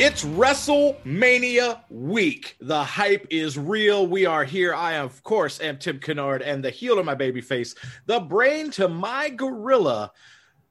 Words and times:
It's 0.00 0.24
WrestleMania 0.24 1.80
week. 1.90 2.56
The 2.60 2.84
hype 2.84 3.26
is 3.30 3.58
real. 3.58 4.06
We 4.06 4.26
are 4.26 4.44
here. 4.44 4.72
I, 4.72 4.98
of 4.98 5.24
course, 5.24 5.60
am 5.60 5.76
Tim 5.76 5.98
Kennard 5.98 6.40
and 6.40 6.64
the 6.64 6.70
heel 6.70 6.94
to 6.94 7.02
my 7.02 7.16
baby 7.16 7.40
face, 7.40 7.74
the 8.06 8.20
brain 8.20 8.70
to 8.70 8.86
my 8.86 9.28
gorilla. 9.28 10.12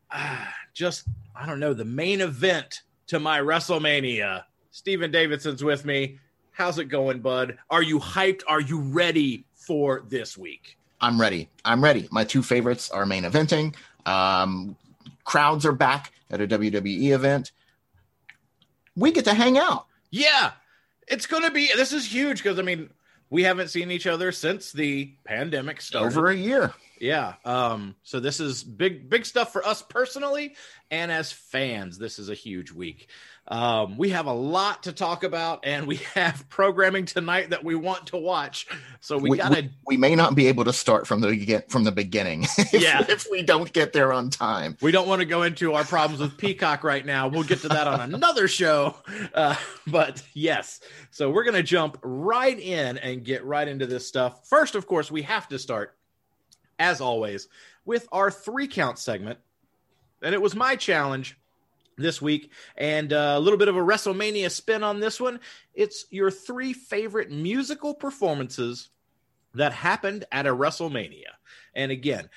Ah, 0.09 0.53
just, 0.73 1.09
I 1.35 1.45
don't 1.45 1.59
know, 1.59 1.73
the 1.73 1.83
main 1.83 2.21
event 2.21 2.83
to 3.07 3.19
my 3.19 3.41
WrestleMania. 3.41 4.45
Steven 4.71 5.11
Davidson's 5.11 5.61
with 5.61 5.83
me. 5.83 6.19
How's 6.51 6.79
it 6.79 6.85
going, 6.85 7.19
bud? 7.19 7.57
Are 7.69 7.83
you 7.83 7.99
hyped? 7.99 8.43
Are 8.47 8.61
you 8.61 8.79
ready 8.79 9.45
for 9.55 10.05
this 10.07 10.37
week? 10.37 10.77
I'm 11.01 11.19
ready. 11.19 11.49
I'm 11.65 11.83
ready. 11.83 12.07
My 12.11 12.23
two 12.23 12.41
favorites 12.41 12.89
are 12.91 13.05
main 13.05 13.23
eventing. 13.23 13.75
Um, 14.05 14.77
crowds 15.25 15.65
are 15.65 15.73
back 15.73 16.13
at 16.31 16.39
a 16.39 16.47
WWE 16.47 17.11
event. 17.11 17.51
We 18.97 19.13
get 19.13 19.23
to 19.25 19.33
hang 19.33 19.57
out. 19.57 19.85
Yeah, 20.11 20.51
it's 21.07 21.25
going 21.25 21.43
to 21.43 21.51
be. 21.51 21.69
This 21.75 21.93
is 21.93 22.11
huge 22.11 22.43
because 22.43 22.59
I 22.59 22.63
mean, 22.63 22.89
we 23.29 23.43
haven't 23.43 23.69
seen 23.69 23.91
each 23.91 24.07
other 24.07 24.33
since 24.33 24.73
the 24.73 25.13
pandemic 25.23 25.79
started. 25.81 26.07
Over 26.07 26.27
a 26.27 26.35
year. 26.35 26.73
Yeah. 26.99 27.35
Um, 27.45 27.95
so 28.03 28.19
this 28.19 28.39
is 28.39 28.63
big, 28.63 29.09
big 29.09 29.25
stuff 29.25 29.53
for 29.53 29.65
us 29.65 29.81
personally, 29.81 30.55
and 30.91 31.11
as 31.11 31.31
fans, 31.31 31.97
this 31.97 32.19
is 32.19 32.29
a 32.29 32.33
huge 32.33 32.71
week. 32.71 33.09
Um, 33.49 33.95
we 33.97 34.09
have 34.09 34.25
a 34.25 34.33
lot 34.33 34.83
to 34.83 34.91
talk 34.91 35.23
about, 35.23 35.61
and 35.63 35.87
we 35.87 35.95
have 36.15 36.47
programming 36.49 37.05
tonight 37.05 37.51
that 37.51 37.63
we 37.63 37.75
want 37.75 38.07
to 38.07 38.17
watch. 38.17 38.67
So 38.99 39.17
we, 39.17 39.29
We, 39.29 39.37
gotta. 39.37 39.61
we, 39.61 39.69
we 39.85 39.97
may 39.97 40.15
not 40.15 40.35
be 40.35 40.47
able 40.47 40.65
to 40.65 40.73
start 40.73 41.07
from 41.07 41.21
the 41.21 41.33
get 41.35 41.71
from 41.71 41.85
the 41.85 41.91
beginning. 41.93 42.43
if, 42.57 42.73
Yeah. 42.73 43.05
if 43.07 43.25
we 43.31 43.43
don't 43.43 43.71
get 43.71 43.93
there 43.93 44.11
on 44.11 44.29
time. 44.29 44.75
we 44.81 44.91
don't 44.91 45.07
want 45.07 45.19
to 45.21 45.25
go 45.25 45.43
into 45.43 45.73
our 45.73 45.85
problems 45.85 46.19
with 46.21 46.37
Peacock 46.37 46.83
right 46.83 47.05
now. 47.05 47.29
We'll 47.29 47.43
get 47.43 47.59
to 47.61 47.69
that 47.69 47.87
on 47.87 48.01
another 48.13 48.49
show. 48.49 48.95
Uh, 49.33 49.55
but 49.87 50.21
yes, 50.33 50.81
so 51.11 51.29
we're 51.29 51.43
going 51.45 51.55
to 51.55 51.63
jump 51.63 51.97
right 52.03 52.59
in 52.59 52.97
and 52.97 53.23
get 53.23 53.45
right 53.45 53.67
into 53.67 53.85
this 53.85 54.05
stuff. 54.05 54.45
First, 54.49 54.75
of 54.75 54.87
course, 54.87 55.09
we 55.09 55.21
have 55.21 55.47
to 55.49 55.57
start, 55.59 55.95
as 56.79 56.99
always, 56.99 57.47
with 57.85 58.09
our 58.11 58.29
three 58.29 58.67
count 58.67 58.99
segment. 58.99 59.39
And 60.21 60.33
it 60.35 60.41
was 60.41 60.53
my 60.55 60.75
challenge 60.75 61.37
this 61.97 62.21
week, 62.21 62.51
and 62.75 63.11
uh, 63.11 63.33
a 63.35 63.39
little 63.39 63.57
bit 63.57 63.67
of 63.67 63.75
a 63.75 63.81
WrestleMania 63.81 64.51
spin 64.51 64.83
on 64.83 64.99
this 64.99 65.19
one. 65.19 65.39
It's 65.73 66.05
your 66.09 66.31
three 66.31 66.73
favorite 66.73 67.31
musical 67.31 67.93
performances 67.93 68.89
that 69.55 69.73
happened 69.73 70.25
at 70.31 70.45
a 70.45 70.55
WrestleMania. 70.55 71.33
And 71.73 71.91
again, 71.91 72.29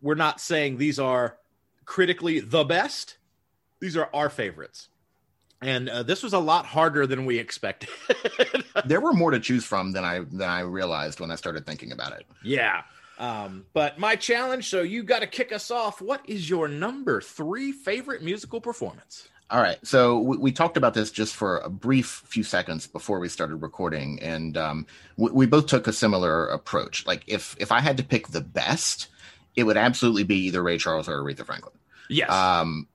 we're 0.00 0.14
not 0.14 0.40
saying 0.40 0.76
these 0.76 0.98
are 0.98 1.38
critically 1.84 2.40
the 2.40 2.64
best. 2.64 3.18
These 3.80 3.96
are 3.96 4.10
our 4.12 4.28
favorites. 4.28 4.88
And 5.62 5.88
uh, 5.88 6.02
this 6.02 6.22
was 6.22 6.32
a 6.32 6.38
lot 6.38 6.66
harder 6.66 7.06
than 7.06 7.24
we 7.24 7.38
expected. 7.38 7.88
There 8.84 9.00
were 9.00 9.14
more 9.14 9.30
to 9.30 9.40
choose 9.40 9.64
from 9.64 9.92
than 9.92 10.04
I 10.04 10.20
than 10.20 10.48
I 10.48 10.60
realized 10.60 11.18
when 11.18 11.30
I 11.30 11.34
started 11.36 11.64
thinking 11.64 11.92
about 11.92 12.12
it. 12.12 12.26
yeah. 12.44 12.82
Um, 13.18 13.66
but 13.72 13.98
my 13.98 14.16
challenge, 14.16 14.68
so 14.68 14.82
you 14.82 15.02
got 15.02 15.20
to 15.20 15.26
kick 15.26 15.52
us 15.52 15.70
off. 15.70 16.00
What 16.00 16.20
is 16.28 16.48
your 16.48 16.68
number 16.68 17.20
three 17.20 17.72
favorite 17.72 18.22
musical 18.22 18.60
performance? 18.60 19.28
All 19.50 19.62
right. 19.62 19.78
So 19.86 20.18
we, 20.18 20.36
we 20.36 20.52
talked 20.52 20.76
about 20.76 20.94
this 20.94 21.10
just 21.10 21.34
for 21.34 21.58
a 21.58 21.70
brief 21.70 22.22
few 22.26 22.42
seconds 22.42 22.86
before 22.86 23.20
we 23.20 23.28
started 23.28 23.56
recording, 23.56 24.20
and 24.20 24.56
um, 24.56 24.86
we, 25.16 25.30
we 25.30 25.46
both 25.46 25.66
took 25.66 25.86
a 25.86 25.92
similar 25.92 26.46
approach. 26.48 27.06
Like 27.06 27.22
if 27.26 27.56
if 27.58 27.70
I 27.70 27.80
had 27.80 27.96
to 27.98 28.04
pick 28.04 28.28
the 28.28 28.40
best, 28.40 29.08
it 29.54 29.62
would 29.62 29.76
absolutely 29.76 30.24
be 30.24 30.46
either 30.46 30.62
Ray 30.62 30.78
Charles 30.78 31.08
or 31.08 31.22
Aretha 31.22 31.46
Franklin. 31.46 31.74
Yes. 32.08 32.30
Um, 32.30 32.88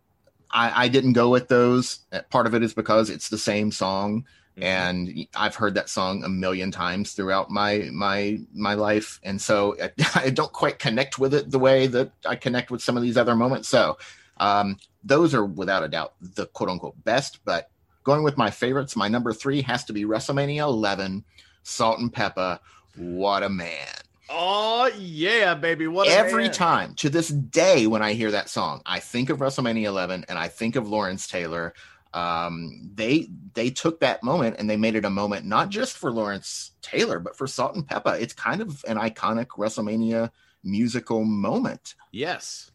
I, 0.51 0.85
I 0.85 0.87
didn't 0.89 1.13
go 1.13 1.29
with 1.29 1.47
those. 1.47 1.99
Part 2.29 2.47
of 2.47 2.53
it 2.53 2.63
is 2.63 2.73
because 2.73 3.09
it's 3.09 3.29
the 3.29 3.37
same 3.37 3.71
song, 3.71 4.25
Mhm. 4.57 4.63
and 4.63 5.27
I've 5.35 5.55
heard 5.55 5.75
that 5.75 5.89
song 5.89 6.23
a 6.23 6.29
million 6.29 6.71
times 6.71 7.13
throughout 7.13 7.49
my 7.49 7.89
my 7.91 8.39
my 8.53 8.73
life, 8.73 9.19
and 9.23 9.41
so 9.41 9.77
I, 9.81 9.91
I 10.25 10.29
don't 10.29 10.51
quite 10.51 10.77
connect 10.79 11.17
with 11.19 11.33
it 11.33 11.49
the 11.51 11.59
way 11.59 11.87
that 11.87 12.11
I 12.25 12.35
connect 12.35 12.69
with 12.71 12.81
some 12.81 12.97
of 12.97 13.03
these 13.03 13.17
other 13.17 13.35
moments. 13.35 13.69
So 13.69 13.97
um, 14.37 14.77
those 15.03 15.33
are 15.33 15.45
without 15.45 15.83
a 15.83 15.87
doubt 15.87 16.13
the 16.19 16.47
quote 16.47 16.69
unquote 16.69 17.01
best. 17.03 17.39
But 17.45 17.69
going 18.03 18.23
with 18.23 18.37
my 18.37 18.49
favorites, 18.51 18.95
my 18.95 19.07
number 19.07 19.31
three 19.33 19.61
has 19.61 19.85
to 19.85 19.93
be 19.93 20.03
WrestleMania 20.03 20.61
11, 20.63 21.23
Salt 21.63 21.99
and 21.99 22.11
Pepper. 22.11 22.59
What 22.97 23.43
a 23.43 23.49
man! 23.49 23.87
oh 24.33 24.89
yeah, 24.97 25.53
baby! 25.55 25.87
What 25.87 26.07
Every 26.07 26.43
man. 26.45 26.51
time 26.53 26.95
to 26.95 27.09
this 27.09 27.27
day 27.29 27.85
when 27.87 28.01
I 28.01 28.13
hear 28.13 28.31
that 28.31 28.49
song, 28.49 28.81
I 28.85 28.99
think 28.99 29.29
of 29.29 29.39
WrestleMania 29.39 29.85
11 29.85 30.25
and 30.27 30.37
I 30.39 30.47
think 30.47 30.75
of 30.75 30.89
Lawrence 30.89 31.27
Taylor. 31.27 31.73
Um, 32.13 32.91
they 32.93 33.29
they 33.53 33.69
took 33.69 33.99
that 34.01 34.21
moment 34.23 34.57
and 34.59 34.69
they 34.69 34.77
made 34.77 34.95
it 34.95 35.05
a 35.05 35.09
moment 35.09 35.45
not 35.45 35.69
just 35.69 35.97
for 35.97 36.11
Lawrence 36.11 36.71
Taylor 36.81 37.19
but 37.19 37.37
for 37.37 37.47
Salt 37.47 37.75
and 37.75 37.87
Pepper. 37.87 38.17
It's 38.19 38.33
kind 38.33 38.61
of 38.61 38.83
an 38.87 38.97
iconic 38.97 39.47
WrestleMania 39.57 40.29
musical 40.63 41.23
moment. 41.23 41.95
Yes, 42.11 42.69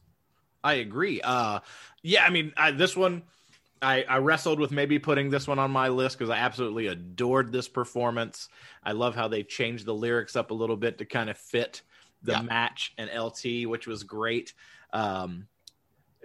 I 0.65 0.75
agree. 0.75 1.21
Uh, 1.21 1.61
yeah, 2.03 2.25
I 2.25 2.31
mean, 2.31 2.53
I, 2.57 2.71
this 2.71 2.97
one, 2.97 3.23
I, 3.83 4.05
I 4.05 4.19
wrestled 4.19 4.59
with 4.59 4.73
maybe 4.73 4.99
putting 4.99 5.29
this 5.31 5.47
one 5.47 5.59
on 5.59 5.71
my 5.71 5.89
list 5.89 6.19
because 6.19 6.31
I 6.31 6.39
absolutely 6.39 6.87
adored 6.87 7.53
this 7.53 7.69
performance. 7.69 8.49
I 8.83 8.93
love 8.93 9.15
how 9.15 9.29
they 9.29 9.43
changed 9.43 9.85
the 9.85 9.95
lyrics 9.95 10.35
up 10.35 10.51
a 10.51 10.55
little 10.55 10.77
bit 10.77 10.99
to 10.99 11.05
kind 11.05 11.29
of 11.31 11.37
fit 11.37 11.83
the 12.23 12.33
Yeah. 12.33 12.43
match 12.43 12.95
and 12.97 13.11
LT, 13.15 13.67
which 13.69 13.87
was 13.87 14.03
great. 14.03 14.55
Um, 14.93 15.47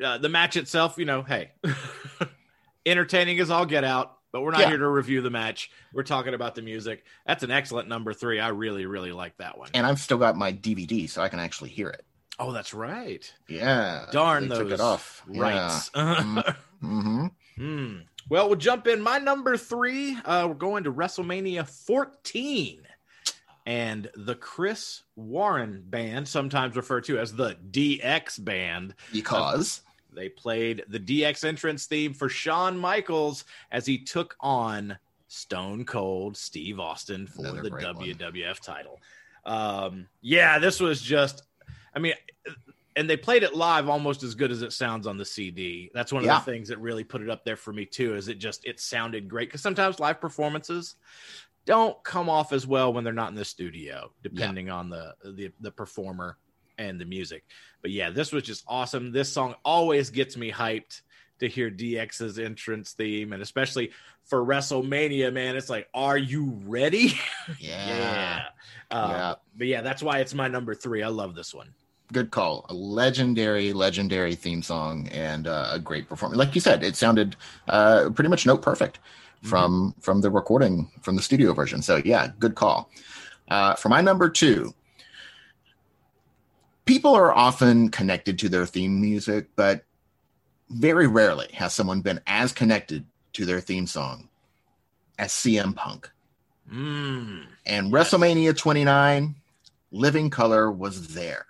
uh, 0.03 0.17
the 0.17 0.29
match 0.29 0.55
itself, 0.57 0.97
you 0.97 1.05
know, 1.05 1.21
hey, 1.21 1.51
entertaining 2.85 3.39
as 3.39 3.49
all 3.49 3.65
get 3.65 3.83
out. 3.83 4.17
But 4.31 4.41
we're 4.43 4.51
not 4.51 4.61
Yeah. 4.61 4.69
here 4.69 4.77
to 4.77 4.87
review 4.87 5.21
the 5.21 5.29
match. 5.29 5.69
We're 5.93 6.03
talking 6.03 6.33
about 6.33 6.55
the 6.55 6.61
music. 6.61 7.03
That's 7.27 7.43
an 7.43 7.51
excellent 7.51 7.89
number 7.89 8.13
three. 8.13 8.39
I 8.39 8.47
really, 8.49 8.85
really 8.85 9.11
like 9.11 9.35
that 9.37 9.57
one. 9.57 9.69
And 9.73 9.85
I've 9.85 9.99
still 9.99 10.17
got 10.17 10.37
my 10.37 10.53
DVD 10.53 11.09
so 11.09 11.21
I 11.21 11.27
can 11.27 11.39
actually 11.39 11.69
hear 11.71 11.89
it. 11.89 12.05
oh, 12.39 12.51
that's 12.53 12.73
right. 12.73 13.31
Yeah. 13.49 14.05
Darn 14.11 14.43
they 14.43 14.55
those 14.55 14.57
took 14.59 14.71
it 14.71 14.79
off. 14.79 15.21
rights. 15.27 15.91
hmm 16.81 17.27
Hmm. 17.57 17.97
Well, 18.29 18.47
we'll 18.47 18.57
jump 18.57 18.87
in. 18.87 19.01
My 19.01 19.17
number 19.17 19.57
three, 19.57 20.17
uh, 20.23 20.45
we're 20.47 20.53
going 20.55 20.85
to 20.85 20.93
WrestleMania 20.93 21.67
14. 21.67 22.87
And 23.65 24.09
the 24.15 24.35
Chris 24.35 25.03
Warren 25.15 25.83
band, 25.85 26.27
sometimes 26.27 26.75
referred 26.75 27.03
to 27.05 27.19
as 27.19 27.33
the 27.35 27.55
DX 27.69 28.43
band, 28.43 28.95
Because 29.11 29.81
they 30.13 30.29
played 30.29 30.83
the 30.89 30.99
DX 30.99 31.43
entrance 31.43 31.85
theme 31.85 32.13
for 32.13 32.29
Shawn 32.29 32.77
Michaels 32.77 33.45
as 33.71 33.85
he 33.85 33.97
took 33.97 34.35
on 34.39 34.97
Stone 35.27 35.85
Cold 35.85 36.35
Steve 36.35 36.79
Austin 36.79 37.27
for 37.27 37.41
Another 37.41 37.61
the 37.63 37.69
great 37.69 37.85
one. 37.95 38.05
WWF 38.05 38.59
title. 38.59 38.99
Um, 39.45 40.07
yeah, 40.21 40.59
this 40.59 40.79
was 40.79 41.01
just, 41.01 41.43
I 41.95 41.99
mean, 41.99 42.13
and 42.95 43.09
they 43.09 43.15
played 43.15 43.43
it 43.43 43.55
live 43.55 43.87
almost 43.87 44.21
as 44.23 44.35
good 44.35 44.51
as 44.51 44.61
it 44.61 44.73
sounds 44.73 45.07
on 45.07 45.17
the 45.17 45.23
CD. 45.25 45.89
That's 45.93 46.11
one 46.11 46.23
of 46.23 46.27
Yeah. 46.27 46.39
the 46.39 46.45
things 46.45 46.67
that 46.67 46.77
really 46.79 47.05
put 47.05 47.21
it 47.21 47.29
up 47.29 47.45
there 47.45 47.55
for 47.55 47.71
me 47.71 47.85
too. 47.85 48.15
Is 48.15 48.27
it 48.27 48.37
just 48.37 48.65
it 48.65 48.79
sounded 48.81 49.29
great 49.29 49.47
because 49.47 49.61
sometimes 49.61 49.99
live 49.99 50.19
performances 50.19 50.95
don't 51.65 52.01
come 52.03 52.27
off 52.27 52.51
as 52.51 52.67
well 52.67 52.91
when 52.91 53.03
they're 53.03 53.13
not 53.13 53.29
in 53.29 53.35
the 53.35 53.45
studio, 53.45 54.11
depending 54.23 54.69
on 54.69 54.89
the, 54.89 55.13
the 55.23 55.51
the 55.61 55.71
performer 55.71 56.37
and 56.77 56.99
the 56.99 57.05
music. 57.05 57.43
But 57.81 57.91
yeah, 57.91 58.09
this 58.09 58.31
was 58.31 58.43
just 58.43 58.63
awesome. 58.67 59.11
This 59.11 59.31
song 59.31 59.55
always 59.65 60.09
gets 60.09 60.37
me 60.37 60.51
hyped 60.51 61.01
to 61.39 61.47
hear 61.47 61.71
DX's 61.71 62.37
entrance 62.37 62.93
theme, 62.93 63.33
and 63.33 63.41
especially 63.41 63.91
for 64.25 64.45
WrestleMania, 64.45 65.33
man. 65.33 65.55
It's 65.55 65.69
like, 65.69 65.87
are 65.93 66.17
you 66.17 66.59
ready? 66.65 67.13
yeah. 67.59 68.43
Uh, 68.91 69.07
Yeah. 69.09 69.35
But 69.57 69.67
yeah, 69.67 69.81
that's 69.81 70.03
why 70.03 70.19
it's 70.19 70.33
my 70.33 70.47
number 70.47 70.75
three. 70.75 71.01
I 71.01 71.07
love 71.07 71.33
this 71.35 71.53
one. 71.53 71.73
good 72.13 72.29
call. 72.29 72.65
A 72.69 72.73
legendary, 72.73 73.73
legendary 73.73 74.35
theme 74.35 74.61
song 74.61 75.07
and 75.11 75.47
uh, 75.47 75.69
a 75.71 75.79
great 75.79 76.07
performance. 76.09 76.37
Like 76.37 76.53
you 76.53 76.61
said, 76.61 76.83
it 76.83 76.95
sounded 76.95 77.35
uh, 77.69 78.09
pretty 78.13 78.29
much 78.29 78.45
note 78.45 78.61
perfect 78.61 78.99
from 79.41 79.95
from 79.99 80.21
the 80.21 80.29
recording 80.29 80.91
from 81.01 81.15
the 81.15 81.21
studio 81.23 81.53
version. 81.53 81.81
So 81.81 82.01
yeah, 82.05 82.27
good 82.37 82.53
call. 82.53 82.91
Uh, 83.47 83.73
for 83.75 83.89
my 83.89 84.01
number 84.01 84.29
two, 84.29 84.73
people 86.91 87.15
are 87.15 87.33
often 87.33 87.87
connected 87.87 88.37
to 88.37 88.49
their 88.49 88.65
theme 88.65 88.99
music, 88.99 89.47
but 89.55 89.85
very 90.69 91.07
rarely 91.07 91.47
has 91.53 91.71
someone 91.73 92.01
been 92.01 92.19
as 92.27 92.51
connected 92.51 93.05
to 93.31 93.45
their 93.45 93.61
theme 93.61 93.87
song 93.87 94.27
as 95.17 95.31
CM 95.31 95.73
Punk. 95.73 96.11
Mm. 96.69 97.45
And 97.65 97.91
Yes. 97.91 98.11
WrestleMania 98.11 98.57
29, 98.57 99.35
Living 99.91 100.29
Colour 100.29 100.69
was 100.69 101.13
there 101.13 101.45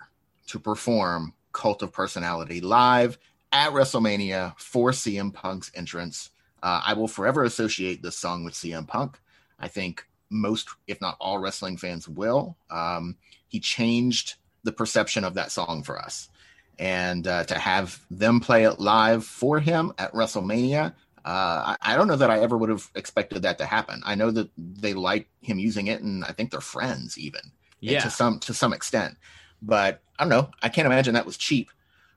to 0.46 0.60
perform 0.60 1.34
Cult 1.50 1.82
of 1.82 1.92
Personality 1.92 2.60
live 2.60 3.18
at 3.50 3.72
WrestleMania 3.72 4.56
for 4.60 4.92
CM 4.92 5.34
Punk's 5.34 5.72
entrance. 5.74 6.30
Uh, 6.62 6.82
I 6.86 6.92
will 6.94 7.08
forever 7.08 7.42
associate 7.42 8.00
this 8.00 8.16
song 8.16 8.44
with 8.44 8.54
CM 8.54 8.86
Punk. 8.86 9.18
I 9.58 9.66
think 9.66 10.06
most, 10.30 10.68
if 10.86 11.00
not 11.00 11.16
all, 11.20 11.38
wrestling 11.38 11.78
fans 11.78 12.08
will. 12.08 12.56
Um, 12.70 13.16
he 13.48 13.58
changed 13.58 14.36
the 14.64 14.72
perception 14.72 15.24
of 15.24 15.34
that 15.34 15.50
song 15.52 15.82
for 15.82 15.98
us. 15.98 16.28
And 16.78 17.26
uh, 17.26 17.44
to 17.44 17.58
have 17.58 18.00
them 18.10 18.40
play 18.40 18.64
it 18.64 18.80
live 18.80 19.24
for 19.24 19.60
him 19.60 19.92
at 19.98 20.12
WrestleMania, 20.12 20.94
uh, 21.24 21.76
I, 21.76 21.76
I 21.80 21.96
don't 21.96 22.08
know 22.08 22.16
that 22.16 22.30
I 22.30 22.40
ever 22.40 22.56
would 22.56 22.70
have 22.70 22.88
expected 22.94 23.42
that 23.42 23.58
to 23.58 23.66
happen. 23.66 24.02
I 24.04 24.14
know 24.14 24.30
that 24.30 24.50
they 24.56 24.94
like 24.94 25.28
him 25.40 25.58
using 25.58 25.86
it, 25.86 26.02
and 26.02 26.24
I 26.24 26.32
think 26.32 26.50
they're 26.50 26.60
friends 26.60 27.16
even 27.18 27.40
Yeah. 27.80 28.00
to 28.00 28.10
some 28.10 28.40
to 28.40 28.54
some 28.54 28.72
extent. 28.72 29.16
But 29.60 30.02
I 30.18 30.24
don't 30.24 30.30
know. 30.30 30.50
I 30.62 30.68
can't 30.68 30.86
imagine 30.86 31.14
that 31.14 31.26
was 31.26 31.36
cheap. 31.36 31.70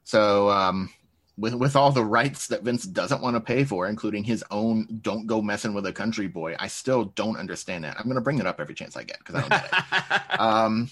So 0.03 0.49
um, 0.49 0.89
with 1.37 1.53
with 1.53 1.75
all 1.75 1.91
the 1.91 2.03
rights 2.03 2.47
that 2.47 2.63
Vince 2.63 2.85
doesn't 2.85 3.21
want 3.21 3.35
to 3.35 3.41
pay 3.41 3.63
for, 3.65 3.87
including 3.87 4.23
his 4.23 4.43
own 4.49 4.87
"Don't 5.01 5.27
go 5.27 5.41
messing 5.41 5.73
with 5.75 5.85
a 5.85 5.93
country 5.93 6.27
boy," 6.27 6.55
I 6.57 6.67
still 6.67 7.05
don't 7.05 7.37
understand 7.37 7.83
that. 7.83 7.97
I'm 7.99 8.05
going 8.05 8.15
to 8.15 8.21
bring 8.21 8.39
it 8.39 8.47
up 8.47 8.59
every 8.59 8.73
chance 8.73 8.95
I 8.95 9.03
get 9.03 9.19
because 9.19 9.35
I 9.35 9.39
don't 9.41 9.49
get 9.49 9.65
it. 9.65 10.39
um, 10.39 10.89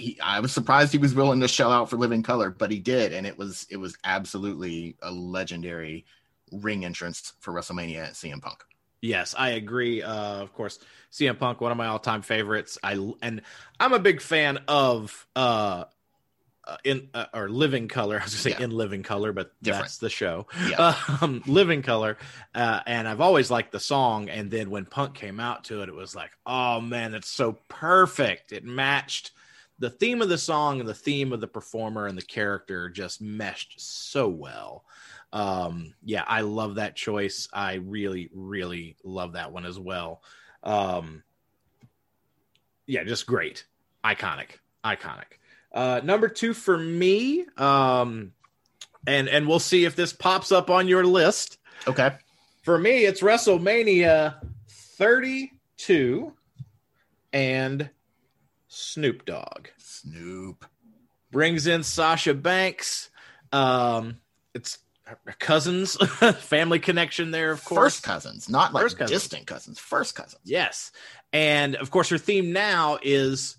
he, 0.00 0.20
I 0.20 0.40
was 0.40 0.52
surprised 0.52 0.92
he 0.92 0.98
was 0.98 1.14
willing 1.14 1.40
to 1.40 1.48
shell 1.48 1.70
out 1.70 1.90
for 1.90 1.96
Living 1.96 2.22
Colour, 2.22 2.50
but 2.50 2.70
he 2.70 2.78
did, 2.78 3.12
and 3.12 3.26
it 3.26 3.38
was 3.38 3.66
it 3.70 3.76
was 3.76 3.96
absolutely 4.04 4.96
a 5.02 5.10
legendary 5.10 6.06
ring 6.50 6.84
entrance 6.84 7.34
for 7.40 7.52
WrestleMania 7.52 8.04
at 8.04 8.12
CM 8.14 8.40
Punk. 8.40 8.64
Yes, 9.02 9.34
I 9.36 9.50
agree. 9.50 10.02
Uh, 10.02 10.36
of 10.42 10.52
course, 10.52 10.78
CM 11.12 11.38
Punk, 11.38 11.60
one 11.60 11.72
of 11.72 11.78
my 11.78 11.86
all-time 11.86 12.22
favorites. 12.22 12.78
I 12.82 13.12
and 13.22 13.42
I'm 13.78 13.92
a 13.92 13.98
big 13.98 14.20
fan 14.20 14.58
of 14.68 15.26
uh, 15.36 15.84
uh 16.66 16.76
in 16.84 17.08
uh, 17.14 17.26
or 17.32 17.48
Living 17.48 17.88
Colour. 17.88 18.16
I 18.20 18.24
was 18.24 18.34
gonna 18.34 18.54
say 18.54 18.58
Yeah. 18.58 18.64
in 18.64 18.70
Living 18.70 19.02
Color, 19.02 19.32
but 19.32 19.52
Different. 19.62 19.84
that's 19.84 19.98
the 19.98 20.10
show. 20.10 20.46
Yeah. 20.68 20.94
Um, 21.22 21.42
Living 21.46 21.82
Colour, 21.82 22.16
uh, 22.54 22.80
and 22.86 23.06
I've 23.06 23.20
always 23.20 23.50
liked 23.50 23.72
the 23.72 23.80
song. 23.80 24.30
And 24.30 24.50
then 24.50 24.70
when 24.70 24.86
Punk 24.86 25.14
came 25.14 25.38
out 25.40 25.64
to 25.64 25.82
it, 25.82 25.88
it 25.88 25.94
was 25.94 26.14
like, 26.14 26.30
oh 26.46 26.80
man, 26.80 27.14
it's 27.14 27.28
so 27.28 27.58
perfect. 27.68 28.52
It 28.52 28.64
matched 28.64 29.32
the 29.80 29.90
theme 29.90 30.20
of 30.22 30.28
the 30.28 30.38
song 30.38 30.78
and 30.78 30.88
the 30.88 30.94
theme 30.94 31.32
of 31.32 31.40
the 31.40 31.48
performer 31.48 32.06
and 32.06 32.16
the 32.16 32.22
character 32.22 32.88
just 32.90 33.20
meshed 33.20 33.80
so 33.80 34.28
well. 34.28 34.84
Um 35.32 35.94
yeah 36.04 36.24
i 36.26 36.42
love 36.42 36.74
that 36.76 36.94
choice. 36.96 37.48
I 37.52 37.74
really 37.74 38.30
really 38.32 38.96
love 39.02 39.32
that 39.32 39.52
one 39.52 39.64
as 39.64 39.78
well. 39.78 40.22
Um 40.62 41.22
yeah 42.86 43.04
just 43.04 43.26
great. 43.26 43.64
Iconic. 44.04 44.58
Iconic. 44.84 45.38
Uh 45.72 46.00
number 46.04 46.28
two 46.28 46.52
for 46.52 46.76
me 46.76 47.46
um 47.56 48.32
and 49.06 49.28
and 49.28 49.48
we'll 49.48 49.58
see 49.58 49.84
if 49.86 49.96
this 49.96 50.12
pops 50.12 50.52
up 50.52 50.68
on 50.68 50.88
your 50.88 51.04
list. 51.04 51.58
Okay. 51.86 52.10
for 52.62 52.76
me 52.78 53.06
it's 53.06 53.22
wrestlemania 53.22 54.34
32 54.68 56.34
and 57.32 57.88
snoop 58.70 59.24
dogg 59.24 59.66
Snoop. 59.78 60.64
brings 61.30 61.66
in 61.66 61.82
Sasha 61.82 62.32
Banks. 62.34 63.10
Um, 63.52 64.18
it's 64.54 64.78
her 65.04 65.18
cousins, 65.40 65.96
family 66.38 66.78
connection 66.78 67.32
there, 67.32 67.50
of 67.50 67.64
course. 67.64 67.96
First 67.96 68.02
cousins, 68.04 68.48
not 68.48 68.72
like 68.72 68.82
First 68.84 68.98
cousins. 68.98 69.20
distant 69.22 69.46
cousins. 69.46 69.78
First 69.78 70.14
cousins. 70.14 70.40
Yes. 70.44 70.92
And 71.32 71.74
of 71.76 71.90
course, 71.90 72.08
her 72.10 72.18
theme 72.18 72.52
now 72.52 72.98
is 73.02 73.56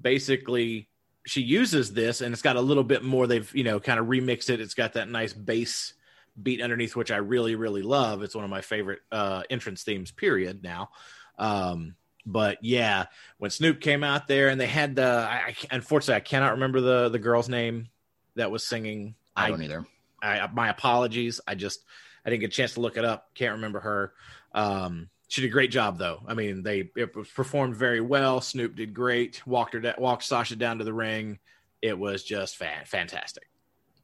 basically 0.00 0.88
she 1.26 1.40
uses 1.40 1.92
this 1.94 2.20
and 2.20 2.32
it's 2.32 2.42
got 2.42 2.56
a 2.56 2.60
little 2.60 2.84
bit 2.84 3.02
more. 3.02 3.26
They've, 3.26 3.50
you 3.54 3.64
know, 3.64 3.80
kind 3.80 3.98
of 3.98 4.06
remixed 4.06 4.50
it. 4.50 4.60
It's 4.60 4.74
got 4.74 4.94
that 4.94 5.08
nice 5.08 5.32
bass 5.32 5.94
beat 6.40 6.60
underneath, 6.60 6.94
which 6.94 7.10
I 7.10 7.16
really, 7.16 7.54
really 7.54 7.82
love. 7.82 8.22
It's 8.22 8.34
one 8.34 8.44
of 8.44 8.50
my 8.50 8.60
favorite 8.60 9.00
uh, 9.10 9.42
entrance 9.48 9.82
themes, 9.82 10.10
period, 10.10 10.62
now. 10.62 10.90
Um, 11.38 11.94
but 12.24 12.58
yeah, 12.62 13.06
when 13.38 13.50
Snoop 13.50 13.80
came 13.80 14.04
out 14.04 14.28
there 14.28 14.48
and 14.48 14.60
they 14.60 14.66
had 14.66 14.96
the, 14.96 15.06
I, 15.06 15.48
I, 15.48 15.54
unfortunately, 15.70 16.16
I 16.16 16.20
cannot 16.20 16.52
remember 16.52 16.80
the, 16.80 17.08
the 17.08 17.18
girl's 17.18 17.48
name 17.48 17.88
that 18.36 18.50
was 18.50 18.64
singing. 18.64 19.14
I 19.36 19.48
don't 19.48 19.62
either. 19.62 19.86
I, 20.22 20.48
my 20.52 20.68
apologies. 20.68 21.40
I 21.46 21.54
just 21.54 21.84
I 22.24 22.30
didn't 22.30 22.40
get 22.40 22.50
a 22.50 22.56
chance 22.56 22.74
to 22.74 22.80
look 22.80 22.96
it 22.96 23.04
up. 23.04 23.28
Can't 23.34 23.54
remember 23.54 23.80
her. 23.80 24.12
Um, 24.52 25.08
she 25.28 25.40
did 25.40 25.48
a 25.48 25.50
great 25.50 25.70
job 25.70 25.98
though. 25.98 26.22
I 26.26 26.34
mean, 26.34 26.62
they 26.62 26.90
it 26.94 27.16
was 27.16 27.28
performed 27.28 27.74
very 27.74 28.00
well. 28.00 28.40
Snoop 28.40 28.76
did 28.76 28.94
great. 28.94 29.44
Walked 29.46 29.74
her 29.74 29.80
da- 29.80 29.94
walked 29.98 30.24
Sasha 30.24 30.56
down 30.56 30.78
to 30.78 30.84
the 30.84 30.92
ring. 30.92 31.38
It 31.80 31.98
was 31.98 32.22
just 32.22 32.56
fan- 32.56 32.84
fantastic. 32.84 33.48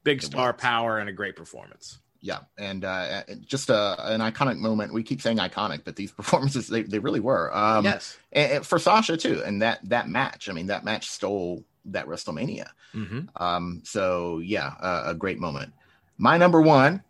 Big 0.03 0.23
It 0.23 0.27
star 0.27 0.53
was. 0.53 0.61
power 0.61 0.99
and 0.99 1.09
a 1.09 1.13
great 1.13 1.37
performance. 1.37 1.99
Yeah, 2.21 2.39
and 2.59 2.85
uh, 2.85 3.23
just 3.47 3.71
a, 3.71 3.97
an 4.13 4.21
iconic 4.21 4.59
moment. 4.59 4.93
We 4.93 5.05
keep 5.05 5.23
saying 5.23 5.37
iconic, 5.39 5.83
but 5.85 5.95
these 5.97 6.11
performances 6.21 6.67
they, 6.67 6.83
they 6.83 6.99
really 6.99 7.21
were. 7.21 7.55
Um, 7.57 7.85
yes. 7.85 8.19
and, 8.33 8.53
and 8.53 8.67
for 8.67 8.79
Sasha 8.79 9.17
too, 9.17 9.43
and 9.45 9.63
that 9.63 9.79
that 9.89 10.09
match. 10.09 10.49
I 10.49 10.53
mean, 10.53 10.67
that 10.67 10.85
match 10.85 11.09
stole 11.11 11.65
that 11.87 12.07
WrestleMania. 12.07 12.67
hmm 12.93 13.21
Um, 13.37 13.83
so 13.85 14.41
yeah, 14.41 14.73
uh, 14.81 15.05
a 15.07 15.15
great 15.15 15.39
moment. 15.39 15.73
My 16.19 16.37
number 16.37 16.61
one, 16.61 17.03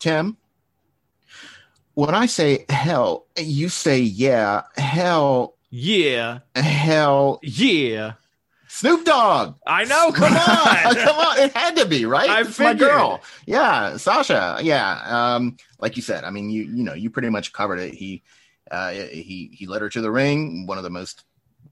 Tim. 0.00 0.36
When 1.94 2.14
I 2.14 2.26
say 2.26 2.64
hell, 2.68 3.26
you 3.36 3.68
say 3.68 3.98
yeah. 4.00 4.62
Hell, 4.76 5.56
Yeah. 5.70 6.40
hell. 6.54 7.40
Yeah. 7.42 8.12
Snoop 8.68 9.04
Dogg. 9.04 9.56
I 9.66 9.84
know. 9.84 10.12
Come 10.12 10.32
on. 10.36 10.94
come 10.94 11.18
on! 11.18 11.38
It 11.38 11.52
had 11.52 11.76
to 11.76 11.86
be 11.86 12.04
right. 12.04 12.28
I 12.28 12.40
it's 12.42 12.58
my 12.58 12.74
girl. 12.74 13.20
Yeah, 13.46 13.96
Sasha. 13.96 14.58
Yeah. 14.62 15.00
Um, 15.04 15.56
like 15.80 15.96
you 15.96 16.02
said, 16.02 16.24
I 16.24 16.30
mean, 16.30 16.50
you 16.50 16.62
you 16.64 16.84
know, 16.84 16.94
you 16.94 17.10
pretty 17.10 17.30
much 17.30 17.52
covered 17.52 17.78
it. 17.80 17.94
He 17.94 18.22
uh, 18.70 18.90
he 18.90 19.50
he 19.52 19.66
led 19.66 19.82
her 19.82 19.88
to 19.88 20.00
the 20.00 20.10
ring. 20.10 20.66
One 20.66 20.78
of 20.78 20.84
the 20.84 20.90
most, 20.90 21.24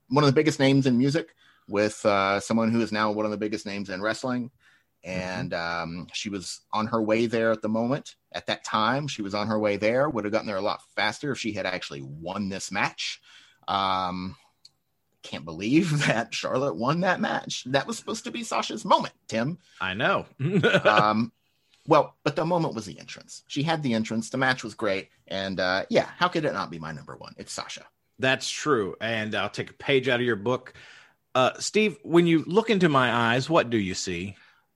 one 0.09 0.23
of 0.23 0.27
the 0.27 0.35
biggest 0.35 0.59
names 0.59 0.87
in 0.87 0.97
music, 0.97 1.29
with 1.69 2.05
uh, 2.05 2.39
someone 2.39 2.71
who 2.71 2.81
is 2.81 2.91
now 2.91 3.11
one 3.11 3.25
of 3.25 3.31
the 3.31 3.37
biggest 3.37 3.65
names 3.65 3.89
in 3.89 4.01
wrestling. 4.01 4.51
And 5.03 5.53
um, 5.53 6.07
she 6.11 6.29
was 6.29 6.61
on 6.73 6.87
her 6.87 7.01
way 7.01 7.27
there 7.27 7.51
at 7.51 7.61
the 7.61 7.69
moment. 7.69 8.15
At 8.33 8.47
that 8.47 8.65
time, 8.65 9.07
she 9.07 9.21
was 9.21 9.33
on 9.33 9.47
her 9.47 9.57
way 9.57 9.77
there. 9.77 10.09
Would 10.09 10.25
have 10.25 10.33
gotten 10.33 10.47
there 10.47 10.57
a 10.57 10.61
lot 10.61 10.81
faster 10.95 11.31
if 11.31 11.37
she 11.39 11.53
had 11.53 11.65
actually 11.65 12.01
won 12.01 12.49
this 12.49 12.71
match. 12.71 13.21
Um, 13.67 14.35
can't 15.27 15.45
believe 15.45 16.05
that 16.07 16.33
Charlotte 16.33 16.75
won 16.75 17.01
that 17.01 17.19
match. 17.19 17.63
That 17.67 17.87
was 17.87 17.97
supposed 17.97 18.23
to 18.23 18.31
be 18.31 18.43
Sasha's 18.43 18.85
moment, 18.85 19.13
Tim. 19.27 19.59
I 19.79 19.93
know. 19.93 20.25
Um, 20.87 21.31
well, 21.87 22.15
but 22.23 22.35
the 22.35 22.43
moment 22.43 22.75
was 22.75 22.85
the 22.85 22.99
entrance. 22.99 23.43
She 23.47 23.63
had 23.63 23.81
the 23.81 23.93
entrance. 23.93 24.29
The 24.29 24.37
match 24.37 24.61
was 24.63 24.73
great, 24.73 25.09
and 25.27 25.59
uh, 25.59 25.85
yeah, 25.89 26.09
how 26.17 26.27
could 26.27 26.43
it 26.43 26.51
not 26.51 26.69
be 26.69 26.79
my 26.79 26.91
number 26.91 27.15
one? 27.15 27.33
It's 27.37 27.53
Sasha. 27.53 27.85
That's 28.19 28.49
true. 28.49 28.95
And 28.99 29.33
I'll 29.35 29.49
take 29.49 29.69
a 29.69 29.73
page 29.73 30.09
out 30.09 30.19
of 30.19 30.25
your 30.25 30.35
book. 30.35 30.73
Uh, 31.33 31.53
Steve, 31.59 31.97
when 32.03 32.27
you 32.27 32.43
look 32.45 32.69
into 32.69 32.89
my 32.89 33.11
eyes, 33.11 33.49
what 33.49 33.69
do 33.69 33.77
you 33.77 33.93
see? 33.93 34.35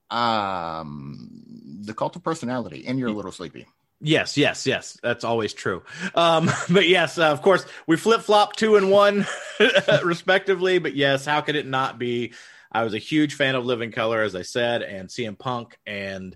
Um, 0.10 1.42
the 1.82 1.94
cult 1.94 2.16
of 2.16 2.24
personality, 2.24 2.86
and 2.88 2.98
you're 2.98 3.10
a 3.10 3.14
little 3.14 3.32
sleepy. 3.32 3.68
Yes, 4.02 4.36
yes, 4.36 4.66
yes. 4.66 4.98
That's 5.02 5.24
always 5.24 5.54
true. 5.54 5.84
Um, 6.16 6.50
but 6.70 6.88
yes, 6.88 7.18
uh, 7.18 7.32
of 7.32 7.42
course, 7.42 7.66
we 7.88 7.98
flip 7.98 8.22
flop 8.22 8.56
two 8.56 8.76
and 8.76 8.90
one, 8.90 9.26
respectively. 10.04 10.80
But 10.80 10.96
yes, 10.96 11.26
how 11.26 11.42
could 11.42 11.56
it 11.56 11.68
not 11.68 12.00
be? 12.00 12.34
I 12.72 12.84
was 12.84 12.94
a 12.94 13.00
huge 13.00 13.36
fan 13.36 13.56
of 13.56 13.66
Living 13.66 13.92
Colour, 13.92 14.22
as 14.22 14.36
I 14.36 14.44
said, 14.44 14.82
and 14.82 15.10
CM 15.10 15.38
Punk, 15.38 15.78
and 15.86 16.36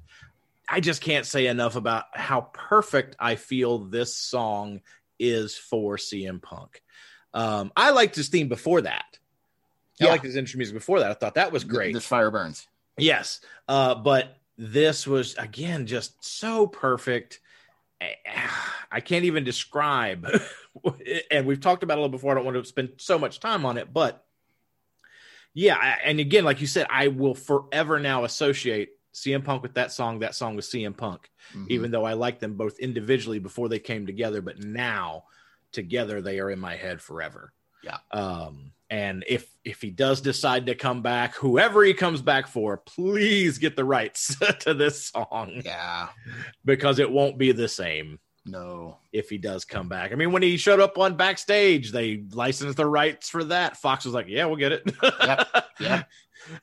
I 0.68 0.82
just 0.82 1.02
can't 1.02 1.26
say 1.26 1.48
enough 1.48 1.76
about 1.76 2.06
how 2.14 2.50
perfect 2.54 3.16
I 3.20 3.36
feel 3.36 3.80
this 3.80 4.16
song 4.16 4.82
is 5.18 5.56
for 5.56 5.96
CM 5.98 6.42
Punk. 6.42 6.82
Um, 7.34 7.72
I 7.76 7.92
liked 7.92 8.16
his 8.16 8.28
theme 8.28 8.50
before 8.50 8.82
that. 8.82 9.18
I 10.02 10.08
liked 10.08 10.26
his 10.26 10.36
intro 10.36 10.58
music 10.58 10.74
before 10.74 11.00
that. 11.00 11.12
I 11.12 11.14
thought 11.14 11.36
that 11.36 11.52
was 11.54 11.64
great. 11.64 11.94
This 11.94 12.06
fire 12.06 12.32
burns. 12.32 12.68
Yes. 12.98 13.40
Uh, 13.68 13.96
but 13.96 14.38
this 14.58 15.08
was 15.08 15.36
again 15.36 15.86
just 15.86 16.24
so 16.24 16.68
perfect. 16.68 17.40
I 18.92 19.00
can't 19.02 19.26
even 19.26 19.44
describe. 19.44 20.28
and 21.32 21.46
we've 21.46 21.60
talked 21.60 21.84
about 21.84 21.96
it 21.96 22.00
a 22.00 22.02
little 22.02 22.12
before. 22.12 22.32
I 22.32 22.36
don't 22.36 22.46
want 22.46 22.58
to 22.58 22.66
spend 22.66 22.94
so 22.98 23.18
much 23.18 23.40
time 23.40 23.66
on 23.66 23.78
it, 23.78 23.92
but 23.94 24.26
yeah. 25.54 25.98
And 26.04 26.20
again, 26.20 26.44
like 26.44 26.62
you 26.62 26.68
said, 26.68 26.88
I 26.90 27.08
will 27.08 27.36
forever 27.36 28.00
now 28.00 28.24
associate 28.24 28.90
CM 29.14 29.44
Punk 29.44 29.64
with 29.64 29.76
that 29.76 29.92
song, 29.92 30.20
that 30.20 30.36
song 30.36 30.56
with 30.56 30.66
CM 30.66 30.96
Punk, 30.96 31.32
Mhm. 31.54 31.68
even 31.70 31.92
though 31.92 32.04
I 32.04 32.14
liked 32.14 32.42
them 32.42 32.56
both 32.56 32.80
individually 32.80 33.40
before 33.40 33.70
they 33.70 33.80
came 33.80 34.06
together. 34.06 34.42
But 34.42 34.60
now 34.60 35.26
together, 35.72 36.22
they 36.22 36.40
are 36.40 36.52
in 36.52 36.60
my 36.60 36.76
head 36.76 37.02
forever. 37.02 37.54
Yeah. 37.82 37.98
Um, 38.12 38.74
and 38.90 39.24
if 39.28 39.50
if 39.64 39.82
he 39.82 39.90
does 39.90 40.22
decide 40.22 40.68
to 40.68 40.76
come 40.76 41.02
back, 41.02 41.36
whoever 41.36 41.84
he 41.84 41.94
comes 41.94 42.22
back 42.22 42.48
for, 42.48 42.78
please 42.78 43.58
get 43.58 43.76
the 43.76 43.86
rights 43.86 44.36
to 44.60 44.74
this 44.74 45.08
song 45.08 45.62
yeah, 45.64 46.10
because 46.64 47.00
it 47.00 47.10
won't 47.12 47.38
be 47.38 47.52
the 47.52 47.68
same. 47.68 48.20
No. 48.48 49.00
if 49.12 49.28
he 49.28 49.40
does 49.40 49.66
come 49.66 49.90
back. 49.90 50.12
I 50.12 50.16
mean, 50.16 50.32
when 50.32 50.44
he 50.44 50.56
showed 50.58 50.80
up 50.80 51.00
on 51.00 51.18
backstage, 51.18 51.92
they 51.92 52.26
licensed 52.32 52.78
the 52.78 52.86
rights 52.86 53.28
for 53.28 53.44
that. 53.46 53.78
Fox 53.78 54.06
was 54.06 54.14
like, 54.14 54.28
"Yeah, 54.28 54.46
we'll 54.46 54.58
get 54.58 54.72
it." 54.72 54.84
Yep, 55.02 55.48
yep. 55.80 56.10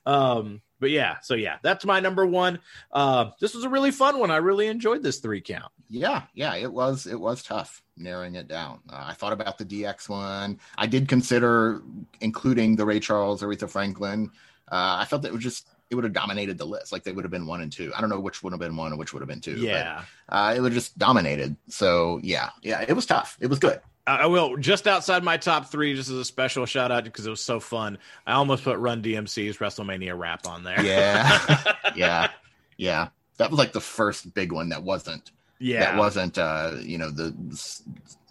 Um, 0.07 0.62
but 0.81 0.91
yeah, 0.91 1.21
so 1.23 1.35
yeah, 1.35 1.59
that's 1.62 1.85
my 1.85 2.01
number 2.01 2.27
one. 2.27 2.59
Uh, 2.91 3.31
this 3.41 3.55
was 3.55 3.62
a 3.65 3.69
really 3.69 3.93
fun 3.93 4.19
one. 4.19 4.31
I 4.33 4.39
really 4.39 4.67
enjoyed 4.67 5.03
this 5.03 5.21
three 5.21 5.41
count. 5.41 5.71
Yeah, 5.89 6.23
yeah, 6.35 6.57
it 6.57 6.73
was 6.73 7.07
it 7.07 7.19
was 7.19 7.43
tough 7.43 7.83
narrowing 7.97 8.35
it 8.35 8.49
down. 8.49 8.81
Uh, 8.91 9.05
I 9.07 9.12
thought 9.12 9.33
about 9.33 9.59
the 9.59 9.65
DX 9.65 10.09
one. 10.09 10.59
I 10.77 10.87
did 10.87 11.09
consider 11.09 11.83
including 12.21 12.75
the 12.75 12.85
Ray 12.85 12.99
Charles, 12.99 13.43
Aretha 13.43 13.71
Franklin. 13.71 14.31
Uh, 14.71 14.97
I 15.01 15.05
felt 15.05 15.23
that 15.23 15.29
it 15.29 15.35
was 15.35 15.45
just 15.45 15.69
it 15.91 15.95
would 15.95 16.05
have 16.05 16.15
dominated 16.15 16.59
the 16.59 16.65
list. 16.65 16.91
Like 16.91 17.05
they 17.05 17.12
would 17.12 17.25
have 17.25 17.31
been 17.31 17.47
one 17.47 17.61
and 17.61 17.71
two. 17.71 17.93
I 17.97 18.01
don't 18.01 18.11
know 18.11 18.19
which 18.19 18.43
would 18.43 18.53
have 18.53 18.61
been 18.61 18.77
one 18.77 18.91
and 18.91 18.99
which 18.99 19.12
would 19.12 19.21
have 19.21 19.29
been 19.29 19.41
two. 19.41 19.53
but, 19.53 19.62
Yeah, 19.62 20.05
uh, 20.31 20.55
it 20.57 20.61
would 20.61 20.73
have 20.73 20.83
just 20.83 20.99
dominated. 20.99 21.55
So 21.69 22.19
yeah, 22.25 22.51
yeah, 22.62 22.85
it 22.89 22.95
was 22.95 23.07
tough. 23.07 23.37
It 23.41 23.47
was 23.49 23.59
good. 23.59 23.81
I 24.06 24.26
will 24.26 24.56
just 24.56 24.88
outside 24.88 25.23
my 25.23 25.37
top 25.37 25.71
three, 25.71 25.94
just 25.94 26.11
as 26.11 26.16
a 26.16 26.25
special 26.25 26.66
shout 26.66 26.90
out 26.90 27.04
because 27.04 27.26
it 27.26 27.30
was 27.30 27.42
so 27.42 27.61
fun. 27.61 27.99
I 28.26 28.32
almost 28.32 28.64
put 28.64 28.78
Run 28.78 29.02
DMC's 29.02 29.59
WrestleMania 29.59 30.18
rap 30.18 30.47
on 30.47 30.64
there. 30.64 30.85
Yeah, 30.85 31.62
yeah, 31.97 32.30
yeah. 32.76 33.09
That 33.37 33.50
was 33.50 33.59
like 33.59 33.73
the 33.73 33.80
first 33.80 34.35
big 34.35 34.50
one 34.50 34.71
that 34.71 34.82
wasn't 34.82 35.30
yeah. 35.62 35.80
that 35.80 35.97
wasn't 35.97 36.37
uh 36.37 36.73
you 36.80 36.99
know 36.99 37.11
the 37.11 37.35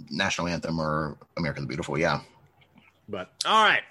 national 0.09 0.47
anthem 0.47 0.79
or 0.79 1.17
America 1.37 1.61
the 1.61 1.67
Beautiful. 1.67 1.97
Yeah. 1.97 2.21
But 3.07 3.31
all 3.45 3.63
right. 3.63 3.83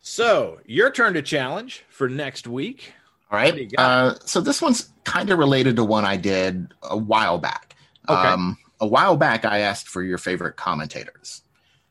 So 0.00 0.60
your 0.66 0.90
turn 0.90 1.14
to 1.14 1.22
challenge 1.22 1.84
for 1.88 2.08
next 2.08 2.46
week. 2.46 2.92
All 3.30 3.38
What 3.38 3.54
do 3.54 3.62
you 3.62 3.68
right. 3.78 3.84
Uh, 3.84 4.14
so 4.24 4.40
this 4.40 4.60
one's 4.62 4.90
kind 5.04 5.30
of 5.30 5.38
related 5.38 5.76
to 5.76 5.84
one 5.84 6.04
I 6.04 6.16
did 6.16 6.72
a 6.82 6.96
while 6.96 7.38
back. 7.38 7.74
Okay. 8.08 8.28
Um, 8.28 8.56
a 8.80 8.86
while 8.86 9.16
back, 9.16 9.44
I 9.44 9.58
asked 9.60 9.88
for 9.88 10.02
your 10.02 10.18
favorite 10.18 10.56
commentators. 10.56 11.42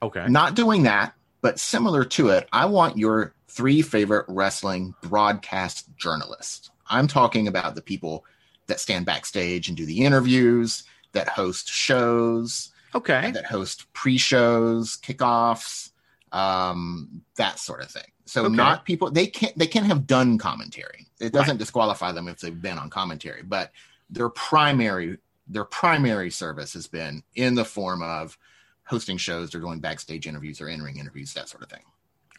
Okay. 0.01 0.25
Not 0.27 0.55
doing 0.55 0.83
that, 0.83 1.13
but 1.41 1.59
similar 1.59 2.03
to 2.05 2.29
it, 2.29 2.47
I 2.51 2.65
want 2.65 2.97
your 2.97 3.33
three 3.47 3.81
favorite 3.81 4.25
wrestling 4.27 4.93
broadcast 5.01 5.95
journalists. 5.95 6.69
I'm 6.87 7.07
talking 7.07 7.47
about 7.47 7.75
the 7.75 7.81
people 7.81 8.25
that 8.67 8.79
stand 8.79 9.05
backstage 9.05 9.67
and 9.67 9.77
do 9.77 9.85
the 9.85 10.03
interviews, 10.05 10.83
that 11.13 11.29
host 11.29 11.69
shows, 11.69 12.71
Okay. 12.95 13.31
that 13.31 13.45
host 13.45 13.91
pre-shows, 13.93 14.97
kickoffs, 14.97 15.91
um, 16.31 17.21
that 17.35 17.59
sort 17.59 17.81
of 17.81 17.89
thing. 17.89 18.03
So 18.25 18.45
Okay. 18.45 18.55
not 18.55 18.85
people 18.85 19.11
they 19.11 19.27
can't 19.27 19.57
they 19.57 19.67
can't 19.67 19.85
have 19.85 20.07
done 20.07 20.37
commentary. 20.37 21.07
It 21.19 21.33
doesn't 21.33 21.57
disqualify 21.57 22.11
them 22.11 22.27
if 22.27 22.39
they've 22.39 22.61
been 22.61 22.77
on 22.77 22.89
commentary, 22.89 23.43
but 23.43 23.71
their 24.09 24.29
primary 24.29 25.17
their 25.47 25.65
primary 25.65 26.29
service 26.29 26.73
has 26.73 26.87
been 26.87 27.23
in 27.35 27.55
the 27.55 27.65
form 27.65 28.01
of 28.01 28.37
hosting 28.85 29.17
shows 29.17 29.53
or 29.53 29.59
doing 29.59 29.79
backstage 29.79 30.27
interviews 30.27 30.59
or 30.61 30.67
in-ring 30.69 30.97
interviews, 30.97 31.33
that 31.33 31.49
sort 31.49 31.63
of 31.63 31.69
thing. 31.69 31.83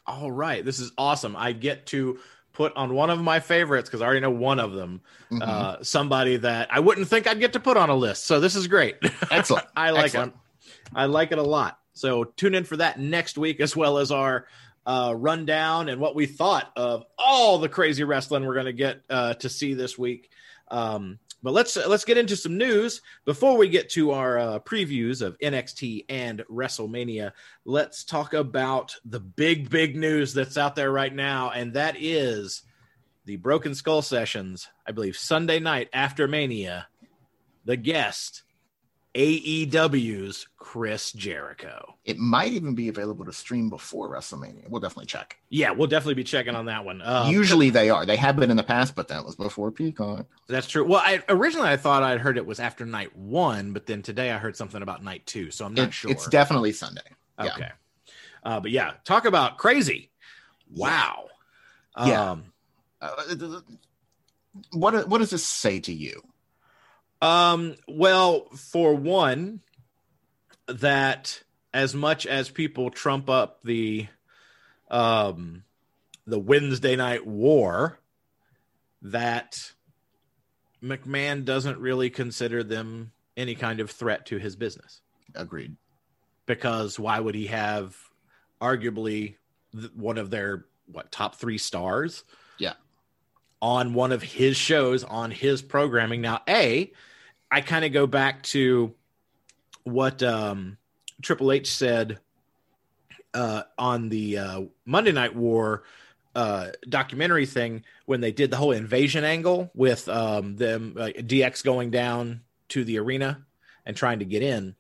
All 0.07 0.31
right. 0.31 0.65
This 0.65 0.79
is 0.79 0.93
awesome. 0.99 1.35
I 1.37 1.53
get 1.53 1.87
to 1.87 2.19
put 2.53 2.75
on 2.77 2.95
one 2.95 3.11
of 3.11 3.19
my 3.21 3.41
favorites 3.41 3.89
because 3.89 4.01
I 4.03 4.05
already 4.05 4.21
know 4.21 4.31
one 4.31 4.61
of 4.61 4.73
them. 4.73 5.01
Mhm. 5.31 5.43
Uh, 5.43 5.83
somebody 5.83 6.37
that 6.37 6.69
I 6.71 6.81
wouldn't 6.81 7.09
think 7.09 7.27
I'd 7.27 7.41
get 7.41 7.55
to 7.55 7.61
put 7.61 7.77
on 7.77 7.89
a 7.91 7.95
list. 7.97 8.27
So 8.27 8.39
this 8.41 8.55
is 8.55 8.67
great. 8.69 8.97
Excellent. 9.31 9.67
I 9.77 9.91
like 9.91 10.05
Excellent. 10.07 10.35
it. 10.35 10.71
I 10.95 11.07
like 11.07 11.33
it 11.33 11.39
a 11.39 11.43
lot. 11.43 11.79
So 11.95 12.25
tune 12.25 12.55
in 12.55 12.65
for 12.65 12.77
that 12.77 12.99
next 13.01 13.39
week, 13.39 13.61
as 13.61 13.75
well 13.75 13.99
as 13.99 14.11
our 14.11 14.47
uh, 14.87 15.15
rundown 15.17 15.89
and 15.89 16.01
what 16.01 16.15
we 16.15 16.27
thought 16.27 16.71
of 16.77 17.05
all 17.19 17.59
the 17.59 17.69
crazy 17.69 18.05
wrestling 18.05 18.45
we're 18.45 18.55
going 18.55 18.67
to 18.67 18.73
get 18.73 19.01
uh, 19.09 19.35
to 19.35 19.49
see 19.49 19.73
this 19.75 19.97
week. 19.99 20.31
Um, 20.69 21.19
but 21.43 21.53
let's 21.53 21.77
let's 21.77 22.07
get 22.07 22.17
into 22.17 22.37
some 22.37 22.57
news 22.57 23.03
before 23.27 23.59
we 23.59 23.69
get 23.69 23.91
to 23.91 24.13
our 24.13 24.39
uh, 24.39 24.59
previews 24.61 25.21
of 25.21 25.39
NXT 25.41 26.07
and 26.09 26.43
WrestleMania. 26.51 27.33
Let's 27.67 28.03
talk 28.03 28.33
about 28.33 28.97
the 29.05 29.21
big 29.21 29.69
big 29.69 29.95
news 29.95 30.33
that's 30.33 30.57
out 30.57 30.75
there 30.75 30.91
right 30.91 31.15
now, 31.15 31.51
and 31.51 31.75
that 31.75 31.97
is 31.99 32.63
the 33.27 33.37
Broken 33.37 33.75
Skull 33.75 34.01
sessions. 34.01 34.69
I 34.87 34.93
believe 34.93 35.19
Sunday 35.19 35.59
night 35.59 35.91
after 35.93 36.27
Mania, 36.27 36.89
the 37.67 37.77
guest 37.77 38.43
AEW's 39.15 40.49
Chris 40.57 41.13
Jericho. 41.13 41.95
It 42.05 42.19
might 42.19 42.53
even 42.53 42.75
be 42.75 42.89
available 42.89 43.25
to 43.25 43.33
stream 43.33 43.71
before 43.71 44.11
WrestleMania. 44.11 44.69
We'll 44.69 44.81
definitely 44.81 45.07
check. 45.07 45.37
Yeah, 45.51 45.71
we'll 45.71 45.87
definitely 45.87 46.15
be 46.15 46.25
checking 46.25 46.55
on 46.57 46.67
that 46.67 46.85
one. 46.85 47.01
Uh, 47.01 47.29
Usually 47.31 47.71
they 47.71 47.91
are. 47.91 48.05
They 48.05 48.17
have 48.17 48.37
been 48.37 48.51
in 48.51 48.57
the 48.57 48.63
past, 48.65 48.95
but 48.97 49.09
that 49.09 49.25
was 49.25 49.37
before 49.37 49.71
Peacock. 49.71 50.27
that's 50.49 50.67
true. 50.67 50.85
Well, 50.85 51.01
I 51.05 51.23
originally 51.29 51.69
I 51.69 51.77
thought 51.77 52.03
I'd 52.03 52.21
heard 52.21 52.37
it 52.37 52.47
was 52.47 52.59
after 52.61 52.85
night 52.85 53.17
one, 53.17 53.73
but 53.73 53.87
then 53.87 54.03
today 54.03 54.31
I 54.33 54.39
heard 54.39 54.57
something 54.57 54.83
about 54.83 55.05
night 55.05 55.25
two, 55.27 55.51
so 55.51 55.65
I'm 55.65 55.75
not 55.75 55.89
It- 55.89 55.95
sure. 55.95 56.11
It's 56.11 56.27
definitely 56.29 56.73
Sunday. 56.73 57.03
yeah. 57.39 57.55
okay. 57.55 57.71
Uh, 58.43 58.61
but 58.61 58.71
yeah, 58.73 58.95
talk 59.05 59.25
about 59.27 59.59
crazy. 59.59 60.11
Wow. 60.75 61.29
Yeah. 62.05 62.31
Um, 62.33 62.45
Uh, 63.01 63.61
what 64.73 65.09
what 65.09 65.19
does 65.19 65.31
this 65.31 65.47
say 65.47 65.81
to 65.81 65.93
you? 65.93 66.23
Um, 67.25 67.77
well, 67.89 68.49
for 68.51 68.95
one, 68.95 69.61
that 70.67 71.43
as 71.73 71.95
much 71.95 72.27
as 72.27 72.51
people 72.51 72.91
trump 72.91 73.31
up 73.31 73.61
the 73.65 74.09
um 74.91 75.65
the 76.27 76.39
Wednesday 76.39 76.97
night 76.97 77.27
war, 77.27 77.99
that 79.03 79.73
McMahon 80.83 81.45
doesn't 81.45 81.79
really 81.79 82.11
consider 82.11 82.63
them 82.63 83.13
any 83.37 83.55
kind 83.55 83.81
of 83.81 83.91
threat 83.91 84.27
to 84.27 84.39
his 84.39 84.55
business. 84.55 85.01
Agreed. 85.35 85.77
Because 86.47 86.99
why 86.99 87.21
would 87.21 87.35
he 87.35 87.47
have 87.47 87.97
arguably 88.61 89.37
th- 89.73 89.93
one 89.95 90.19
of 90.19 90.29
their 90.31 90.67
what 90.87 91.11
top 91.11 91.37
three 91.37 91.59
stars? 91.59 92.25
Yeah. 92.59 92.75
On 93.63 93.95
one 93.95 94.13
of 94.13 94.23
his 94.23 94.59
shows 94.59 95.05
on 95.05 95.31
his 95.31 95.63
programming. 95.63 96.21
Now, 96.21 96.43
A, 96.47 96.93
I 97.55 97.61
kind 97.61 97.85
of 97.85 97.93
go 97.93 98.09
back 98.09 98.43
to 98.55 98.93
what 99.85 100.25
um, 100.25 100.77
Triple 101.23 101.53
H 101.53 101.73
said 101.73 102.19
uh, 103.33 103.63
on 103.79 104.09
the 104.09 104.39
uh, 104.39 104.63
Monday 104.85 105.13
Night 105.13 105.37
War 105.37 105.85
uh, 106.35 106.71
documentary 106.89 107.47
thing 107.47 107.85
when 108.07 108.21
they 108.21 108.33
did 108.33 108.51
the 108.51 108.57
whole 108.57 108.73
invasion 108.73 109.23
angle 109.23 109.71
with 109.73 110.09
um, 110.09 110.57
them 110.57 110.95
DX 110.97 111.63
going 111.63 111.93
down 111.93 112.41
to 112.71 112.83
the 112.83 112.99
arena 112.99 113.47
and 113.87 113.97
trying 113.97 114.19
to 114.19 114.25
get 114.25 114.43
in. 114.43 114.75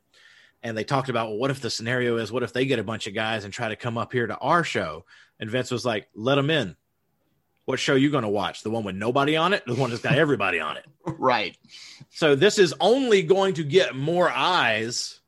And 0.64 0.76
they 0.76 0.82
talked 0.82 1.08
about, 1.08 1.28
well, 1.28 1.38
what 1.38 1.52
if 1.52 1.60
the 1.60 1.70
scenario 1.70 2.16
is, 2.16 2.32
what 2.32 2.42
if 2.42 2.52
they 2.52 2.66
get 2.66 2.80
a 2.80 2.84
bunch 2.84 3.06
of 3.06 3.14
guys 3.14 3.44
and 3.44 3.54
try 3.54 3.68
to 3.68 3.76
come 3.76 3.96
up 3.96 4.10
here 4.10 4.26
to 4.26 4.36
our 4.38 4.64
show? 4.64 5.04
And 5.38 5.48
Vince 5.48 5.70
was 5.70 5.84
like, 5.86 6.08
let 6.12 6.34
them 6.34 6.50
in. 6.50 6.74
What 7.66 7.78
show 7.78 7.94
you 7.94 8.10
going 8.10 8.24
to 8.24 8.28
watch? 8.28 8.62
The 8.62 8.70
one 8.70 8.84
with 8.84 8.96
nobody 8.96 9.36
on 9.36 9.54
it? 9.54 9.64
The 9.66 9.74
one 9.74 9.90
that's 9.90 10.02
got 10.02 10.18
everybody 10.18 10.60
on 10.60 10.76
it? 10.76 10.86
Right. 11.06 11.56
So 12.10 12.34
this 12.34 12.58
is 12.58 12.74
only 12.80 13.22
going 13.22 13.54
to 13.54 13.64
get 13.64 13.94
more 13.94 14.30
eyes 14.30 15.20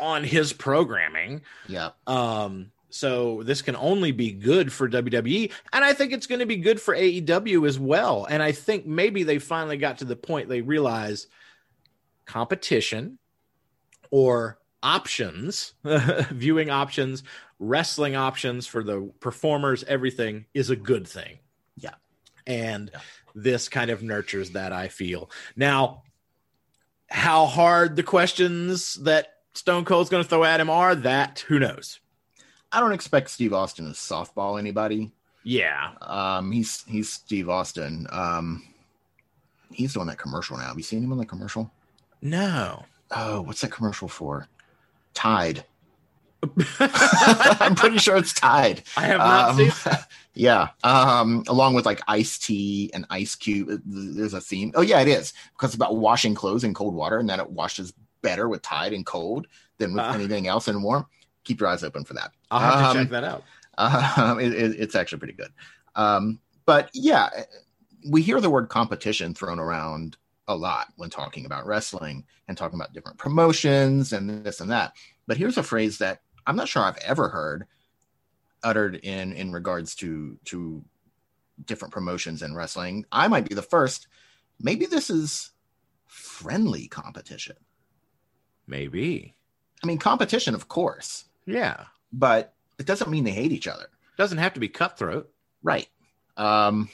on 0.00 0.24
his 0.24 0.52
programming. 0.52 1.42
Yeah. 1.68 1.90
Um, 2.06 2.72
so 2.90 3.42
this 3.44 3.62
can 3.62 3.76
only 3.76 4.12
be 4.12 4.32
good 4.32 4.72
for 4.72 4.88
WWE, 4.88 5.50
and 5.72 5.84
I 5.84 5.94
think 5.94 6.12
it's 6.12 6.26
going 6.26 6.40
to 6.40 6.46
be 6.46 6.56
good 6.56 6.80
for 6.80 6.94
AEW 6.94 7.66
as 7.66 7.78
well. 7.78 8.26
And 8.28 8.42
I 8.42 8.52
think 8.52 8.84
maybe 8.84 9.22
they 9.22 9.38
finally 9.38 9.76
got 9.76 9.98
to 9.98 10.04
the 10.04 10.16
point 10.16 10.48
they 10.48 10.60
realize 10.60 11.28
competition 12.26 13.18
or 14.10 14.58
options, 14.82 15.74
viewing 15.84 16.70
options, 16.70 17.22
wrestling 17.58 18.16
options 18.16 18.66
for 18.66 18.82
the 18.82 19.10
performers, 19.20 19.84
everything 19.84 20.46
is 20.52 20.70
a 20.70 20.76
good 20.76 21.06
thing. 21.06 21.38
Yeah. 22.46 22.52
And 22.52 22.90
Yeah. 22.92 23.00
this 23.34 23.68
kind 23.68 23.90
of 23.90 24.02
nurtures 24.02 24.50
that, 24.50 24.72
I 24.72 24.88
feel. 24.88 25.30
Now, 25.56 26.02
how 27.08 27.46
hard 27.46 27.96
the 27.96 28.02
questions 28.02 28.94
that 29.02 29.34
Stone 29.54 29.84
Cold's 29.84 30.10
going 30.10 30.22
to 30.22 30.28
throw 30.28 30.44
at 30.44 30.60
him 30.60 30.70
are, 30.70 30.94
that 30.94 31.40
who 31.40 31.58
knows? 31.58 32.00
I 32.70 32.80
don't 32.80 32.92
expect 32.92 33.30
Steve 33.30 33.52
Austin 33.52 33.84
to 33.86 33.92
softball 33.92 34.58
anybody. 34.58 35.12
Yeah. 35.44 35.92
Um, 36.00 36.52
he's 36.52 36.84
he's 36.86 37.10
Steve 37.12 37.48
Austin. 37.50 38.06
Um, 38.10 38.62
he's 39.70 39.92
doing 39.92 40.06
that 40.06 40.18
commercial 40.18 40.56
now. 40.56 40.68
Have 40.68 40.76
you 40.78 40.82
seen 40.82 41.02
him 41.04 41.12
on 41.12 41.18
the 41.18 41.26
commercial? 41.26 41.70
No. 42.22 42.84
Oh, 43.10 43.42
what's 43.42 43.60
that 43.60 43.72
commercial 43.72 44.08
for? 44.08 44.48
Tide. 45.12 45.64
I'm 46.80 47.74
pretty 47.74 47.98
sure 47.98 48.16
it's 48.16 48.32
Tide. 48.32 48.82
I 48.96 49.02
have 49.02 49.18
not 49.18 49.50
Um, 49.50 49.56
seen. 49.70 49.92
yeah. 50.34 50.68
Um, 50.84 51.44
along 51.48 51.74
with 51.74 51.86
like 51.86 52.00
Ice-T 52.08 52.90
and 52.94 53.06
Ice 53.10 53.34
Cube. 53.34 53.68
uh, 53.70 53.76
There's 53.84 54.34
a 54.34 54.40
theme. 54.40 54.72
Oh 54.74 54.80
yeah, 54.80 55.00
it 55.00 55.08
is 55.08 55.32
because 55.56 55.70
it's 55.70 55.76
about 55.76 55.96
washing 55.96 56.34
clothes 56.34 56.64
in 56.64 56.74
cold 56.74 56.94
water, 56.94 57.18
and 57.18 57.28
that 57.28 57.38
it 57.38 57.50
washes 57.50 57.92
better 58.22 58.48
with 58.48 58.62
Tide 58.62 58.92
and 58.92 59.06
cold 59.06 59.46
than 59.78 59.92
with 59.94 60.04
Uh. 60.04 60.12
anything 60.14 60.46
else 60.48 60.68
and 60.68 60.82
warm. 60.82 61.06
Keep 61.44 61.60
your 61.60 61.68
eyes 61.68 61.82
open 61.84 62.04
for 62.04 62.14
that. 62.14 62.32
I'll 62.50 62.60
have 62.60 62.92
to 62.94 62.98
Um, 63.00 63.04
check 63.04 63.10
that 63.10 63.24
out. 63.24 63.44
Um, 63.78 64.38
it, 64.40 64.52
it- 64.52 64.80
it's 64.80 64.94
actually 64.94 65.18
pretty 65.18 65.32
good. 65.34 65.52
Um, 65.94 66.40
but 66.66 66.90
yeah, 66.94 67.28
we 68.08 68.22
hear 68.22 68.40
the 68.40 68.50
word 68.50 68.68
competition 68.68 69.34
thrown 69.34 69.58
around 69.58 70.16
a 70.48 70.54
lot 70.56 70.88
when 70.96 71.08
talking 71.10 71.46
about 71.46 71.66
wrestling 71.66 72.24
and 72.48 72.56
talking 72.58 72.78
about 72.78 72.92
different 72.92 73.18
promotions 73.18 74.12
and 74.12 74.44
this 74.44 74.60
and 74.60 74.70
that. 74.70 74.92
But 75.26 75.36
here's 75.36 75.56
a 75.56 75.62
phrase 75.62 75.98
that 75.98 76.20
I'm 76.46 76.56
not 76.56 76.68
sure 76.68 76.82
I've 76.82 76.98
ever 76.98 77.28
heard 77.28 77.66
uttered 78.62 78.96
in 78.96 79.32
in 79.32 79.52
regards 79.52 79.94
to 79.96 80.38
to 80.46 80.84
different 81.64 81.92
promotions 81.92 82.42
in 82.42 82.54
wrestling. 82.54 83.04
I 83.12 83.28
might 83.28 83.48
be 83.48 83.54
the 83.54 83.62
first. 83.62 84.08
Maybe 84.60 84.86
this 84.86 85.10
is 85.10 85.50
friendly 86.06 86.86
competition. 86.88 87.56
Maybe. 88.66 89.34
I 89.82 89.86
mean, 89.86 89.98
competition, 89.98 90.54
of 90.54 90.68
course, 90.68 91.24
Yeah. 91.46 91.84
but 92.12 92.54
it 92.78 92.86
doesn't 92.86 93.10
mean 93.10 93.24
they 93.24 93.32
hate 93.32 93.50
each 93.52 93.66
other. 93.66 93.84
It 93.84 94.16
Doesn't 94.16 94.38
have 94.38 94.54
to 94.54 94.60
be 94.60 94.68
cutthroat. 94.68 95.32
Right. 95.62 95.88
Um, 96.36 96.88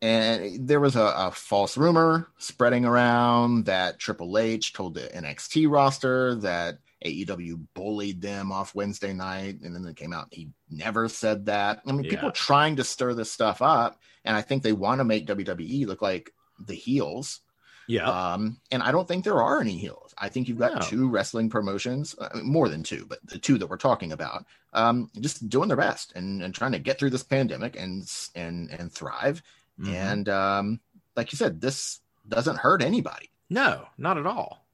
and 0.00 0.66
there 0.66 0.80
was 0.80 0.96
a, 0.96 1.12
a 1.16 1.30
false 1.32 1.76
rumor 1.76 2.28
spreading 2.38 2.84
around 2.86 3.66
that 3.66 3.98
Triple 3.98 4.38
H 4.38 4.72
told 4.72 4.94
the 4.94 5.02
NXT 5.08 5.70
roster 5.70 6.34
that 6.36 6.78
AEW 7.06 7.66
bullied 7.74 8.20
them 8.20 8.50
off 8.52 8.74
Wednesday 8.74 9.12
night, 9.12 9.60
and 9.62 9.74
then 9.74 9.84
it 9.86 9.96
came 9.96 10.12
out 10.12 10.28
he 10.30 10.48
never 10.70 11.08
said 11.08 11.46
that. 11.46 11.80
I 11.86 11.92
mean, 11.92 12.08
people 12.08 12.28
are 12.28 12.32
trying 12.32 12.76
to 12.76 12.84
stir 12.84 13.14
this 13.14 13.30
stuff 13.32 13.62
up, 13.62 14.00
and 14.24 14.36
I 14.36 14.42
think 14.42 14.62
they 14.62 14.72
want 14.72 14.98
to 15.00 15.04
make 15.04 15.26
WWE 15.26 15.86
look 15.86 16.02
like 16.02 16.32
the 16.58 16.74
heels. 16.74 17.40
Yeah. 17.88 18.08
Um, 18.08 18.58
and 18.72 18.82
I 18.82 18.90
don't 18.90 19.06
think 19.06 19.24
there 19.24 19.40
are 19.40 19.60
any 19.60 19.76
heels. 19.78 20.12
I 20.18 20.28
think 20.28 20.48
you've 20.48 20.58
got 20.58 20.74
No. 20.74 20.80
two 20.80 21.08
wrestling 21.08 21.48
promotions, 21.48 22.16
uh, 22.18 22.40
more 22.42 22.68
than 22.68 22.82
two, 22.82 23.06
but 23.08 23.20
the 23.24 23.38
two 23.38 23.58
that 23.58 23.68
we're 23.68 23.76
talking 23.76 24.10
about, 24.10 24.44
um, 24.72 25.08
just 25.20 25.48
doing 25.48 25.68
their 25.68 25.76
best 25.76 26.12
and, 26.16 26.42
and 26.42 26.52
trying 26.52 26.72
to 26.72 26.80
get 26.80 26.98
through 26.98 27.10
this 27.10 27.22
pandemic 27.22 27.76
and 27.78 28.10
and 28.34 28.70
and 28.70 28.90
thrive. 28.92 29.40
Mhm. 29.78 29.88
And 29.94 30.28
um, 30.28 30.80
like 31.14 31.30
you 31.32 31.36
said, 31.36 31.60
this 31.60 32.00
doesn't 32.28 32.58
hurt 32.58 32.82
anybody. 32.82 33.30
no, 33.50 33.86
not 33.96 34.18
at 34.18 34.26
all. 34.26 34.66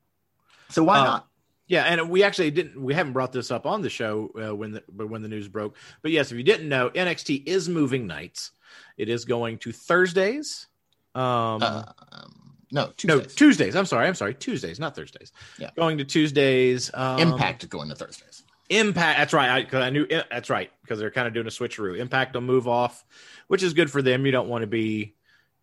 So 0.71 0.83
why 0.83 1.01
Uh, 1.01 1.05
not? 1.05 1.29
Yeah, 1.73 1.85
and 1.85 2.11
we 2.11 2.23
actually 2.23 2.51
didn't. 2.51 2.79
We 2.83 2.93
haven't 2.93 3.15
brought 3.15 3.33
this 3.33 3.51
up 3.51 3.65
on 3.65 3.81
the 3.81 3.89
show 3.89 4.31
uh, 4.39 4.55
when 4.55 4.73
the 4.73 4.83
but 4.91 5.09
when 5.09 5.23
the 5.23 5.29
news 5.29 5.49
broke. 5.49 5.75
But 6.03 6.11
yes, 6.11 6.31
if 6.31 6.37
you 6.37 6.45
didn't 6.45 6.69
know, 6.69 6.91
NXT 6.91 7.45
is 7.47 7.67
moving 7.67 8.07
nights. 8.07 8.51
It 8.99 9.09
is 9.09 9.25
going 9.25 9.57
to 9.61 9.73
Thursdays. 9.73 10.67
Um, 11.15 11.63
Uh, 11.63 11.85
um, 12.13 12.57
no, 12.73 12.85
no, 12.87 12.93
Tuesdays. 13.21 13.35
Tuesdays. 13.35 13.75
I'm 13.75 13.87
sorry. 13.87 14.07
I'm 14.07 14.15
sorry. 14.15 14.35
Tuesdays, 14.35 14.79
not 14.79 14.95
Thursdays. 14.95 15.33
Yeah. 15.59 15.71
going 15.75 15.97
to 15.97 16.05
Tuesdays. 16.05 16.91
Um, 16.93 17.19
Impact 17.21 17.67
going 17.71 17.89
to 17.89 17.95
Thursdays. 17.95 18.43
Impact. 18.69 19.19
That's 19.19 19.33
right. 19.33 19.67
I, 19.73 19.79
I 19.79 19.89
knew 19.89 20.07
it, 20.11 20.27
that's 20.31 20.51
right 20.51 20.71
because 20.83 20.99
they're 20.99 21.11
kind 21.11 21.27
of 21.27 21.33
doing 21.33 21.47
a 21.47 21.51
switcheroo. 21.51 21.97
Impact 21.99 22.35
will 22.35 22.43
move 22.43 22.69
off, 22.69 23.03
which 23.49 23.63
is 23.63 23.73
good 23.73 23.91
for 23.91 24.03
them. 24.03 24.27
You 24.27 24.33
don't 24.33 24.49
want 24.51 24.61
to 24.61 24.67
be 24.67 25.15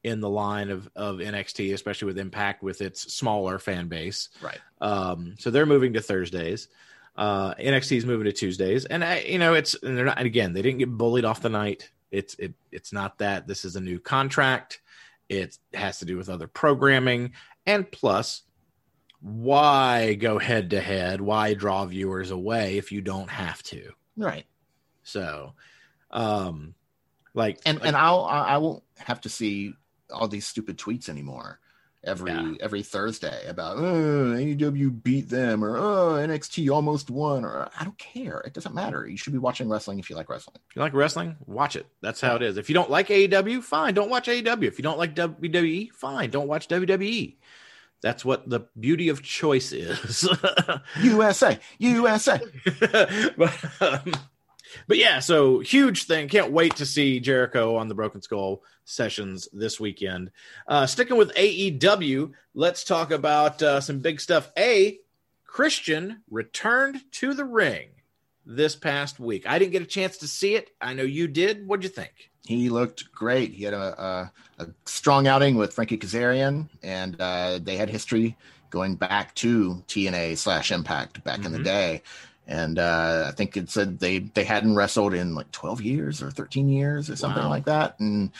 in 0.03 0.21
the 0.21 0.29
line 0.29 0.69
of 0.69 0.89
of 0.95 1.17
NXT, 1.17 1.73
especially 1.73 2.05
with 2.07 2.17
Impact 2.17 2.63
with 2.63 2.81
its 2.81 3.13
smaller 3.13 3.59
fan 3.59 3.87
base. 3.87 4.29
Right. 4.41 4.59
Um, 4.81 5.35
so 5.39 5.49
they're 5.51 5.65
moving 5.65 5.93
to 5.93 6.01
Thursdays. 6.01 6.67
Uh, 7.15 7.53
NXT 7.55 7.97
is 7.97 8.05
moving 8.05 8.25
to 8.25 8.31
Tuesdays, 8.31 8.85
and 8.85 9.03
I, 9.03 9.19
you 9.21 9.39
know 9.39 9.53
it's 9.53 9.75
and 9.83 9.97
they're 9.97 10.05
not. 10.05 10.17
And 10.17 10.25
again, 10.27 10.53
they 10.53 10.61
didn't 10.61 10.79
get 10.79 10.89
bullied 10.89 11.25
off 11.25 11.41
the 11.41 11.49
night. 11.49 11.91
It's 12.11 12.33
it 12.35 12.53
it's 12.71 12.93
not 12.93 13.17
that. 13.17 13.45
This 13.45 13.65
is 13.65 13.75
a 13.75 13.81
new 13.81 13.99
contract. 13.99 14.79
It 15.27 15.57
has 15.73 15.99
to 15.99 16.05
do 16.05 16.15
with 16.17 16.29
other 16.29 16.47
programming, 16.47 17.33
and 17.65 17.91
plus, 17.91 18.43
why 19.21 20.13
go 20.15 20.39
head 20.39 20.69
to 20.71 20.79
head? 20.79 21.19
Why 21.21 21.53
draw 21.53 21.85
viewers 21.85 22.31
away 22.31 22.77
if 22.77 22.91
you 22.91 23.01
don't 23.01 23.29
have 23.29 23.61
to? 23.63 23.91
Right. 24.15 24.45
So, 25.03 25.53
um, 26.11 26.73
like 27.33 27.59
And 27.65 27.79
like- 27.79 27.87
and 27.87 27.95
I'll 27.97 28.23
I 28.23 28.41
I 28.45 28.57
won't 28.57 28.83
have 28.97 29.21
to 29.21 29.29
see 29.29 29.73
all 30.11 30.27
these 30.27 30.47
stupid 30.47 30.77
tweets 30.77 31.09
anymore. 31.09 31.59
Every 32.01 32.31
Yeah. 32.31 32.53
every 32.61 32.81
Thursday 32.81 33.45
about 33.45 33.75
oh, 33.77 34.33
AEW 34.33 35.03
beat 35.03 35.27
them 35.27 35.65
or 35.65 35.75
oh 35.77 36.13
NXT 36.13 36.73
almost 36.73 37.09
won 37.09 37.43
or 37.43 37.67
I 37.77 37.83
don't 37.83 37.97
care. 37.97 38.39
It 38.45 38.53
doesn't 38.53 38.73
matter. 38.73 39.05
You 39.05 39.17
should 39.17 39.33
be 39.33 39.39
watching 39.39 39.67
wrestling 39.67 39.99
if 39.99 40.09
you 40.09 40.15
like 40.15 40.29
wrestling. 40.29 40.55
If 40.69 40.77
you 40.77 40.81
like 40.81 40.93
wrestling, 40.93 41.35
watch 41.45 41.75
it. 41.75 41.87
That's 42.01 42.21
how 42.21 42.37
it 42.37 42.41
is. 42.41 42.55
If 42.55 42.69
you 42.69 42.73
don't 42.73 42.89
like 42.89 43.09
AEW, 43.09 43.61
fine, 43.63 43.93
don't 43.93 44.09
watch 44.09 44.29
AEW. 44.29 44.63
If 44.63 44.79
you 44.79 44.83
don't 44.83 44.97
like 44.97 45.13
WWE, 45.13 45.91
fine, 45.91 46.29
don't 46.29 46.47
watch 46.47 46.69
WWE. 46.69 47.35
That's 48.01 48.23
what 48.23 48.49
the 48.49 48.61
beauty 48.79 49.09
of 49.09 49.21
choice 49.21 49.73
is. 49.73 50.25
USA, 51.01 51.59
USA. 51.79 52.39
but, 53.37 53.53
um, 53.81 54.13
but 54.87 54.97
yeah, 54.97 55.19
so 55.19 55.59
huge 55.59 56.03
thing. 56.03 56.27
Can't 56.27 56.51
wait 56.51 56.75
to 56.77 56.85
see 56.85 57.19
Jericho 57.19 57.75
on 57.75 57.87
the 57.87 57.95
Broken 57.95 58.21
Skull 58.21 58.63
sessions 58.85 59.47
this 59.53 59.79
weekend. 59.79 60.31
Uh, 60.67 60.85
sticking 60.85 61.17
with 61.17 61.33
AEW, 61.35 62.31
let's 62.53 62.83
talk 62.83 63.11
about 63.11 63.61
uh, 63.61 63.81
some 63.81 63.99
big 63.99 64.19
stuff. 64.19 64.51
A 64.57 64.99
Christian 65.45 66.21
returned 66.29 67.01
to 67.13 67.33
the 67.33 67.45
ring 67.45 67.89
this 68.45 68.75
past 68.75 69.19
week. 69.19 69.45
I 69.47 69.59
didn't 69.59 69.71
get 69.71 69.81
a 69.81 69.85
chance 69.85 70.17
to 70.17 70.27
see 70.27 70.55
it. 70.55 70.71
I 70.81 70.93
know 70.93 71.03
you 71.03 71.27
did. 71.27 71.67
What'd 71.67 71.83
you 71.83 71.89
think? 71.89 72.31
He 72.45 72.69
looked 72.69 73.11
great. 73.11 73.53
He 73.53 73.63
had 73.63 73.73
a, 73.75 74.31
a, 74.57 74.63
a 74.63 74.67
strong 74.85 75.27
outing 75.27 75.55
with 75.55 75.73
Frankie 75.73 75.97
Kazarian, 75.99 76.67
and 76.81 77.19
uh, 77.19 77.59
they 77.61 77.75
had 77.77 77.89
history 77.89 78.35
going 78.71 78.95
back 78.95 79.35
to 79.35 79.83
TNA 79.87 80.37
slash 80.37 80.71
Impact 80.71 81.23
back 81.23 81.45
in 81.45 81.51
the 81.51 81.59
Mhm. 81.59 81.63
day. 81.63 82.01
And 82.49 82.79
uh, 82.79 83.25
I 83.27 83.31
think 83.31 83.55
it 83.55 83.69
said 83.69 83.99
they 83.99 84.19
they 84.19 84.43
hadn't 84.43 84.75
wrestled 84.75 85.13
in 85.13 85.35
like 85.35 85.51
12 85.51 85.81
years 85.81 86.21
or 86.23 86.31
13 86.31 86.67
years 86.67 87.09
or 87.09 87.15
something 87.15 87.43
Wow. 87.43 87.49
like 87.49 87.65
that. 87.65 87.99
And 87.99 88.31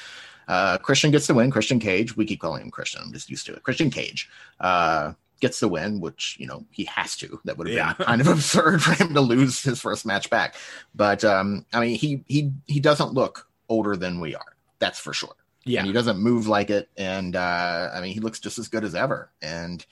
uh, 0.48 0.80
Christian 0.80 1.12
gets 1.12 1.28
the 1.28 1.36
win. 1.36 1.52
Christian 1.52 1.80
Cage, 1.80 2.18
we 2.18 2.26
keep 2.26 2.42
calling 2.42 2.64
him 2.64 2.72
Christian. 2.72 3.02
I'm 3.04 3.14
just 3.14 3.30
used 3.30 3.46
to 3.46 3.54
it. 3.54 3.62
Christian 3.62 3.92
Cage 3.92 4.28
uh, 4.60 5.14
gets 5.42 5.60
the 5.60 5.68
win, 5.68 6.02
which 6.02 6.38
you 6.40 6.48
know 6.48 6.66
he 6.72 6.86
has 6.86 7.16
to. 7.18 7.40
That 7.46 7.58
would 7.60 7.68
have 7.68 7.76
Yeah. 7.78 7.94
been 7.94 8.06
kind 8.12 8.22
of 8.22 8.28
absurd 8.28 8.82
for 8.82 8.94
him 8.94 9.14
to 9.14 9.22
lose 9.22 9.62
his 9.62 9.80
first 9.80 10.08
match 10.08 10.30
back. 10.32 10.56
But 10.96 11.24
um, 11.24 11.66
I 11.72 11.80
mean, 11.80 11.96
he 11.96 12.24
he 12.28 12.52
he 12.66 12.80
doesn't 12.80 13.14
look 13.14 13.48
older 13.70 13.96
than 13.96 14.20
we 14.20 14.34
are. 14.34 14.56
That's 14.80 14.98
for 15.00 15.14
sure. 15.14 15.36
Yeah. 15.66 15.82
And 15.82 15.88
he 15.88 15.94
doesn't 15.94 16.18
move 16.18 16.48
like 16.48 16.72
it. 16.72 16.90
And 16.98 17.36
uh, 17.36 17.92
I 17.94 18.02
mean, 18.02 18.14
he 18.14 18.22
looks 18.22 18.40
just 18.40 18.58
as 18.58 18.70
good 18.70 18.84
as 18.84 18.96
ever. 18.96 19.30
And 19.40 19.86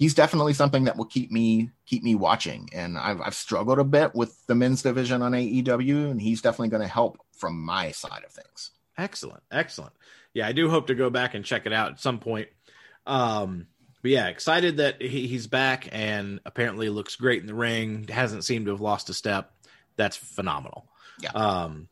he's 0.00 0.14
definitely 0.14 0.54
something 0.54 0.84
that 0.84 0.96
will 0.96 1.04
keep 1.04 1.30
me 1.30 1.70
keep 1.86 2.02
me 2.02 2.16
watching. 2.16 2.68
And 2.72 2.98
I've 2.98 3.20
I've 3.20 3.34
struggled 3.34 3.78
a 3.78 3.84
bit 3.84 4.12
with 4.14 4.44
the 4.46 4.56
men's 4.56 4.82
division 4.82 5.22
on 5.22 5.32
AEW, 5.32 6.10
and 6.10 6.20
he's 6.20 6.42
definitely 6.42 6.70
going 6.70 6.82
to 6.82 6.88
help 6.88 7.18
from 7.36 7.62
my 7.62 7.92
side 7.92 8.24
of 8.24 8.32
things. 8.32 8.72
Excellent, 8.98 9.42
excellent. 9.52 9.92
Yeah, 10.34 10.48
I 10.48 10.52
do 10.52 10.68
hope 10.68 10.88
to 10.88 10.94
go 10.94 11.10
back 11.10 11.34
and 11.34 11.44
check 11.44 11.66
it 11.66 11.72
out 11.72 11.92
at 11.92 12.00
some 12.00 12.18
point. 12.18 12.48
Um, 13.06 13.66
but 14.02 14.10
yeah, 14.10 14.28
excited 14.28 14.78
that 14.78 15.00
he, 15.02 15.26
he's 15.26 15.46
back 15.46 15.88
and 15.92 16.40
apparently 16.46 16.88
looks 16.88 17.16
great 17.16 17.40
in 17.40 17.46
the 17.46 17.54
ring. 17.54 18.06
Hasn't 18.08 18.44
seemed 18.44 18.66
to 18.66 18.72
have 18.72 18.80
lost 18.80 19.10
a 19.10 19.14
step. 19.14 19.52
That's 19.96 20.16
phenomenal. 20.16 20.88
Yeah. 21.20 21.30
Um, 21.32 21.88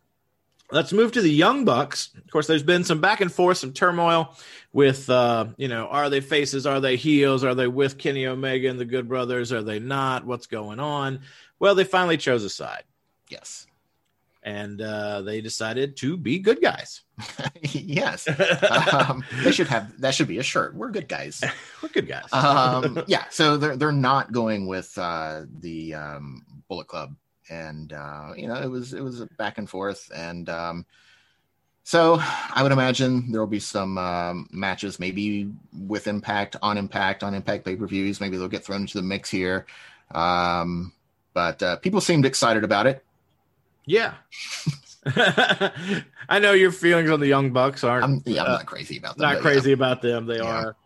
let's 0.71 0.93
move 0.93 1.13
to 1.13 1.23
the 1.23 1.31
Young 1.31 1.65
Bucks. 1.65 2.11
Of 2.17 2.31
course, 2.31 2.47
there's 2.47 2.63
been 2.63 2.85
some 2.85 3.01
back 3.01 3.21
and 3.21 3.33
forth, 3.33 3.59
some 3.59 3.73
turmoil 3.73 4.37
with, 4.73 5.09
uh, 5.09 5.47
you 5.57 5.69
know, 5.69 5.87
are 5.87 6.11
they 6.11 6.21
faces? 6.21 6.67
Are 6.67 6.81
they 6.81 6.97
heels? 6.97 7.45
Are 7.45 7.55
they 7.55 7.67
with 7.69 7.99
Kenny 7.99 8.27
Omega 8.27 8.69
and 8.69 8.79
the 8.79 8.85
Good 8.85 9.09
Brothers? 9.09 9.53
Are 9.53 9.63
they 9.63 9.79
not? 9.79 10.25
What's 10.25 10.47
going 10.47 10.81
on? 10.81 11.21
Well, 11.59 11.75
they 11.75 11.85
finally 11.85 12.17
chose 12.17 12.45
a 12.45 12.51
side 12.51 12.85
Yes, 13.29 13.67
and 14.43 14.81
uh, 14.81 15.23
they 15.23 15.41
decided 15.41 15.97
to 15.99 16.17
be 16.17 16.39
good 16.39 16.61
guys. 16.63 17.03
yes. 17.63 18.27
um, 18.93 19.23
they 19.43 19.53
should 19.53 19.67
have 19.67 20.01
that 20.01 20.15
should 20.15 20.29
be 20.29 20.39
a 20.39 20.43
shirt. 20.43 20.75
We're 20.75 20.91
good 20.91 21.09
guys. 21.09 21.43
We're 21.83 21.91
good 21.91 22.09
guys. 22.09 22.33
um, 22.33 23.03
yeah, 23.07 23.25
so 23.31 23.57
they're 23.57 23.77
they're 23.77 23.93
not 23.93 24.33
going 24.33 24.67
with 24.67 24.97
uh, 24.97 25.43
the 25.61 25.95
um, 25.95 26.43
Bullet 26.69 26.87
Club, 26.87 27.15
and 27.51 27.93
uh, 27.93 28.33
you 28.37 28.47
know 28.49 28.57
it 28.57 28.67
was 28.71 28.95
it 28.95 29.01
was 29.03 29.21
a 29.21 29.27
back 29.39 29.59
and 29.59 29.69
forth, 29.69 30.11
and 30.15 30.49
um, 30.49 30.87
so 31.85 32.19
I 32.21 32.63
would 32.63 32.73
imagine 32.73 33.33
there 33.33 33.41
will 33.41 33.47
be 33.47 33.61
some 33.61 33.97
um, 33.99 34.49
matches, 34.51 34.99
maybe 35.01 35.51
with 35.73 36.07
Impact 36.07 36.57
on 36.63 36.77
Impact 36.77 37.23
on 37.23 37.35
Impact 37.35 37.65
pay 37.65 37.77
per 37.77 37.87
views. 37.87 38.21
Maybe 38.21 38.37
they'll 38.37 38.49
get 38.49 38.65
thrown 38.65 38.83
into 38.83 38.99
the 38.99 39.03
mix 39.05 39.31
here, 39.31 39.67
um, 40.15 40.93
but 41.35 41.63
uh, 41.63 41.77
people 41.77 42.01
seemed 42.01 42.27
excited 42.27 42.65
about 42.65 42.87
it. 42.87 43.05
yeah. 43.87 44.15
I 46.29 46.39
know 46.41 46.53
your 46.53 46.73
feelings 46.73 47.11
on 47.11 47.21
the 47.21 47.27
Young 47.29 47.53
Bucks 47.53 47.83
aren't 47.85 48.05
I'm 48.05 48.23
yeah, 48.27 48.43
I'm 48.43 48.49
uh, 48.49 48.57
not 48.59 48.67
crazy 48.67 48.99
about 48.99 49.17
that. 49.19 49.23
not 49.35 49.39
crazy 49.43 49.73
about 49.73 50.03
them. 50.03 50.27
They 50.27 50.39
Yeah. 50.39 50.45
are 50.65 50.77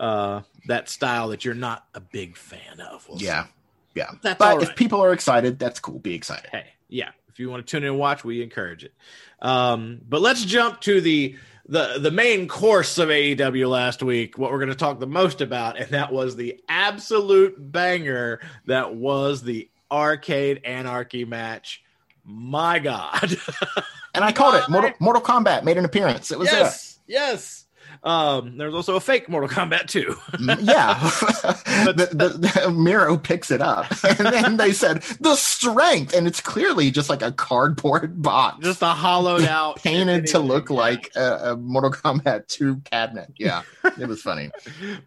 uh, 0.00 0.40
that 0.66 0.88
style 0.88 1.28
that 1.28 1.44
you're 1.44 1.54
not 1.54 1.86
a 1.94 2.00
big 2.00 2.36
fan 2.36 2.80
of. 2.80 3.06
We'll 3.08 3.18
Yeah, 3.20 3.44
say. 3.44 3.50
Yeah. 3.98 4.10
That's 4.22 4.38
but 4.38 4.48
all 4.48 4.62
if 4.62 4.74
people 4.76 5.02
are 5.02 5.12
excited, 5.12 5.58
that's 5.58 5.80
cool. 5.80 5.98
Be 5.98 6.14
excited. 6.14 6.48
hey, 6.50 6.66
yeah, 6.88 7.10
if 7.28 7.38
you 7.38 7.50
want 7.50 7.66
to 7.66 7.70
tune 7.70 7.82
in 7.82 7.90
and 7.90 7.98
watch, 7.98 8.24
we 8.24 8.42
encourage 8.42 8.84
it. 8.84 8.94
Um, 9.40 10.00
but 10.08 10.20
let's 10.20 10.44
jump 10.44 10.80
to 10.82 11.00
the 11.00 11.36
the 11.66 11.98
the 12.00 12.10
main 12.10 12.48
course 12.48 12.98
of 12.98 13.08
AEW 13.10 13.68
last 13.68 14.02
week. 14.02 14.38
What 14.38 14.50
we're 14.50 14.58
going 14.58 14.70
to 14.70 14.74
talk 14.74 14.98
the 15.00 15.06
most 15.06 15.40
about, 15.40 15.78
and 15.78 15.90
that 15.90 16.12
was 16.12 16.36
the 16.36 16.60
absolute 16.68 17.54
banger 17.58 18.40
that 18.66 18.94
was 18.94 19.42
the 19.42 19.68
Arcade 19.90 20.62
Anarchy 20.64 21.24
match. 21.24 21.82
My 22.24 22.78
God, 22.78 23.38
And 24.14 24.24
I 24.24 24.32
called 24.32 24.56
it. 24.56 24.68
Mortal, 24.68 24.90
Mortal 24.98 25.22
Kombat 25.22 25.62
made 25.62 25.78
an 25.78 25.84
appearance. 25.84 26.30
It 26.30 26.38
was 26.38 26.50
there. 26.50 26.60
yes, 26.60 26.98
yes. 27.06 27.64
Um, 28.02 28.56
there's 28.56 28.74
also 28.74 28.96
a 28.96 29.00
fake 29.00 29.28
Mortal 29.28 29.48
Kombat 29.48 29.88
2. 29.88 30.04
Mm, 30.04 30.58
yeah. 30.62 30.94
the, 31.84 32.08
the, 32.12 32.28
the, 32.62 32.70
Miro 32.70 33.16
picks 33.16 33.50
it 33.50 33.60
up. 33.60 33.86
And 34.18 34.26
then 34.26 34.56
they 34.56 34.72
said, 34.72 35.02
the 35.20 35.36
strength. 35.36 36.14
And 36.14 36.26
it's 36.26 36.40
clearly 36.40 36.90
just 36.90 37.10
like 37.10 37.22
a 37.22 37.30
cardboard 37.30 38.22
box. 38.22 38.64
Just 38.64 38.82
a 38.82 38.86
hollowed 38.86 39.44
out. 39.44 39.76
Painted 39.76 40.26
to 40.28 40.38
look 40.38 40.70
yeah. 40.70 40.76
like 40.76 41.10
a, 41.14 41.52
a, 41.52 41.56
Mortal 41.56 41.90
Kombat 41.90 42.48
2 42.48 42.78
cabinet. 42.84 43.32
Yeah. 43.36 43.62
It 43.98 44.08
was 44.08 44.22
funny. 44.22 44.50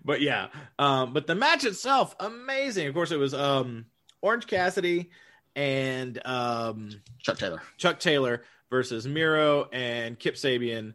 but 0.06 0.22
yeah. 0.22 0.48
Um, 0.78 1.14
but 1.14 1.28
the 1.28 1.36
match 1.36 1.64
itself, 1.64 2.16
amazing. 2.20 2.88
Of 2.88 2.94
course, 2.94 3.12
it 3.12 3.18
was 3.18 3.34
um, 3.34 3.86
Orange 4.22 4.48
Cassidy 4.48 5.10
and 5.56 6.20
um, 6.26 6.92
Chuck 7.20 7.38
Taylor. 7.38 7.62
Chuck 7.78 8.00
Taylor 8.00 8.44
versus 8.70 9.08
Miro 9.08 9.68
and 9.72 10.18
Kip 10.18 10.36
Sabian. 10.36 10.94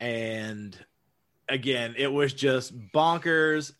And 0.00 0.76
again, 1.48 1.94
it 1.96 2.12
was 2.12 2.32
just 2.32 2.76
bonkers, 2.92 3.72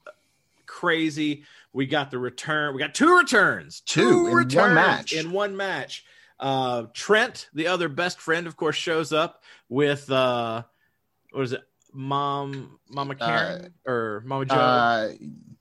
crazy. 0.66 1.44
We 1.72 1.86
got 1.86 2.10
the 2.10 2.18
return. 2.18 2.74
We 2.74 2.80
got 2.80 2.94
two 2.94 3.16
returns. 3.16 3.80
Two, 3.80 4.02
two 4.02 4.26
in 4.28 4.34
returns 4.34 4.54
one 4.54 4.74
match. 4.74 5.12
In 5.12 5.30
one 5.32 5.56
match. 5.56 6.04
Uh, 6.40 6.84
Trent, 6.94 7.48
the 7.52 7.66
other 7.66 7.88
best 7.88 8.20
friend, 8.20 8.46
of 8.46 8.56
course, 8.56 8.76
shows 8.76 9.12
up 9.12 9.42
with 9.68 10.10
uh, 10.10 10.62
what 11.32 11.42
is 11.42 11.52
it? 11.52 11.62
Mom, 11.92 12.78
Mama 12.88 13.14
uh, 13.20 13.26
Karen 13.26 13.74
uh, 13.86 13.90
or 13.90 14.22
Mama 14.24 14.44
Joe? 14.44 14.54
Uh, 14.54 15.10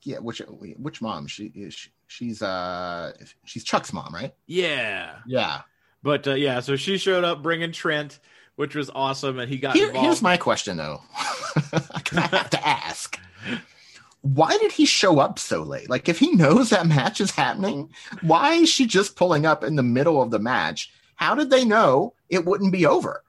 yeah, 0.02 0.18
which 0.18 0.40
which 0.48 1.02
mom? 1.02 1.26
She 1.26 1.46
is. 1.54 1.88
She's 2.06 2.42
uh, 2.42 3.12
she's 3.44 3.64
Chuck's 3.64 3.92
mom, 3.92 4.14
right? 4.14 4.34
Yeah, 4.46 5.16
yeah. 5.26 5.62
But 6.02 6.26
uh, 6.26 6.34
yeah, 6.34 6.60
so 6.60 6.76
she 6.76 6.96
showed 6.96 7.24
up 7.24 7.42
bringing 7.42 7.72
Trent, 7.72 8.18
which 8.58 8.74
was 8.74 8.90
awesome, 8.92 9.38
and 9.38 9.48
he 9.48 9.56
got. 9.56 9.76
Here, 9.76 9.92
here's 9.92 10.20
my 10.20 10.36
question, 10.36 10.78
though. 10.78 11.00
I 11.14 12.28
have 12.32 12.50
to 12.50 12.66
ask. 12.66 13.16
Why 14.22 14.58
did 14.58 14.72
he 14.72 14.84
show 14.84 15.20
up 15.20 15.38
so 15.38 15.62
late? 15.62 15.88
Like, 15.88 16.08
if 16.08 16.18
he 16.18 16.32
knows 16.32 16.70
that 16.70 16.88
match 16.88 17.20
is 17.20 17.30
happening, 17.30 17.88
why 18.20 18.54
is 18.54 18.68
she 18.68 18.84
just 18.84 19.14
pulling 19.14 19.46
up 19.46 19.62
in 19.62 19.76
the 19.76 19.84
middle 19.84 20.20
of 20.20 20.32
the 20.32 20.40
match? 20.40 20.92
How 21.14 21.36
did 21.36 21.50
they 21.50 21.64
know 21.64 22.14
it 22.28 22.44
wouldn't 22.44 22.72
be 22.72 22.84
over? 22.84 23.22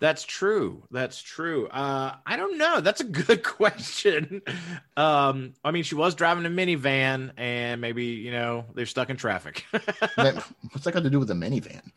That's 0.00 0.24
true. 0.24 0.82
That's 0.90 1.22
true. 1.22 1.68
Uh, 1.68 2.16
I 2.26 2.36
don't 2.36 2.58
know. 2.58 2.80
That's 2.80 3.00
a 3.00 3.04
good 3.04 3.44
question. 3.44 4.42
Um, 4.96 5.54
I 5.64 5.70
mean, 5.70 5.84
she 5.84 5.94
was 5.94 6.16
driving 6.16 6.46
a 6.46 6.50
minivan, 6.50 7.30
and 7.36 7.80
maybe 7.80 8.06
you 8.06 8.32
know 8.32 8.64
they're 8.74 8.86
stuck 8.86 9.08
in 9.08 9.16
traffic. 9.16 9.66
What's 9.70 10.84
that 10.84 10.92
got 10.92 11.04
to 11.04 11.10
do 11.10 11.20
with 11.20 11.30
a 11.30 11.34
minivan? 11.34 11.92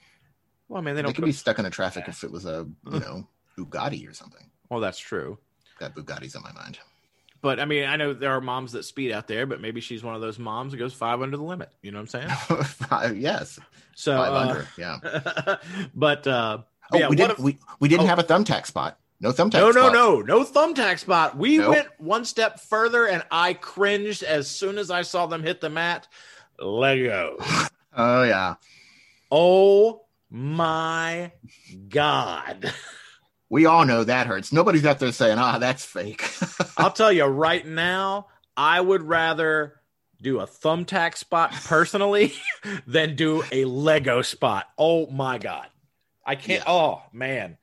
Well, 0.71 0.81
I 0.81 0.85
mean, 0.85 0.95
they 0.95 1.01
don't. 1.01 1.09
They 1.09 1.15
could 1.15 1.23
put... 1.23 1.27
be 1.27 1.33
stuck 1.33 1.59
in 1.59 1.65
a 1.65 1.69
traffic 1.69 2.05
if 2.07 2.23
it 2.23 2.31
was 2.31 2.45
a 2.45 2.65
you 2.91 2.99
know 2.99 3.27
Bugatti 3.57 4.09
or 4.09 4.13
something. 4.13 4.49
Well, 4.69 4.79
that's 4.79 4.99
true. 4.99 5.37
That 5.81 5.93
Bugatti's 5.95 6.35
on 6.35 6.43
my 6.43 6.53
mind. 6.53 6.79
But 7.41 7.59
I 7.59 7.65
mean, 7.65 7.85
I 7.85 7.97
know 7.97 8.13
there 8.13 8.31
are 8.31 8.39
moms 8.39 8.71
that 8.71 8.83
speed 8.83 9.11
out 9.11 9.27
there, 9.27 9.45
but 9.45 9.59
maybe 9.59 9.81
she's 9.81 10.01
one 10.01 10.15
of 10.15 10.21
those 10.21 10.39
moms 10.39 10.71
that 10.71 10.77
goes 10.77 10.93
five 10.93 11.21
under 11.21 11.35
the 11.35 11.43
limit. 11.43 11.73
You 11.81 11.91
know 11.91 11.99
what 11.99 12.13
I'm 12.15 12.29
saying? 12.47 12.63
five, 12.63 13.17
yes. 13.17 13.59
So 13.95 14.15
five 14.15 14.31
uh, 14.31 14.35
under, 14.37 14.67
yeah. 14.77 15.57
but 15.95 16.25
uh, 16.25 16.59
Oh, 16.93 16.97
yeah, 16.97 17.07
we 17.07 17.15
didn't. 17.15 17.31
If, 17.31 17.39
we, 17.39 17.57
we 17.79 17.89
didn't 17.89 18.05
oh, 18.05 18.07
have 18.07 18.19
a 18.19 18.23
thumbtack 18.23 18.65
spot. 18.65 18.97
No 19.19 19.31
thumbtack. 19.31 19.53
No, 19.53 19.71
no, 19.71 19.89
no, 19.89 20.21
no 20.21 20.43
thumbtack 20.43 20.99
spot. 20.99 21.37
We 21.37 21.57
nope. 21.57 21.69
went 21.69 21.87
one 21.99 22.25
step 22.25 22.59
further, 22.59 23.07
and 23.07 23.23
I 23.31 23.53
cringed 23.53 24.23
as 24.23 24.49
soon 24.49 24.77
as 24.77 24.91
I 24.91 25.03
saw 25.03 25.25
them 25.25 25.43
hit 25.43 25.61
the 25.61 25.69
mat. 25.69 26.07
Lego. 26.59 27.37
Oh 27.95 28.23
yeah. 28.23 28.55
Oh 29.31 30.03
my 30.31 31.33
god. 31.89 32.73
We 33.49 33.65
all 33.65 33.85
know 33.85 34.05
that 34.05 34.27
hurts. 34.27 34.53
Nobody's 34.53 34.85
out 34.85 34.99
there 34.99 35.11
saying, 35.11 35.37
"Ah, 35.37 35.59
that's 35.59 35.83
fake." 35.83 36.23
I'll 36.77 36.91
tell 36.91 37.11
you 37.11 37.25
right 37.25 37.65
now, 37.65 38.27
I 38.55 38.79
would 38.79 39.03
rather 39.03 39.81
do 40.21 40.39
a 40.39 40.47
thumbtack 40.47 41.17
spot 41.17 41.51
personally 41.65 42.33
than 42.87 43.15
do 43.15 43.43
a 43.51 43.65
Lego 43.65 44.21
spot. 44.21 44.67
Oh 44.77 45.07
my 45.07 45.37
god. 45.37 45.67
I 46.25 46.35
can't. 46.35 46.63
Yeah. 46.65 46.71
Oh 46.71 47.03
man, 47.11 47.57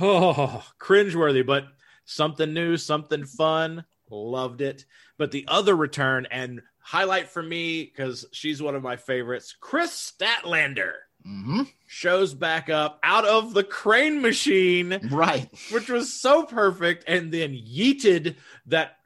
oh 0.00 0.64
cringeworthy, 0.80 1.46
but 1.46 1.66
something 2.04 2.52
new, 2.52 2.76
something 2.76 3.24
fun. 3.24 3.84
Loved 4.10 4.60
it. 4.60 4.84
But 5.18 5.30
the 5.30 5.44
other 5.46 5.76
return 5.76 6.26
and 6.30 6.62
highlight 6.80 7.28
for 7.28 7.42
me 7.42 7.84
because 7.84 8.26
she's 8.32 8.60
one 8.60 8.74
of 8.74 8.82
my 8.82 8.96
favorites. 8.96 9.54
Kris 9.60 10.12
Statlander 10.18 10.94
mm-hmm. 11.26 11.62
shows 11.86 12.34
back 12.34 12.70
up 12.70 12.98
out 13.02 13.24
of 13.24 13.54
the 13.54 13.64
crane 13.64 14.20
machine, 14.20 14.98
right? 15.10 15.48
Which 15.70 15.88
was 15.88 16.12
so 16.12 16.44
perfect, 16.44 17.04
and 17.06 17.32
then 17.32 17.52
yeeted 17.52 18.36
that 18.66 18.98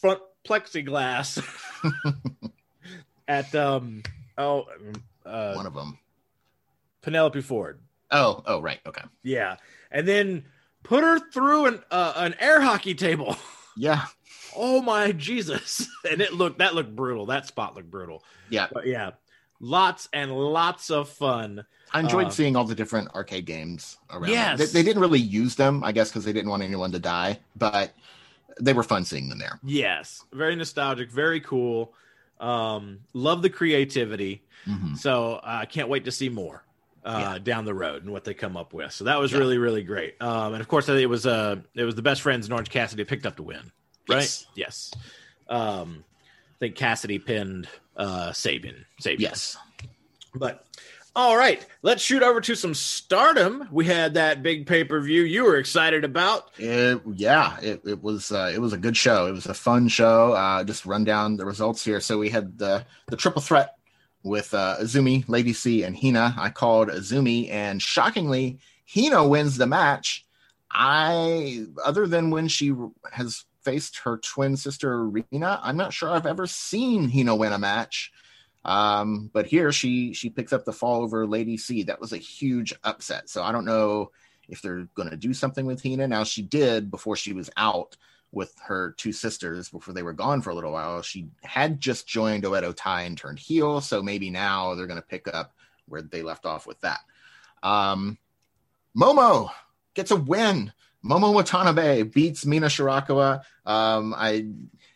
front 0.00 0.20
plexiglass 0.46 1.42
at 3.28 3.54
um 3.54 4.02
oh 4.36 4.66
uh, 5.24 5.54
one 5.54 5.66
of 5.66 5.74
them 5.74 5.98
Penelope 7.04 7.42
Ford. 7.42 7.80
Oh, 8.10 8.42
oh, 8.46 8.60
right. 8.60 8.80
Okay. 8.86 9.02
Yeah, 9.22 9.56
and 9.90 10.08
then 10.08 10.44
put 10.82 11.04
her 11.04 11.18
through 11.18 11.66
an 11.66 11.82
uh, 11.90 12.14
an 12.16 12.34
air 12.40 12.60
hockey 12.60 12.94
table. 12.94 13.36
Yeah. 13.76 14.06
oh 14.56 14.80
my 14.80 15.10
Jesus! 15.12 15.88
And 16.08 16.20
it 16.20 16.32
looked 16.32 16.58
that 16.58 16.74
looked 16.74 16.94
brutal. 16.94 17.26
That 17.26 17.46
spot 17.46 17.74
looked 17.74 17.90
brutal. 17.90 18.22
Yeah. 18.50 18.68
But 18.72 18.86
yeah, 18.86 19.12
lots 19.60 20.08
and 20.12 20.32
lots 20.32 20.90
of 20.90 21.08
fun. 21.08 21.64
I 21.92 22.00
enjoyed 22.00 22.26
uh, 22.26 22.30
seeing 22.30 22.56
all 22.56 22.64
the 22.64 22.74
different 22.74 23.14
arcade 23.14 23.46
games 23.46 23.98
around. 24.10 24.30
Yes. 24.30 24.58
They, 24.58 24.66
they, 24.66 24.82
didn't 24.82 25.00
really 25.00 25.20
use 25.20 25.54
them, 25.54 25.84
I 25.84 25.92
guess, 25.92 26.10
because 26.10 26.24
they 26.24 26.32
didn't 26.32 26.50
want 26.50 26.62
anyone 26.62 26.90
to 26.92 26.98
die, 26.98 27.38
but 27.56 27.92
they 28.60 28.72
were 28.72 28.82
fun 28.82 29.04
seeing 29.04 29.28
them 29.28 29.38
there. 29.38 29.60
Yes, 29.62 30.24
very 30.32 30.56
nostalgic, 30.56 31.10
very 31.10 31.40
cool. 31.40 31.92
Um, 32.40 33.00
love 33.12 33.42
the 33.42 33.50
creativity. 33.50 34.42
Mm-hmm. 34.66 34.94
So 34.94 35.40
I 35.42 35.62
uh, 35.62 35.64
can't 35.66 35.88
wait 35.88 36.04
to 36.06 36.12
see 36.12 36.28
more 36.28 36.64
uh, 37.04 37.34
yeah. 37.34 37.38
down 37.38 37.64
the 37.64 37.74
road 37.74 38.02
and 38.02 38.12
what 38.12 38.24
they 38.24 38.34
come 38.34 38.56
up 38.56 38.72
with. 38.72 38.92
So 38.92 39.04
that 39.04 39.18
was 39.18 39.32
yeah. 39.32 39.38
really 39.38 39.58
really 39.58 39.82
great. 39.82 40.20
Um, 40.20 40.54
and 40.54 40.60
of 40.60 40.68
course 40.68 40.88
it 40.88 41.08
was 41.08 41.26
uh 41.26 41.56
it 41.74 41.84
was 41.84 41.94
the 41.94 42.02
best 42.02 42.22
friends 42.22 42.46
in 42.46 42.52
Orange 42.52 42.70
Cassidy 42.70 43.04
picked 43.04 43.26
up 43.26 43.36
the 43.36 43.42
win, 43.42 43.70
right? 44.08 44.22
Yes. 44.22 44.46
yes. 44.54 44.94
Um, 45.48 46.04
I 46.56 46.58
think 46.58 46.76
Cassidy 46.76 47.18
pinned 47.18 47.68
uh 47.96 48.30
Sabian. 48.30 48.84
Sabian. 49.00 49.20
Yes. 49.20 49.56
But 50.34 50.66
all 51.16 51.36
right, 51.36 51.64
let's 51.82 52.02
shoot 52.02 52.24
over 52.24 52.40
to 52.40 52.56
some 52.56 52.74
stardom. 52.74 53.68
We 53.70 53.86
had 53.86 54.14
that 54.14 54.42
big 54.42 54.66
pay 54.66 54.82
per 54.82 55.00
view 55.00 55.22
you 55.22 55.44
were 55.44 55.56
excited 55.56 56.02
about. 56.04 56.50
It, 56.58 57.00
yeah, 57.14 57.56
it, 57.60 57.82
it 57.84 58.02
was 58.02 58.32
uh, 58.32 58.50
it 58.52 58.58
was 58.58 58.72
a 58.72 58.78
good 58.78 58.96
show. 58.96 59.26
It 59.26 59.32
was 59.32 59.46
a 59.46 59.54
fun 59.54 59.86
show. 59.86 60.32
Uh, 60.32 60.64
just 60.64 60.86
run 60.86 61.04
down 61.04 61.36
the 61.36 61.46
results 61.46 61.84
here. 61.84 62.00
So 62.00 62.18
we 62.18 62.30
had 62.30 62.58
the 62.58 62.84
the 63.06 63.16
triple 63.16 63.42
threat 63.42 63.76
with 64.24 64.52
uh, 64.54 64.76
Azumi, 64.80 65.24
Lady 65.28 65.52
C, 65.52 65.84
and 65.84 65.96
Hina. 65.96 66.34
I 66.36 66.50
called 66.50 66.88
Azumi, 66.88 67.48
and 67.50 67.80
shockingly, 67.80 68.58
Hina 68.92 69.26
wins 69.28 69.56
the 69.56 69.66
match. 69.66 70.26
I, 70.70 71.66
other 71.84 72.08
than 72.08 72.30
when 72.30 72.48
she 72.48 72.74
has 73.12 73.44
faced 73.64 73.98
her 73.98 74.18
twin 74.18 74.56
sister 74.56 75.06
Rena, 75.06 75.60
I'm 75.62 75.76
not 75.76 75.92
sure 75.92 76.10
I've 76.10 76.26
ever 76.26 76.46
seen 76.46 77.10
Hina 77.10 77.34
win 77.34 77.52
a 77.52 77.58
match. 77.58 78.12
Um, 78.64 79.30
but 79.32 79.46
here 79.46 79.72
she 79.72 80.14
she 80.14 80.30
picks 80.30 80.52
up 80.52 80.64
the 80.64 80.72
fall 80.72 81.02
over 81.02 81.26
Lady 81.26 81.56
C. 81.56 81.82
That 81.82 82.00
was 82.00 82.12
a 82.12 82.18
huge 82.18 82.72
upset. 82.82 83.28
So 83.28 83.42
I 83.42 83.52
don't 83.52 83.66
know 83.66 84.10
if 84.48 84.62
they're 84.62 84.88
going 84.94 85.10
to 85.10 85.16
do 85.16 85.34
something 85.34 85.66
with 85.66 85.82
Hina. 85.82 86.08
Now 86.08 86.24
she 86.24 86.42
did 86.42 86.90
before 86.90 87.16
she 87.16 87.32
was 87.32 87.50
out 87.56 87.96
with 88.32 88.54
her 88.66 88.94
two 88.98 89.12
sisters 89.12 89.68
before 89.68 89.94
they 89.94 90.02
were 90.02 90.12
gone 90.12 90.42
for 90.42 90.50
a 90.50 90.54
little 90.54 90.72
while. 90.72 91.02
She 91.02 91.28
had 91.42 91.80
just 91.80 92.06
joined 92.06 92.44
Oedo 92.44 92.74
Tai 92.74 93.02
and 93.02 93.16
turned 93.16 93.38
heel, 93.38 93.80
so 93.80 94.02
maybe 94.02 94.28
now 94.30 94.74
they're 94.74 94.88
going 94.88 95.00
to 95.00 95.06
pick 95.06 95.28
up 95.28 95.54
where 95.86 96.02
they 96.02 96.22
left 96.22 96.44
off 96.44 96.66
with 96.66 96.80
that. 96.80 97.00
Um, 97.62 98.18
Momo 98.96 99.50
gets 99.94 100.10
a 100.10 100.16
win. 100.16 100.72
Momo 101.04 101.34
Watanabe 101.34 102.02
beats 102.04 102.46
Mina 102.46 102.66
Shirakawa. 102.66 103.42
Um, 103.66 104.14
I 104.16 104.46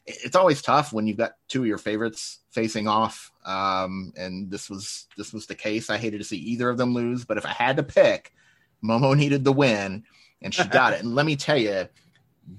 it's 0.07 0.37
always 0.37 0.63
tough 0.63 0.93
when 0.93 1.07
you've 1.07 1.19
got 1.19 1.35
two 1.49 1.61
of 1.61 1.67
your 1.67 1.77
favorites 1.79 2.39
facing 2.51 2.89
off. 2.89 3.31
Um, 3.45 4.13
and 4.17 4.51
this 4.51 4.71
was 4.71 5.07
this 5.17 5.33
was 5.33 5.47
the 5.47 5.55
case. 5.55 5.91
I 5.91 5.99
hated 5.99 6.19
to 6.19 6.25
see 6.25 6.39
either 6.39 6.71
of 6.71 6.79
them 6.79 6.95
lose, 6.95 7.25
but 7.25 7.37
if 7.37 7.45
I 7.45 7.53
had 7.53 7.77
to 7.77 7.83
pick, 7.83 8.33
Momo 8.83 9.17
needed 9.17 9.45
the 9.45 9.53
win, 9.53 10.05
and 10.41 10.55
she 10.55 10.65
got 10.65 10.95
it. 10.95 11.01
And 11.03 11.15
let 11.15 11.27
me 11.27 11.37
tell 11.37 11.59
you, 11.59 11.89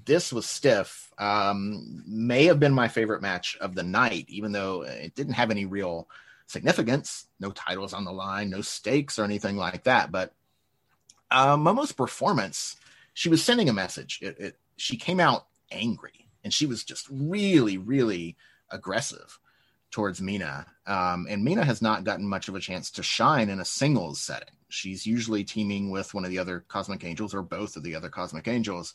this 0.04 0.32
was 0.32 0.46
stiff. 0.46 1.10
Um, 1.18 2.04
may 2.06 2.44
have 2.44 2.60
been 2.60 2.72
my 2.72 2.88
favorite 2.88 3.22
match 3.22 3.58
of 3.60 3.74
the 3.74 3.82
night, 3.82 4.26
even 4.28 4.52
though 4.52 4.82
it 4.82 5.14
didn't 5.14 5.34
have 5.34 5.50
any 5.50 5.64
real 5.64 6.08
significance. 6.46 7.26
No 7.40 7.50
titles 7.50 7.92
on 7.94 8.04
the 8.04 8.12
line, 8.12 8.50
no 8.50 8.60
stakes 8.60 9.18
or 9.18 9.24
anything 9.24 9.56
like 9.56 9.84
that. 9.84 10.12
But 10.12 10.32
uh, 11.30 11.56
Momo's 11.56 11.92
performance, 11.92 12.76
she 13.14 13.28
was 13.28 13.42
sending 13.42 13.68
a 13.68 13.72
message. 13.72 14.18
It, 14.22 14.38
it, 14.38 14.58
she 14.76 14.96
came 14.96 15.20
out 15.20 15.46
angry 15.70 16.28
and 16.44 16.52
she 16.52 16.66
was 16.66 16.84
just 16.84 17.06
really, 17.10 17.78
really 17.78 18.36
aggressive 18.70 19.38
towards 19.90 20.20
Mina. 20.20 20.66
Um, 20.86 21.26
and 21.28 21.44
Mina 21.44 21.64
has 21.64 21.82
not 21.82 22.04
gotten 22.04 22.26
much 22.26 22.48
of 22.48 22.54
a 22.54 22.60
chance 22.60 22.90
to 22.92 23.02
shine 23.02 23.50
in 23.50 23.60
a 23.60 23.64
singles 23.64 24.20
setting. 24.20 24.54
She's 24.68 25.06
usually 25.06 25.44
teaming 25.44 25.90
with 25.90 26.14
one 26.14 26.24
of 26.24 26.30
the 26.30 26.38
other 26.38 26.64
Cosmic 26.68 27.04
Angels 27.04 27.34
or 27.34 27.42
both 27.42 27.76
of 27.76 27.82
the 27.82 27.94
other 27.94 28.08
Cosmic 28.08 28.46
Angels. 28.46 28.94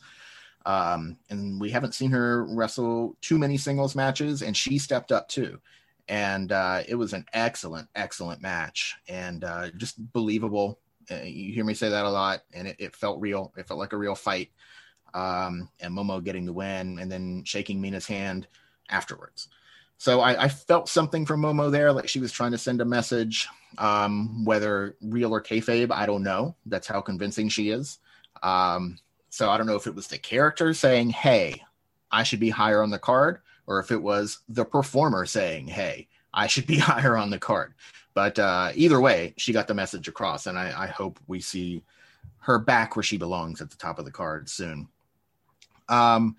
Um, 0.64 1.18
and 1.30 1.60
we 1.60 1.70
haven't 1.70 1.94
seen 1.94 2.10
her 2.10 2.44
wrestle 2.46 3.16
too 3.20 3.38
many 3.38 3.56
singles 3.56 3.94
matches, 3.94 4.42
and 4.42 4.56
she 4.56 4.78
stepped 4.78 5.12
up 5.12 5.28
too. 5.28 5.60
And 6.08 6.50
uh, 6.50 6.82
it 6.88 6.94
was 6.94 7.12
an 7.12 7.26
excellent, 7.32 7.88
excellent 7.94 8.40
match 8.40 8.96
and 9.08 9.44
uh, 9.44 9.70
just 9.76 10.12
believable. 10.12 10.78
Uh, 11.10 11.22
you 11.22 11.52
hear 11.52 11.64
me 11.64 11.74
say 11.74 11.88
that 11.88 12.04
a 12.04 12.10
lot, 12.10 12.42
and 12.52 12.68
it, 12.68 12.76
it 12.78 12.96
felt 12.96 13.20
real. 13.20 13.52
It 13.56 13.66
felt 13.66 13.80
like 13.80 13.92
a 13.92 13.98
real 13.98 14.14
fight. 14.14 14.50
Um, 15.14 15.70
and 15.80 15.94
Momo 15.94 16.22
getting 16.22 16.44
the 16.44 16.52
win 16.52 16.98
and 16.98 17.10
then 17.10 17.42
shaking 17.44 17.80
Mina's 17.80 18.06
hand 18.06 18.48
afterwards. 18.90 19.48
So 19.98 20.20
I, 20.20 20.44
I, 20.44 20.48
felt 20.48 20.90
something 20.90 21.24
from 21.24 21.40
Momo 21.40 21.70
there, 21.70 21.90
like 21.90 22.08
she 22.08 22.20
was 22.20 22.32
trying 22.32 22.50
to 22.50 22.58
send 22.58 22.82
a 22.82 22.84
message, 22.84 23.48
um, 23.78 24.44
whether 24.44 24.96
real 25.00 25.32
or 25.32 25.40
kayfabe, 25.40 25.90
I 25.90 26.04
don't 26.04 26.22
know. 26.22 26.54
That's 26.66 26.86
how 26.86 27.00
convincing 27.00 27.48
she 27.48 27.70
is. 27.70 27.98
Um, 28.42 28.98
so 29.30 29.48
I 29.48 29.56
don't 29.56 29.66
know 29.66 29.76
if 29.76 29.86
it 29.86 29.94
was 29.94 30.08
the 30.08 30.18
character 30.18 30.74
saying, 30.74 31.10
"Hey, 31.10 31.62
I 32.10 32.22
should 32.24 32.40
be 32.40 32.50
higher 32.50 32.82
on 32.82 32.90
the 32.90 32.98
card," 32.98 33.40
or 33.66 33.80
if 33.80 33.90
it 33.90 34.02
was 34.02 34.40
the 34.48 34.64
performer 34.66 35.24
saying, 35.24 35.68
"Hey, 35.68 36.08
I 36.36 36.46
should 36.46 36.68
be 36.68 36.78
higher 36.90 37.16
on 37.16 37.30
the 37.30 37.38
card." 37.40 37.74
But 38.14 38.38
uh, 38.38 38.70
either 38.74 39.00
way, 39.00 39.34
she 39.36 39.52
got 39.52 39.68
the 39.68 39.74
message 39.74 40.08
across, 40.08 40.46
and 40.46 40.58
I, 40.58 40.84
I 40.84 40.86
hope 40.86 41.18
we 41.26 41.40
see 41.40 41.82
her 42.38 42.58
back 42.58 42.96
where 42.96 43.02
she 43.02 43.18
belongs 43.18 43.60
at 43.60 43.70
the 43.70 43.76
top 43.76 43.98
of 43.98 44.04
the 44.04 44.10
card 44.10 44.48
soon. 44.48 44.88
Um, 45.88 46.36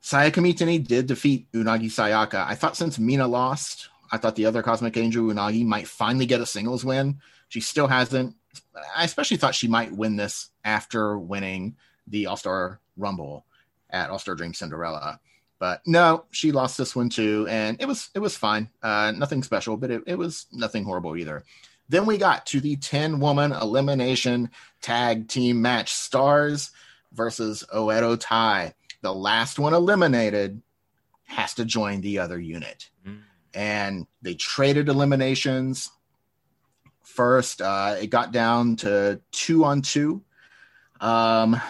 Saya 0.00 0.30
Kamitani 0.30 0.86
did 0.86 1.06
defeat 1.06 1.50
Unagi 1.52 1.86
Sayaka. 1.86 2.46
I 2.46 2.54
thought 2.54 2.76
since 2.76 2.98
Mina 2.98 3.26
lost, 3.28 3.88
I 4.12 4.16
thought 4.16 4.36
the 4.36 4.46
other 4.46 4.62
Cosmic 4.62 4.96
Angel 4.96 5.24
Unagi 5.24 5.64
might 5.64 5.86
finally 5.86 6.26
get 6.26 6.40
a 6.40 6.46
singles 6.46 6.84
win. 6.84 7.20
She 7.48 7.60
still 7.60 7.86
hasn't. 7.86 8.34
I 8.96 9.04
especially 9.04 9.36
thought 9.36 9.54
she 9.54 9.68
might 9.68 9.92
win 9.92 10.16
this 10.16 10.50
after 10.64 11.18
winning 11.18 11.76
the 12.06 12.26
All 12.26 12.36
Star 12.36 12.80
Rumble 12.96 13.46
at 13.88 14.10
All 14.10 14.18
Star 14.18 14.34
Dream 14.34 14.54
Cinderella. 14.54 15.20
But 15.60 15.82
no, 15.86 16.24
she 16.32 16.50
lost 16.50 16.76
this 16.76 16.96
one 16.96 17.10
too, 17.10 17.46
and 17.48 17.80
it 17.80 17.86
was 17.86 18.10
it 18.14 18.18
was 18.18 18.36
fine. 18.36 18.68
Uh, 18.82 19.12
nothing 19.16 19.44
special, 19.44 19.76
but 19.76 19.92
it, 19.92 20.02
it 20.06 20.18
was 20.18 20.46
nothing 20.50 20.82
horrible 20.82 21.16
either. 21.16 21.44
Then 21.88 22.06
we 22.06 22.18
got 22.18 22.46
to 22.46 22.60
the 22.60 22.76
10 22.76 23.20
woman 23.20 23.52
elimination 23.52 24.50
tag 24.80 25.28
team 25.28 25.60
match 25.60 25.92
stars 25.92 26.70
versus 27.12 27.62
Oedo 27.72 28.16
Tai 28.18 28.74
the 29.02 29.14
last 29.14 29.58
one 29.58 29.74
eliminated 29.74 30.60
has 31.24 31.54
to 31.54 31.64
join 31.64 32.00
the 32.00 32.18
other 32.18 32.38
unit. 32.38 32.90
Mm. 33.06 33.20
And 33.54 34.06
they 34.22 34.34
traded 34.34 34.88
eliminations. 34.88 35.90
First, 37.02 37.62
uh, 37.62 37.96
it 38.00 38.08
got 38.08 38.32
down 38.32 38.76
to 38.76 39.20
two 39.32 39.64
on 39.64 39.82
two. 39.82 40.22
Um, 41.00 41.60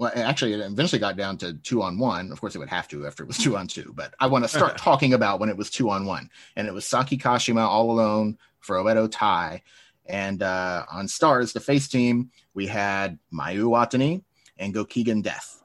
well, 0.00 0.10
actually, 0.14 0.54
it 0.54 0.60
eventually 0.60 0.98
got 0.98 1.18
down 1.18 1.36
to 1.36 1.52
two 1.52 1.82
on 1.82 1.98
one. 1.98 2.32
Of 2.32 2.40
course, 2.40 2.54
it 2.54 2.58
would 2.58 2.70
have 2.70 2.88
to 2.88 3.06
after 3.06 3.22
it 3.22 3.26
was 3.26 3.36
two 3.36 3.54
on 3.54 3.66
two. 3.66 3.92
But 3.94 4.14
I 4.18 4.28
want 4.28 4.44
to 4.44 4.48
start 4.48 4.78
talking 4.78 5.12
about 5.12 5.40
when 5.40 5.50
it 5.50 5.58
was 5.58 5.68
two 5.68 5.90
on 5.90 6.06
one, 6.06 6.30
and 6.56 6.66
it 6.66 6.72
was 6.72 6.86
Saki 6.86 7.18
Kashima 7.18 7.60
all 7.60 7.90
alone 7.90 8.38
for 8.60 8.76
Oedo 8.76 9.10
Tai. 9.10 9.62
And 10.06 10.42
uh, 10.42 10.86
on 10.90 11.06
Stars, 11.06 11.52
the 11.52 11.60
face 11.60 11.86
team, 11.86 12.30
we 12.54 12.66
had 12.66 13.18
Mayu 13.30 13.64
Iwatani 13.64 14.22
and 14.56 14.74
Gokigen 14.74 15.22
Death 15.22 15.62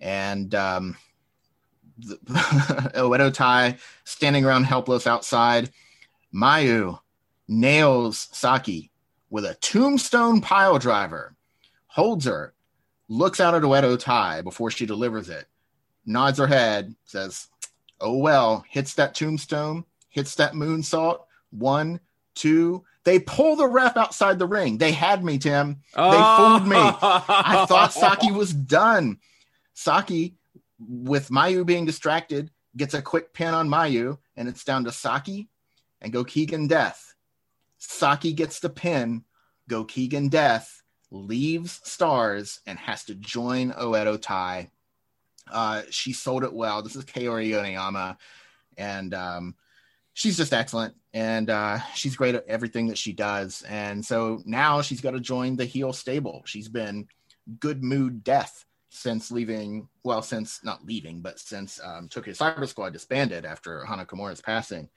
and 0.00 0.52
um, 0.56 0.96
Oedo 2.02 3.32
Tai 3.32 3.76
standing 4.02 4.44
around 4.44 4.64
helpless 4.64 5.06
outside. 5.06 5.70
Mayu 6.34 6.98
nails 7.46 8.26
Saki 8.32 8.90
with 9.30 9.44
a 9.44 9.54
tombstone 9.54 10.40
pile 10.40 10.80
driver, 10.80 11.36
holds 11.86 12.24
her, 12.24 12.54
looks 13.08 13.40
out 13.40 13.54
at 13.54 13.62
Oedo 13.62 13.98
Tai 13.98 14.42
before 14.42 14.70
she 14.70 14.86
delivers 14.86 15.28
it, 15.28 15.46
nods 16.06 16.38
her 16.38 16.46
head, 16.46 16.94
says, 17.04 17.48
Oh 18.00 18.16
well, 18.18 18.64
hits 18.68 18.94
that 18.94 19.14
tombstone, 19.14 19.84
hits 20.08 20.34
that 20.36 20.52
moonsault. 20.52 21.20
One, 21.50 22.00
two. 22.34 22.84
They 23.04 23.18
pull 23.18 23.56
the 23.56 23.66
ref 23.66 23.96
outside 23.96 24.38
the 24.38 24.46
ring. 24.46 24.78
They 24.78 24.92
had 24.92 25.24
me, 25.24 25.38
Tim. 25.38 25.80
They 25.94 26.02
oh. 26.02 26.58
fooled 26.58 26.68
me. 26.68 26.76
I 26.76 27.64
thought 27.66 27.92
Saki 27.92 28.30
was 28.30 28.52
done. 28.52 29.18
Saki, 29.72 30.36
with 30.78 31.30
Mayu 31.30 31.64
being 31.64 31.86
distracted, 31.86 32.50
gets 32.76 32.94
a 32.94 33.02
quick 33.02 33.32
pin 33.32 33.54
on 33.54 33.68
Mayu, 33.68 34.18
and 34.36 34.48
it's 34.48 34.62
down 34.62 34.84
to 34.84 34.92
Saki 34.92 35.48
and 36.02 36.12
Gokigen 36.12 36.68
Death. 36.68 37.14
Saki 37.78 38.32
gets 38.32 38.60
the 38.60 38.68
pin. 38.68 39.24
Gokigen 39.70 40.30
Death 40.30 40.77
leaves 41.10 41.80
Stars 41.84 42.60
and 42.66 42.78
has 42.78 43.04
to 43.04 43.14
join 43.14 43.72
Oedo 43.72 44.20
Tai. 44.20 44.70
Uh, 45.50 45.82
she 45.90 46.12
sold 46.12 46.44
it 46.44 46.52
well. 46.52 46.82
This 46.82 46.96
is 46.96 47.04
Kaori 47.04 47.48
Yoneyama, 47.50 48.16
and 48.76 49.14
um, 49.14 49.54
she's 50.12 50.36
just 50.36 50.52
excellent. 50.52 50.94
And 51.14 51.48
uh, 51.48 51.78
she's 51.94 52.16
great 52.16 52.34
at 52.34 52.46
everything 52.46 52.88
that 52.88 52.98
she 52.98 53.12
does. 53.12 53.62
And 53.62 54.04
so 54.04 54.42
now 54.44 54.82
she's 54.82 55.00
got 55.00 55.12
to 55.12 55.20
join 55.20 55.56
the 55.56 55.64
heel 55.64 55.92
stable. 55.92 56.42
She's 56.44 56.68
been 56.68 57.08
good 57.58 57.82
mood 57.82 58.22
death 58.22 58.66
since 58.90 59.30
leaving, 59.30 59.88
well, 60.04 60.22
since 60.22 60.60
not 60.62 60.84
leaving, 60.84 61.20
but 61.20 61.38
since 61.38 61.80
um, 61.82 62.08
Tokyo 62.08 62.34
Cyber 62.34 62.66
Squad 62.68 62.92
disbanded 62.92 63.44
after 63.44 63.84
Hana 63.84 64.04
Kimura's 64.04 64.40
passing, 64.40 64.88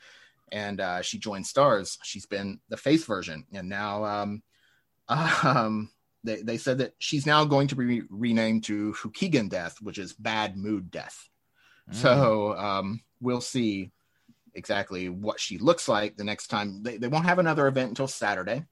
and 0.52 0.82
uh, 0.82 1.02
she 1.02 1.17
joined 1.17 1.47
Stars. 1.47 1.97
She's 2.04 2.26
been 2.26 2.60
the 2.69 2.78
face 2.78 3.06
version, 3.06 3.45
and 3.54 3.69
now 3.69 4.04
um, 4.04 4.43
um, 5.08 5.89
they 6.23 6.41
they 6.41 6.57
said 6.57 6.79
that 6.79 6.93
she's 6.99 7.25
now 7.25 7.45
going 7.45 7.67
to 7.67 7.75
be 7.75 8.03
renamed 8.10 8.63
to 8.65 8.93
Fukigen 8.93 9.49
Death, 9.49 9.77
which 9.81 9.97
is 9.97 10.13
Bad 10.13 10.57
Mood 10.57 10.91
Death. 10.91 11.29
Mm. 11.91 11.95
So 11.95 12.57
um, 12.57 13.01
we'll 13.19 13.41
see 13.41 13.91
exactly 14.53 15.10
what 15.10 15.39
she 15.39 15.57
looks 15.57 15.88
like 15.88 16.17
the 16.17 16.23
next 16.23 16.47
time. 16.47 16.84
They, 16.84 16.97
they 16.97 17.07
won't 17.07 17.25
have 17.25 17.39
another 17.39 17.67
event 17.67 17.89
until 17.89 18.07
Saturday, 18.07 18.65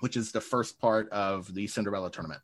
which 0.00 0.16
is 0.16 0.32
the 0.32 0.40
first 0.40 0.78
part 0.78 1.08
of 1.10 1.52
the 1.52 1.66
Cinderella 1.66 2.10
tournament 2.10 2.42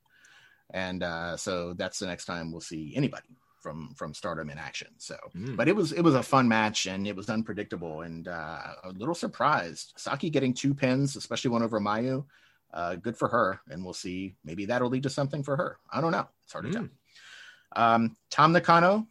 and 0.70 1.02
uh, 1.02 1.36
so 1.36 1.74
that's 1.74 1.98
the 1.98 2.06
next 2.06 2.24
time 2.24 2.50
we'll 2.50 2.60
see 2.60 2.92
anybody 2.96 3.28
from 3.60 3.94
from 3.96 4.14
Stardom 4.14 4.50
in 4.50 4.58
action. 4.58 4.88
So, 4.98 5.16
mm. 5.34 5.56
but 5.56 5.68
it 5.68 5.76
was 5.76 5.92
it 5.92 6.02
was 6.02 6.14
a 6.14 6.22
fun 6.22 6.48
match 6.48 6.86
and 6.86 7.06
it 7.06 7.16
was 7.16 7.30
unpredictable 7.30 8.02
and 8.02 8.28
uh, 8.28 8.62
a 8.84 8.90
little 8.90 9.14
surprised. 9.14 9.92
Saki 9.96 10.30
getting 10.30 10.54
two 10.54 10.74
pins, 10.74 11.16
especially 11.16 11.50
one 11.50 11.62
over 11.62 11.80
Mayu. 11.80 12.24
Uh, 12.72 12.96
good 12.96 13.16
for 13.16 13.28
her, 13.28 13.60
and 13.70 13.84
we'll 13.84 13.94
see. 13.94 14.34
Maybe 14.44 14.66
that'll 14.66 14.90
lead 14.90 15.04
to 15.04 15.10
something 15.10 15.42
for 15.42 15.56
her. 15.56 15.78
I 15.90 16.00
don't 16.00 16.12
know. 16.12 16.28
It's 16.44 16.52
hard 16.52 16.66
to 16.66 16.70
mm. 16.70 16.74
tell. 16.74 17.84
Um, 17.84 18.16
Tam 18.30 18.52
Nakano 18.52 19.06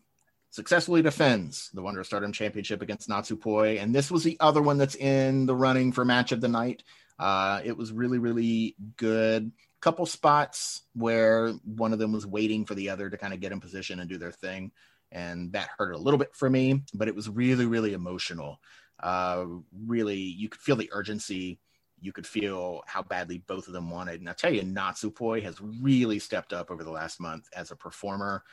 successfully 0.50 1.02
defends 1.02 1.70
the 1.74 1.82
Wonder 1.82 2.04
Stardom 2.04 2.32
Championship 2.32 2.82
against 2.82 3.10
Natsupoi, 3.10 3.82
and 3.82 3.94
this 3.94 4.12
was 4.12 4.24
the 4.24 4.38
other 4.40 4.62
one 4.62 4.78
that's 4.78 4.96
in 4.96 5.46
the 5.46 5.56
running 5.56 5.92
for 5.92 6.06
match 6.06 6.32
of 6.32 6.42
the 6.42 6.48
night. 6.48 6.84
Uh, 7.18 7.62
it 7.64 7.78
was 7.78 7.92
really, 7.92 8.18
really 8.18 8.76
good 8.98 9.52
couple 9.86 10.08
spots 10.08 10.82
where 10.96 11.52
one 11.64 11.94
of 11.94 12.00
them 12.00 12.12
was 12.12 12.26
waiting 12.26 12.66
for 12.66 12.74
the 12.74 12.90
other 12.90 13.08
to 13.08 13.18
kind 13.18 13.36
of 13.36 13.40
get 13.40 13.52
in 13.52 13.60
position 13.60 14.00
and 14.00 14.10
do 14.10 14.18
their 14.18 14.32
thing. 14.32 14.72
And 15.12 15.54
that 15.54 15.70
hurt 15.78 15.94
a 15.94 15.98
little 16.00 16.18
bit 16.18 16.34
for 16.34 16.50
me, 16.50 16.82
but 16.96 17.08
it 17.08 17.14
was 17.14 17.30
really, 17.30 17.68
really 17.68 17.94
emotional. 17.94 18.60
Uh, 19.00 19.46
really, 19.86 20.18
you 20.18 20.50
could 20.50 20.60
feel 20.60 20.76
the 20.76 20.90
urgency. 20.92 21.60
You 22.06 22.14
could 22.14 22.28
feel 22.28 22.84
how 22.88 23.02
badly 23.04 23.40
both 23.48 23.68
of 23.68 23.74
them 23.74 23.90
wanted. 23.90 24.20
And 24.20 24.30
I 24.30 24.34
tell 24.34 24.54
you, 24.54 24.62
Natsupoi 24.62 25.42
has 25.44 25.60
really 25.62 26.20
stepped 26.20 26.54
up 26.54 26.72
over 26.72 26.84
the 26.84 26.92
last 26.92 27.20
month 27.20 27.48
as 27.56 27.72
a 27.72 27.76
performer. 27.76 28.44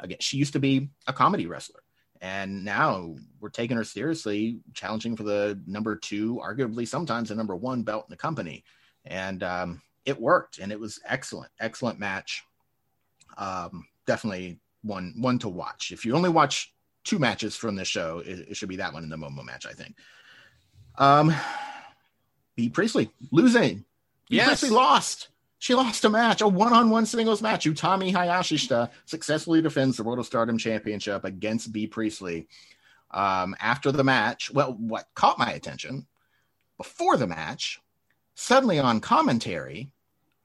Again, 0.00 0.18
she 0.20 0.36
used 0.36 0.52
to 0.52 0.58
be 0.58 0.90
a 1.06 1.12
comedy 1.12 1.46
wrestler 1.46 1.82
and 2.20 2.64
now 2.64 3.14
we're 3.40 3.50
taking 3.50 3.76
her 3.76 3.84
seriously, 3.84 4.60
challenging 4.74 5.16
for 5.16 5.22
the 5.22 5.60
number 5.66 5.96
two, 5.96 6.40
arguably 6.42 6.86
sometimes 6.86 7.28
the 7.28 7.34
number 7.34 7.56
one 7.56 7.82
belt 7.82 8.06
in 8.08 8.10
the 8.10 8.16
company. 8.16 8.64
And 9.04 9.42
um, 9.42 9.82
it 10.04 10.20
worked 10.20 10.58
and 10.58 10.72
it 10.72 10.80
was 10.80 11.00
excellent, 11.06 11.50
excellent 11.60 11.98
match. 11.98 12.44
Um, 13.38 13.86
definitely 14.06 14.58
one 14.82 15.14
one 15.18 15.38
to 15.40 15.48
watch. 15.48 15.92
If 15.92 16.04
you 16.04 16.14
only 16.14 16.30
watch 16.30 16.72
two 17.04 17.18
matches 17.18 17.56
from 17.56 17.76
this 17.76 17.88
show, 17.88 18.22
it, 18.24 18.46
it 18.50 18.56
should 18.56 18.68
be 18.68 18.76
that 18.76 18.92
one 18.92 19.02
in 19.02 19.10
the 19.10 19.16
Momo 19.16 19.44
match, 19.44 19.66
I 19.66 19.72
think. 19.72 19.96
Um, 20.98 21.34
Bea 22.56 22.68
Priestley 22.68 23.10
losing. 23.30 23.84
Yes. 24.28 24.46
Priestley 24.46 24.70
lost. 24.70 25.28
She 25.58 25.74
lost 25.74 26.04
a 26.04 26.10
match, 26.10 26.42
a 26.42 26.48
one-on-one 26.48 27.06
singles 27.06 27.40
match. 27.40 27.64
Utami 27.64 28.12
Hayashishita 28.12 28.90
successfully 29.06 29.62
defends 29.62 29.96
the 29.96 30.04
World 30.04 30.18
of 30.18 30.26
Stardom 30.26 30.58
Championship 30.58 31.24
against 31.24 31.72
Bea 31.72 31.86
Priestley. 31.86 32.46
Um, 33.10 33.56
after 33.60 33.90
the 33.92 34.04
match, 34.04 34.50
well, 34.52 34.74
what 34.74 35.08
caught 35.14 35.38
my 35.38 35.52
attention 35.52 36.06
before 36.76 37.16
the 37.16 37.26
match, 37.26 37.80
suddenly 38.34 38.78
on 38.78 39.00
commentary, 39.00 39.90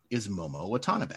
is 0.10 0.28
Momo 0.28 0.70
Watanabe. 0.70 1.16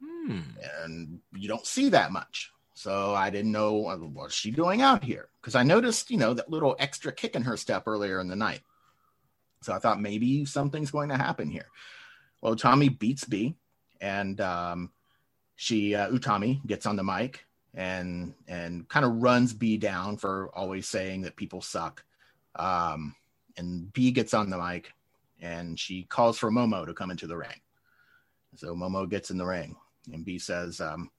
Hmm. 0.00 0.40
And 0.82 1.20
you 1.32 1.48
don't 1.48 1.66
see 1.66 1.88
that 1.88 2.12
much. 2.12 2.52
So 2.74 3.14
I 3.14 3.30
didn't 3.30 3.52
know 3.52 3.88
uh, 3.88 3.96
what's 3.96 4.34
she 4.34 4.50
doing 4.50 4.82
out 4.82 5.04
here 5.04 5.28
because 5.40 5.54
I 5.54 5.62
noticed, 5.62 6.10
you 6.10 6.16
know, 6.16 6.34
that 6.34 6.50
little 6.50 6.76
extra 6.78 7.12
kick 7.12 7.34
in 7.34 7.42
her 7.42 7.56
step 7.56 7.84
earlier 7.86 8.20
in 8.20 8.28
the 8.28 8.36
night. 8.36 8.60
So 9.62 9.72
I 9.72 9.78
thought 9.78 10.00
maybe 10.00 10.44
something's 10.44 10.90
going 10.90 11.08
to 11.08 11.16
happen 11.16 11.50
here. 11.50 11.66
Well, 12.40 12.56
Tommy 12.56 12.88
beats 12.88 13.24
Bea, 13.24 13.54
and 14.00 14.40
um, 14.40 14.90
she 15.56 15.94
uh, 15.94 16.10
Utami 16.10 16.64
gets 16.66 16.86
on 16.86 16.96
the 16.96 17.04
mic 17.04 17.46
and 17.74 18.34
and 18.48 18.88
kind 18.88 19.06
of 19.06 19.22
runs 19.22 19.52
Bea 19.52 19.78
down 19.78 20.16
for 20.16 20.50
always 20.54 20.88
saying 20.88 21.22
that 21.22 21.36
people 21.36 21.60
suck. 21.60 22.04
Um, 22.56 23.14
and 23.56 23.92
Bea 23.92 24.10
gets 24.10 24.34
on 24.34 24.50
the 24.50 24.58
mic 24.58 24.92
and 25.40 25.78
she 25.78 26.04
calls 26.04 26.38
for 26.38 26.50
Momo 26.50 26.86
to 26.86 26.94
come 26.94 27.10
into 27.10 27.26
the 27.26 27.36
ring. 27.36 27.60
So 28.56 28.74
Momo 28.74 29.08
gets 29.08 29.30
in 29.30 29.38
the 29.38 29.46
ring 29.46 29.76
and 30.12 30.24
Bea 30.24 30.38
says, 30.38 30.80
um, 30.80 31.10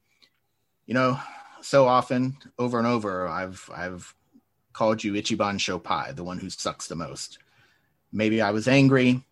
you 0.86 0.94
know, 0.94 1.20
so 1.62 1.88
often 1.88 2.38
over 2.60 2.78
and 2.78 2.88
over, 2.88 3.28
I've 3.28 3.70
I've 3.74 4.14
called 4.74 5.04
you 5.04 5.14
Ichiban 5.14 5.58
Shopai, 5.58 6.16
the 6.16 6.24
one 6.24 6.40
who 6.40 6.50
sucks 6.50 6.88
the 6.88 6.96
most. 6.96 7.40
Maybe 8.14 8.42
I 8.42 8.52
was 8.52 8.68
angry 8.68 9.24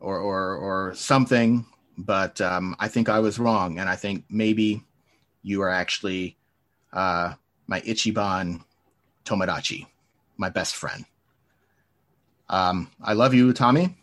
or 0.00 0.18
or 0.18 0.56
or 0.56 0.94
something, 0.94 1.64
but 1.96 2.40
um, 2.40 2.76
I 2.78 2.88
think 2.88 3.08
I 3.08 3.20
was 3.20 3.38
wrong, 3.38 3.78
and 3.78 3.88
I 3.88 3.96
think 3.96 4.24
maybe 4.28 4.82
you 5.42 5.62
are 5.62 5.70
actually 5.70 6.36
uh, 6.92 7.34
my 7.66 7.80
Ichiban 7.82 8.64
Tomodachi, 9.24 9.86
my 10.36 10.50
best 10.50 10.74
friend. 10.74 11.04
Um, 12.48 12.90
I 13.02 13.12
love 13.12 13.34
you, 13.34 13.52
Tommy. 13.52 13.96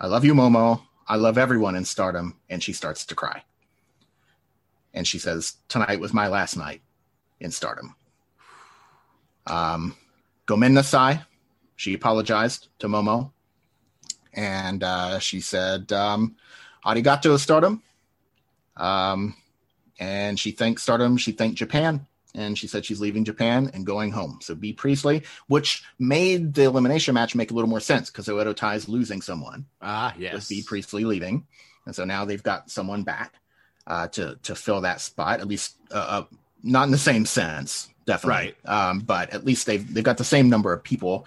I 0.00 0.06
love 0.06 0.24
you, 0.24 0.34
Momo. 0.34 0.82
I 1.06 1.16
love 1.16 1.38
everyone 1.38 1.76
in 1.76 1.84
Stardom. 1.84 2.38
And 2.48 2.62
she 2.62 2.72
starts 2.72 3.04
to 3.06 3.14
cry. 3.14 3.42
And 4.94 5.06
she 5.06 5.18
says, 5.18 5.54
Tonight 5.68 6.00
was 6.00 6.14
my 6.14 6.28
last 6.28 6.56
night 6.56 6.80
in 7.40 7.50
Stardom. 7.50 7.94
Um, 9.46 9.96
Gomen 10.46 10.74
Nasai, 10.74 11.24
she 11.78 11.94
apologized 11.94 12.68
to 12.80 12.88
Momo. 12.88 13.30
And 14.34 14.84
uh, 14.84 15.18
she 15.20 15.40
said, 15.40 15.90
um, 15.92 16.36
Arigato, 16.84 17.38
Stardom. 17.38 17.82
Um, 18.76 19.34
and 19.98 20.38
she 20.38 20.50
thanked 20.50 20.82
Stardom. 20.82 21.16
She 21.16 21.32
thanked 21.32 21.56
Japan 21.56 22.06
and 22.34 22.58
she 22.58 22.66
said 22.66 22.84
she's 22.84 23.00
leaving 23.00 23.24
Japan 23.24 23.70
and 23.74 23.86
going 23.86 24.12
home. 24.12 24.38
So 24.42 24.54
Bea 24.54 24.72
Priestley, 24.72 25.22
which 25.46 25.84
made 25.98 26.54
the 26.54 26.64
elimination 26.64 27.14
match 27.14 27.34
make 27.34 27.50
a 27.50 27.54
little 27.54 27.70
more 27.70 27.80
sense 27.80 28.10
because 28.10 28.26
Oedo 28.26 28.54
Tai 28.54 28.74
is 28.74 28.88
losing 28.88 29.22
someone. 29.22 29.66
Ah, 29.80 30.14
yes. 30.18 30.34
With 30.34 30.48
Bea 30.48 30.62
Priestley 30.62 31.04
leaving, 31.04 31.46
and 31.86 31.94
so 31.94 32.04
now 32.04 32.24
they've 32.24 32.42
got 32.42 32.70
someone 32.70 33.02
back 33.02 33.34
uh, 33.86 34.08
to 34.08 34.38
to 34.42 34.54
fill 34.54 34.82
that 34.82 35.00
spot. 35.00 35.40
At 35.40 35.48
least 35.48 35.76
uh, 35.90 35.94
uh, 35.94 36.24
not 36.62 36.84
in 36.84 36.90
the 36.90 36.98
same 36.98 37.24
sense, 37.24 37.88
definitely. 38.04 38.54
Right. 38.64 38.90
Um, 38.90 39.00
but 39.00 39.30
at 39.30 39.44
least 39.44 39.66
they've 39.66 39.92
they've 39.92 40.04
got 40.04 40.18
the 40.18 40.24
same 40.24 40.48
number 40.48 40.72
of 40.72 40.82
people. 40.82 41.26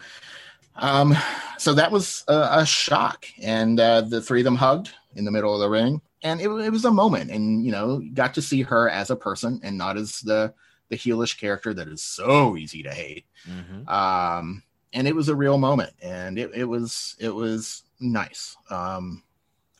Um, 0.75 1.15
so 1.57 1.73
that 1.73 1.91
was 1.91 2.23
a, 2.27 2.47
a 2.59 2.65
shock, 2.65 3.25
and 3.41 3.79
uh, 3.79 4.01
the 4.01 4.21
three 4.21 4.41
of 4.41 4.45
them 4.45 4.55
hugged 4.55 4.91
in 5.15 5.25
the 5.25 5.31
middle 5.31 5.53
of 5.53 5.59
the 5.59 5.69
ring, 5.69 6.01
and 6.23 6.39
it, 6.41 6.47
it 6.47 6.71
was 6.71 6.85
a 6.85 6.91
moment, 6.91 7.31
and 7.31 7.65
you 7.65 7.71
know, 7.71 8.01
got 8.13 8.33
to 8.35 8.41
see 8.41 8.61
her 8.63 8.89
as 8.89 9.09
a 9.09 9.15
person 9.15 9.59
and 9.63 9.77
not 9.77 9.97
as 9.97 10.19
the 10.21 10.53
the 10.89 10.97
heelish 10.97 11.39
character 11.39 11.73
that 11.73 11.87
is 11.87 12.03
so 12.03 12.57
easy 12.57 12.83
to 12.83 12.91
hate. 12.93 13.25
Mm-hmm. 13.49 13.87
Um, 13.87 14.61
and 14.93 15.07
it 15.07 15.15
was 15.15 15.29
a 15.29 15.35
real 15.35 15.57
moment, 15.57 15.93
and 16.01 16.37
it, 16.37 16.51
it 16.53 16.65
was 16.65 17.15
it 17.19 17.33
was 17.33 17.83
nice. 17.99 18.55
Um, 18.69 19.23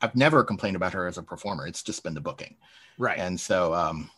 I've 0.02 0.16
never 0.16 0.44
complained 0.44 0.76
about 0.76 0.94
her 0.94 1.08
as 1.08 1.18
a 1.18 1.24
performer. 1.24 1.68
It's 1.68 1.84
just 1.84 2.04
been 2.04 2.14
the 2.14 2.22
booking, 2.22 2.56
right? 2.98 3.20
And 3.20 3.40
so, 3.40 3.74
um, 3.74 4.10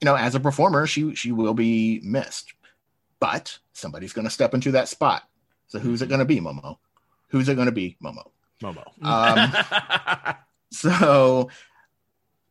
you 0.00 0.06
know, 0.06 0.16
as 0.16 0.34
a 0.34 0.40
performer, 0.40 0.86
she 0.86 1.14
she 1.14 1.32
will 1.32 1.54
be 1.54 2.00
missed, 2.02 2.52
but 3.20 3.58
somebody's 3.72 4.12
going 4.12 4.26
to 4.26 4.30
step 4.30 4.54
into 4.54 4.72
that 4.72 4.88
spot. 4.88 5.28
So 5.68 5.78
who's 5.78 6.02
it 6.02 6.08
going 6.08 6.20
to 6.20 6.24
be, 6.24 6.40
Momo? 6.40 6.78
Who's 7.28 7.48
it 7.48 7.54
going 7.54 7.66
to 7.66 7.72
be, 7.72 7.96
Momo? 8.02 8.30
Momo. 8.62 8.84
Um, 9.02 10.36
so 10.70 11.50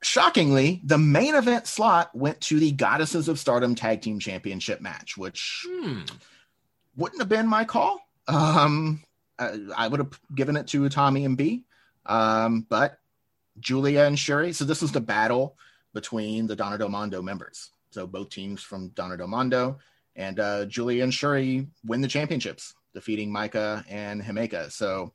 shockingly, 0.01 0.81
the 0.83 0.97
main 0.97 1.35
event 1.35 1.67
slot 1.67 2.13
went 2.15 2.41
to 2.41 2.59
the 2.59 2.71
Goddesses 2.71 3.27
of 3.27 3.39
Stardom 3.39 3.75
Tag 3.75 4.01
Team 4.01 4.19
Championship 4.19 4.81
match, 4.81 5.17
which 5.17 5.65
hmm. 5.67 6.01
wouldn't 6.95 7.21
have 7.21 7.29
been 7.29 7.47
my 7.47 7.65
call. 7.65 7.99
Um, 8.27 9.03
I, 9.39 9.57
I, 9.75 9.87
would 9.87 9.99
have 9.99 10.19
given 10.33 10.55
it 10.55 10.67
to 10.67 10.87
Tommy 10.89 11.25
and 11.25 11.37
B, 11.37 11.65
um, 12.05 12.65
but 12.69 12.99
Giulia 13.59 14.05
and 14.05 14.17
Syuri. 14.17 14.53
So 14.53 14.65
this 14.65 14.81
was 14.81 14.91
the 14.91 15.01
battle 15.01 15.57
between 15.93 16.47
the 16.47 16.55
Donna 16.55 16.77
Del 16.77 16.89
Mondo 16.89 17.21
members. 17.21 17.69
So 17.91 18.07
both 18.07 18.29
teams 18.29 18.63
from 18.63 18.89
Donna 18.89 19.17
Del 19.17 19.27
Mondo 19.27 19.77
and 20.15 20.39
uh, 20.39 20.65
Giulia 20.65 21.03
and 21.03 21.13
Syuri 21.13 21.67
win 21.85 22.01
the 22.01 22.07
championships, 22.07 22.73
defeating 22.93 23.31
Maika 23.31 23.83
and 23.89 24.21
Himeka. 24.21 24.71
So 24.71 25.13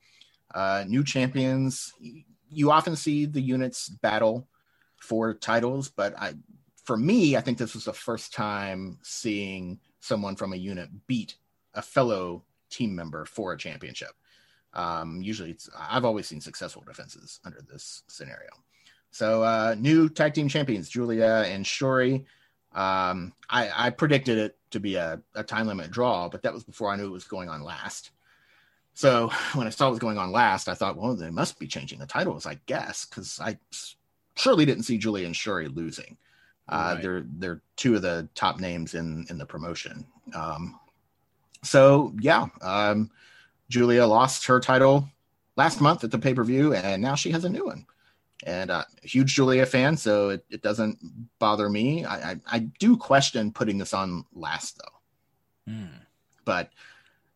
uh, 0.54 0.84
new 0.86 1.04
champions. 1.04 1.92
You 2.50 2.70
often 2.70 2.96
see 2.96 3.26
the 3.26 3.40
units 3.40 3.88
battle 3.88 4.48
for 5.00 5.34
titles, 5.34 5.88
but 5.88 6.18
I, 6.18 6.34
for 6.84 6.96
me, 6.96 7.36
I 7.36 7.40
think 7.40 7.58
this 7.58 7.74
was 7.74 7.84
the 7.84 7.92
first 7.92 8.32
time 8.32 8.98
seeing 9.02 9.78
someone 10.00 10.36
from 10.36 10.52
a 10.52 10.56
unit 10.56 10.88
beat 11.06 11.36
a 11.74 11.82
fellow 11.82 12.44
team 12.70 12.94
member 12.94 13.24
for 13.24 13.52
a 13.52 13.58
championship. 13.58 14.10
Um, 14.74 15.20
usually, 15.22 15.50
it's 15.50 15.68
I've 15.78 16.04
always 16.04 16.26
seen 16.26 16.40
successful 16.40 16.84
defenses 16.86 17.40
under 17.44 17.60
this 17.70 18.02
scenario. 18.08 18.50
So, 19.10 19.42
uh, 19.42 19.74
new 19.78 20.08
tag 20.08 20.34
team 20.34 20.48
champions, 20.48 20.88
Giulia 20.88 21.44
and 21.46 21.64
Syuri. 21.64 22.24
Um, 22.74 23.32
I, 23.48 23.70
I, 23.74 23.90
predicted 23.90 24.36
it 24.36 24.57
to 24.70 24.80
be 24.80 24.96
a, 24.96 25.20
a, 25.34 25.42
time 25.42 25.66
limit 25.66 25.90
draw, 25.90 26.28
but 26.28 26.42
that 26.42 26.52
was 26.52 26.64
before 26.64 26.90
I 26.90 26.96
knew 26.96 27.06
it 27.06 27.12
was 27.12 27.24
going 27.24 27.48
on 27.48 27.62
last. 27.62 28.10
So 28.94 29.30
when 29.54 29.66
I 29.66 29.70
saw 29.70 29.88
it 29.88 29.90
was 29.90 29.98
going 29.98 30.18
on 30.18 30.32
last, 30.32 30.68
I 30.68 30.74
thought, 30.74 30.96
well, 30.96 31.14
they 31.14 31.30
must 31.30 31.58
be 31.58 31.66
changing 31.66 31.98
the 31.98 32.06
titles, 32.06 32.46
I 32.46 32.58
guess, 32.66 33.04
because 33.04 33.38
I 33.40 33.58
surely 34.34 34.64
didn't 34.64 34.84
see 34.84 34.98
Giulia 34.98 35.26
and 35.26 35.34
Syuri 35.34 35.74
losing. 35.74 36.16
Uh, 36.68 36.92
right. 36.94 37.02
They're 37.02 37.24
they're 37.38 37.62
two 37.76 37.96
of 37.96 38.02
the 38.02 38.28
top 38.34 38.60
names 38.60 38.94
in 38.94 39.26
in 39.30 39.38
the 39.38 39.46
promotion. 39.46 40.06
Um, 40.34 40.78
so 41.62 42.12
yeah, 42.20 42.46
um, 42.60 43.10
Giulia 43.70 44.06
lost 44.06 44.46
her 44.46 44.60
title 44.60 45.08
last 45.56 45.80
month 45.80 46.04
at 46.04 46.10
the 46.10 46.18
pay 46.18 46.34
per 46.34 46.44
view, 46.44 46.74
and 46.74 47.00
now 47.00 47.14
she 47.14 47.30
has 47.30 47.44
a 47.44 47.48
new 47.48 47.64
one. 47.64 47.86
And 48.46 48.70
uh, 48.70 48.84
huge 49.02 49.34
Giulia 49.34 49.66
fan, 49.66 49.96
so 49.96 50.30
it, 50.30 50.44
it 50.48 50.62
doesn't 50.62 50.98
bother 51.40 51.68
me. 51.68 52.04
I, 52.04 52.30
I, 52.30 52.36
I 52.46 52.58
do 52.78 52.96
question 52.96 53.50
putting 53.50 53.78
this 53.78 53.92
on 53.92 54.24
last 54.32 54.78
though, 54.78 55.72
mm. 55.72 55.88
but 56.44 56.70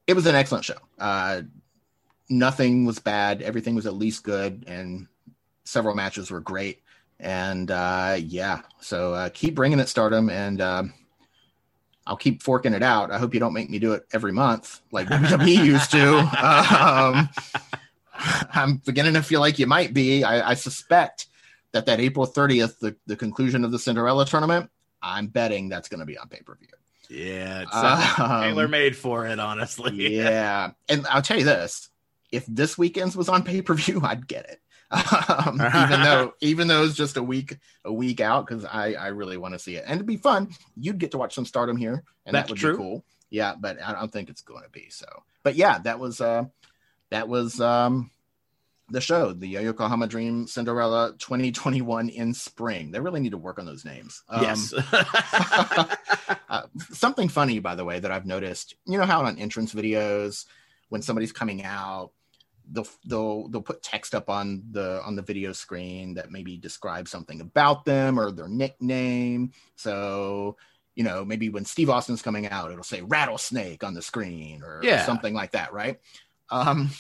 it 0.07 0.15
was 0.15 0.27
an 0.27 0.37
excellent 0.37 0.65
show. 0.65 0.79
Uh, 1.01 1.43
nothing 2.29 2.85
was 2.85 3.01
bad. 3.01 3.43
Everything 3.43 3.75
was 3.75 3.87
at 3.87 3.95
least 3.95 4.23
good, 4.23 4.65
and 4.69 5.09
several 5.65 5.97
matches 5.97 6.31
were 6.31 6.41
great 6.41 6.83
and 7.23 7.71
uh, 7.71 8.17
yeah, 8.19 8.63
so 8.81 9.15
uh, 9.15 9.29
keep 9.31 9.55
bringing 9.55 9.79
it, 9.79 9.89
Stardom, 9.89 10.29
and 10.29 10.61
uh, 10.61 10.83
I'll 12.05 12.17
keep 12.17 12.43
forking 12.43 12.75
it 12.75 12.83
out. 12.83 13.13
I 13.13 13.19
hope 13.19 13.33
you 13.33 13.41
don't 13.41 13.53
make 13.53 13.71
me 13.71 13.79
do 13.79 13.93
it 13.93 14.05
every 14.13 14.33
month 14.33 14.81
like 14.91 15.07
WWE 15.09 15.65
used 15.65 15.91
to. 15.93 16.29
Um, 16.43 17.29
I'm 18.55 18.77
beginning 18.77 19.15
to 19.15 19.23
feel 19.23 19.41
like 19.41 19.59
you 19.59 19.67
might 19.67 19.95
be. 19.95 20.25
I, 20.25 20.51
I 20.51 20.55
suspect 20.55 21.27
that 21.73 21.87
that 21.87 22.01
April 22.01 22.27
30th, 22.27 22.79
the, 22.79 22.97
the 23.07 23.17
conclusion 23.17 23.65
of 23.65 23.73
the 23.73 23.79
Cinderella 23.79 24.27
tournament, 24.27 24.71
I'm 25.03 25.27
betting 25.27 25.69
that's 25.69 25.89
going 25.89 26.01
to 26.01 26.07
be 26.07 26.19
on 26.19 26.29
pay 26.29 26.41
per 26.41 26.55
view. 26.55 26.69
Yeah, 27.09 27.63
it's 27.63 27.75
um, 27.75 28.43
tailor 28.43 28.69
made 28.69 28.97
for 28.97 29.27
it, 29.27 29.39
honestly. 29.39 29.93
yeah, 30.17 30.71
and 30.89 31.07
I'll 31.09 31.23
tell 31.23 31.39
you 31.39 31.45
this: 31.45 31.91
if 32.31 32.47
this 32.47 32.79
weekend's 32.79 33.17
was 33.17 33.29
on 33.29 33.43
pay 33.43 33.63
per 33.63 33.75
view, 33.75 34.01
I'd 34.05 34.27
get 34.27 34.49
it 34.49 34.61
um, 34.93 35.61
even 35.61 36.03
though 36.03 36.35
even 36.41 36.69
though 36.69 36.85
it's 36.85 36.95
just 36.95 37.17
a 37.17 37.23
week 37.23 37.59
a 37.85 37.93
week 37.93 38.21
out 38.21 38.47
because 38.47 38.65
I 38.65 38.93
I 38.95 39.09
really 39.09 39.37
want 39.37 39.55
to 39.55 39.59
see 39.59 39.77
it 39.77 39.85
and 39.87 39.95
it'd 39.95 40.07
be 40.07 40.17
fun. 40.17 40.51
You'd 40.77 40.99
get 40.99 41.13
to 41.13 41.19
watch 41.19 41.35
some 41.35 41.47
Stardom 41.47 41.77
here, 41.77 42.05
and 42.27 42.35
That's 42.35 42.49
that 42.49 42.53
would 42.53 42.59
true. 42.59 42.73
be 42.73 42.77
cool. 42.77 43.05
Yeah, 43.31 43.55
but 43.59 43.81
I 43.83 43.93
don't 43.93 44.13
think 44.13 44.29
it's 44.29 44.43
going 44.43 44.63
to 44.63 44.69
be 44.69 44.89
so. 44.91 45.07
But 45.43 45.57
yeah, 45.57 45.79
that 45.79 45.99
was 45.99 46.21
uh 46.21 46.45
that 47.13 47.29
was 47.29 47.61
um 47.61 48.11
the 48.91 49.01
show, 49.01 49.33
the 49.33 49.47
Yokohama 49.47 50.07
Dream 50.07 50.47
Cinderella 50.47 51.15
2021 51.19 52.09
in 52.11 52.35
spring. 52.35 52.91
They 52.91 53.01
really 53.01 53.21
need 53.21 53.31
to 53.31 53.39
work 53.39 53.59
on 53.59 53.65
those 53.65 53.85
names. 53.85 54.23
Um, 54.29 54.43
yes. 54.43 54.75
uh, 56.51 56.63
something 56.91 57.29
funny, 57.29 57.59
by 57.59 57.75
the 57.75 57.85
way, 57.85 58.01
that 58.01 58.11
I've 58.11 58.27
noticed. 58.27 58.75
You 58.87 58.99
know 58.99 59.07
how 59.07 59.25
on 59.25 59.39
entrance 59.39 59.73
videos, 59.73 60.47
when 60.89 61.01
somebody's 61.01 61.33
coming 61.33 61.65
out, 61.65 62.11
they'll 62.71 62.89
they'll 63.07 63.49
they'll 63.49 63.63
put 63.63 63.83
text 63.83 64.15
up 64.15 64.29
on 64.29 64.63
the 64.71 65.03
on 65.05 65.17
the 65.17 65.23
video 65.23 65.53
screen 65.53 66.15
that 66.15 66.31
maybe 66.31 66.57
describes 66.57 67.11
something 67.11 67.41
about 67.41 67.85
them 67.85 68.19
or 68.19 68.31
their 68.31 68.49
nickname. 68.49 69.53
So 69.77 70.57
you 70.95 71.05
know 71.05 71.25
maybe 71.25 71.49
when 71.49 71.65
Steve 71.65 71.89
Austin's 71.89 72.23
coming 72.23 72.49
out, 72.49 72.71
it'll 72.71 72.85
say 72.85 73.03
rattlesnake 73.03 73.85
on 73.85 73.95
the 73.95 74.03
screen 74.03 74.63
or, 74.63 74.81
yeah. 74.83 75.03
or 75.03 75.07
something 75.07 75.35
like 75.35 75.53
that, 75.53 75.73
right? 75.73 75.99
Um, 76.53 76.91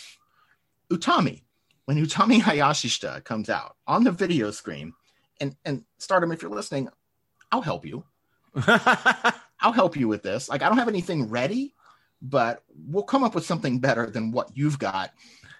Utami, 0.90 1.42
when 1.84 2.02
Utami 2.02 2.40
Hayashishita 2.40 3.22
comes 3.24 3.50
out 3.50 3.76
on 3.86 4.02
the 4.02 4.10
video 4.10 4.50
screen, 4.50 4.94
and 5.40 5.54
and 5.64 5.84
Stardom, 5.98 6.32
if 6.32 6.42
you're 6.42 6.50
listening, 6.50 6.88
I'll 7.52 7.60
help 7.60 7.84
you. 7.84 8.04
I'll 8.66 9.72
help 9.72 9.96
you 9.96 10.08
with 10.08 10.22
this. 10.22 10.48
Like 10.48 10.62
I 10.62 10.68
don't 10.68 10.78
have 10.78 10.88
anything 10.88 11.28
ready, 11.28 11.74
but 12.22 12.64
we'll 12.88 13.04
come 13.04 13.22
up 13.22 13.34
with 13.34 13.44
something 13.44 13.78
better 13.78 14.08
than 14.08 14.32
what 14.32 14.56
you've 14.56 14.78
got 14.78 15.12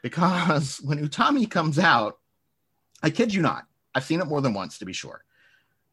because 0.03 0.81
when 0.85 1.07
Utami 1.07 1.49
comes 1.51 1.79
out, 1.79 2.19
I 3.03 3.11
kid 3.11 3.35
you 3.35 3.43
not, 3.43 3.67
I've 3.95 4.05
seen 4.05 4.21
it 4.21 4.27
more 4.27 4.41
than 4.41 4.55
once 4.55 4.79
to 4.79 4.85
be 4.85 4.93
sure. 4.93 5.25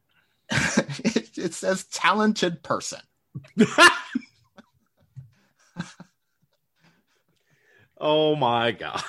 it, 0.50 1.38
it 1.38 1.54
says 1.54 1.84
talented 1.84 2.62
person. 2.62 3.00
Oh 8.00 8.34
my 8.34 8.72
god. 8.72 9.02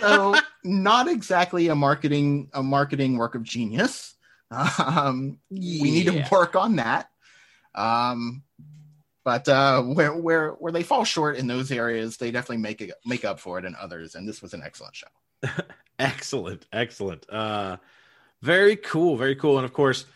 so 0.00 0.36
not 0.64 1.08
exactly 1.08 1.68
a 1.68 1.74
marketing 1.74 2.48
a 2.52 2.62
marketing 2.62 3.16
work 3.16 3.34
of 3.34 3.42
genius. 3.42 4.14
Um, 4.52 5.38
We 5.50 5.90
need 5.90 6.06
to 6.06 6.26
work 6.30 6.56
on 6.56 6.76
that. 6.76 7.08
Um, 7.74 8.42
but 9.24 9.48
uh, 9.48 9.82
where 9.82 10.14
where 10.14 10.50
where 10.52 10.72
they 10.72 10.82
fall 10.82 11.04
short 11.04 11.36
in 11.36 11.46
those 11.46 11.70
areas, 11.70 12.16
they 12.16 12.30
definitely 12.30 12.58
make 12.58 12.80
it 12.80 12.92
make 13.04 13.24
up 13.24 13.38
for 13.40 13.58
it 13.58 13.64
in 13.64 13.76
others. 13.76 14.14
And 14.14 14.28
this 14.28 14.40
was 14.42 14.54
an 14.54 14.62
excellent 14.64 14.96
show. 14.96 15.06
Excellent, 15.98 16.64
excellent. 16.72 17.28
Uh, 17.28 17.76
very 18.40 18.74
cool, 18.74 19.18
very 19.18 19.36
cool. 19.36 19.58
And 19.58 19.66
of 19.66 19.74
course, 19.74 20.06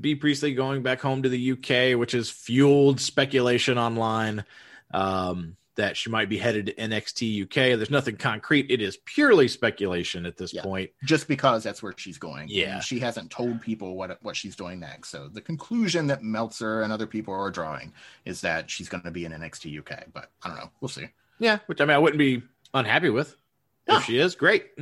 Bea 0.00 0.14
Priestley 0.14 0.54
going 0.54 0.82
back 0.82 1.02
home 1.02 1.22
to 1.22 1.28
the 1.28 1.52
UK, 1.52 1.98
which 1.98 2.12
has 2.12 2.30
fueled 2.30 2.98
speculation 2.98 3.76
online 3.76 4.46
um, 4.94 5.58
that 5.76 5.96
she 5.96 6.08
might 6.10 6.28
be 6.28 6.38
headed 6.38 6.66
to 6.66 6.74
NXT 6.74 7.42
UK. 7.44 7.76
There's 7.76 7.90
nothing 7.90 8.16
concrete; 8.16 8.66
it 8.70 8.80
is 8.80 8.96
purely 9.04 9.48
speculation 9.48 10.24
at 10.26 10.36
this 10.36 10.52
Yeah. 10.54 10.62
point. 10.62 10.90
Just 11.04 11.26
because 11.28 11.62
that's 11.64 11.82
where 11.82 11.94
she's 11.96 12.18
going. 12.18 12.48
Yeah. 12.48 12.76
And 12.76 12.84
she 12.84 12.98
hasn't 13.00 13.30
told 13.30 13.60
people 13.60 13.96
what 13.96 14.18
what 14.22 14.36
she's 14.36 14.56
doing 14.56 14.80
next. 14.80 15.10
So 15.10 15.28
the 15.28 15.40
conclusion 15.40 16.06
that 16.08 16.22
Meltzer 16.22 16.82
and 16.82 16.92
other 16.92 17.06
people 17.06 17.34
are 17.34 17.50
drawing 17.50 17.92
is 18.24 18.40
that 18.42 18.70
she's 18.70 18.88
going 18.88 19.02
to 19.04 19.10
be 19.10 19.24
in 19.24 19.32
NXT 19.32 19.78
UK. 19.80 20.04
But 20.12 20.30
I 20.42 20.48
don't 20.48 20.56
know. 20.58 20.70
We'll 20.80 20.88
see. 20.88 21.08
Yeah, 21.38 21.58
which 21.66 21.80
I 21.80 21.84
mean, 21.84 21.94
I 21.94 21.98
wouldn't 21.98 22.18
be 22.18 22.42
unhappy 22.72 23.10
with. 23.10 23.36
Yeah. 23.88 23.98
If 23.98 24.04
she 24.04 24.18
is, 24.18 24.34
great. 24.34 24.66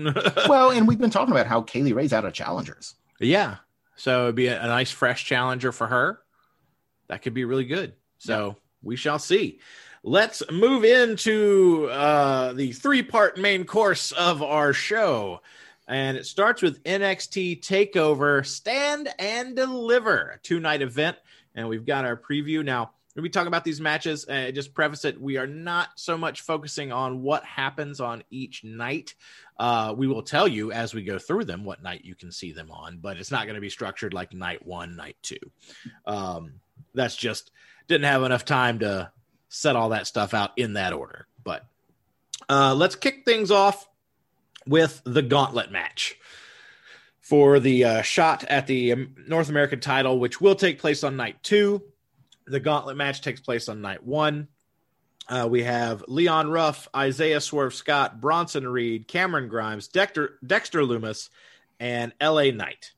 well, 0.49 0.71
and 0.71 0.87
we've 0.87 0.99
been 0.99 1.11
talking 1.11 1.33
about 1.33 1.47
how 1.47 1.63
Kay 1.63 1.83
Lee 1.83 1.93
Ray's 1.93 2.13
out 2.13 2.25
of 2.25 2.33
challengers. 2.35 2.95
Yeah. 3.19 3.57
So 3.97 4.25
it'd 4.25 4.35
be 4.37 4.47
a, 4.47 4.63
a 4.63 4.67
nice 4.67 4.91
fresh 4.91 5.25
challenger 5.25 5.73
for 5.73 5.87
her. 5.87 6.21
That 7.09 7.23
could 7.23 7.35
be 7.35 7.45
really 7.45 7.65
good. 7.65 7.95
So 8.19 8.57
we 8.83 8.97
shall 8.97 9.19
see. 9.19 9.59
Let's 10.05 10.43
move 10.51 10.85
into 10.85 11.89
uh, 11.89 12.55
the 12.55 12.73
three 12.73 13.05
part 13.05 13.39
main 13.39 13.65
course 13.65 14.11
of 14.11 14.43
our 14.43 14.73
show. 14.73 15.43
And 15.87 16.17
it 16.17 16.27
starts 16.27 16.61
with 16.61 16.83
NXT 16.83 17.61
TakeOver 17.61 18.45
Stand 18.45 19.11
and 19.21 19.55
Deliver, 19.55 20.31
a 20.31 20.39
two 20.39 20.59
night 20.59 20.83
event. 20.83 21.19
And 21.55 21.69
we've 21.69 21.87
got 21.87 22.05
our 22.05 22.17
preview. 22.17 22.65
Now, 22.65 22.91
when 23.15 23.23
we 23.23 23.29
talk 23.29 23.47
about 23.47 23.63
these 23.63 23.81
matches, 23.81 24.27
uh, 24.29 24.51
just 24.53 24.75
preface 24.75 25.05
it, 25.05 25.21
we 25.21 25.37
are 25.37 25.47
not 25.47 25.91
so 25.95 26.19
much 26.19 26.41
focusing 26.41 26.91
on 26.91 27.23
what 27.23 27.45
happens 27.45 28.01
on 28.01 28.25
each 28.29 28.65
night. 28.65 29.15
Uh, 29.57 29.95
we 29.97 30.09
will 30.09 30.23
tell 30.23 30.49
you 30.49 30.73
as 30.73 30.95
we 30.95 31.05
go 31.05 31.19
through 31.19 31.45
them 31.45 31.63
what 31.63 31.81
night 31.81 32.05
you 32.05 32.17
can 32.17 32.33
see 32.33 32.51
them 32.51 32.73
on, 32.73 32.99
but 32.99 33.19
it's 33.19 33.31
not 33.31 33.45
going 33.45 33.55
to 33.55 33.61
be 33.61 33.71
structured 33.71 34.15
like 34.15 34.33
night 34.33 34.67
one, 34.67 34.97
night 34.97 35.17
two. 35.23 35.39
Um, 36.07 36.55
that's 36.93 37.15
just 37.15 37.53
didn't 37.87 38.07
have 38.07 38.25
enough 38.25 38.45
time 38.45 38.81
to 38.81 39.13
set 39.53 39.77
all 39.77 39.91
that 39.91 40.07
stuff 40.07 40.33
out 40.33 40.53
in 40.57 40.73
that 40.73 40.93
order. 40.95 41.27
But 41.45 41.67
uh, 42.49 42.75
let's 42.75 42.97
kick 42.97 43.25
things 43.25 43.51
off 43.51 43.87
with 44.67 45.03
the 45.05 45.23
gauntlet 45.23 45.71
match 45.71 46.17
for 47.21 47.61
the 47.61 47.85
uh, 47.85 48.03
shot 48.03 48.45
at 48.45 48.67
the 48.67 48.93
um, 48.93 49.15
North 49.29 49.51
American 49.51 49.79
title, 49.79 50.19
which 50.19 50.41
will 50.41 50.55
take 50.55 50.79
place 50.79 51.05
on 51.05 51.17
night 51.17 51.43
two. 51.43 51.83
The 52.47 52.61
gauntlet 52.61 52.97
match 52.97 53.21
takes 53.21 53.41
place 53.41 53.69
on 53.69 53.83
night 53.83 54.03
one. 54.03 54.49
Uh, 55.29 55.47
we 55.49 55.63
have 55.63 56.03
Leon 56.09 56.51
Ruff, 56.51 56.89
Isaiah 56.97 57.41
Swerve 57.41 57.75
Scott, 57.75 58.21
Bronson 58.21 58.67
Reed, 58.67 59.07
Cameron 59.07 59.49
Grimes, 59.49 59.87
Dexter, 59.87 60.39
Dexter 60.45 60.85
Loomis, 60.85 61.31
and 61.79 62.13
LA 62.21 62.51
Knight. 62.51 62.93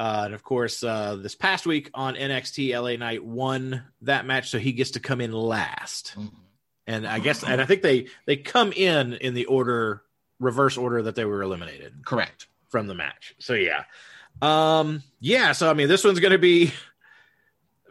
Uh, 0.00 0.22
and 0.24 0.34
of 0.34 0.42
course, 0.42 0.82
uh, 0.82 1.16
this 1.16 1.34
past 1.34 1.66
week 1.66 1.90
on 1.92 2.14
NXT, 2.14 2.72
LA 2.72 2.96
Knight 2.96 3.22
won 3.22 3.82
that 4.00 4.24
match, 4.24 4.48
so 4.48 4.58
he 4.58 4.72
gets 4.72 4.92
to 4.92 5.00
come 5.00 5.20
in 5.20 5.30
last. 5.30 6.16
And 6.86 7.06
I 7.06 7.18
guess, 7.18 7.44
and 7.44 7.60
I 7.60 7.66
think 7.66 7.82
they 7.82 8.06
they 8.24 8.38
come 8.38 8.72
in 8.72 9.12
in 9.12 9.34
the 9.34 9.44
order, 9.44 10.02
reverse 10.38 10.78
order 10.78 11.02
that 11.02 11.16
they 11.16 11.26
were 11.26 11.42
eliminated 11.42 11.92
Correct. 12.06 12.46
from 12.70 12.86
the 12.86 12.94
match. 12.94 13.34
So 13.40 13.52
yeah, 13.52 13.84
um, 14.40 15.02
yeah. 15.20 15.52
So 15.52 15.70
I 15.70 15.74
mean, 15.74 15.88
this 15.88 16.02
one's 16.02 16.18
going 16.18 16.32
to 16.32 16.38
be 16.38 16.72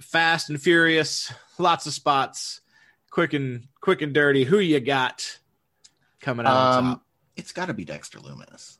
fast 0.01 0.49
and 0.49 0.59
furious, 0.59 1.31
lots 1.59 1.85
of 1.85 1.93
spots, 1.93 2.61
quick 3.11 3.33
and 3.33 3.67
quick 3.81 4.01
and 4.01 4.15
dirty. 4.15 4.45
Who 4.45 4.57
you 4.57 4.79
got 4.79 5.37
coming 6.21 6.47
out 6.47 6.77
Um, 6.79 6.85
top? 6.85 7.05
it's 7.35 7.51
got 7.51 7.67
to 7.67 7.75
be 7.75 7.85
Dexter 7.85 8.19
Loomis. 8.19 8.78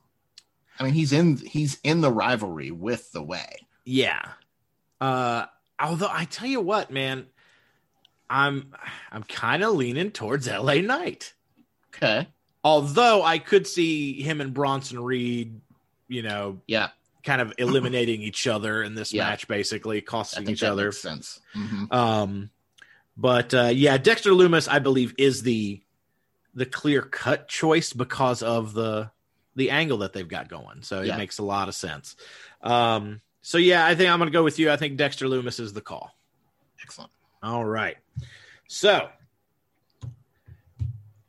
I 0.80 0.84
mean, 0.86 0.94
he's 0.94 1.12
in 1.12 1.38
he's 1.38 1.78
in 1.84 2.02
the 2.02 2.12
rivalry 2.12 2.72
with 2.72 3.12
the 3.12 3.22
Way. 3.22 3.68
Yeah. 3.86 4.22
Uh, 5.02 5.46
although 5.80 6.10
I 6.12 6.26
tell 6.26 6.48
you 6.48 6.62
what, 6.62 6.92
man, 6.92 7.26
I'm 8.30 8.74
I'm 9.12 9.24
kind 9.24 9.64
of 9.64 9.74
leaning 9.76 10.12
towards 10.12 10.48
LA 10.48 10.76
Knight. 10.76 11.34
Okay. 11.96 12.28
Although 12.64 13.24
I 13.24 13.40
could 13.40 13.66
see 13.68 14.22
him 14.22 14.42
and 14.42 14.54
Bronson 14.54 15.00
Reed, 15.02 15.60
you 16.08 16.22
know, 16.22 16.60
Yeah, 16.68 16.90
kind 17.24 17.42
of 17.42 17.54
eliminating 17.58 18.22
each 18.22 18.48
other 18.48 18.84
in 18.84 18.96
this 18.96 19.14
Yeah. 19.14 19.26
match, 19.30 19.48
basically 19.48 20.02
costing 20.02 20.50
each 20.50 20.60
that 20.62 20.72
other. 20.74 20.86
makes 20.86 21.00
sense. 21.02 21.40
Mhm. 21.56 21.92
Um, 21.94 22.50
but 23.18 23.54
uh, 23.54 23.72
yeah, 23.74 23.98
Dexter 23.98 24.34
Loomis, 24.34 24.68
I 24.68 24.80
believe, 24.80 25.14
is 25.18 25.42
the 25.44 25.82
the 26.54 26.66
clear 26.66 27.02
cut 27.02 27.48
choice 27.48 27.94
because 27.94 28.42
of 28.44 28.74
the 28.74 29.12
the 29.56 29.72
angle 29.72 30.00
that 30.00 30.14
they've 30.14 30.28
got 30.28 30.48
going. 30.50 30.82
So 30.84 31.02
Yeah. 31.02 31.16
it 31.16 31.18
makes 31.18 31.40
a 31.40 31.44
lot 31.44 31.68
of 31.68 31.76
sense. 31.76 32.16
Um, 32.62 33.22
so 33.42 33.58
yeah, 33.58 33.86
I 33.86 33.96
think 33.96 34.10
I'm 34.10 34.20
going 34.20 34.30
to 34.30 34.34
go 34.34 34.44
with 34.44 34.60
you. 34.60 34.72
I 34.72 34.78
think 34.78 34.98
Dexter 34.98 35.28
Loomis 35.28 35.60
is 35.60 35.74
the 35.74 35.82
call. 35.82 36.16
Excellent. 36.82 37.12
All 37.42 37.66
right. 37.66 37.98
So 38.68 39.10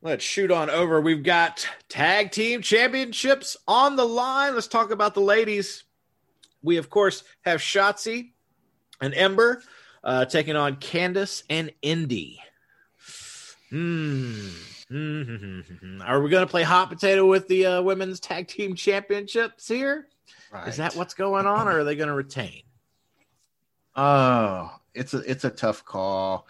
let's 0.03 0.25
shoot 0.25 0.51
on 0.51 0.71
over. 0.71 1.01
We've 1.01 1.23
got 1.23 1.67
tag 1.89 2.31
team 2.33 2.63
championships 2.63 3.57
on 3.67 3.97
the 3.97 4.05
line. 4.05 4.55
Let's 4.55 4.67
talk 4.69 4.91
about 4.91 5.15
the 5.15 5.21
ladies. 5.21 5.85
We, 6.63 6.77
of 6.77 6.91
course, 6.91 7.25
have 7.43 7.61
Shotzi 7.61 8.33
and 9.01 9.15
Ember 9.15 9.63
uh, 10.05 10.27
taking 10.27 10.57
on 10.57 10.77
Candace 10.77 11.43
and 11.49 11.73
Indy. 11.83 12.41
Hmm. 13.71 14.49
Hmm. 14.91 16.03
Are 16.03 16.21
we 16.21 16.31
going 16.31 16.45
to 16.45 16.51
play 16.51 16.63
hot 16.65 16.89
potato 16.89 17.25
with 17.27 17.47
the 17.49 17.67
uh, 17.67 17.83
women's 17.83 18.19
tag 18.19 18.49
team 18.49 18.75
championships 18.75 19.69
here? 19.69 20.09
Is 20.27 20.35
Right. 20.53 20.75
that 20.77 20.97
what's 20.97 21.15
going 21.15 21.47
on, 21.47 21.69
or 21.69 21.79
are 21.81 21.85
they 21.85 21.95
going 21.95 22.09
to 22.09 22.15
retain? 22.15 22.63
Oh, 23.95 24.71
it's 24.95 25.15
a 25.15 25.19
it's 25.19 25.45
a 25.45 25.51
tough 25.51 25.85
call. 25.85 26.47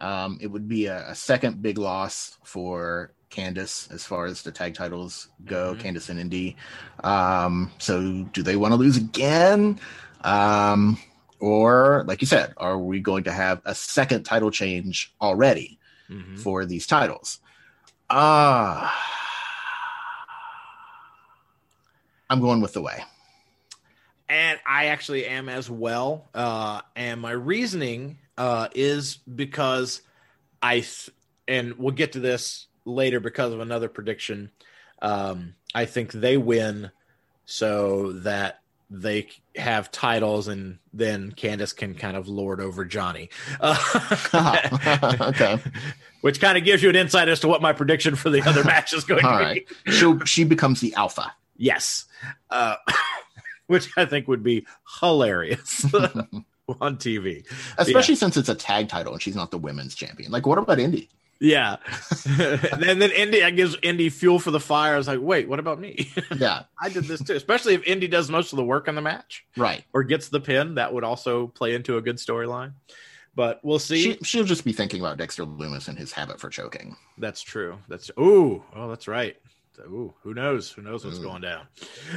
Um, 0.00 0.38
it 0.40 0.46
would 0.46 0.68
be 0.68 0.86
a, 0.86 1.10
a 1.10 1.14
second 1.14 1.60
big 1.60 1.76
loss 1.78 2.38
for 2.44 3.12
Candace 3.28 3.88
as 3.90 4.04
far 4.04 4.24
as 4.26 4.42
the 4.42 4.52
tag 4.52 4.74
titles 4.74 5.28
go. 5.44 5.74
Mhm. 5.74 5.80
Candace 5.80 6.08
and 6.08 6.18
Indy. 6.18 6.56
Um, 7.04 7.70
so 7.78 8.24
do 8.32 8.42
they 8.42 8.56
want 8.56 8.72
to 8.72 8.76
lose 8.76 8.96
again? 8.96 9.78
Um, 10.22 10.98
or 11.40 12.04
like 12.06 12.20
you 12.22 12.26
said, 12.26 12.54
are 12.56 12.78
we 12.78 13.00
going 13.00 13.24
to 13.24 13.32
have 13.32 13.60
a 13.66 13.74
second 13.74 14.22
title 14.24 14.50
change 14.50 15.12
already 15.20 15.78
Mhm. 16.10 16.38
for 16.38 16.64
these 16.64 16.86
titles? 16.86 17.38
Ah, 18.14 18.94
I'm 22.28 22.40
going 22.40 22.60
with 22.60 22.72
the 22.74 22.82
way. 22.82 23.02
and 24.28 24.58
I 24.66 24.86
actually 24.86 25.26
am 25.26 25.48
as 25.48 25.70
well. 25.70 26.28
Uh, 26.34 26.80
and 26.96 27.20
my 27.20 27.32
reasoning 27.32 28.18
uh, 28.38 28.68
is 28.74 29.16
because 29.16 30.00
I, 30.62 30.76
th- 30.80 31.10
and 31.46 31.74
we'll 31.78 31.92
get 31.94 32.12
to 32.12 32.20
this 32.20 32.66
later 32.86 33.20
because 33.20 33.52
of 33.52 33.60
another 33.60 33.88
prediction. 33.88 34.50
Um, 35.02 35.54
I 35.74 35.84
think 35.84 36.12
they 36.12 36.36
win 36.38 36.90
so 37.44 38.12
that 38.12 38.61
they 38.92 39.28
have 39.56 39.90
titles, 39.90 40.48
and 40.48 40.78
then 40.92 41.32
Candace 41.32 41.72
can 41.72 41.94
kind 41.94 42.16
of 42.16 42.28
lord 42.28 42.60
over 42.60 42.84
Johnny. 42.84 43.30
Uh, 43.58 45.18
okay. 45.20 45.58
Which 46.20 46.40
kind 46.40 46.58
of 46.58 46.64
gives 46.64 46.82
you 46.82 46.90
an 46.90 46.96
insight 46.96 47.28
as 47.28 47.40
to 47.40 47.48
what 47.48 47.62
my 47.62 47.72
prediction 47.72 48.14
for 48.14 48.30
the 48.30 48.42
other 48.42 48.62
match 48.64 48.92
is 48.92 49.04
going 49.04 49.22
to 49.22 49.26
right. 49.26 49.66
be. 49.84 49.92
She 49.92 50.14
she 50.24 50.44
becomes 50.44 50.80
the 50.80 50.94
alpha. 50.94 51.32
Yes. 51.56 52.04
Uh, 52.50 52.76
which 53.66 53.88
I 53.96 54.04
think 54.04 54.28
would 54.28 54.42
be 54.42 54.66
hilarious 55.00 55.84
on 55.94 56.96
TV. 56.96 57.46
Especially 57.78 58.14
since 58.14 58.36
it's 58.36 58.48
a 58.48 58.54
tag 58.54 58.88
title 58.88 59.14
and 59.14 59.22
she's 59.22 59.36
not 59.36 59.50
the 59.50 59.58
women's 59.58 59.94
champion. 59.94 60.30
Like, 60.30 60.46
what 60.46 60.58
about 60.58 60.78
Indy? 60.78 61.08
Yeah. 61.42 61.78
and 62.38 63.02
then 63.02 63.10
Indy, 63.10 63.42
I 63.42 63.50
gives 63.50 63.76
Indy 63.82 64.10
fuel 64.10 64.38
for 64.38 64.52
the 64.52 64.60
fire. 64.60 64.94
I 64.94 64.96
was 64.96 65.08
like, 65.08 65.18
wait, 65.20 65.48
what 65.48 65.58
about 65.58 65.80
me? 65.80 66.10
Yeah, 66.36 66.62
I 66.80 66.88
did 66.88 67.04
this 67.04 67.22
too. 67.22 67.34
Especially 67.34 67.74
if 67.74 67.86
Indy 67.86 68.08
does 68.08 68.30
most 68.30 68.52
of 68.52 68.56
the 68.56 68.64
work 68.64 68.88
on 68.88 68.94
the 68.94 69.02
match 69.02 69.44
right. 69.56 69.84
or 69.92 70.02
gets 70.02 70.28
the 70.28 70.40
pin, 70.40 70.76
that 70.76 70.92
would 70.92 71.04
also 71.04 71.48
play 71.48 71.74
into 71.74 71.98
a 71.98 72.02
good 72.02 72.16
storyline. 72.16 72.72
But 73.34 73.60
we'll 73.62 73.78
see. 73.78 74.02
She, 74.02 74.18
she'll 74.22 74.44
just 74.44 74.64
be 74.64 74.72
thinking 74.72 75.00
about 75.00 75.18
Dexter 75.18 75.44
Loomis 75.44 75.88
and 75.88 75.98
his 75.98 76.12
habit 76.12 76.40
for 76.40 76.48
choking. 76.48 76.96
That's 77.18 77.42
true. 77.42 77.78
That's 77.88 78.10
ooh, 78.18 78.62
oh, 78.74 78.88
that's 78.88 79.08
right. 79.08 79.36
Ooh, 79.80 80.14
who 80.22 80.34
knows? 80.34 80.70
Who 80.70 80.82
knows 80.82 81.04
what's 81.04 81.18
Ooh. 81.18 81.22
going 81.22 81.42
down? 81.42 81.66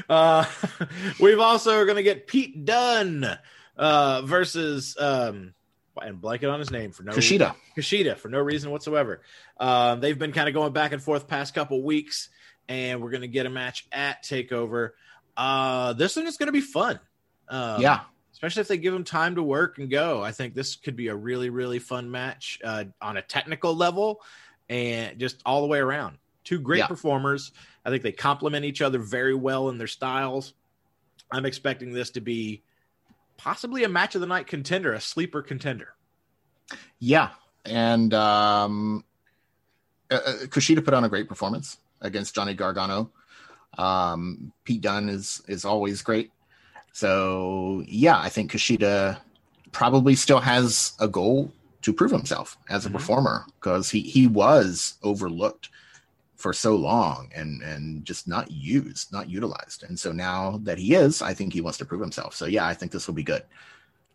Uh, 0.07 0.45
we've 1.19 1.39
also 1.39 1.83
going 1.83 1.97
to 1.97 2.03
get 2.03 2.27
Pete 2.27 2.65
Dunne 2.65 3.37
uh, 3.77 4.21
versus 4.23 4.95
um, 4.99 5.53
and 6.01 6.19
blanket 6.19 6.49
on 6.49 6.59
his 6.59 6.71
name 6.71 6.91
for 6.91 7.03
no 7.03 7.11
Kushida. 7.11 7.55
Kushida 7.77 8.17
for 8.17 8.29
no 8.29 8.39
reason 8.39 8.71
whatsoever. 8.71 9.21
Um, 9.59 9.99
they've 10.01 10.17
been 10.17 10.31
kind 10.31 10.47
of 10.47 10.53
going 10.53 10.73
back 10.73 10.91
and 10.91 11.01
forth 11.01 11.27
past 11.27 11.53
couple 11.53 11.81
weeks, 11.83 12.29
and 12.67 13.01
we're 13.01 13.11
going 13.11 13.21
to 13.21 13.27
get 13.27 13.45
a 13.45 13.49
match 13.49 13.85
at 13.91 14.23
Takeover. 14.23 14.91
Uh, 15.37 15.93
this 15.93 16.15
one 16.15 16.27
is 16.27 16.37
going 16.37 16.47
to 16.47 16.53
be 16.53 16.61
fun. 16.61 16.99
Um, 17.47 17.81
yeah, 17.81 18.01
especially 18.33 18.61
if 18.61 18.67
they 18.67 18.77
give 18.77 18.93
them 18.93 19.03
time 19.03 19.35
to 19.35 19.43
work 19.43 19.77
and 19.77 19.89
go. 19.89 20.21
I 20.21 20.31
think 20.31 20.53
this 20.53 20.75
could 20.75 20.95
be 20.95 21.07
a 21.07 21.15
really, 21.15 21.49
really 21.49 21.79
fun 21.79 22.09
match 22.09 22.59
uh, 22.63 22.85
on 23.01 23.17
a 23.17 23.21
technical 23.21 23.75
level 23.75 24.21
and 24.69 25.19
just 25.19 25.41
all 25.45 25.61
the 25.61 25.67
way 25.67 25.79
around. 25.79 26.17
Two 26.43 26.59
great 26.59 26.79
Yeah. 26.79 26.87
performers. 26.87 27.51
I 27.83 27.89
think 27.89 28.03
they 28.03 28.11
complement 28.11 28.65
each 28.65 28.81
other 28.81 28.99
very 28.99 29.35
well 29.35 29.69
in 29.69 29.77
their 29.77 29.87
styles. 29.87 30.53
I'm 31.31 31.45
expecting 31.45 31.91
this 31.91 32.11
to 32.11 32.21
be 32.21 32.61
possibly 33.37 33.83
a 33.83 33.89
match 33.89 34.15
of 34.15 34.21
the 34.21 34.27
night 34.27 34.47
contender, 34.47 34.93
a 34.93 35.01
sleeper 35.01 35.41
contender. 35.41 35.89
yeah, 36.99 37.29
and 37.65 38.13
um, 38.13 39.03
uh, 40.11 40.15
uh, 40.25 40.33
Kushida 40.45 40.83
put 40.83 40.93
on 40.93 41.03
a 41.03 41.09
great 41.09 41.27
performance 41.27 41.77
against 42.01 42.35
Johnny 42.35 42.53
Gargano. 42.53 43.11
Um, 43.77 44.51
Pete 44.63 44.81
Dunne 44.81 45.09
is 45.09 45.41
is 45.47 45.65
always 45.65 46.01
great. 46.01 46.31
So 46.93 47.83
yeah, 47.87 48.19
I 48.19 48.29
think 48.29 48.51
Kushida 48.51 49.17
probably 49.71 50.15
still 50.15 50.39
has 50.39 50.93
a 50.99 51.07
goal 51.07 51.51
to 51.81 51.91
prove 51.93 52.11
himself 52.11 52.57
as 52.69 52.85
a 52.85 52.89
Mhm. 52.89 52.93
performer 52.93 53.45
because 53.59 53.89
he 53.89 54.01
he 54.01 54.27
was 54.27 54.95
overlooked 55.03 55.69
for 56.45 56.53
so 56.53 56.75
long 56.75 57.31
and 57.33 57.63
and 57.63 58.05
just 58.05 58.27
not 58.27 58.51
used, 58.51 59.11
not 59.11 59.27
utilized. 59.27 59.81
And 59.81 59.99
so 59.99 60.11
now 60.11 60.59
that 60.61 60.77
he 60.77 60.93
is, 60.93 61.23
I 61.23 61.33
think 61.33 61.53
he 61.53 61.59
wants 61.59 61.79
to 61.79 61.85
prove 61.85 62.01
himself. 62.01 62.35
So 62.35 62.45
yeah, 62.45 62.67
I 62.67 62.75
think 62.75 62.91
this 62.91 63.07
will 63.07 63.15
be 63.15 63.23
good. 63.23 63.41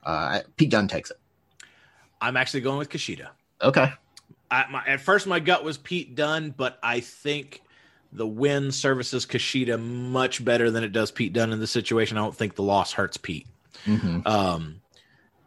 Uh, 0.04 0.38
Pete 0.56 0.70
Dunne 0.70 0.86
takes 0.86 1.10
it. 1.10 1.18
I'm 2.20 2.36
actually 2.36 2.60
going 2.60 2.78
with 2.78 2.88
Kushida. 2.88 3.30
Okay. 3.60 3.92
I, 4.48 4.66
my, 4.70 4.84
at 4.86 5.00
first, 5.00 5.26
my 5.26 5.40
gut 5.40 5.64
was 5.64 5.76
Pete 5.76 6.14
Dunne, 6.14 6.54
but 6.56 6.78
I 6.84 7.00
think 7.00 7.62
the 8.12 8.28
win 8.28 8.70
services 8.70 9.26
Kushida 9.26 9.82
much 9.82 10.44
better 10.44 10.70
than 10.70 10.84
it 10.84 10.92
does 10.92 11.10
Pete 11.10 11.32
Dunne 11.32 11.52
in 11.52 11.58
this 11.58 11.72
situation. 11.72 12.16
I 12.16 12.20
don't 12.20 12.36
think 12.36 12.54
the 12.54 12.62
loss 12.62 12.92
hurts 12.92 13.16
Pete. 13.16 13.48
Mhm. 13.86 14.24
Um, 14.24 14.80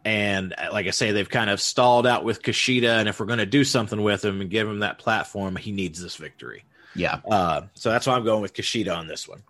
and 0.04 0.52
uh, 0.52 0.68
like 0.70 0.86
I 0.86 0.90
say, 0.90 1.12
they've 1.12 1.26
kind 1.26 1.48
of 1.48 1.62
stalled 1.62 2.06
out 2.06 2.24
with 2.24 2.42
Kushida, 2.42 2.98
and 2.98 3.08
if 3.08 3.20
we're 3.20 3.26
going 3.26 3.38
to 3.38 3.46
do 3.46 3.64
something 3.64 4.02
with 4.02 4.22
him 4.22 4.42
and 4.42 4.50
give 4.50 4.68
him 4.68 4.80
that 4.80 4.98
platform, 4.98 5.56
he 5.56 5.72
needs 5.72 6.02
this 6.02 6.16
victory. 6.16 6.64
Yeah. 6.94 7.20
Uh, 7.28 7.62
so 7.74 7.90
that's 7.90 8.06
why 8.06 8.14
I'm 8.14 8.24
going 8.24 8.42
with 8.42 8.54
Kushida 8.54 8.96
on 8.96 9.06
this 9.06 9.28
one. 9.28 9.42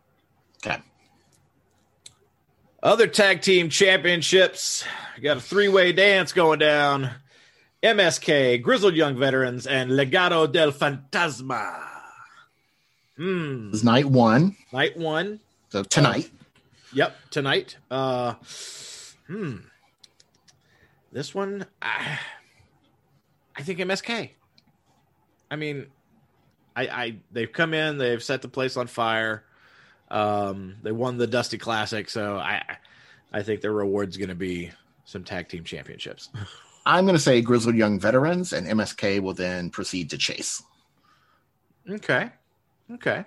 Okay. 0.64 0.78
Other 2.82 3.06
tag 3.06 3.40
team 3.40 3.68
championships. 3.70 4.84
We 5.16 5.22
got 5.22 5.36
a 5.36 5.40
three 5.40 5.68
way 5.68 5.92
dance 5.92 6.32
going 6.32 6.58
down. 6.58 7.10
MSK, 7.82 8.62
Grizzled 8.62 8.94
Young 8.94 9.16
Veterans, 9.18 9.66
and 9.66 9.90
Legado 9.90 10.50
del 10.50 10.72
Fantasma. 10.72 11.82
Hmm. 13.16 13.70
It's 13.72 13.84
night 13.84 14.06
one. 14.06 14.56
Night 14.72 14.96
one. 14.96 15.40
So 15.68 15.82
tonight. 15.82 16.30
Yep, 16.94 17.16
tonight. 17.30 17.76
Uh, 17.90 18.34
hmm. 19.26 19.56
This 21.12 21.34
one, 21.34 21.66
I, 21.82 22.18
I 23.56 23.62
think 23.62 23.78
MSK. 23.78 24.30
I 25.50 25.56
mean, 25.56 25.86
I, 26.76 26.82
I 26.86 27.16
they've 27.32 27.52
come 27.52 27.74
in, 27.74 27.98
they've 27.98 28.22
set 28.22 28.42
the 28.42 28.48
place 28.48 28.76
on 28.76 28.86
fire. 28.86 29.44
Um, 30.10 30.76
they 30.82 30.92
won 30.92 31.16
the 31.16 31.26
Dusty 31.26 31.58
Classic, 31.58 32.08
so 32.08 32.36
I, 32.36 32.62
I 33.32 33.42
think 33.42 33.60
their 33.60 33.72
reward's 33.72 34.16
going 34.16 34.28
to 34.28 34.34
be 34.34 34.70
some 35.04 35.24
tag 35.24 35.48
team 35.48 35.64
championships. 35.64 36.28
I'm 36.86 37.04
going 37.04 37.16
to 37.16 37.22
say 37.22 37.40
Grizzled 37.40 37.74
Young 37.74 37.98
Veterans, 37.98 38.52
and 38.52 38.66
MSK 38.66 39.20
will 39.20 39.32
then 39.32 39.70
proceed 39.70 40.10
to 40.10 40.18
chase. 40.18 40.62
Okay. 41.88 42.30
Okay. 42.92 43.24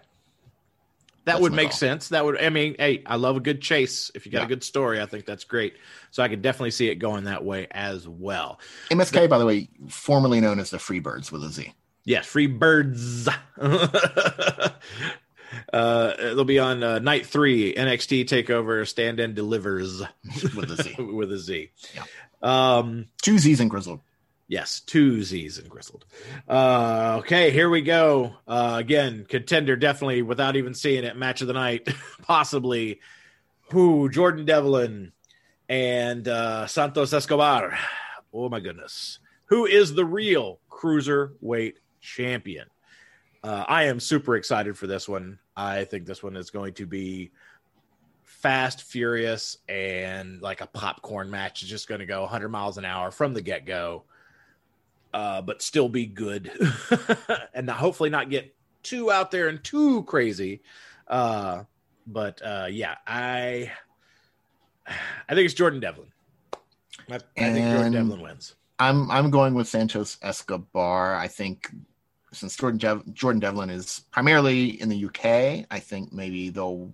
That 1.28 1.34
That's 1.34 1.42
would 1.42 1.54
make 1.54 1.72
call. 1.72 1.78
sense. 1.78 2.10
That 2.10 2.24
would, 2.24 2.42
I 2.42 2.50
mean, 2.50 2.76
hey, 2.80 3.04
I 3.06 3.18
love 3.18 3.36
a 3.36 3.40
good 3.42 3.62
chase. 3.62 4.12
If 4.16 4.26
you 4.26 4.32
got 4.32 4.44
a 4.44 4.48
good 4.48 4.64
story, 4.64 5.02
I 5.02 5.06
think 5.08 5.26
that's 5.26 5.44
great. 5.44 5.76
So 6.12 6.24
I 6.24 6.30
could 6.30 6.42
definitely 6.42 6.72
see 6.72 6.88
it 6.88 6.96
going 6.96 7.26
that 7.26 7.44
way 7.44 7.68
as 7.72 8.08
well. 8.08 8.60
MSK, 8.92 9.28
by 9.28 9.38
the 9.38 9.46
way, 9.46 9.68
formerly 9.90 10.40
known 10.40 10.60
as 10.60 10.70
the 10.70 10.78
Freebirds 10.78 11.32
with 11.32 11.44
a 11.44 11.50
Z. 11.50 11.74
Yes, 12.08 12.26
free 12.26 12.48
birds. 12.48 13.28
uh, 13.60 14.72
it'll 15.74 16.46
be 16.46 16.58
on 16.58 16.82
uh, 16.82 17.00
night 17.00 17.26
three. 17.26 17.74
NXT 17.74 18.24
Takeover 18.30 18.88
Stand 18.88 19.20
and 19.20 19.36
Delivers 19.36 20.02
with 20.56 20.72
a 20.72 20.82
Z. 20.82 20.96
with 21.00 21.34
a 21.34 21.38
Z. 21.38 21.70
Yeah. 21.94 22.04
Um, 22.42 23.08
Two 23.22 23.38
Z's 23.38 23.60
and 23.60 23.70
Grizzled. 23.70 24.00
Yes, 24.48 24.80
two 24.80 25.22
Z's 25.22 25.58
and 25.58 25.70
Grizzled. 25.70 26.06
Uh, 26.48 27.18
okay, 27.20 27.52
here 27.52 27.70
we 27.70 27.82
go. 27.82 28.36
Uh, 28.48 28.76
again, 28.80 29.26
contender 29.28 29.76
definitely 29.76 30.22
without 30.22 30.56
even 30.56 30.74
seeing 30.74 31.04
it. 31.04 31.18
Match 31.18 31.42
of 31.42 31.48
the 31.48 31.54
night, 31.54 31.90
possibly. 32.22 33.02
Who? 33.72 34.08
Jordan 34.08 34.46
Devlin 34.46 35.12
and 35.68 36.26
uh, 36.26 36.68
Santos 36.68 37.12
Escobar. 37.12 37.78
Oh 38.34 38.48
my 38.48 38.62
goodness. 38.62 39.20
Who 39.48 39.66
is 39.66 39.94
the 39.94 40.06
real 40.06 40.62
cruiserweight 40.72 41.74
champion? 42.02 42.68
Uh, 43.44 43.66
I 43.68 43.84
am 43.84 44.00
super 44.00 44.36
excited 44.36 44.78
for 44.78 44.88
this 44.88 45.08
one. 45.08 45.40
I 45.56 45.86
think 45.86 46.06
this 46.06 46.24
one 46.24 46.36
is 46.36 46.50
going 46.50 46.74
to 46.76 46.86
be 46.86 47.32
fast, 48.24 48.84
furious, 48.84 49.58
and 49.70 50.42
like 50.42 50.62
a 50.62 50.68
popcorn 50.68 51.30
match. 51.30 51.62
It's 51.62 51.70
just 51.70 51.88
going 51.88 52.00
to 52.00 52.06
go 52.06 52.22
100 52.22 52.50
miles 52.50 52.78
an 52.78 52.86
hour 52.86 53.12
from 53.12 53.34
the 53.34 53.42
get 53.42 53.66
go 53.66 54.04
uh, 55.14 55.42
but 55.42 55.62
still 55.62 55.90
be 55.90 56.06
good 56.06 56.52
and 57.54 57.68
not, 57.68 57.78
hopefully 57.78 58.10
not 58.10 58.30
get 58.30 58.54
too 58.84 59.12
out 59.12 59.32
there 59.32 59.48
and 59.48 59.64
too 59.64 60.04
crazy. 60.04 60.62
Uh, 61.08 61.64
but 62.06 62.42
uh, 62.44 62.68
yeah, 62.70 62.96
I 63.06 63.72
I 64.88 65.36
think 65.36 65.46
it's 65.46 65.54
Jordan 65.54 65.80
Devlin. 65.80 66.12
I, 67.10 67.16
I 67.16 67.18
think 67.18 67.72
Jordan 67.72 67.94
Devlin 67.94 68.22
wins. 68.22 68.56
I'm 68.80 69.10
I'm 69.10 69.32
going 69.32 69.54
with 69.54 69.68
Santos 69.68 70.18
Escobar. 70.22 71.16
I 71.16 71.28
think 71.28 71.72
since 72.32 72.56
Jordan 72.56 73.14
Jordan 73.14 73.40
Devlin 73.40 73.70
is 73.70 74.02
primarily 74.12 74.82
in 74.82 74.90
the 74.90 75.06
UK, 75.06 75.66
I 75.72 75.80
think 75.80 76.14
maybe 76.14 76.50
they'll. 76.50 76.92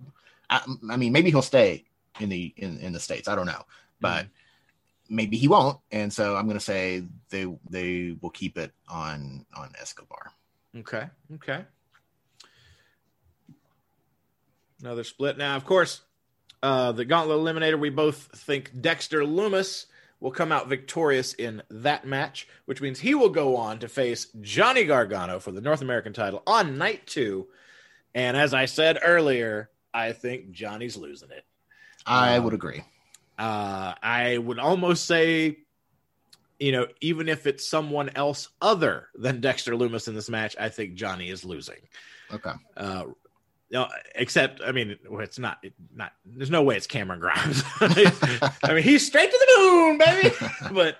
I, 0.48 0.62
I 0.90 0.96
mean, 0.96 1.12
maybe 1.12 1.30
he'll 1.30 1.42
stay 1.42 1.84
in 2.20 2.28
the 2.28 2.54
in, 2.56 2.78
in 2.78 2.92
the 2.92 3.00
states. 3.00 3.28
I 3.28 3.34
don't 3.34 3.46
know, 3.46 3.64
but 4.00 4.26
maybe 5.08 5.36
he 5.36 5.48
won't. 5.48 5.78
And 5.90 6.12
so 6.12 6.36
I'm 6.36 6.46
going 6.46 6.58
to 6.58 6.64
say 6.64 7.04
they 7.30 7.46
they 7.68 8.16
will 8.20 8.30
keep 8.30 8.58
it 8.58 8.72
on 8.88 9.44
on 9.54 9.72
Escobar. 9.80 10.32
Okay. 10.76 11.08
Okay. 11.34 11.64
Another 14.80 15.04
split. 15.04 15.38
Now, 15.38 15.56
of 15.56 15.64
course, 15.64 16.02
uh, 16.62 16.92
the 16.92 17.04
Gauntlet 17.04 17.38
Eliminator, 17.38 17.78
we 17.78 17.90
both 17.90 18.30
think 18.34 18.70
Dexter 18.80 19.24
Loomis 19.24 19.86
will 20.20 20.30
come 20.30 20.52
out 20.52 20.68
victorious 20.68 21.34
in 21.34 21.62
that 21.70 22.06
match, 22.06 22.48
which 22.64 22.80
means 22.80 22.98
he 22.98 23.14
will 23.14 23.28
go 23.28 23.56
on 23.56 23.78
to 23.80 23.88
face 23.88 24.26
Johnny 24.40 24.84
Gargano 24.84 25.38
for 25.38 25.52
the 25.52 25.60
North 25.60 25.82
American 25.82 26.12
title 26.12 26.42
on 26.46 26.78
night 26.78 27.06
two. 27.06 27.46
And 28.14 28.36
as 28.36 28.54
I 28.54 28.66
said 28.66 28.98
earlier, 29.02 29.70
I 29.92 30.12
think 30.12 30.50
Johnny's 30.52 30.96
losing 30.96 31.30
it. 31.30 31.44
I 32.06 32.36
Um, 32.36 32.44
would 32.44 32.54
agree. 32.54 32.82
Uh, 33.38 33.94
I 34.02 34.38
would 34.38 34.58
almost 34.58 35.06
say, 35.06 35.58
you 36.60 36.72
know, 36.72 36.86
even 37.00 37.28
if 37.28 37.46
it's 37.46 37.68
someone 37.68 38.10
else 38.14 38.48
other 38.62 39.08
than 39.14 39.40
Dexter 39.40 39.74
Loomis 39.76 40.06
in 40.08 40.14
this 40.14 40.30
match, 40.30 40.54
I 40.58 40.68
think 40.68 40.94
Johnny 40.94 41.28
is 41.28 41.44
losing. 41.44 41.80
Okay. 42.32 42.52
Uh, 42.76 43.04
no, 43.74 43.88
except 44.14 44.60
I 44.64 44.70
mean, 44.70 44.96
it's 45.10 45.36
not 45.36 45.58
it, 45.64 45.72
not. 45.92 46.12
There's 46.24 46.48
no 46.50 46.62
way 46.62 46.76
it's 46.76 46.86
Cameron 46.86 47.18
Grimes. 47.18 47.64
I 47.80 48.48
mean, 48.68 48.84
he's 48.84 49.04
straight 49.04 49.28
to 49.32 49.36
the 49.36 49.60
moon, 49.60 49.98
baby. 49.98 50.32
but 50.72 50.94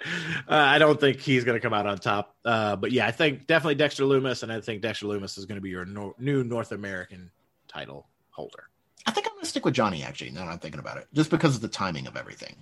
uh, 0.49 0.55
I 0.57 0.81
don't 0.81 0.99
think 0.99 1.21
he's 1.21 1.45
going 1.45 1.55
to 1.57 1.61
come 1.61 1.73
out 1.73 1.87
on 1.87 1.99
top. 1.99 2.35
Uh, 2.45 2.75
but 2.75 2.91
yeah, 2.91 3.07
I 3.07 3.13
think 3.13 3.47
definitely 3.47 3.77
Dexter 3.77 4.05
Loomis, 4.05 4.43
and 4.43 4.53
I 4.53 4.61
think 4.61 4.83
Dexter 4.83 5.07
Loomis 5.07 5.39
is 5.39 5.47
going 5.47 5.55
to 5.55 5.63
be 5.63 5.71
your 5.71 5.85
nor- 5.85 6.17
new 6.19 6.43
North 6.43 6.73
American 6.73 7.31
title 7.69 8.09
holder. 8.31 8.65
I 9.07 9.13
think 9.13 9.29
I'm 9.29 9.35
going 9.35 9.45
to 9.45 9.49
stick 9.49 9.65
with 9.65 9.75
Johnny. 9.75 10.03
Actually, 10.03 10.33
now 10.33 10.45
that 10.45 10.51
I'm 10.51 10.59
thinking 10.59 10.81
about 10.81 10.97
it, 10.97 11.07
just 11.15 11.31
because 11.31 11.55
of 11.55 11.63
the 11.63 11.69
timing 11.69 12.09
of 12.09 12.17
everything. 12.17 12.57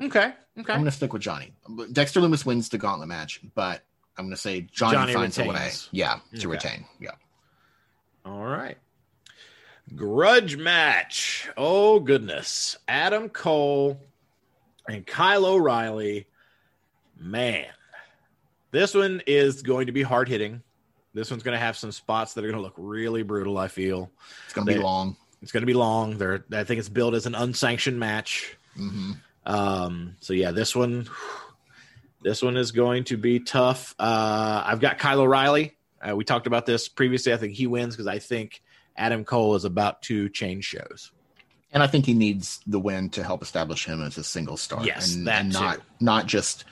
Okay. 0.00 0.32
Okay. 0.58 0.72
I'm 0.72 0.78
going 0.78 0.84
to 0.86 0.90
stick 0.92 1.12
with 1.12 1.20
Johnny. 1.20 1.52
Dexter 1.92 2.22
Loomis 2.22 2.46
wins 2.46 2.70
the 2.70 2.78
gauntlet 2.78 3.08
match, 3.08 3.42
but 3.54 3.82
I'm 4.16 4.24
going 4.24 4.30
to 4.34 4.40
say 4.40 4.62
Johnny, 4.62 4.94
Johnny 4.94 5.12
finds 5.12 5.38
a 5.38 5.44
way. 5.44 5.70
Yeah, 5.90 6.20
to 6.32 6.38
Okay. 6.38 6.46
retain. 6.46 6.84
Yeah. 7.00 7.10
All 8.24 8.46
right. 8.46 8.78
Grudge 9.94 10.56
match. 10.56 11.48
Oh, 11.56 12.00
goodness. 12.00 12.76
Adam 12.86 13.28
Cole 13.28 14.00
and 14.88 15.06
Kyle 15.06 15.46
O'Reilly. 15.46 16.26
Man, 17.18 17.66
this 18.70 18.94
one 18.94 19.22
is 19.26 19.62
going 19.62 19.86
to 19.86 19.92
be 19.92 20.02
hard 20.02 20.28
hitting. 20.28 20.62
This 21.14 21.30
one's 21.30 21.42
going 21.42 21.56
to 21.56 21.58
have 21.64 21.76
some 21.76 21.90
spots 21.90 22.34
that 22.34 22.44
are 22.44 22.48
going 22.48 22.58
to 22.58 22.62
look 22.62 22.74
really 22.76 23.22
brutal, 23.22 23.58
I 23.58 23.68
feel. 23.68 24.10
It's 24.44 24.54
going 24.54 24.66
to 24.66 24.74
be 24.74 24.78
long. 24.78 25.16
It's 25.42 25.52
going 25.52 25.62
to 25.62 25.66
be 25.66 25.74
long. 25.74 26.18
They're, 26.18 26.44
I 26.52 26.64
think 26.64 26.78
it's 26.78 26.88
billed 26.88 27.14
as 27.14 27.26
an 27.26 27.34
unsanctioned 27.34 27.98
match. 27.98 28.56
hmm 28.76 29.12
Um, 29.46 30.16
so 30.20 30.32
yeah, 30.32 30.52
this 30.52 30.76
one, 30.76 31.08
this 32.22 32.42
one 32.42 32.56
is 32.56 32.70
going 32.72 33.04
to 33.04 33.16
be 33.16 33.40
tough. 33.40 33.94
Uh, 33.98 34.62
I've 34.64 34.80
got 34.80 34.98
Kyle 34.98 35.20
O'Reilly. 35.20 35.76
Uh, 36.00 36.14
we 36.14 36.24
talked 36.24 36.46
about 36.46 36.66
this 36.66 36.88
previously. 36.88 37.32
I 37.32 37.36
think 37.36 37.54
he 37.54 37.66
wins 37.66 37.96
because 37.96 38.06
I 38.06 38.18
think 38.20 38.62
Adam 38.98 39.24
Cole 39.24 39.54
is 39.54 39.64
about 39.64 40.02
to 40.02 40.28
change 40.28 40.64
shows. 40.64 41.12
And 41.72 41.82
I 41.82 41.86
think 41.86 42.06
he 42.06 42.14
needs 42.14 42.60
the 42.66 42.80
win 42.80 43.10
to 43.10 43.22
help 43.22 43.42
establish 43.42 43.84
him 43.84 44.02
as 44.02 44.16
a 44.16 44.24
single 44.24 44.56
star. 44.56 44.84
Yes, 44.84 45.14
and, 45.14 45.26
that 45.26 45.40
and 45.42 45.52
not 45.52 45.74
too. 45.76 45.82
not 46.00 46.26
just 46.26 46.64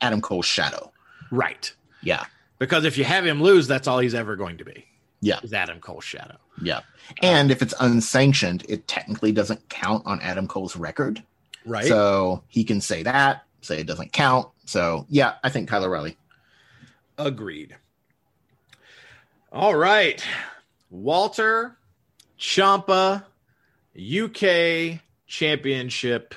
Adam 0.00 0.20
Cole's 0.20 0.46
shadow. 0.46 0.90
Right. 1.30 1.72
Yeah, 2.02 2.24
Because 2.58 2.84
if 2.84 2.98
you 2.98 3.04
have 3.04 3.24
him 3.24 3.42
lose, 3.42 3.68
that's 3.68 3.86
all 3.86 3.98
he's 4.00 4.14
ever 4.14 4.34
going 4.36 4.58
to 4.58 4.64
be. 4.64 4.86
Yeah. 5.20 5.38
Is 5.42 5.52
Adam 5.52 5.78
Cole's 5.80 6.04
shadow. 6.04 6.36
yeah. 6.62 6.80
And 7.22 7.50
if 7.52 7.62
it's 7.62 7.74
unsanctioned, 7.78 8.64
it 8.68 8.88
technically 8.88 9.30
doesn't 9.32 9.68
count 9.68 10.04
on 10.06 10.20
Adam 10.20 10.48
Cole's 10.48 10.76
record. 10.76 11.22
Right. 11.64 11.84
So 11.86 12.42
he 12.48 12.64
can 12.64 12.80
say 12.80 13.02
that, 13.04 13.44
say 13.60 13.78
it 13.78 13.86
doesn't 13.86 14.12
count. 14.12 14.48
So 14.64 15.06
yeah, 15.08 15.34
I 15.44 15.48
think 15.48 15.68
Kyle 15.68 15.84
O'Reilly. 15.84 16.16
Agreed. 17.18 17.76
All 19.52 19.74
right. 19.76 20.24
Walter 20.92 21.76
Champa 22.36 23.24
UK 23.98 25.00
Championship 25.26 26.34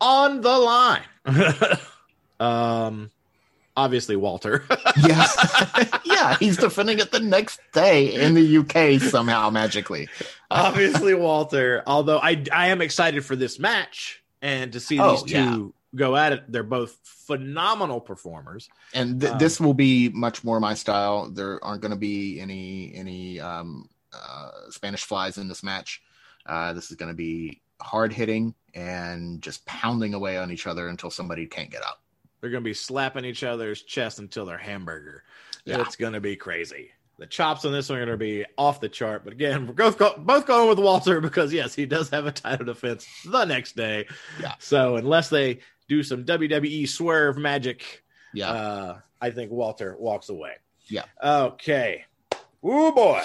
on 0.00 0.40
the 0.40 0.58
line. 0.58 1.02
um 2.40 3.10
obviously 3.76 4.16
Walter. 4.16 4.64
Yeah, 5.06 5.26
yeah. 6.04 6.36
He's 6.38 6.56
defending 6.56 6.98
it 6.98 7.12
the 7.12 7.20
next 7.20 7.60
day 7.72 8.12
in 8.12 8.34
the 8.34 8.58
UK 8.58 9.00
somehow 9.00 9.48
magically. 9.50 10.08
obviously 10.50 11.14
Walter. 11.14 11.84
Although 11.86 12.18
I 12.18 12.44
I 12.52 12.68
am 12.68 12.80
excited 12.82 13.24
for 13.24 13.36
this 13.36 13.58
match 13.60 14.20
and 14.42 14.72
to 14.72 14.80
see 14.80 14.98
Oh, 14.98 15.12
these 15.12 15.22
two. 15.22 15.72
Go 15.94 16.16
at 16.16 16.32
it. 16.32 16.44
They're 16.52 16.62
both 16.62 16.98
phenomenal 17.04 18.00
performers. 18.00 18.68
and 18.94 19.20
th- 19.20 19.32
Um, 19.32 19.38
this 19.38 19.60
will 19.60 19.74
be 19.74 20.08
much 20.10 20.44
more 20.44 20.60
my 20.60 20.74
style. 20.74 21.30
There 21.30 21.62
aren't 21.64 21.80
going 21.82 21.90
to 21.92 21.96
be 21.98 22.40
any 22.40 22.92
any 22.94 23.40
um, 23.40 23.88
uh, 24.12 24.50
Spanish 24.70 25.04
flies 25.04 25.38
in 25.38 25.48
this 25.48 25.62
match. 25.62 26.02
Uh, 26.46 26.72
this 26.72 26.90
is 26.90 26.96
going 26.96 27.10
to 27.10 27.16
be 27.16 27.60
hard 27.80 28.12
hitting 28.12 28.54
and 28.74 29.40
just 29.42 29.64
pounding 29.66 30.14
away 30.14 30.36
on 30.38 30.50
each 30.50 30.66
other 30.66 30.88
until 30.88 31.10
somebody 31.10 31.46
can't 31.46 31.70
get 31.70 31.82
up. 31.82 32.00
They're 32.40 32.50
going 32.50 32.62
to 32.62 32.68
be 32.68 32.74
slapping 32.74 33.24
each 33.24 33.42
other's 33.44 33.82
chest 33.82 34.18
until 34.18 34.46
they're 34.46 34.56
hamburger. 34.58 35.24
Yeah. 35.64 35.80
It's 35.82 35.96
going 35.96 36.12
to 36.14 36.20
be 36.20 36.36
crazy. 36.36 36.90
The 37.18 37.26
chops 37.26 37.64
on 37.64 37.72
this 37.72 37.88
one 37.88 37.98
are 37.98 38.06
going 38.06 38.16
to 38.18 38.24
be 38.24 38.44
off 38.56 38.80
the 38.80 38.88
chart. 38.88 39.24
But 39.24 39.32
again, 39.32 39.66
we're 39.66 39.72
both, 39.74 39.98
go- 39.98 40.14
both 40.16 40.46
going 40.46 40.68
with 40.68 40.78
Walter 40.78 41.20
because, 41.20 41.52
yes, 41.52 41.74
he 41.74 41.84
does 41.84 42.08
have 42.10 42.26
a 42.26 42.32
title 42.32 42.66
defense 42.66 43.06
the 43.24 43.44
next 43.44 43.74
day. 43.76 44.06
Yeah. 44.40 44.54
So 44.60 44.96
unless 44.96 45.28
they 45.28 45.58
do 45.88 46.02
some 46.02 46.24
WWE 46.24 46.88
swerve 46.88 47.36
magic, 47.38 48.04
Yeah, 48.32 48.50
uh, 48.50 48.98
I 49.20 49.30
think 49.30 49.50
Walter 49.50 49.96
walks 49.98 50.28
away. 50.28 50.52
Yeah. 50.86 51.04
Okay. 51.22 52.04
Ooh, 52.64 52.92
boy. 52.92 53.22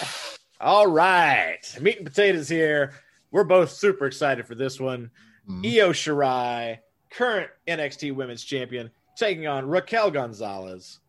All 0.60 0.88
right. 0.88 1.60
Meat 1.82 1.98
and 1.98 2.06
potatoes 2.06 2.48
here. 2.50 2.94
We're 3.32 3.44
both 3.44 3.72
super 3.72 4.06
excited 4.06 4.46
for 4.48 4.56
this 4.56 4.80
one. 4.80 5.12
Mhm. 5.50 5.66
Io 5.78 5.92
Shirai, 5.92 6.80
current 7.10 7.50
NXT 7.68 8.12
Women's 8.14 8.44
Champion, 8.44 8.90
taking 9.18 9.48
on 9.48 9.68
Raquel 9.68 10.12
Gonzalez. 10.12 11.00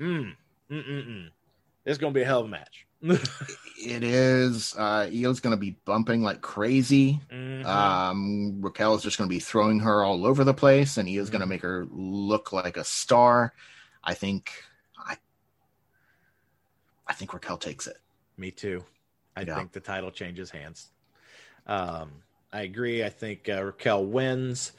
Mm, 0.00 0.34
mm, 0.70 0.86
mm, 0.88 1.06
mm. 1.08 1.28
This 1.84 1.92
is 1.92 1.98
going 1.98 2.12
to 2.12 2.18
be 2.18 2.22
a 2.22 2.26
hell 2.26 2.40
of 2.40 2.46
a 2.46 2.48
match. 2.48 2.86
It 3.00 4.02
is. 4.02 4.74
Uh, 4.76 5.08
Io's 5.12 5.40
going 5.40 5.52
to 5.52 5.60
be 5.60 5.76
bumping 5.84 6.22
like 6.22 6.40
crazy. 6.40 7.20
Mhm. 7.30 7.64
Um, 7.64 8.60
Raquel 8.60 8.94
is 8.94 9.02
just 9.02 9.18
going 9.18 9.28
to 9.28 9.34
be 9.34 9.40
throwing 9.40 9.80
her 9.80 10.02
all 10.02 10.26
over 10.26 10.44
the 10.44 10.54
place, 10.54 10.96
and 10.96 11.08
Io's 11.08 11.30
going 11.30 11.40
to 11.40 11.46
make 11.46 11.62
her 11.62 11.86
look 11.90 12.52
like 12.52 12.76
a 12.76 12.84
star. 12.84 13.52
I 14.02 14.14
think. 14.14 14.50
I. 14.98 15.16
I 17.06 17.12
think 17.14 17.32
Raquel 17.32 17.56
takes 17.56 17.86
it. 17.86 17.96
Me 18.36 18.50
too. 18.50 18.84
I 19.36 19.42
Yeah. 19.42 19.56
think 19.56 19.72
the 19.72 19.80
title 19.80 20.10
changes 20.10 20.50
hands. 20.50 20.88
Um, 21.66 22.10
I 22.52 22.62
agree. 22.62 23.04
I 23.04 23.08
think 23.10 23.48
uh, 23.48 23.62
Raquel 23.62 24.04
wins. 24.04 24.72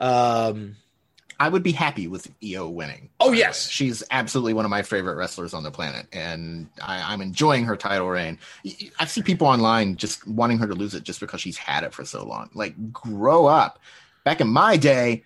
Um, 0.00 0.76
I 1.40 1.48
would 1.48 1.62
be 1.62 1.72
happy 1.72 2.06
with 2.06 2.30
Io 2.44 2.68
winning. 2.68 3.08
Oh, 3.18 3.32
yes. 3.32 3.66
Uh, 3.66 3.70
she's 3.70 4.02
absolutely 4.10 4.52
one 4.52 4.66
of 4.66 4.70
my 4.70 4.82
favorite 4.82 5.16
wrestlers 5.16 5.54
on 5.54 5.62
the 5.62 5.70
planet, 5.70 6.06
and 6.12 6.68
I, 6.82 7.12
I'm 7.12 7.22
enjoying 7.22 7.64
her 7.64 7.76
title 7.76 8.08
reign. 8.08 8.38
I 8.98 9.06
see 9.06 9.22
people 9.22 9.46
online 9.46 9.96
just 9.96 10.26
wanting 10.28 10.58
her 10.58 10.66
to 10.66 10.74
lose 10.74 10.94
it 10.94 11.02
just 11.02 11.18
because 11.18 11.40
she's 11.40 11.56
had 11.56 11.82
it 11.82 11.94
for 11.94 12.04
so 12.04 12.24
long. 12.26 12.50
Like, 12.54 12.92
grow 12.92 13.46
up. 13.46 13.80
Back 14.22 14.42
in 14.42 14.48
my 14.48 14.76
day, 14.76 15.24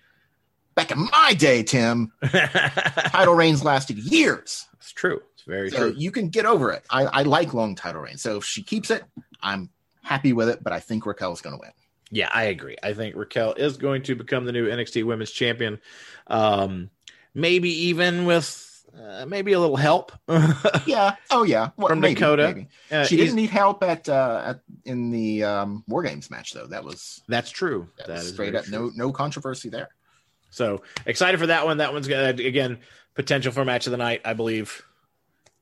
back 0.73 0.89
in 0.89 0.99
my 1.11 1.33
day, 1.37 1.63
Tim, 1.63 2.13
title 2.23 3.35
reigns 3.35 3.65
lasted 3.65 3.97
years. 3.97 4.65
it's 4.75 4.93
true. 4.93 5.21
It's 5.33 5.43
very 5.43 5.69
So 5.69 5.77
true. 5.91 5.93
you 5.97 6.11
can 6.11 6.29
get 6.29 6.45
over 6.45 6.71
it. 6.71 6.85
I, 6.89 7.03
I 7.07 7.21
like 7.23 7.53
long 7.53 7.75
title 7.75 8.01
reigns. 8.01 8.21
So 8.21 8.37
if 8.37 8.45
she 8.45 8.63
keeps 8.63 8.89
it, 8.89 9.03
I'm 9.41 9.69
happy 10.01 10.31
with 10.31 10.47
it. 10.47 10.63
But 10.63 10.71
I 10.71 10.79
think 10.79 11.05
Raquel's 11.05 11.41
going 11.41 11.55
to 11.57 11.59
win. 11.61 11.71
Yeah, 12.11 12.29
I 12.33 12.43
agree. 12.45 12.77
I 12.83 12.93
think 12.93 13.15
Raquel 13.15 13.53
is 13.53 13.77
going 13.77 14.03
to 14.03 14.15
become 14.15 14.45
the 14.45 14.51
new 14.51 14.67
NXT 14.69 15.03
Women's 15.05 15.31
Champion. 15.31 15.79
Um, 16.27 16.89
maybe 17.33 17.69
even 17.87 18.25
with 18.25 18.61
uh, 18.97 19.25
maybe 19.25 19.53
a 19.53 19.59
little 19.59 19.75
help. 19.75 20.11
Yeah. 20.85 21.15
Oh 21.31 21.43
yeah. 21.43 21.71
Well, 21.77 21.87
From 21.89 21.99
maybe, 21.99 22.13
Dakota. 22.15 22.43
maybe. 22.47 22.67
Uh, 22.91 23.05
She 23.05 23.17
didn't 23.17 23.35
need 23.35 23.49
help 23.49 23.83
at 23.83 24.07
uh 24.07 24.41
at, 24.45 24.59
in 24.85 25.09
the 25.09 25.43
um 25.43 25.83
War 25.87 26.03
Games 26.03 26.29
match 26.29 26.53
though. 26.53 26.67
That 26.67 26.83
was 26.83 27.21
That's 27.27 27.49
true. 27.49 27.89
that, 27.97 28.07
That 28.07 28.17
is 28.19 28.29
straight 28.29 28.53
up 28.55 28.65
true. 28.65 28.71
no 28.71 28.91
no 29.07 29.11
controversy 29.11 29.69
there. 29.69 29.89
So 30.51 30.83
excited 31.07 31.39
for 31.39 31.47
that 31.47 31.65
one. 31.65 31.77
That 31.77 31.91
one's 31.91 32.07
gonna 32.07 32.29
again 32.29 32.77
potential 33.15 33.51
for 33.51 33.65
match 33.65 33.87
of 33.87 33.91
the 33.91 33.97
night, 33.97 34.21
I 34.25 34.33
believe, 34.33 34.83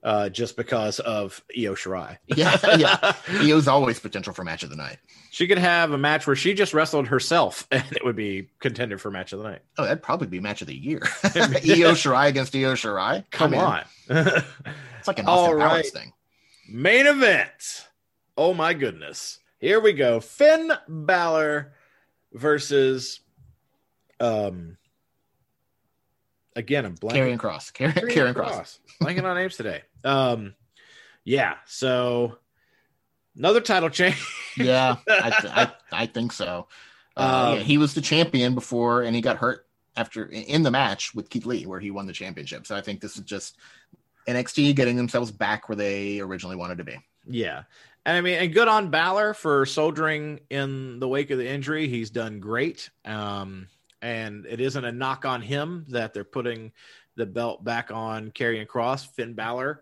uh, 0.03 0.29
just 0.29 0.55
because 0.57 0.99
of 0.99 1.41
Io 1.57 1.73
Shirai. 1.75 2.17
Yeah, 2.35 2.57
yeah. 2.77 3.13
Io's 3.29 3.67
always 3.67 3.99
potential 3.99 4.33
for 4.33 4.43
match 4.43 4.63
of 4.63 4.69
the 4.69 4.75
night. 4.75 4.97
she 5.31 5.47
could 5.47 5.57
have 5.57 5.91
a 5.91 5.97
match 5.97 6.27
where 6.27 6.35
she 6.35 6.53
just 6.53 6.73
wrestled 6.73 7.07
herself, 7.07 7.67
and 7.71 7.83
it 7.91 8.03
would 8.03 8.15
be 8.15 8.49
contender 8.59 8.97
for 8.97 9.09
match 9.11 9.33
of 9.33 9.39
the 9.39 9.45
night. 9.49 9.61
Oh, 9.77 9.83
that'd 9.83 10.03
probably 10.03 10.27
be 10.27 10.39
match 10.39 10.61
of 10.61 10.67
the 10.67 10.75
year. 10.75 10.99
Io 11.23 11.93
Shirai 11.93 12.27
against 12.27 12.55
Io 12.55 12.73
Shirai. 12.73 13.23
Come 13.31 13.53
on. 13.53 13.83
It's 14.09 15.07
like 15.07 15.19
an 15.19 15.25
All 15.25 15.45
Austin 15.45 15.57
right. 15.57 15.69
Powers 15.69 15.91
thing. 15.91 16.13
Main 16.69 17.07
event. 17.07 17.87
Oh 18.37 18.53
my 18.53 18.73
goodness. 18.73 19.39
Here 19.59 19.79
we 19.79 19.93
go. 19.93 20.19
Finn 20.19 20.71
Balor 20.87 21.73
versus 22.33 23.19
um 24.19 24.77
again 26.55 26.85
I'm 26.85 26.95
blanking. 26.95 27.13
Karrion 27.15 27.39
Cross. 27.39 27.71
Karrion 27.71 28.09
Karen 28.11 28.33
Cross. 28.33 28.79
Blanking 29.01 29.23
on 29.23 29.35
names 29.35 29.55
today. 29.57 29.81
Um 30.03 30.53
yeah, 31.25 31.55
so 31.65 32.37
another 33.37 33.61
title 33.61 33.89
change. 33.89 34.21
Yeah, 34.57 34.97
I, 35.09 35.29
th- 35.41 35.53
I 35.53 35.71
I 35.91 36.05
think 36.05 36.31
so. 36.31 36.67
Uh, 37.15 37.21
Um, 37.51 37.57
yeah, 37.57 37.63
he 37.63 37.77
was 37.77 37.93
the 37.93 38.01
champion 38.01 38.55
before, 38.55 39.03
and 39.03 39.15
he 39.15 39.21
got 39.21 39.37
hurt 39.37 39.65
after 39.95 40.25
in 40.25 40.63
the 40.63 40.71
match 40.71 41.13
with 41.15 41.29
Keith 41.29 41.45
Lee, 41.45 41.65
where 41.65 41.79
he 41.79 41.91
won 41.91 42.07
the 42.07 42.13
championship. 42.13 42.65
So 42.67 42.75
I 42.75 42.81
think 42.81 42.99
this 42.99 43.15
is 43.15 43.23
just 43.23 43.57
NXT 44.27 44.75
getting 44.75 44.95
themselves 44.95 45.31
back 45.31 45.69
where 45.69 45.75
they 45.75 46.19
originally 46.19 46.55
wanted 46.55 46.79
to 46.79 46.83
be. 46.83 46.97
Yeah. 47.27 47.63
And 48.05 48.17
I 48.17 48.21
mean, 48.21 48.37
and 48.39 48.53
good 48.53 48.67
on 48.67 48.89
Balor 48.89 49.33
for 49.35 49.65
soldiering 49.65 50.41
in 50.49 50.99
the 50.99 51.07
wake 51.07 51.29
of 51.29 51.37
the 51.37 51.47
injury. 51.47 51.87
He's 51.87 52.09
done 52.09 52.39
great. 52.39 52.89
Um, 53.05 53.67
and 54.03 54.45
it 54.45 54.59
isn't 54.59 54.83
a 54.83 54.91
knock 54.91 55.23
on 55.25 55.41
him 55.41 55.85
that 55.87 56.13
they're 56.13 56.25
putting 56.25 56.73
the 57.15 57.25
belt 57.25 57.63
back 57.63 57.89
on 57.89 58.31
Karrion 58.31 58.67
Cross. 58.67 59.05
Finn 59.05 59.33
Balor 59.33 59.81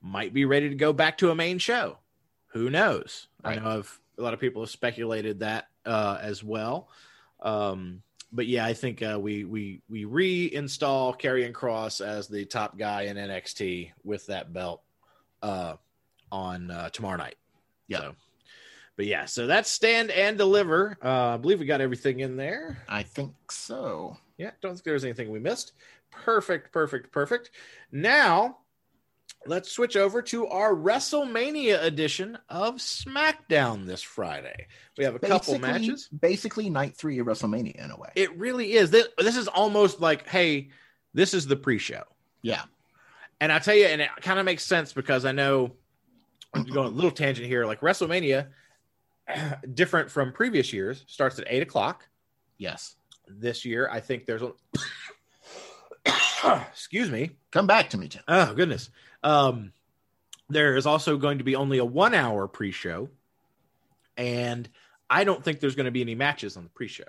might 0.00 0.32
be 0.32 0.46
ready 0.46 0.70
to 0.70 0.74
go 0.74 0.94
back 0.94 1.18
to 1.18 1.30
a 1.30 1.34
main 1.34 1.58
show. 1.58 1.98
Who 2.48 2.70
knows? 2.70 3.28
Right. 3.44 3.58
I 3.58 3.62
know 3.62 3.78
I've, 3.78 4.00
a 4.18 4.22
lot 4.22 4.32
of 4.32 4.40
people 4.40 4.62
have 4.62 4.70
speculated 4.70 5.40
that 5.40 5.68
uh, 5.84 6.18
as 6.22 6.42
well. 6.42 6.88
Um, 7.40 8.02
but 8.32 8.46
yeah, 8.46 8.64
I 8.64 8.72
think 8.72 9.02
uh, 9.02 9.18
we 9.20 9.44
we 9.44 9.82
we 9.90 10.04
reinstall 10.04 11.20
Karrion 11.20 11.52
Cross 11.52 12.00
as 12.00 12.28
the 12.28 12.44
top 12.44 12.78
guy 12.78 13.02
in 13.02 13.16
NXT 13.16 13.90
with 14.04 14.24
that 14.26 14.52
belt 14.52 14.82
uh, 15.42 15.74
on 16.32 16.70
uh, 16.70 16.88
tomorrow 16.90 17.16
night. 17.16 17.36
Yeah. 17.88 17.98
So, 17.98 18.14
but 18.96 19.06
yeah, 19.06 19.24
so 19.24 19.46
that's 19.46 19.70
stand 19.70 20.10
and 20.10 20.36
deliver. 20.38 20.96
Uh, 21.02 21.34
I 21.34 21.36
believe 21.36 21.60
we 21.60 21.66
got 21.66 21.80
everything 21.80 22.20
in 22.20 22.36
there. 22.36 22.78
I 22.88 23.02
think 23.02 23.32
so. 23.50 24.16
Yeah, 24.36 24.50
don't 24.60 24.72
think 24.72 24.84
there's 24.84 25.04
anything 25.04 25.30
we 25.30 25.38
missed. 25.38 25.72
Perfect, 26.10 26.72
perfect, 26.72 27.12
perfect. 27.12 27.50
Now, 27.92 28.58
let's 29.46 29.70
switch 29.70 29.96
over 29.96 30.20
to 30.22 30.46
our 30.48 30.74
WrestleMania 30.74 31.82
edition 31.82 32.36
of 32.48 32.76
SmackDown 32.76 33.86
this 33.86 34.02
Friday. 34.02 34.66
We 34.98 35.04
have 35.04 35.14
a 35.14 35.18
couple 35.18 35.58
matches. 35.58 36.08
Basically, 36.08 36.68
night 36.68 36.96
three 36.96 37.18
of 37.20 37.26
WrestleMania 37.26 37.82
in 37.82 37.90
a 37.90 37.96
way. 37.96 38.10
It 38.16 38.36
really 38.38 38.72
is. 38.72 38.90
This, 38.90 39.08
this 39.18 39.36
is 39.36 39.48
almost 39.48 40.00
like, 40.00 40.28
hey, 40.28 40.70
this 41.14 41.32
is 41.34 41.46
the 41.46 41.56
pre-show. 41.56 42.02
yeah. 42.42 42.62
And 43.42 43.50
I 43.50 43.58
tell 43.58 43.74
you, 43.74 43.86
and 43.86 44.02
it 44.02 44.10
kind 44.20 44.38
of 44.38 44.44
makes 44.44 44.62
sense 44.64 44.92
because 44.92 45.24
I 45.24 45.32
know 45.32 45.72
I'm 46.52 46.64
going 46.64 46.88
a 46.88 46.90
little 46.90 47.10
tangent 47.10 47.46
here. 47.46 47.64
Like 47.64 47.80
WrestleMania, 47.80 48.48
different 49.74 50.10
from 50.10 50.32
previous 50.32 50.72
years, 50.72 51.04
starts 51.06 51.38
at 51.38 51.46
eight 51.48 51.62
o'clock. 51.62 52.06
Yes. 52.58 52.96
this 53.26 53.64
year. 53.64 53.88
I 53.90 54.00
think 54.00 54.26
there's 54.26 54.42
a 54.42 54.52
excuse 56.70 57.10
me. 57.10 57.30
Come 57.50 57.66
back 57.66 57.90
to 57.90 57.98
me, 57.98 58.08
Tim. 58.08 58.22
Oh 58.28 58.54
goodness. 58.54 58.90
Um, 59.22 59.72
there 60.48 60.76
is 60.76 60.86
also 60.86 61.16
going 61.16 61.38
to 61.38 61.44
be 61.44 61.56
only 61.56 61.78
a 61.78 61.84
one 61.84 62.14
hour 62.14 62.48
pre-show, 62.48 63.08
and 64.16 64.68
I 65.08 65.24
don't 65.24 65.44
think 65.44 65.60
there's 65.60 65.76
going 65.76 65.84
to 65.86 65.90
be 65.92 66.00
any 66.02 66.14
matches 66.14 66.56
on 66.56 66.64
the 66.64 66.70
pre-show. 66.70 67.04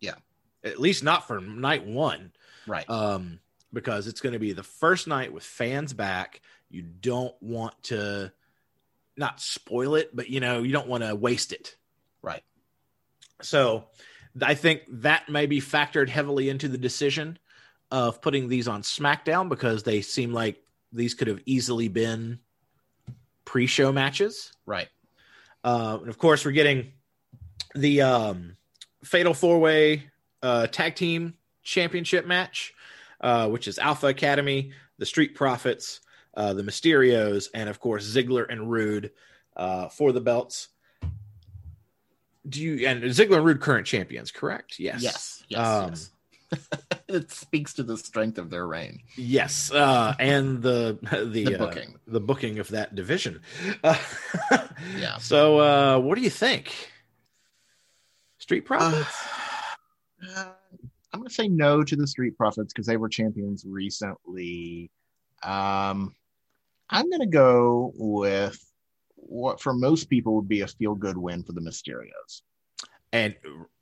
Yeah. 0.00 0.14
at 0.62 0.78
least 0.78 1.02
not 1.02 1.26
for 1.26 1.40
night 1.40 1.84
one. 1.86 2.32
Right. 2.66 2.88
um, 2.88 3.40
because 3.72 4.06
it's 4.06 4.20
going 4.20 4.32
to 4.32 4.38
be 4.38 4.52
the 4.52 4.62
first 4.62 5.06
night 5.06 5.32
with 5.32 5.42
fans 5.42 5.92
back. 5.92 6.40
You 6.70 6.82
don't 6.82 7.34
want 7.40 7.80
to 7.84 8.32
not 9.16 9.40
spoil 9.40 9.94
it, 9.94 10.14
but 10.14 10.28
you 10.28 10.40
know, 10.40 10.62
you 10.62 10.72
don't 10.72 10.88
want 10.88 11.04
to 11.04 11.14
waste 11.14 11.52
it. 11.52 11.76
Right. 12.22 12.42
So 13.42 13.84
I 14.42 14.54
think 14.54 14.82
that 14.88 15.28
may 15.28 15.46
be 15.46 15.60
factored 15.60 16.08
heavily 16.08 16.48
into 16.48 16.68
the 16.68 16.78
decision 16.78 17.38
of 17.90 18.20
putting 18.20 18.48
these 18.48 18.68
on 18.68 18.82
SmackDown 18.82 19.48
because 19.48 19.82
they 19.82 20.00
seem 20.00 20.32
like 20.32 20.62
these 20.92 21.14
could 21.14 21.28
have 21.28 21.40
easily 21.46 21.88
been 21.88 22.38
pre 23.44 23.66
show 23.66 23.92
matches. 23.92 24.52
right. 24.66 24.88
Uh, 25.64 25.98
and 26.00 26.08
of 26.08 26.16
course, 26.16 26.44
we're 26.44 26.52
getting 26.52 26.92
the 27.74 28.00
um, 28.00 28.56
Fatal 29.02 29.34
Four 29.34 29.58
Way 29.58 30.08
uh, 30.40 30.68
Tag 30.68 30.94
Team 30.94 31.34
Championship 31.64 32.24
match, 32.24 32.72
uh, 33.20 33.48
which 33.48 33.66
is 33.66 33.78
Alpha 33.78 34.06
Academy, 34.06 34.70
the 34.98 35.06
Street 35.06 35.34
Profits, 35.34 36.00
uh, 36.36 36.52
the 36.52 36.62
Mysterios, 36.62 37.48
and 37.54 37.68
of 37.68 37.80
course 37.80 38.04
Ziggler 38.06 38.46
and 38.48 38.70
Roode 38.70 39.10
uh, 39.56 39.88
for 39.88 40.12
the 40.12 40.20
belts. 40.20 40.68
Do 42.48 42.62
you 42.62 42.86
and 42.86 43.02
Ziggler 43.04 43.38
and 43.38 43.44
Roode 43.46 43.60
current 43.60 43.86
champions? 43.86 44.30
Correct. 44.30 44.78
Yes. 44.78 45.02
Yes. 45.02 45.44
Yes. 45.48 45.66
Um, 45.66 45.90
yes. 45.90 46.10
it 47.08 47.30
speaks 47.32 47.74
to 47.74 47.82
the 47.82 47.96
strength 47.98 48.38
of 48.38 48.50
their 48.50 48.68
reign. 48.68 49.00
Yes, 49.16 49.72
uh, 49.72 50.14
and 50.20 50.62
the 50.62 50.96
the, 51.10 51.44
The 51.44 51.54
uh, 51.56 51.58
booking. 51.58 51.96
the 52.06 52.20
booking 52.20 52.58
of 52.60 52.68
that 52.68 52.94
division. 52.94 53.40
Uh, 53.82 53.96
Yeah. 54.96 55.16
So, 55.18 55.58
uh, 55.58 55.98
what 55.98 56.16
do 56.16 56.20
you 56.20 56.30
think? 56.30 56.90
Street 58.38 58.60
Profits. 58.66 59.26
Uh, 60.22 60.50
I'm 61.12 61.20
going 61.20 61.28
to 61.28 61.34
say 61.34 61.48
no 61.48 61.82
to 61.82 61.96
the 61.96 62.06
Street 62.06 62.36
Profits 62.36 62.72
because 62.72 62.86
they 62.86 62.96
were 62.96 63.08
champions 63.08 63.64
recently. 63.66 64.90
Um, 65.42 66.14
I'm 66.88 67.08
going 67.10 67.20
to 67.20 67.26
go 67.26 67.92
with 67.96 68.62
what 69.16 69.60
for 69.60 69.74
most 69.74 70.08
people 70.08 70.36
would 70.36 70.48
be 70.48 70.60
a 70.60 70.68
feel 70.68 70.94
good 70.94 71.18
win 71.18 71.42
for 71.42 71.52
the 71.52 71.60
Mysterios. 71.60 72.42
And 73.12 73.34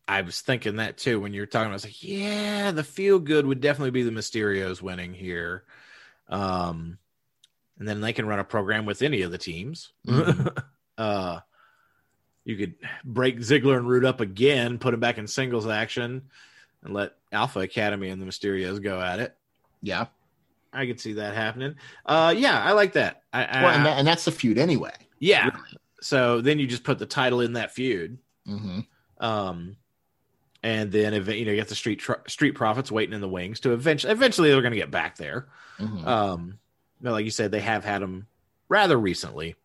I 0.07 0.23
was 0.23 0.41
thinking 0.41 0.77
that 0.77 0.99
too 0.99 1.21
when 1.21 1.33
you 1.33 1.43
were 1.43 1.47
talking. 1.47 1.71
I 1.71 1.75
was 1.75 1.85
like, 1.85 2.03
yeah, 2.03 2.71
the 2.71 2.85
feel 2.85 3.19
good 3.19 3.47
would 3.47 3.61
definitely 3.61 3.91
be 3.91 4.03
the 4.03 4.11
Mysterios 4.11 4.83
winning 4.83 5.15
here. 5.15 5.65
Um, 6.29 6.99
and 7.79 7.89
then 7.89 8.01
they 8.01 8.13
can 8.13 8.27
run 8.27 8.39
a 8.39 8.45
program 8.45 8.87
with 8.87 9.03
any 9.03 9.23
of 9.23 9.31
the 9.31 9.39
teams. 9.39 9.93
Mhm. 10.07 10.63
uh, 10.99 11.41
you 12.45 12.57
could 12.57 12.75
break 13.05 13.39
Ziggler 13.39 13.77
and 13.77 13.89
Roode 13.89 14.05
up 14.05 14.21
again, 14.21 14.79
put 14.79 14.95
him 14.95 15.01
back 15.01 15.19
in 15.19 15.27
singles 15.27 15.67
action, 15.67 16.23
and 16.83 16.95
let 16.95 17.15
Alpha 17.33 17.61
Academy 17.61 18.11
and 18.11 18.21
the 18.21 18.27
Mysterios 18.27 18.83
go 18.83 19.01
at 19.01 19.19
it. 19.19 19.35
Yeah. 19.83 20.07
I 20.75 20.87
could 20.87 21.01
see 21.01 21.15
that 21.15 21.35
happening. 21.35 21.77
Uh, 22.05 22.35
yeah, 22.37 22.61
I 22.63 22.73
like 22.73 22.93
that. 22.95 23.23
I, 23.33 23.45
I, 23.45 23.63
Well, 23.63 23.73
and, 23.75 23.87
that, 23.87 23.99
and 23.99 24.07
that's 24.07 24.25
the 24.25 24.33
feud 24.33 24.59
anyway. 24.59 24.93
yeah. 25.21 25.51
So 26.01 26.41
then 26.43 26.59
you 26.59 26.67
just 26.67 26.85
put 26.85 26.99
the 26.99 27.07
title 27.07 27.41
in 27.41 27.55
that 27.55 27.73
feud. 27.73 28.19
hmm 28.45 28.81
Um, 29.19 29.77
and 30.63 30.91
then 30.93 31.13
you 31.15 31.45
know 31.45 31.53
you 31.53 31.57
got 31.57 31.69
the 31.69 31.75
street 31.75 31.99
tr- 32.01 32.27
street 32.27 32.53
profits 32.53 32.91
waiting 32.93 33.15
in 33.15 33.21
the 33.21 33.29
wings 33.29 33.61
to 33.61 33.73
eventually 33.73 34.13
eventually 34.13 34.51
they're 34.51 34.61
going 34.63 34.73
to 34.73 34.79
get 34.79 34.91
back 34.91 35.17
there. 35.17 35.49
hmm 35.79 36.07
Um, 36.07 36.59
but 37.01 37.13
like 37.13 37.25
you 37.25 37.31
said, 37.31 37.51
they 37.51 37.61
have 37.61 37.85
had 37.85 38.03
them 38.03 38.27
rather 38.69 38.99
recently. 38.99 39.57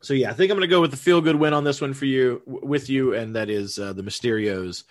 So 0.00 0.14
yeah, 0.14 0.30
I 0.30 0.34
think 0.34 0.50
I'm 0.50 0.56
going 0.58 0.68
to 0.68 0.74
go 0.74 0.80
with 0.80 0.90
the 0.92 0.96
feel 0.96 1.20
good 1.20 1.36
win 1.36 1.52
on 1.54 1.64
this 1.64 1.80
one 1.80 1.92
for 1.94 2.04
you 2.04 2.40
w- 2.46 2.64
with 2.66 2.88
you, 2.88 3.14
and 3.14 3.34
that 3.36 3.50
is 3.50 3.78
uh, 3.78 3.92
the 3.92 4.02
Mysterios 4.02 4.84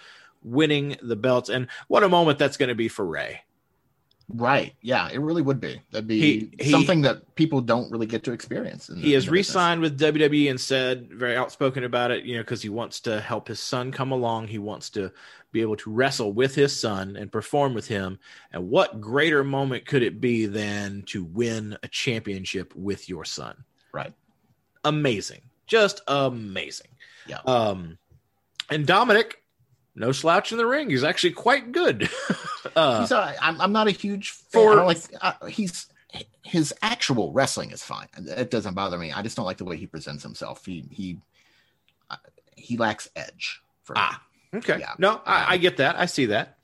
winning 0.43 0.97
the 1.01 1.15
belts. 1.15 1.49
And 1.49 1.67
what 1.87 2.03
a 2.03 2.09
moment 2.09 2.39
that's 2.39 2.57
going 2.57 2.69
to 2.69 2.75
be 2.75 2.87
for 2.87 3.05
Rey. 3.05 3.41
Right. 4.29 4.73
Yeah, 4.81 5.07
it 5.09 5.19
really 5.19 5.41
would 5.41 5.61
be. 5.61 5.81
That'd 5.91 6.05
be 6.07 6.19
He- 6.19 6.51
he- 6.65 6.71
something 6.71 7.01
that 7.03 7.35
people 7.35 7.61
don't 7.61 7.89
really 7.89 8.05
get 8.07 8.23
to 8.25 8.33
experience. 8.33 8.87
the- 8.87 8.99
He 8.99 9.13
has 9.13 9.29
re-signed 9.29 9.79
with 9.79 9.97
WWE 9.97 10.49
and 10.49 10.59
said 10.59 11.09
very 11.13 11.37
outspoken 11.37 11.85
about 11.85 12.11
it, 12.11 12.25
you 12.25 12.35
know, 12.35 12.41
because 12.41 12.61
he 12.61 12.67
wants 12.67 12.99
to 13.01 13.21
help 13.21 13.47
his 13.47 13.61
son 13.61 13.91
come 13.91 14.11
along. 14.11 14.47
He 14.47 14.57
wants 14.57 14.89
to 14.91 15.13
be 15.53 15.61
able 15.61 15.77
to 15.77 15.89
wrestle 15.89 16.33
with 16.33 16.55
his 16.55 16.77
son 16.77 17.15
and 17.15 17.31
perform 17.31 17.73
with 17.73 17.87
him. 17.87 18.19
And 18.51 18.69
what 18.69 18.99
greater 18.99 19.45
moment 19.45 19.85
could 19.85 20.03
it 20.03 20.19
be 20.19 20.45
than 20.45 21.03
to 21.03 21.23
win 21.23 21.77
a 21.81 21.87
championship 21.87 22.75
with 22.75 23.07
your 23.07 23.23
son? 23.23 23.63
Right. 23.93 24.13
Amazing, 24.83 25.41
just 25.67 26.01
amazing. 26.07 26.87
Yeah. 27.27 27.39
Um, 27.45 27.97
and 28.69 28.85
Dominic, 28.85 29.41
no 29.97 30.11
slouch 30.11 30.51
in 30.51 30.57
the 30.57 30.65
ring. 30.65 30.89
He's 30.89 31.03
actually 31.03 31.31
quite 31.31 31.71
good. 31.71 32.09
uh, 32.75 33.01
He's 33.01 33.11
a, 33.11 33.35
I'm, 33.41 33.59
I'm 33.59 33.71
not 33.71 33.87
a 33.87 33.91
huge 33.91 34.31
fan. 34.31 34.63
For- 34.63 34.79
I 34.79 34.83
like 34.83 34.97
uh, 35.21 35.45
he's 35.47 35.87
his 36.43 36.73
actual 36.81 37.33
wrestling 37.33 37.71
is 37.71 37.83
fine. 37.83 38.07
It 38.15 38.49
doesn't 38.51 38.75
bother 38.75 38.97
me. 38.97 39.11
I 39.11 39.21
just 39.21 39.35
don't 39.35 39.45
like 39.45 39.57
the 39.57 39.65
way 39.65 39.75
he 39.75 39.87
presents 39.87 40.23
himself. 40.23 40.65
He 40.65 40.85
he 40.91 41.17
uh, 42.09 42.15
he 42.55 42.77
lacks 42.77 43.09
edge. 43.15 43.61
For 43.83 43.93
me. 43.93 43.99
Ah. 44.03 44.23
Okay. 44.55 44.77
Yeah. 44.79 44.93
No, 44.97 45.21
I, 45.25 45.53
I 45.53 45.57
get 45.57 45.77
that. 45.77 45.97
I 45.97 46.05
see 46.05 46.27
that. 46.27 46.57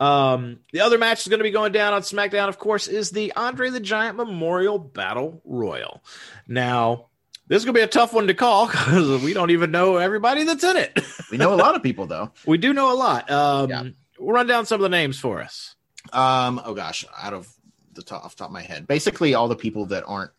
Um, 0.00 0.58
the 0.72 0.80
other 0.80 0.98
match 0.98 1.20
is 1.20 1.28
going 1.28 1.38
to 1.38 1.44
be 1.44 1.50
going 1.50 1.72
down 1.72 1.94
on 1.94 2.02
SmackDown, 2.02 2.48
of 2.48 2.58
course, 2.58 2.88
is 2.88 3.10
the 3.10 3.32
Andre 3.34 3.70
the 3.70 3.80
Giant 3.80 4.16
Memorial 4.16 4.78
Battle 4.78 5.40
Royal. 5.44 6.02
Now, 6.48 7.06
this 7.48 7.58
is 7.58 7.64
going 7.64 7.74
to 7.74 7.78
be 7.80 7.84
a 7.84 7.86
tough 7.86 8.12
one 8.12 8.26
to 8.26 8.34
call 8.34 8.66
because 8.66 9.22
we 9.22 9.32
don't 9.34 9.50
even 9.50 9.70
know 9.70 9.96
everybody 9.96 10.44
that's 10.44 10.64
in 10.64 10.76
it. 10.76 10.98
we 11.30 11.36
know 11.38 11.52
a 11.52 11.56
lot 11.56 11.74
of 11.76 11.82
people 11.82 12.06
though. 12.06 12.30
we 12.46 12.58
do 12.58 12.72
know 12.72 12.92
a 12.92 12.96
lot. 12.96 13.30
Um, 13.30 13.70
Yeah. 13.70 13.84
We'll 14.18 14.32
run 14.34 14.46
down 14.46 14.64
some 14.64 14.76
of 14.76 14.82
the 14.82 14.88
names 14.88 15.18
for 15.18 15.42
us. 15.42 15.74
Um. 16.12 16.60
Oh 16.64 16.74
gosh, 16.74 17.04
out 17.20 17.32
of 17.32 17.48
the 17.94 18.02
top 18.02 18.24
off 18.24 18.36
the 18.36 18.40
top 18.40 18.48
of 18.48 18.52
my 18.52 18.62
head, 18.62 18.86
basically 18.86 19.34
all 19.34 19.48
the 19.48 19.56
people 19.56 19.86
that 19.86 20.04
aren't 20.06 20.30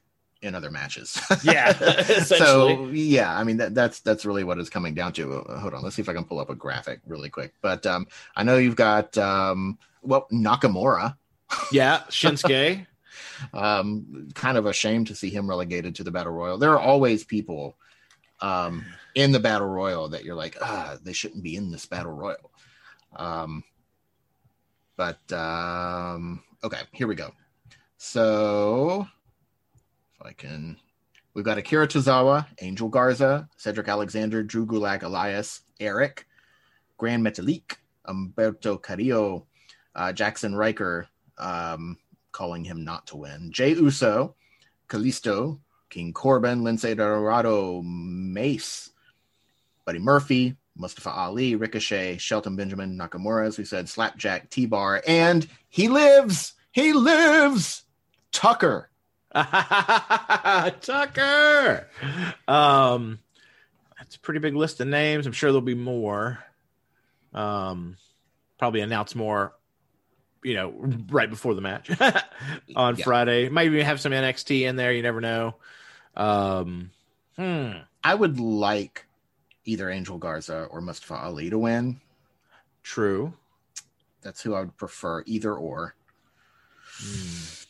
in 0.42 0.56
other 0.56 0.70
matches. 0.72 1.20
Yeah, 1.44 1.74
so 2.24 2.88
yeah, 2.88 3.38
I 3.38 3.44
mean 3.44 3.58
that, 3.58 3.76
that's 3.76 4.00
that's 4.00 4.26
really 4.26 4.44
what 4.44 4.60
it's 4.60 4.70
coming 4.70 4.94
down 4.94 5.12
to. 5.14 5.40
Uh, 5.42 5.60
hold 5.60 5.74
on, 5.74 5.84
let's 5.84 5.96
see 5.96 6.02
if 6.02 6.10
I 6.10 6.14
can 6.14 6.24
pull 6.24 6.40
up 6.40 6.50
a 6.50 6.56
graphic 6.56 7.02
really 7.06 7.30
quick. 7.30 7.54
But 7.62 7.86
um, 7.86 8.08
I 8.36 8.44
know 8.44 8.58
you've 8.58 8.76
got 8.76 9.18
um, 9.18 9.78
well 10.02 10.28
Nakamura. 10.32 11.18
Yeah, 11.72 12.04
Shinsuke. 12.10 12.86
um, 13.54 14.30
kind 14.34 14.58
of 14.58 14.66
a 14.66 14.74
shame 14.74 15.06
to 15.06 15.16
see 15.16 15.30
him 15.30 15.50
relegated 15.50 15.96
to 15.96 16.04
the 16.04 16.12
battle 16.12 16.34
royal. 16.34 16.58
There 16.58 16.72
are 16.72 16.80
always 16.80 17.24
people 17.24 17.76
um, 18.42 18.86
in 19.16 19.32
the 19.32 19.40
battle 19.40 19.68
royal 19.68 20.10
that 20.10 20.24
you're 20.24 20.36
like, 20.36 20.58
ah, 20.62 20.98
they 21.04 21.14
shouldn't 21.14 21.44
be 21.44 21.56
in 21.56 21.72
this 21.72 21.86
battle 21.86 22.12
royal. 22.12 22.52
Um, 23.16 23.64
but 24.98 25.32
um, 25.32 26.44
okay, 26.64 26.82
here 26.92 27.08
we 27.08 27.16
go. 27.16 27.32
So 27.98 29.08
if 30.20 30.26
I 30.26 30.34
can, 30.34 30.78
we've 31.34 31.46
got 31.46 31.58
Akira 31.58 31.88
Tozawa, 31.88 32.46
Angel 32.62 32.90
Garza, 32.90 33.50
Cedric 33.58 33.88
Alexander, 33.88 34.44
Drew 34.44 34.66
Gulak, 34.66 35.04
Elias, 35.04 35.62
Eric, 35.80 36.28
Grand 36.98 37.26
Metalik, 37.26 37.78
Umberto 38.06 38.78
Carrillo, 38.78 39.46
uh, 39.96 40.14
Jaxson 40.14 40.56
Ryker, 40.56 41.08
um, 41.38 41.98
calling 42.36 42.66
him 42.66 42.84
not 42.84 43.08
to 43.08 43.16
win. 43.16 43.50
Jay 43.50 43.74
Uso, 43.74 44.36
Kalisto, 44.90 45.58
King 45.90 46.12
Corbin, 46.12 46.64
Lince 46.64 46.98
Dorado, 46.98 47.82
Mace, 47.82 48.90
Buddy 49.86 50.00
Murphy, 50.00 50.58
Mustafa 50.76 51.12
Ali, 51.12 51.56
Ricochet, 51.56 52.18
Shelton 52.18 52.58
Benjamin, 52.58 52.98
Nakamura, 52.98 53.48
as 53.48 53.58
we 53.58 53.64
said, 53.64 53.88
Slapjack, 53.88 54.50
T 54.50 54.66
Bar, 54.66 55.02
and 55.08 55.48
he 55.70 55.88
lives, 55.88 56.56
he 56.74 56.92
lives, 56.92 57.84
Tucker. 58.34 58.90
Tucker. 59.34 59.48
Um, 62.50 63.20
that's 63.98 64.18
a 64.18 64.20
pretty 64.20 64.42
big 64.42 64.56
list 64.56 64.82
of 64.82 64.90
names. 64.90 65.26
I'm 65.26 65.32
sure 65.32 65.52
there'll 65.52 65.62
be 65.62 65.74
more. 65.74 66.40
Um, 67.34 67.96
probably 68.60 68.82
announce 68.82 69.16
more, 69.16 69.54
you 70.46 70.54
know, 70.54 70.74
right 71.10 71.30
before 71.30 71.54
the 71.56 71.62
match 71.62 71.90
on 72.76 72.96
Yeah. 72.96 73.04
Friday. 73.04 73.50
Might 73.50 73.66
even 73.68 73.86
have 73.86 74.00
some 74.00 74.12
NXT 74.12 74.62
in 74.62 74.76
there. 74.76 74.94
You 74.94 75.02
never 75.02 75.20
know. 75.22 75.56
Um, 76.16 76.92
hmm. 77.36 77.72
I 78.04 78.16
would 78.16 78.40
like 78.40 79.06
either 79.66 79.90
Angel 79.90 80.18
Garza 80.18 80.68
or 80.70 80.80
Mustafa 80.82 81.16
Ali 81.16 81.50
to 81.50 81.58
win. 81.58 82.00
True. 82.84 83.34
That's 84.22 84.42
who 84.42 84.54
I 84.54 84.60
would 84.62 84.78
prefer, 84.78 85.24
either 85.26 85.54
or. 85.54 85.96
Hmm. 87.00 87.65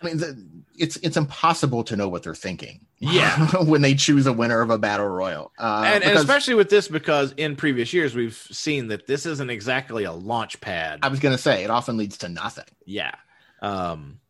I 0.00 0.06
mean, 0.06 0.16
the, 0.18 0.46
it's 0.76 0.96
it's 0.98 1.16
impossible 1.16 1.82
to 1.84 1.96
know 1.96 2.08
what 2.08 2.22
they're 2.22 2.34
thinking. 2.34 2.86
Yeah. 2.98 3.46
when 3.64 3.82
they 3.82 3.94
choose 3.94 4.26
a 4.26 4.32
winner 4.32 4.60
of 4.60 4.70
a 4.70 4.78
battle 4.78 5.06
royal, 5.08 5.52
uh, 5.58 5.82
and, 5.86 6.04
and 6.04 6.18
especially 6.18 6.54
with 6.54 6.70
this, 6.70 6.88
because 6.88 7.32
in 7.36 7.56
previous 7.56 7.92
years 7.92 8.14
we've 8.14 8.34
seen 8.36 8.88
that 8.88 9.06
this 9.06 9.26
isn't 9.26 9.50
exactly 9.50 10.04
a 10.04 10.12
launch 10.12 10.60
pad. 10.60 11.00
I 11.02 11.08
was 11.08 11.18
going 11.20 11.34
to 11.36 11.42
say 11.42 11.64
it 11.64 11.70
often 11.70 11.96
leads 11.96 12.18
to 12.18 12.28
nothing. 12.28 12.64
Yeah. 12.84 13.14
Um, 13.60 14.20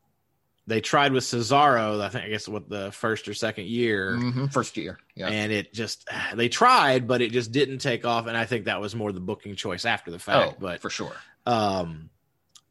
they 0.67 0.81
tried 0.83 1.13
with 1.13 1.25
Cesaro, 1.25 2.01
I 2.01 2.09
think, 2.11 2.25
I 2.25 2.29
guess, 2.29 2.47
what 2.47 2.69
the 2.69 2.93
first 2.93 3.27
or 3.27 3.33
second 3.35 3.67
year, 3.69 4.13
Mhm, 4.19 4.53
First 4.53 4.77
year, 4.77 4.99
yeah, 5.15 5.29
and 5.29 5.51
it 5.51 5.73
just 5.73 6.07
they 6.35 6.49
tried, 6.51 7.07
but 7.09 7.23
it 7.23 7.33
just 7.33 7.53
didn't 7.53 7.79
take 7.79 8.05
off. 8.05 8.27
And 8.27 8.37
I 8.37 8.45
think 8.45 8.67
that 8.67 8.81
was 8.81 8.95
more 8.95 9.11
the 9.13 9.21
booking 9.21 9.57
choice 9.57 9.85
after 9.87 10.11
the 10.11 10.19
fact. 10.19 10.53
oh, 10.53 10.57
but 10.61 10.81
for 10.81 10.91
sure. 10.91 11.17
um, 11.47 12.11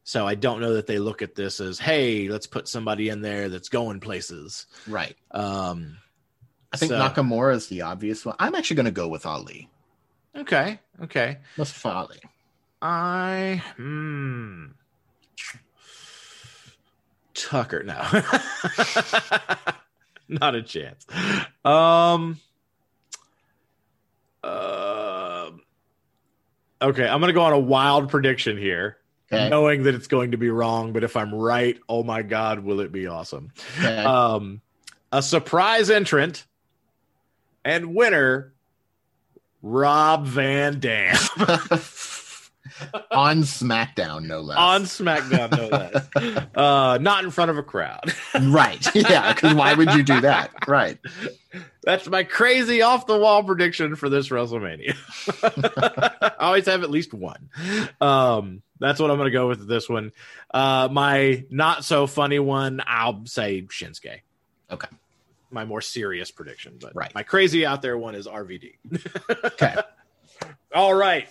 so 0.07 0.25
I 0.25 0.35
don't 0.35 0.61
know 0.61 0.75
that 0.75 0.87
they 0.87 0.99
look 0.99 1.21
at 1.21 1.35
this 1.35 1.59
as, 1.59 1.79
hey, 1.79 2.29
let's 2.29 2.47
put 2.47 2.69
somebody 2.69 3.09
in 3.09 3.19
there 3.19 3.49
that's 3.49 3.67
going 3.67 3.99
places. 3.99 4.65
Right. 4.87 5.17
Um, 5.31 5.97
I 6.71 6.77
think 6.77 6.91
So- 6.93 6.97
Nakamura 6.97 7.53
is 7.55 7.67
the 7.67 7.81
obvious 7.81 8.25
one. 8.25 8.37
I'm 8.39 8.55
actually 8.55 8.77
going 8.77 8.85
to 8.85 8.91
go 8.93 9.09
with 9.09 9.25
Ali. 9.25 9.67
okay, 10.33 10.79
okay. 11.03 11.39
Mustafa 11.57 11.89
Ali. 11.89 12.19
I 12.81 13.61
hmm. 13.75 14.67
Tucker, 17.33 17.83
no, 17.83 18.01
not 20.29 20.55
a 20.55 20.61
chance. 20.61 21.05
Um. 21.65 22.39
Uh, 24.41 25.51
okay, 26.81 27.07
I'm 27.09 27.19
gonna 27.19 27.33
go 27.33 27.41
on 27.41 27.51
a 27.53 27.59
wild 27.59 28.09
prediction 28.09 28.57
here, 28.57 28.97
Okay. 29.31 29.49
knowing 29.49 29.83
that 29.83 29.93
it's 29.93 30.07
going 30.07 30.31
to 30.31 30.37
be 30.37 30.49
wrong. 30.49 30.93
But 30.93 31.03
if 31.03 31.17
I'm 31.17 31.33
right, 31.35 31.77
oh 31.89 32.03
my 32.03 32.21
god, 32.21 32.59
will 32.59 32.79
it 32.79 32.91
be 32.91 33.07
awesome? 33.07 33.51
okay. 33.77 34.03
Um, 34.03 34.61
a 35.11 35.21
surprise 35.21 35.89
entrant 35.89 36.45
and 37.65 37.93
winner, 37.93 38.53
Rob 39.61 40.25
Van 40.25 40.79
Dam. 40.79 41.17
on 43.11 43.41
SmackDown, 43.43 44.23
no 44.25 44.41
less. 44.41 44.57
on 44.57 44.83
SmackDown, 44.83 45.51
no 45.57 45.67
less. 45.67 46.47
Uh, 46.57 46.97
not 46.99 47.23
in 47.23 47.29
front 47.31 47.51
of 47.51 47.57
a 47.57 47.63
crowd. 47.63 48.13
right. 48.41 48.85
Yeah. 48.95 49.33
Because 49.33 49.53
why 49.53 49.73
would 49.73 49.93
you 49.93 50.01
do 50.03 50.21
that? 50.21 50.51
Right. 50.67 50.97
That's 51.83 52.07
my 52.09 52.23
crazy 52.23 52.81
off 52.81 53.05
the 53.05 53.17
wall 53.17 53.43
prediction 53.43 53.95
for 53.95 54.09
this 54.09 54.29
WrestleMania. 54.29 54.95
I 56.39 56.45
always 56.45 56.65
have 56.65 56.83
at 56.83 56.89
least 56.89 57.13
one. 57.13 57.49
Um, 58.01 58.61
that's 58.79 58.99
what 58.99 59.11
I'm 59.11 59.17
going 59.17 59.27
to 59.27 59.31
go 59.31 59.47
with 59.47 59.67
this 59.67 59.87
one. 59.87 60.11
Uh, 60.53 60.87
my 60.91 61.45
not 61.49 61.85
so 61.85 62.07
funny 62.07 62.39
one, 62.39 62.81
I'll 62.85 63.25
say 63.25 63.61
Shinsuke. 63.63 64.21
Okay. 64.71 64.87
My 65.51 65.63
more 65.63 65.81
serious 65.81 66.29
prediction, 66.31 66.77
but 66.81 66.95
Right. 66.95 67.13
my 67.15 67.23
crazy 67.23 67.65
out 67.65 67.81
there 67.81 67.97
one 67.97 68.15
is 68.15 68.27
RVD. 68.27 68.73
Okay. 69.45 69.75
All 70.75 70.93
right. 70.93 71.27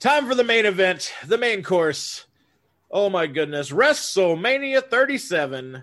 Time 0.00 0.26
for 0.26 0.34
the 0.34 0.44
main 0.44 0.64
event, 0.64 1.12
the 1.26 1.36
main 1.36 1.62
course. 1.62 2.24
Oh 2.90 3.10
my 3.10 3.26
goodness. 3.26 3.70
WrestleMania 3.70 4.82
37. 4.88 5.82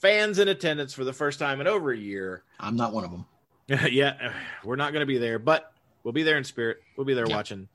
Fans 0.00 0.38
in 0.38 0.48
attendance 0.48 0.92
for 0.92 1.04
the 1.04 1.12
first 1.12 1.38
time 1.38 1.60
in 1.60 1.66
over 1.68 1.92
a 1.92 1.96
year. 1.96 2.42
I'm 2.60 2.76
not 2.76 2.92
one 2.92 3.04
of 3.04 3.10
them. 3.10 3.26
yeah, 3.90 4.32
we're 4.64 4.76
not 4.76 4.92
going 4.92 5.00
to 5.00 5.06
be 5.06 5.18
there, 5.18 5.38
but 5.38 5.72
we'll 6.02 6.12
be 6.12 6.24
there 6.24 6.36
in 6.36 6.44
spirit. 6.44 6.78
We'll 6.96 7.06
be 7.06 7.14
there 7.14 7.26
Yeah. 7.28 7.36
watching. 7.36 7.68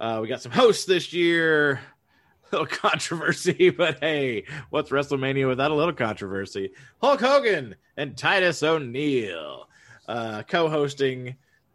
Uh, 0.00 0.20
we 0.22 0.28
got 0.28 0.40
some 0.40 0.52
hosts 0.52 0.84
this 0.86 1.12
year. 1.12 1.80
Little 2.52 2.66
controversy, 2.68 3.70
but 3.76 3.98
hey, 4.00 4.44
what's 4.70 4.90
WrestleMania 4.90 5.48
without 5.48 5.72
a 5.72 5.74
little 5.74 5.92
controversy? 5.94 6.70
Hulk 7.00 7.20
Hogan 7.20 7.74
and 7.96 8.16
Titus 8.16 8.62
O'Neil 8.62 9.68
uh, 10.06 10.44
co-hosting 10.44 11.34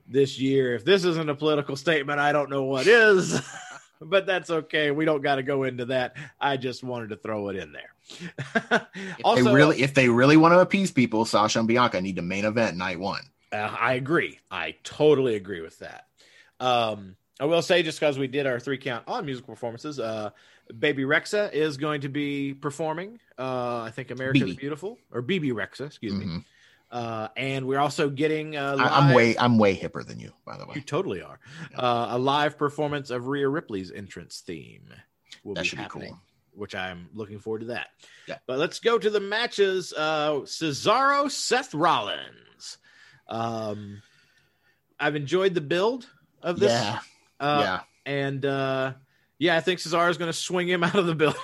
this 0.10 0.40
year. 0.40 0.76
If 0.76 0.84
this 0.84 1.06
isn't 1.06 1.30
a 1.30 1.36
political 1.36 1.76
statement, 1.76 2.20
I 2.20 2.32
don't 2.32 2.50
know 2.50 2.64
what 2.64 2.88
is. 2.88 3.42
but 4.02 4.26
that's 4.26 4.50
okay. 4.50 4.92
We 4.92 5.06
don't 5.06 5.22
got 5.22 5.36
to 5.36 5.44
go 5.44 5.64
into 5.64 5.86
that. 5.86 6.16
I 6.40 6.58
just 6.58 6.84
wanted 6.84 7.10
to 7.10 7.16
throw 7.16 7.50
it 7.50 7.56
in 7.56 7.72
there. 7.72 7.94
If 9.20 9.46
they 9.46 9.54
really, 9.54 9.82
if 9.82 9.94
they 9.94 10.10
really 10.10 10.38
want 10.38 10.54
to 10.54 10.60
appease 10.60 10.92
people, 10.92 11.26
Sasha 11.26 11.60
and 11.60 11.68
Bianca 11.68 12.02
need 12.02 12.16
to 12.16 12.22
main 12.22 12.46
event 12.46 12.76
night 12.76 13.00
one. 13.00 13.22
Uh, 13.52 13.76
I 13.80 13.94
agree. 13.94 14.40
I 14.50 14.76
totally 14.84 15.36
agree 15.36 15.62
with 15.62 15.78
that. 15.80 16.08
Um, 16.60 17.16
I 17.40 17.46
will 17.46 17.62
say, 17.62 17.84
just 17.84 18.00
because 18.00 18.18
we 18.18 18.28
did 18.28 18.48
our 18.48 18.60
three 18.60 18.78
count 18.78 19.04
on 19.08 19.26
musical 19.26 19.54
performances, 19.54 20.00
uh, 20.00 20.32
Baby 20.78 21.04
Rexha 21.04 21.52
is 21.54 21.78
going 21.78 22.02
to 22.02 22.10
be 22.10 22.54
performing. 22.54 23.20
Uh, 23.38 23.82
I 23.82 23.92
think 23.92 24.12
America 24.12 24.46
the 24.46 24.56
Beautiful 24.56 24.98
or 25.12 25.22
Bebe 25.22 25.52
Rexha, 25.52 25.86
excuse 25.86 26.14
me. 26.14 26.44
Uh, 26.92 27.28
and 27.38 27.68
we're 27.68 27.80
also 27.80 28.10
getting. 28.10 28.56
Uh, 28.56 28.76
I, 28.80 29.00
I'm 29.00 29.14
way, 29.14 29.38
I'm 29.38 29.58
way 29.60 29.76
hipper 29.78 30.06
than 30.06 30.20
you, 30.20 30.32
by 30.46 30.58
the 30.58 30.66
way. 30.66 30.74
You 30.76 30.82
totally 30.82 31.22
are. 31.22 31.40
Yeah. 31.72 31.78
Uh, 31.78 32.08
a 32.12 32.18
live 32.18 32.58
performance 32.58 33.10
of 33.12 33.28
Rhea 33.28 33.48
Ripley's 33.48 33.92
entrance 33.92 34.42
theme 34.46 34.90
will 35.44 35.54
That 35.54 35.62
be 35.64 35.68
should 35.68 35.78
be 35.78 35.84
happening, 35.84 36.10
cool. 36.10 36.20
which 36.54 36.74
I'm 36.74 37.10
looking 37.14 37.38
forward 37.40 37.60
to 37.60 37.66
that. 37.68 37.90
Yeah. 38.28 38.38
But 38.48 38.58
let's 38.58 38.80
go 38.80 38.98
to 38.98 39.10
the 39.10 39.20
matches. 39.20 39.94
Uh, 39.96 40.40
Cesaro, 40.46 41.30
Seth 41.30 41.74
Rollins. 41.76 42.78
Um, 43.28 44.02
I've 45.00 45.16
enjoyed 45.16 45.54
the 45.54 45.62
build 45.62 46.08
of 46.42 46.60
this. 46.60 46.72
Yeah, 46.72 47.00
Uh, 47.40 47.60
yeah. 47.64 47.80
And 48.12 48.44
uh, 48.46 48.94
yeah, 49.38 49.56
I 49.56 49.60
think 49.62 49.80
Cesaro 49.80 50.10
is 50.10 50.18
going 50.18 50.30
to 50.32 50.38
swing 50.38 50.68
him 50.68 50.84
out 50.86 50.96
of 50.96 51.06
the 51.06 51.14
building. 51.16 51.40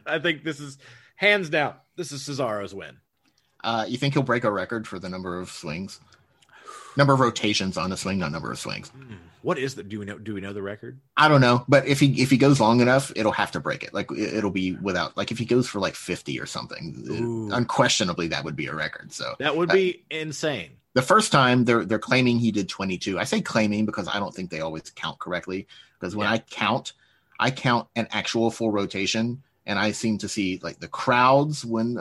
I 0.06 0.18
think 0.18 0.42
this 0.42 0.58
is 0.58 0.78
hands 1.14 1.48
down. 1.48 1.74
This 1.96 2.10
is 2.10 2.22
Cesaro's 2.22 2.74
win. 2.74 2.96
Uh, 3.64 3.84
you 3.88 3.96
think 3.98 4.14
he'll 4.14 4.22
break 4.22 4.44
a 4.44 4.50
record 4.50 4.86
for 4.88 4.98
the 4.98 5.08
number 5.08 5.38
of 5.38 5.50
swings, 5.50 6.00
number 6.96 7.12
of 7.12 7.20
rotations 7.20 7.76
on 7.76 7.92
a 7.92 7.96
swing, 7.96 8.18
not 8.18 8.32
number 8.32 8.50
of 8.50 8.58
swings? 8.58 8.88
Hmm. 8.90 9.14
What 9.42 9.58
is 9.58 9.74
the? 9.74 9.82
Do 9.82 9.98
we 9.98 10.04
know? 10.04 10.18
Do 10.18 10.34
we 10.34 10.40
know 10.40 10.52
the 10.52 10.62
record? 10.62 11.00
I 11.16 11.26
don't 11.28 11.40
know, 11.40 11.64
but 11.68 11.86
if 11.86 11.98
he 11.98 12.22
if 12.22 12.30
he 12.30 12.36
goes 12.36 12.60
long 12.60 12.80
enough, 12.80 13.10
it'll 13.16 13.32
have 13.32 13.50
to 13.52 13.60
break 13.60 13.82
it. 13.82 13.92
Like 13.92 14.10
it- 14.12 14.34
it'll 14.34 14.52
be 14.52 14.72
without 14.76 15.16
like 15.16 15.32
if 15.32 15.38
he 15.38 15.44
goes 15.44 15.68
for 15.68 15.80
like 15.80 15.94
fifty 15.96 16.38
or 16.40 16.46
something, 16.46 17.04
Ooh. 17.08 17.52
unquestionably 17.52 18.28
that 18.28 18.44
would 18.44 18.54
be 18.56 18.66
a 18.66 18.74
record. 18.74 19.12
So 19.12 19.34
That 19.40 19.56
would 19.56 19.68
be 19.70 20.04
insane. 20.10 20.70
the 20.94 21.02
first 21.02 21.32
time 21.32 21.64
they're 21.64 21.84
they're 21.84 21.98
claiming 21.98 22.38
he 22.38 22.52
did 22.52 22.68
22 22.68 23.18
i 23.18 23.24
say 23.24 23.40
claiming 23.40 23.86
because 23.86 24.06
i 24.08 24.18
don't 24.18 24.34
think 24.34 24.50
they 24.50 24.60
always 24.60 24.90
count 24.94 25.18
correctly 25.18 25.66
because 25.98 26.14
when 26.14 26.26
Yeah. 26.28 26.34
i 26.34 26.38
count 26.38 26.92
i 27.40 27.50
count 27.50 27.88
an 27.96 28.06
actual 28.10 28.50
full 28.50 28.70
rotation 28.70 29.42
and 29.66 29.78
i 29.78 29.92
seem 29.92 30.18
to 30.18 30.28
see 30.28 30.58
like 30.62 30.78
the 30.80 30.88
crowds 30.88 31.64
when 31.64 31.96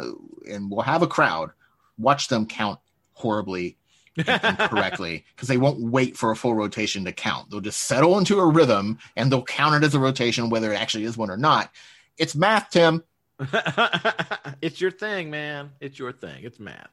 and 0.50 0.70
we'll 0.72 0.82
have 0.82 1.02
a 1.02 1.08
crowd 1.08 1.52
watch 1.98 2.28
them 2.28 2.46
count 2.46 2.80
horribly 3.14 3.78
and 4.18 4.42
incorrectly 4.44 5.26
because 5.36 5.48
they 5.48 5.58
won't 5.58 5.80
wait 5.82 6.18
for 6.18 6.32
a 6.32 6.36
full 6.36 6.56
rotation 6.56 7.06
to 7.06 7.12
count 7.12 7.50
they'll 7.50 7.62
just 7.62 7.82
settle 7.82 8.18
into 8.18 8.40
a 8.40 8.46
rhythm 8.48 8.98
and 9.16 9.32
they'll 9.32 9.44
count 9.44 9.76
it 9.76 9.86
as 9.86 9.96
a 9.96 10.00
rotation 10.00 10.50
whether 10.50 10.72
it 10.72 10.80
actually 10.80 11.04
is 11.04 11.18
one 11.18 11.30
or 11.30 11.38
not 11.38 11.72
it's 12.18 12.36
math 12.36 12.70
tim 12.70 13.04
it's 14.62 14.80
your 14.80 14.92
thing, 14.92 15.32
man. 15.32 15.72
It's 15.80 15.98
your 15.98 16.12
thing. 16.12 16.44
It's 16.44 16.60
math. 16.60 16.90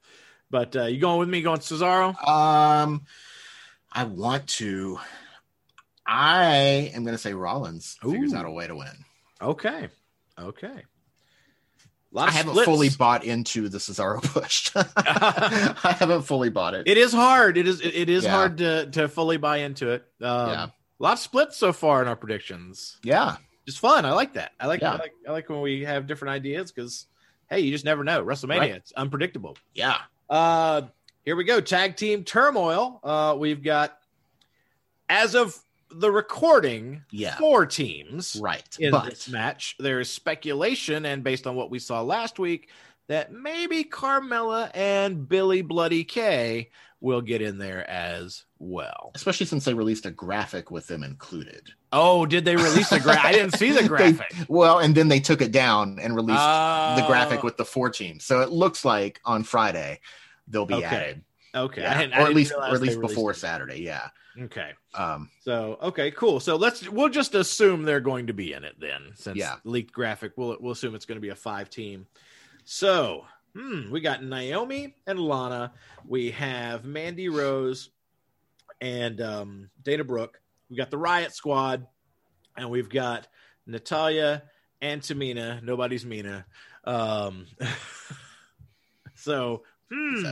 But 0.51 0.75
uh, 0.75 0.85
you 0.85 0.99
going 0.99 1.19
with 1.19 1.29
me? 1.29 1.43
Going 1.43 1.61
Cesaro? 1.61 2.09
um 2.27 3.03
i 3.93 4.05
want 4.05 4.47
to 4.47 4.99
i 6.07 6.91
am 6.95 7.05
going 7.05 7.14
to 7.14 7.21
say 7.23 7.35
rollins 7.35 7.99
figures 8.03 8.33
Ooh. 8.33 8.37
out 8.37 8.47
a 8.47 8.51
way 8.51 8.66
to 8.66 8.75
win 8.77 9.05
Okay. 9.41 9.89
Okay. 10.41 10.82
Lot 12.11 12.28
I 12.30 12.32
haven't 12.32 12.53
splits. 12.53 12.64
fully 12.64 12.89
bought 12.89 13.22
into 13.24 13.68
the 13.68 13.76
Cesaro 13.78 14.22
push. 14.22 14.70
I 14.97 15.95
haven't 15.99 16.22
fully 16.22 16.49
bought 16.49 16.72
it. 16.74 16.89
It 16.89 16.97
is 16.97 17.12
hard. 17.12 17.59
It 17.59 17.68
is. 17.68 17.80
It, 17.82 17.95
it 17.95 18.09
is 18.09 18.24
Yeah. 18.24 18.30
hard 18.30 18.59
to 18.59 18.86
to 18.93 19.09
fully 19.09 19.36
buy 19.36 19.59
into 19.59 19.91
it. 19.91 20.05
Um, 20.22 20.49
Yeah. 20.51 20.66
A 21.01 21.03
lot 21.03 21.12
of 21.12 21.18
splits 21.20 21.57
so 21.57 21.72
far 21.72 22.01
in 22.03 22.09
our 22.09 22.16
predictions. 22.16 22.99
yeah, 23.05 23.36
Just 23.66 23.78
fun. 23.78 24.05
I 24.05 24.12
like 24.12 24.34
that. 24.34 24.53
I 24.59 24.66
like. 24.66 24.80
Yeah. 24.80 24.95
I 24.95 24.99
like. 24.99 25.12
I 25.28 25.32
like 25.32 25.49
when 25.51 25.61
we 25.61 25.84
have 25.84 26.07
different 26.09 26.32
ideas 26.32 26.72
because, 26.72 27.07
hey, 27.51 27.61
you 27.61 27.70
just 27.70 27.84
never 27.84 28.03
know. 28.05 28.24
WrestleMania. 28.24 28.59
Right. 28.59 28.70
It's 28.72 28.93
unpredictable. 28.93 29.57
yeah. 29.74 29.99
Uh, 30.30 30.82
here 31.24 31.36
we 31.36 31.45
go. 31.45 31.61
Tag 31.61 31.97
team 31.97 32.24
turmoil. 32.24 33.01
Uh, 33.05 33.36
we've 33.39 33.62
got, 33.62 33.97
as 35.09 35.34
of 35.34 35.55
the 35.91 36.11
recording, 36.11 37.03
Yeah. 37.11 37.36
four 37.39 37.66
teams 37.66 38.36
Right. 38.41 38.76
in 38.78 38.91
but 38.91 39.07
this 39.11 39.28
match. 39.28 39.76
There 39.78 40.01
is 40.01 40.11
speculation, 40.11 41.05
and 41.07 41.24
based 41.24 41.47
on 41.47 41.57
what 41.57 41.70
we 41.70 41.78
saw 41.78 42.03
last 42.03 42.39
week, 42.39 42.70
that 43.09 43.32
maybe 43.32 43.84
Carmella 43.84 44.70
and 44.74 45.28
Billie 45.28 45.62
Bloody 45.62 46.05
Kay 46.05 46.70
will 47.01 47.20
get 47.20 47.41
in 47.41 47.59
there 47.59 47.89
as 47.89 48.45
well. 48.59 49.12
especially 49.14 49.47
since 49.47 49.64
they 49.64 49.72
released 49.72 50.05
a 50.05 50.11
graphic 50.11 50.70
with 50.72 50.89
them 50.89 51.05
included. 51.05 51.70
Oh, 51.93 52.26
did 52.26 52.45
they 52.45 52.57
release 52.57 52.91
the 52.91 52.99
graphic? 52.99 53.24
I 53.24 53.32
didn't 53.32 53.55
see 53.57 53.70
the 53.70 53.82
They- 53.82 53.89
graphic. 53.89 54.34
well, 54.49 54.80
and 54.80 54.95
then 54.97 55.07
they 55.09 55.20
took 55.20 55.41
it 55.41 55.53
down 55.53 55.99
and 56.03 56.16
released 56.16 56.41
the 56.41 57.05
Oh, 57.05 57.07
graphic 57.07 57.45
with 57.45 57.57
the 57.57 57.64
four 57.64 57.89
teams. 57.89 58.24
So 58.24 58.41
it 58.41 58.51
looks 58.51 58.84
like 58.84 59.20
on 59.24 59.45
Friday 59.45 60.01
they'll 60.49 60.66
be 60.66 60.74
Okay. 60.74 60.84
added. 60.86 61.22
Okay, 61.55 61.83
Yeah. 61.83 62.11
I 62.15 62.23
or 62.23 62.27
at 62.27 62.35
least 62.35 62.53
or 62.53 62.65
at 62.75 62.81
least 62.81 63.01
before. 63.01 63.35
Saturday. 63.35 63.81
Yeah. 63.83 64.09
Okay. 64.41 64.73
Um, 64.95 65.31
So 65.41 65.79
okay, 65.83 66.11
cool. 66.13 66.41
So 66.41 66.57
let's 66.57 66.89
we'll 66.89 67.09
just 67.09 67.35
assume 67.35 67.83
they're 67.83 68.01
going 68.01 68.27
to 68.29 68.33
be 68.35 68.53
in 68.53 68.65
it 68.65 68.77
then, 68.79 69.13
since 69.15 69.37
Yeah. 69.37 69.57
leaked 69.65 69.93
graphic. 69.93 70.33
We'll 70.37 70.57
we'll 70.61 70.73
assume 70.73 70.95
it's 70.95 71.07
going 71.07 71.17
to 71.17 71.23
be 71.23 71.31
a 71.31 71.35
five 71.35 71.71
team. 71.71 72.07
So, 72.65 73.25
hmm, 73.57 73.91
we 73.91 74.01
got 74.01 74.23
Naomi 74.23 74.95
and 75.07 75.19
Lana. 75.19 75.73
We 76.07 76.31
have 76.33 76.85
Mandy 76.85 77.29
Rose 77.29 77.91
and 78.81 79.21
um, 79.21 79.71
Dana 79.83 80.05
Brooke. 80.05 80.41
We 80.69 80.77
got 80.77 80.91
the 80.91 80.99
Riot 80.99 81.35
Squad, 81.35 81.87
and 82.57 82.69
we've 82.71 82.91
got 82.91 83.27
Natalya 83.67 84.43
and 84.83 85.01
Tamina. 85.01 85.63
Nobody's 85.63 86.05
Mina. 86.05 86.45
Um, 86.85 87.47
so, 89.15 89.63
hmm. 89.91 90.23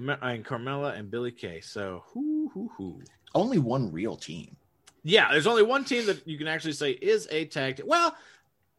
Carme- 0.00 0.18
and 0.22 0.44
Carmella 0.44 0.98
and 0.98 1.10
Billie 1.10 1.32
Kay. 1.32 1.60
So, 1.60 2.04
whoo, 2.14 2.50
hoo, 2.52 2.70
hoo. 2.76 3.02
Only 3.34 3.58
one 3.58 3.90
real 3.92 4.16
team. 4.16 4.56
Yeah, 5.02 5.30
there's 5.30 5.46
only 5.46 5.62
one 5.62 5.84
team 5.84 6.06
that 6.06 6.26
you 6.26 6.36
can 6.38 6.48
actually 6.48 6.72
say 6.72 6.90
is 6.92 7.28
a 7.30 7.44
tag. 7.44 7.76
Team. 7.76 7.86
Well, 7.86 8.14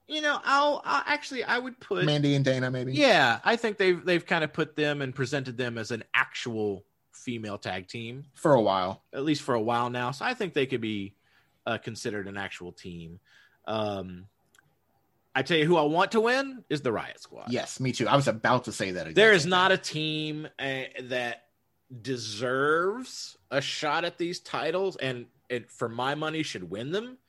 you 0.08 0.22
know, 0.22 0.40
I'll, 0.44 0.82
I'll 0.86 1.04
actually 1.06 1.44
I 1.44 1.58
would 1.58 1.80
put 1.80 2.06
Mandy 2.06 2.36
and 2.36 2.44
Dana, 2.44 2.70
maybe. 2.72 2.94
Yeah, 2.94 3.40
I 3.44 3.56
think 3.56 3.78
they've 3.78 4.04
they've 4.04 4.26
kind 4.26 4.44
of 4.44 4.52
put 4.54 4.76
them 4.76 5.02
and 5.02 5.14
presented 5.14 5.58
them 5.58 5.78
as 5.78 5.92
an 5.92 6.04
actual 6.14 6.84
female 7.14 7.58
tag 7.58 7.88
team 7.88 8.24
For 8.36 8.54
a 8.54 8.62
while. 8.62 9.04
at 9.14 9.24
least 9.24 9.42
for 9.42 9.56
a 9.56 9.62
while 9.62 9.90
now. 9.90 10.12
So 10.12 10.24
I 10.24 10.34
think 10.34 10.54
they 10.54 10.66
could 10.66 10.82
be 10.82 11.14
uh, 11.66 11.78
considered 11.78 12.28
an 12.28 12.38
actual 12.38 12.72
team. 12.72 13.20
Um, 13.66 14.26
I 15.38 15.44
tell 15.44 15.56
you 15.56 15.68
who 15.68 15.78
I 15.78 15.84
want 15.84 16.14
to 16.14 16.22
win 16.22 16.64
is 16.68 16.82
the 16.82 16.90
Riott 16.90 17.20
Squad. 17.20 17.52
Yes, 17.52 17.80
me 17.80 17.92
too. 17.92 18.08
I 18.08 18.16
was 18.16 18.28
about 18.28 18.64
to 18.64 18.72
say 18.72 18.90
that. 18.90 19.14
There 19.14 19.34
is 19.34 19.46
not 19.46 19.72
a 19.72 19.78
team 19.78 20.48
uh, 20.58 20.80
that 21.04 21.44
deserves 22.02 23.38
a 23.52 23.62
shot 23.62 24.04
at 24.04 24.18
these 24.18 24.40
titles 24.40 24.96
and 24.96 25.28
it, 25.48 25.70
for 25.70 25.88
my 25.88 26.16
money 26.16 26.42
should 26.42 26.68
win 26.68 26.92
them 26.92 27.20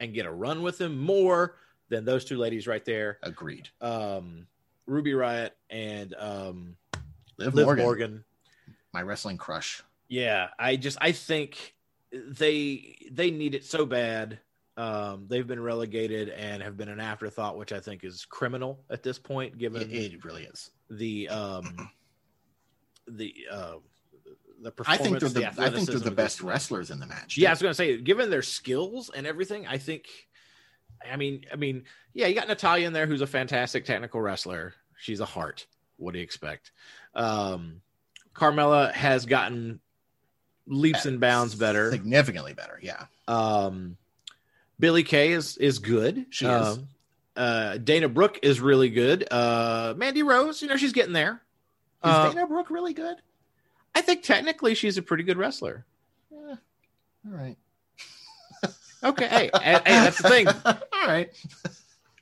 and 0.00 0.14
get 0.14 0.24
a 0.24 0.30
run 0.32 0.62
with 0.62 0.78
them 0.78 0.98
more 0.98 1.56
than 1.90 2.06
those 2.06 2.24
two 2.24 2.38
ladies 2.38 2.66
right 2.66 2.84
there 2.86 3.18
agreed. 3.22 3.68
um, 3.82 4.46
Ruby 4.86 5.12
Riott 5.12 5.50
and 5.68 6.14
um, 6.18 6.76
Liv, 7.36 7.54
liv 7.54 7.66
Morgan, 7.66 7.84
morgan. 7.84 8.24
my 8.94 9.02
wrestling 9.02 9.36
crush. 9.36 9.82
yeah 10.08 10.48
i 10.58 10.76
just 10.76 10.96
i 11.00 11.12
think 11.12 11.74
they 12.10 12.96
they 13.12 13.30
need 13.30 13.54
it 13.54 13.64
so 13.64 13.84
bad 13.86 14.38
um, 14.80 15.26
they've 15.28 15.46
been 15.46 15.60
relegated 15.62 16.28
and 16.30 16.62
have 16.62 16.76
been 16.76 16.88
an 16.88 17.00
afterthought 17.00 17.58
which 17.58 17.72
i 17.72 17.80
think 17.80 18.04
is 18.04 18.24
criminal 18.24 18.80
at 18.90 19.02
this 19.02 19.18
point 19.18 19.58
given 19.58 19.82
It, 19.82 19.92
it 20.14 20.24
really 20.24 20.44
is. 20.44 20.70
the 20.90 21.28
um 21.28 21.90
the 23.08 23.34
uh 23.50 23.74
the 24.62 24.72
I 24.86 24.96
think 24.98 25.18
they're 25.20 25.28
the, 25.30 25.46
I 25.58 25.70
think 25.70 25.88
they're 25.88 25.98
the 25.98 26.10
best 26.10 26.42
wrestlers 26.42 26.90
in 26.90 27.00
the 27.00 27.06
match. 27.06 27.38
Yeah, 27.38 27.48
I 27.48 27.52
was 27.52 27.62
gonna 27.62 27.72
say, 27.72 27.96
given 27.98 28.28
their 28.28 28.42
skills 28.42 29.10
and 29.14 29.26
everything, 29.26 29.66
I 29.66 29.78
think. 29.78 30.04
I 31.10 31.16
mean, 31.16 31.46
I 31.50 31.56
mean, 31.56 31.84
yeah, 32.12 32.26
you 32.26 32.34
got 32.34 32.46
Natalya 32.46 32.86
in 32.86 32.92
there, 32.92 33.06
who's 33.06 33.22
a 33.22 33.26
fantastic 33.26 33.86
technical 33.86 34.20
wrestler. 34.20 34.74
She's 34.98 35.20
a 35.20 35.24
Hart. 35.24 35.66
What 35.96 36.12
do 36.12 36.18
you 36.18 36.22
expect? 36.24 36.72
Um, 37.14 37.80
Carmella 38.34 38.92
has 38.92 39.24
gotten 39.24 39.80
leaps 40.66 41.06
and 41.06 41.20
bounds 41.20 41.54
better. 41.54 41.90
significantly 41.90 42.52
better. 42.52 42.78
Yeah, 42.82 43.06
Um, 43.28 43.96
Billie 44.80 45.04
Kay 45.04 45.32
is 45.32 45.56
is 45.58 45.78
good. 45.78 46.26
She 46.30 46.46
is. 46.46 46.66
Um, 46.78 46.88
uh, 47.36 47.76
Dana 47.78 48.08
Brooke 48.08 48.40
is 48.42 48.60
really 48.60 48.88
good. 48.90 49.26
Uh, 49.30 49.94
Mandy 49.96 50.22
Rose, 50.22 50.60
you 50.62 50.68
know, 50.68 50.76
she's 50.76 50.92
getting 50.92 51.12
there. 51.12 51.34
is 52.04 52.10
Uh, 52.10 52.28
Dana 52.32 52.46
Brooke 52.46 52.70
really 52.70 52.92
good? 52.94 53.16
I 53.94 54.00
think 54.02 54.22
technically 54.22 54.74
she's 54.74 54.98
a 54.98 55.02
pretty 55.02 55.22
good 55.24 55.36
wrestler. 55.38 55.84
Yeah. 56.32 56.56
All 57.26 57.32
right. 57.36 57.56
Okay, 59.02 59.26
hey, 59.28 59.50
hey, 59.62 59.80
that's 59.86 60.20
the 60.20 60.28
thing. 60.28 60.46
All 60.66 61.06
right. 61.06 61.30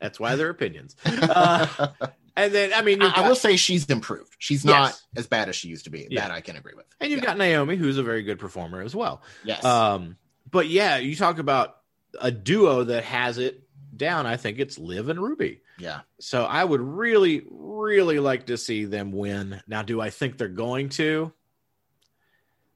That's 0.00 0.20
why 0.20 0.36
they're 0.36 0.50
opinions. 0.50 0.94
Uh, 1.06 1.88
and 2.36 2.54
then, 2.54 2.72
I 2.72 2.82
mean, 2.82 3.00
you've 3.00 3.12
I, 3.16 3.28
will 3.28 3.34
say 3.34 3.56
she's 3.56 3.84
improved. 3.86 4.36
She's 4.38 4.64
not 4.64 4.90
Yes. 4.90 5.02
as 5.16 5.26
bad 5.26 5.48
as 5.48 5.56
she 5.56 5.66
used 5.66 5.86
to 5.86 5.90
be. 5.90 6.06
Yeah. 6.08 6.20
That 6.28 6.30
I 6.30 6.40
can 6.40 6.54
agree 6.54 6.74
with. 6.76 6.86
and 7.00 7.10
you've 7.10 7.18
Yeah. 7.18 7.26
got 7.26 7.38
Naomi, 7.38 7.74
who's 7.74 7.98
a 7.98 8.04
very 8.04 8.22
good 8.22 8.38
performer 8.38 8.80
as 8.80 8.94
well. 8.94 9.22
yes. 9.42 9.64
Um, 9.64 10.16
but 10.48 10.68
yeah, 10.68 10.98
you 10.98 11.16
talk 11.16 11.40
about 11.40 11.77
a 12.20 12.30
duo 12.30 12.84
that 12.84 13.04
has 13.04 13.38
it 13.38 13.62
down. 13.96 14.26
I 14.26 14.36
think 14.36 14.58
it's 14.58 14.78
Liv 14.78 15.08
and 15.08 15.20
Ruby. 15.20 15.60
yeah. 15.78 16.00
So 16.20 16.44
I 16.44 16.62
would 16.64 16.80
really, 16.80 17.42
really 17.50 18.18
like 18.18 18.46
to 18.46 18.56
see 18.56 18.84
them 18.84 19.12
win. 19.12 19.60
Now, 19.66 19.82
do 19.82 20.00
I 20.00 20.10
think 20.10 20.38
they're 20.38 20.48
going 20.48 20.88
to? 20.90 21.32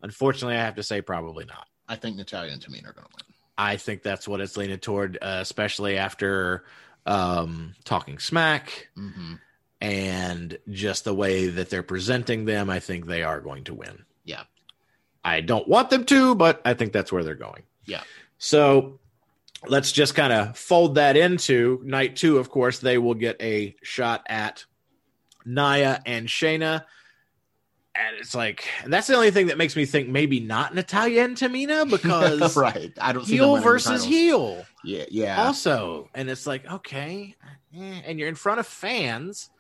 Unfortunately, 0.03 0.57
I 0.57 0.65
have 0.65 0.77
to 0.77 0.83
say 0.83 1.01
probably 1.01 1.45
not. 1.45 1.67
I 1.89 1.97
think 1.97 2.17
Natalya 2.17 2.53
and 2.53 2.61
Tamina 2.61 2.89
are 2.89 2.93
going 2.93 3.07
to 3.07 3.15
win. 3.17 3.35
I 3.57 3.77
think 3.77 4.03
that's 4.03 4.27
what 4.27 4.41
it's 4.41 4.57
leaning 4.57 4.79
toward, 4.79 5.19
uh, 5.21 5.39
especially 5.41 5.97
after 5.97 6.65
um, 7.07 7.75
talking 7.85 8.19
smack 8.19 8.89
hmm 8.95 9.35
and 9.81 10.59
just 10.71 11.03
the 11.03 11.13
way 11.13 11.49
that 11.49 11.69
they're 11.69 11.83
presenting 11.83 12.45
them. 12.45 12.71
I 12.71 12.79
think 12.79 13.07
they 13.07 13.25
are 13.25 13.41
going 13.41 13.65
to 13.65 13.75
win. 13.75 14.05
Yeah. 14.25 14.45
I 15.25 15.41
don't 15.41 15.67
want 15.67 15.91
them 15.91 16.05
to, 16.05 16.37
but 16.37 16.63
I 16.65 16.75
think 16.75 16.93
that's 16.93 17.11
where 17.11 17.25
they're 17.25 17.35
going. 17.35 17.65
Yeah. 17.85 18.03
So 18.39 19.01
let's 19.67 19.93
just 19.93 20.15
kind 20.15 20.33
of 20.33 20.57
fold 20.57 20.97
that 20.97 21.17
into 21.17 21.81
night 21.85 22.17
two. 22.17 22.39
Of 22.39 22.51
course, 22.51 22.79
they 22.79 22.99
will 22.99 23.15
get 23.15 23.41
a 23.41 23.75
shot 23.83 24.25
at 24.29 24.65
Nia 25.45 26.03
and 26.07 26.27
Shayna. 26.29 26.85
And 27.95 28.17
it's 28.19 28.35
like, 28.35 28.65
and 28.83 28.91
that's 28.93 29.07
the 29.07 29.15
only 29.15 29.31
thing 29.31 29.49
that 29.49 29.59
makes 29.59 29.77
me 29.77 29.85
think 29.85 30.09
maybe 30.09 30.41
not 30.41 30.75
Natalya 30.75 31.25
and 31.25 31.37
Tamina 31.37 31.89
because 31.91 32.57
right. 32.57 32.91
I 32.99 33.13
don't 33.13 33.27
see 33.27 33.37
them 33.37 33.49
heel 33.51 33.57
versus 33.61 34.03
heel 34.03 34.65
Yeah. 34.83 35.05
Yeah. 35.11 35.45
also. 35.45 36.09
And 36.15 36.31
it's 36.31 36.47
like, 36.47 36.65
okay. 36.71 37.35
eh, 37.77 38.01
And 38.07 38.19
you're 38.19 38.29
in 38.29 38.35
front 38.35 38.61
of 38.61 38.67
fans. 38.67 39.51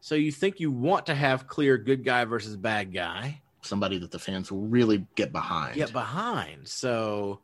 So 0.00 0.14
you 0.14 0.30
think 0.30 0.60
you 0.60 0.70
want 0.70 1.06
to 1.06 1.14
have 1.14 1.48
clear 1.48 1.76
good 1.76 2.04
guy 2.04 2.24
versus 2.24 2.56
bad 2.56 2.92
guy. 2.92 3.40
Somebody 3.62 3.98
that 3.98 4.10
the 4.12 4.18
fans 4.18 4.50
will 4.52 4.60
really 4.62 5.04
get 5.16 5.32
behind. 5.32 5.74
Get 5.74 5.92
behind. 5.92 6.68
So 6.68 7.40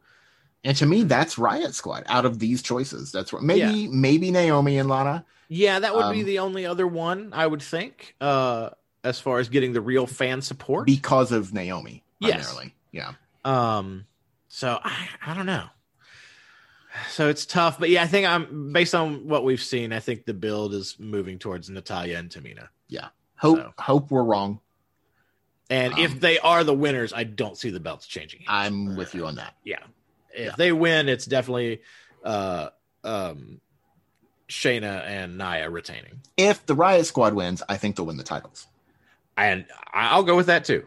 And 0.64 0.76
to 0.78 0.86
me, 0.86 1.04
that's 1.04 1.36
Riott 1.36 1.74
Squad. 1.74 2.04
Out 2.06 2.24
of 2.24 2.38
these 2.38 2.62
choices, 2.62 3.12
that's 3.12 3.32
what 3.32 3.42
maybe 3.42 3.88
maybe 3.88 4.30
Naomi 4.30 4.78
and 4.78 4.88
Lana. 4.88 5.24
yeah, 5.48 5.78
that 5.78 5.94
would 5.94 6.12
be 6.12 6.20
Um, 6.20 6.26
the 6.26 6.38
only 6.40 6.66
other 6.66 6.86
one 6.86 7.32
I 7.32 7.46
would 7.46 7.62
think. 7.62 8.14
Uh 8.20 8.70
as 9.04 9.20
far 9.20 9.38
as 9.38 9.48
getting 9.48 9.72
the 9.72 9.80
real 9.80 10.06
fan 10.08 10.42
support. 10.42 10.84
because 10.84 11.30
of 11.30 11.54
Naomi 11.54 12.02
Yes. 12.18 12.44
primarily. 12.46 12.74
Yeah. 12.90 13.12
Um, 13.44 14.06
so 14.48 14.78
I, 14.82 15.08
I 15.24 15.34
don't 15.34 15.46
know. 15.46 15.66
So 17.10 17.28
it's 17.28 17.46
tough, 17.46 17.78
but 17.78 17.90
yeah, 17.90 18.02
I 18.02 18.06
think 18.08 18.26
I'm 18.26 18.72
based 18.72 18.94
on 18.94 19.28
what 19.28 19.44
we've 19.44 19.62
seen. 19.62 19.92
I 19.92 20.00
think 20.00 20.24
the 20.26 20.34
build 20.34 20.74
is 20.74 20.96
moving 20.98 21.38
towards 21.38 21.70
Natalya 21.70 22.18
and 22.18 22.28
Tamina. 22.28 22.68
Yeah. 22.88 23.08
Hope 23.36 23.58
So. 23.58 23.72
hope 23.78 24.10
we're 24.10 24.24
wrong. 24.24 24.60
And 25.70 25.94
Um, 25.94 26.00
if 26.00 26.18
they 26.18 26.38
are 26.40 26.64
the 26.64 26.74
winners, 26.74 27.12
I 27.12 27.22
don't 27.24 27.56
see 27.56 27.70
the 27.70 27.80
belts 27.80 28.06
changing. 28.06 28.44
I'm 28.48 28.96
with 28.96 29.14
you 29.14 29.26
on 29.26 29.36
that. 29.36 29.54
Yeah, 29.64 29.78
if 30.38 30.44
Yeah. 30.46 30.54
they 30.56 30.72
win, 30.72 31.08
it's 31.08 31.26
definitely 31.26 31.82
uh, 32.24 32.68
um, 33.04 33.60
Shayna 34.48 35.04
and 35.06 35.36
Nia 35.38 35.68
retaining, 35.70 36.20
If 36.36 36.64
the 36.66 36.74
Riott 36.74 37.04
Squad 37.04 37.34
wins, 37.34 37.62
I 37.68 37.76
think 37.76 37.96
they'll 37.96 38.06
win 38.06 38.16
the 38.16 38.24
titles. 38.24 38.66
and 39.36 39.66
I- 39.92 40.08
I'll 40.10 40.22
go 40.24 40.36
with 40.36 40.46
that 40.46 40.64
too. 40.64 40.84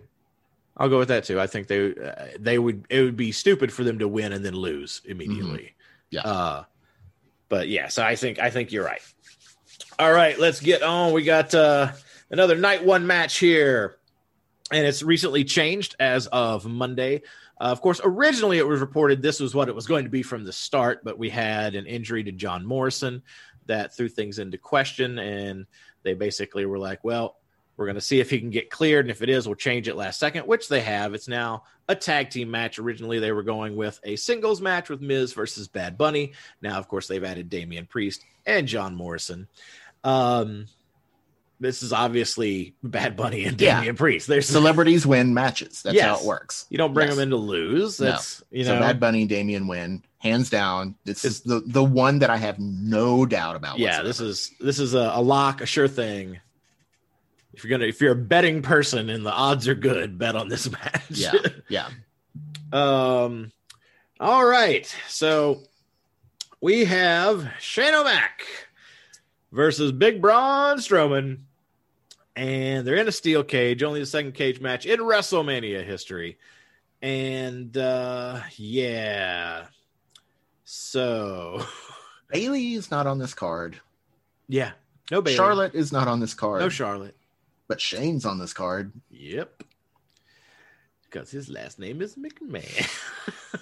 I'll 0.78 0.90
go 0.90 0.98
with 1.00 1.10
that 1.10 1.24
too. 1.26 1.40
I 1.40 1.48
think 1.48 1.68
they 1.68 1.94
uh, 1.94 2.26
they 2.40 2.58
would 2.58 2.86
it 2.90 3.02
would 3.02 3.16
be 3.18 3.32
stupid 3.32 3.72
for 3.72 3.84
them 3.84 4.00
to 4.00 4.08
win 4.08 4.34
and 4.34 4.44
then 4.44 4.56
lose 4.56 5.02
immediately. 5.06 5.74
Mm-hmm. 5.74 6.16
Yeah. 6.16 6.22
Uh, 6.22 6.64
but 7.50 7.68
yeah, 7.68 7.88
so 7.90 8.04
I 8.04 8.16
think 8.16 8.40
I 8.40 8.50
think 8.50 8.72
you're 8.72 8.86
right. 8.86 9.02
All 10.00 10.12
right, 10.12 10.40
let's 10.40 10.60
get 10.60 10.82
on. 10.82 11.14
We 11.14 11.24
got 11.24 11.54
uh, 11.54 11.92
another 12.32 12.56
night 12.56 12.84
one 12.84 13.06
match 13.06 13.38
here, 13.38 13.98
and 14.72 14.86
it's 14.88 15.04
recently 15.04 15.44
changed 15.44 15.96
as 16.00 16.28
of 16.28 16.66
Monday. 16.66 17.22
Uh, 17.62 17.66
of 17.66 17.80
course, 17.80 18.02
originally 18.04 18.58
it 18.58 18.68
was 18.68 18.82
reported 18.82 19.22
this 19.22 19.40
was 19.40 19.54
what 19.54 19.70
it 19.70 19.76
was 19.76 19.86
going 19.86 20.04
to 20.04 20.10
be 20.10 20.24
from 20.24 20.44
the 20.44 20.52
start, 20.52 21.04
but 21.04 21.20
we 21.20 21.30
had 21.30 21.76
an 21.76 21.86
injury 21.86 22.24
to 22.24 22.32
John 22.32 22.66
Morrison 22.66 23.22
that 23.68 23.96
threw 23.96 24.10
things 24.10 24.40
into 24.40 24.58
question, 24.58 25.20
and 25.20 25.68
they 26.02 26.16
basically 26.16 26.66
were 26.66 26.80
like, 26.80 27.04
"Well, 27.04 27.38
we're 27.78 27.86
going 27.86 27.96
to 27.96 28.02
see 28.02 28.20
if 28.20 28.32
he 28.32 28.40
can 28.40 28.50
get 28.50 28.72
cleared, 28.72 29.06
and 29.06 29.12
if 29.12 29.22
it 29.22 29.30
is, 29.30 29.48
we'll 29.48 29.54
change 29.54 29.88
it 29.88 29.96
last 29.96 30.20
second," 30.20 30.48
which 30.48 30.70
they 30.70 30.82
have. 30.82 31.14
It's 31.14 31.28
now 31.28 31.66
a 31.88 31.94
tag 31.96 32.32
team 32.32 32.50
match. 32.50 32.80
Originally, 32.80 33.20
they 33.20 33.32
were 33.32 33.44
going 33.44 33.76
with 33.76 34.00
a 34.06 34.16
singles 34.16 34.60
match 34.60 34.90
with 34.90 35.00
Miz 35.00 35.34
versus 35.34 35.68
Bad 35.68 36.00
Bunny. 36.00 36.34
Now, 36.64 36.80
of 36.80 36.88
course, 36.88 37.08
they've 37.08 37.24
added 37.24 37.52
Damian 37.52 37.86
Priest 37.86 38.26
and 38.48 38.68
John 38.68 38.96
Morrison. 38.96 39.48
Um, 40.04 40.66
this 41.62 41.82
is 41.84 41.94
obviously 41.94 42.74
Bad 42.84 43.16
Bunny 43.16 43.46
and 43.46 43.60
Yeah. 43.62 43.76
Damian 43.78 43.96
Priest. 43.96 44.28
There's 44.28 44.48
Celebrities 44.48 45.06
win 45.06 45.34
matches. 45.34 45.82
That's 45.84 46.00
how 46.02 46.20
it 46.20 46.26
works. 46.26 46.66
you 46.70 46.78
don't 46.78 46.94
bring 46.94 47.08
Yes. 47.08 47.16
them 47.16 47.24
in 47.24 47.30
to 47.30 47.38
lose. 47.38 48.00
No. 48.00 48.08
That's 48.08 48.44
you 48.52 48.66
so 48.66 48.74
know 48.76 48.82
Bad 48.82 49.00
Bunny, 49.00 49.22
and 49.22 49.30
Damian 49.30 49.68
win, 49.68 50.04
hands 50.18 50.50
down. 50.50 50.96
This 51.06 51.24
is 51.24 51.42
the 51.42 51.62
the 51.66 51.84
one 51.84 52.20
that 52.20 52.30
I 52.30 52.38
have 52.38 52.60
no 52.60 53.26
doubt 53.26 53.56
about. 53.56 53.80
yeah. 53.80 54.02
whatsoever. 54.02 54.08
This 54.08 54.20
is 54.20 54.52
this 54.60 54.80
is 54.80 54.94
a, 54.96 55.12
a 55.16 55.22
lock, 55.22 55.62
a 55.62 55.66
sure 55.66 55.88
thing. 55.88 56.40
If 57.54 57.64
you're 57.64 57.72
gonna 57.78 57.88
if 57.88 58.02
you're 58.02 58.14
a 58.14 58.16
betting 58.16 58.62
person 58.62 59.10
and 59.10 59.26
the 59.26 59.32
odds 59.32 59.68
are 59.68 59.76
good, 59.76 60.18
bet 60.18 60.36
on 60.36 60.48
this 60.50 60.70
match. 60.72 61.04
yeah, 61.10 61.34
yeah. 61.70 61.90
Um, 62.74 63.52
all 64.20 64.46
right. 64.46 64.86
So 65.08 65.62
we 66.62 66.86
have 66.86 67.50
Shane 67.60 67.94
O'Mac 67.94 68.44
versus 69.52 69.92
Big 69.92 70.22
Braun 70.22 70.78
Strowman. 70.78 71.40
And 72.36 72.88
they're 72.88 72.96
in 72.96 73.08
a 73.08 73.12
steel 73.12 73.44
cage, 73.44 73.84
only 73.84 74.00
the 74.00 74.06
second 74.06 74.34
cage 74.34 74.60
match 74.62 74.86
in 74.86 75.00
WrestleMania 75.00 75.84
history. 75.86 76.38
And 77.02 77.76
uh 77.78 78.40
yeah. 78.56 79.66
So 80.64 81.66
Bayley 82.30 82.74
is 82.74 82.90
not 82.92 83.08
on 83.08 83.18
this 83.20 83.34
card. 83.34 83.80
yeah. 84.48 84.72
No 85.10 85.22
Bayley. 85.22 85.36
Charlotte 85.36 85.76
is 85.76 85.92
not 85.92 86.08
on 86.08 86.22
this 86.22 86.34
card. 86.34 86.62
No 86.62 86.70
Charlotte. 86.70 87.18
but 87.68 87.82
Shane's 87.82 88.26
on 88.26 88.40
this 88.40 88.54
card. 88.54 88.94
Yep. 89.10 89.64
Because 91.04 91.30
his 91.30 91.50
last 91.50 91.80
name 91.80 92.02
is 92.02 92.16
McMahon. 92.16 92.90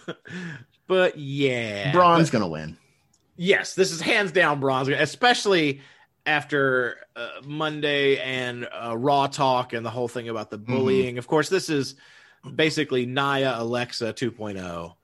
but 0.87 1.17
yeah. 1.17 1.91
Braun's 1.91 2.29
But- 2.29 2.33
gonna 2.39 2.47
win. 2.49 2.77
yes, 3.35 3.73
this 3.73 3.91
is 3.91 3.99
hands 4.01 4.31
down 4.31 4.59
Braun's, 4.59 4.89
especially 4.89 5.81
after 6.33 6.97
uh, 7.15 7.29
Monday 7.43 8.17
and 8.19 8.67
uh, 8.71 8.95
Raw 8.95 9.25
talk 9.27 9.73
and 9.73 9.83
the 9.85 9.89
whole 9.89 10.07
thing 10.07 10.29
about 10.29 10.51
the 10.51 10.59
Mm-hmm. 10.59 10.71
bullying. 10.73 11.17
Of 11.17 11.27
course, 11.27 11.49
this 11.49 11.69
is 11.69 11.95
basically 12.55 13.05
Nia 13.07 13.55
Alexa 13.57 14.13
2.0. 14.13 14.95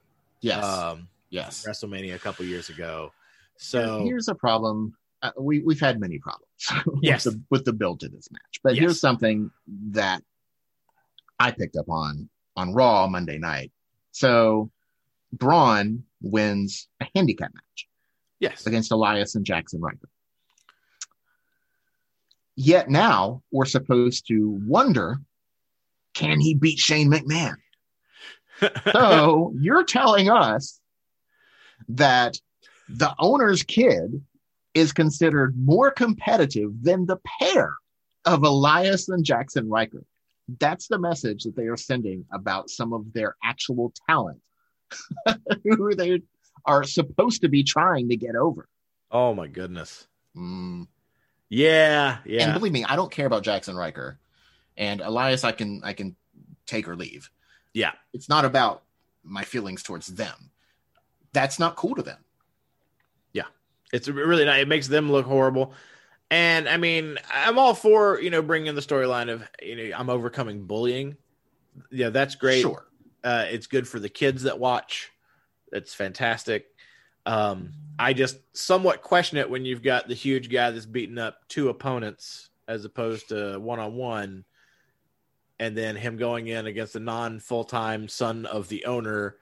Yes, 0.42 0.64
Um, 0.64 1.08
yes. 1.32 1.66
WrestleMania 1.68 2.14
a 2.16 2.20
couple 2.20 2.46
years 2.46 2.70
ago. 2.70 3.12
So 3.58 4.04
here's 4.06 4.28
a 4.28 4.36
problem. 4.36 4.96
Uh, 5.24 5.32
we 5.40 5.60
we've 5.64 5.80
had 5.80 6.00
many 6.00 6.20
problems 6.20 6.52
with, 6.86 7.04
Yes. 7.04 7.24
the, 7.24 7.42
with 7.50 7.66
the 7.66 7.74
build 7.74 8.02
to 8.02 8.10
this 8.10 8.30
match, 8.32 8.60
but 8.64 8.76
Yes. 8.76 8.82
here's 8.82 9.00
something 9.00 9.50
that 9.92 10.22
I 11.40 11.52
picked 11.52 11.76
up 11.76 11.90
on 11.90 12.30
on 12.56 12.74
Raw 12.74 13.08
Monday 13.08 13.38
night. 13.40 13.72
So 14.12 14.70
Braun 15.34 16.04
wins 16.22 16.88
a 17.02 17.08
handicap 17.16 17.52
match 17.54 17.88
yes, 18.40 18.66
against 18.68 18.92
Elias 18.92 19.34
and 19.36 19.44
Jaxson 19.46 19.80
Ryker. 19.82 20.08
Yet 22.56 22.90
now 22.90 23.42
we're 23.52 23.66
supposed 23.66 24.28
to 24.28 24.60
wonder, 24.66 25.20
can 26.14 26.40
he 26.40 26.54
beat 26.54 26.80
Shane 26.80 27.12
McMahon? 27.12 27.56
so 28.92 29.54
you're 29.60 29.84
telling 29.84 30.30
us 30.30 30.80
that 31.90 32.38
the 32.88 33.14
owner's 33.20 33.64
kid 33.64 34.24
is 34.74 34.94
considered 34.94 35.56
more 35.58 35.92
competitive 35.92 36.72
than 36.82 37.06
the 37.06 37.18
pair 37.40 37.74
of 38.26 38.44
Elias 38.44 39.10
and 39.10 39.26
Jaxson 39.26 39.66
Ryker. 39.68 40.04
That's 40.60 40.88
the 40.88 41.00
message 41.00 41.44
that 41.44 41.56
they 41.56 41.68
are 41.68 41.78
sending 41.78 42.26
about 42.32 42.70
some 42.70 42.94
of 42.94 43.12
their 43.14 43.36
actual 43.44 43.94
talent 44.08 44.40
who 45.64 45.96
they 45.96 46.22
are 46.66 46.84
supposed 46.84 47.42
to 47.42 47.50
be 47.50 47.64
trying 47.64 48.10
to 48.10 48.16
get 48.16 48.36
over. 48.36 48.68
oh 49.12 49.34
my 49.34 49.48
goodness. 49.48 50.08
Mm. 50.36 50.88
Yeah, 51.50 52.18
yeah. 52.26 52.46
And 52.46 52.54
believe 52.54 52.74
me, 52.74 52.84
I 52.84 52.96
don't 52.96 53.12
care 53.12 53.28
about 53.28 53.44
Jaxson 53.44 53.76
Ryker 53.76 54.18
and 54.78 55.02
Elias. 55.02 55.44
I 55.44 55.52
can 55.52 55.82
I 55.84 55.94
can 55.94 56.16
take 56.66 56.88
or 56.88 56.96
leave. 56.96 57.30
Yeah. 57.74 57.92
It's 58.14 58.30
not 58.30 58.46
about 58.46 58.84
my 59.24 59.44
feelings 59.44 59.84
towards 59.84 60.08
them. 60.08 60.52
That's 61.34 61.60
not 61.60 61.76
cool 61.76 61.96
to 61.96 62.02
them. 62.02 62.18
Yeah, 63.34 63.44
it's 63.92 64.08
really 64.08 64.46
not. 64.46 64.60
It 64.60 64.70
makes 64.70 64.88
them 64.88 65.12
look 65.12 65.26
horrible. 65.26 65.74
And 66.32 66.70
I 66.70 66.78
mean, 66.78 67.18
I'm 67.34 67.60
all 67.60 67.74
for 67.74 68.22
you 68.22 68.30
know 68.30 68.42
bringing 68.42 68.68
in 68.68 68.76
the 68.76 68.82
storyline 68.82 69.30
of 69.30 69.44
you 69.62 69.76
know 69.76 69.98
I'm 69.98 70.10
overcoming 70.10 70.66
bullying. 70.66 71.18
Yeah, 71.92 72.10
that's 72.10 72.36
great. 72.36 72.62
Sure. 72.62 72.86
Uh, 73.24 73.46
it's 73.50 73.68
good 73.68 73.88
for 73.88 74.00
the 74.00 74.08
kids 74.08 74.44
that 74.44 74.60
watch. 74.60 75.12
It's 75.74 75.94
fantastic. 75.94 76.68
Um, 77.26 77.74
I 77.98 78.14
just 78.14 78.38
somewhat 78.56 79.02
question 79.02 79.38
it 79.38 79.50
when 79.50 79.66
you've 79.66 79.82
got 79.84 80.08
the 80.08 80.14
huge 80.14 80.50
guy 80.52 80.72
that's 80.72 80.86
beating 80.86 81.18
up 81.18 81.38
two 81.48 81.70
opponents 81.70 82.50
as 82.68 82.84
opposed 82.86 83.30
to 83.30 83.58
one 83.60 83.80
on 83.80 83.96
one, 83.96 84.44
and 85.60 85.78
then 85.78 85.96
him 85.96 86.18
going 86.18 86.48
in 86.48 86.66
against 86.68 86.94
the 86.94 87.00
non 87.00 87.40
full 87.40 87.64
time 87.64 88.08
son 88.10 88.46
of 88.46 88.68
the 88.68 88.86
owner, 88.86 89.38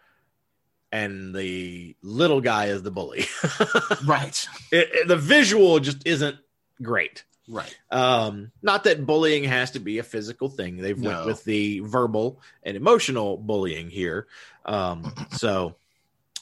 and 0.91 1.33
the 1.33 1.95
little 2.03 2.41
guy 2.41 2.67
is 2.67 2.83
the 2.83 2.91
bully. 2.91 3.25
Right. 4.05 4.47
it, 4.71 4.89
it- 4.93 5.07
the 5.07 5.17
visual 5.17 5.79
just 5.79 6.05
isn't 6.05 6.37
great. 6.81 7.23
Right. 7.47 7.75
Um, 7.91 8.51
not 8.61 8.85
that 8.85 9.05
bullying 9.05 9.43
has 9.43 9.71
to 9.71 9.79
be 9.79 9.97
a 9.97 10.03
physical 10.03 10.47
thing. 10.47 10.77
They've 10.77 10.99
went 10.99 11.25
with 11.25 11.43
the 11.43 11.79
verbal 11.81 12.39
and 12.63 12.77
emotional 12.77 13.35
bullying 13.35 13.89
here. 13.89 14.27
Um, 14.65 15.13
so, 15.31 15.75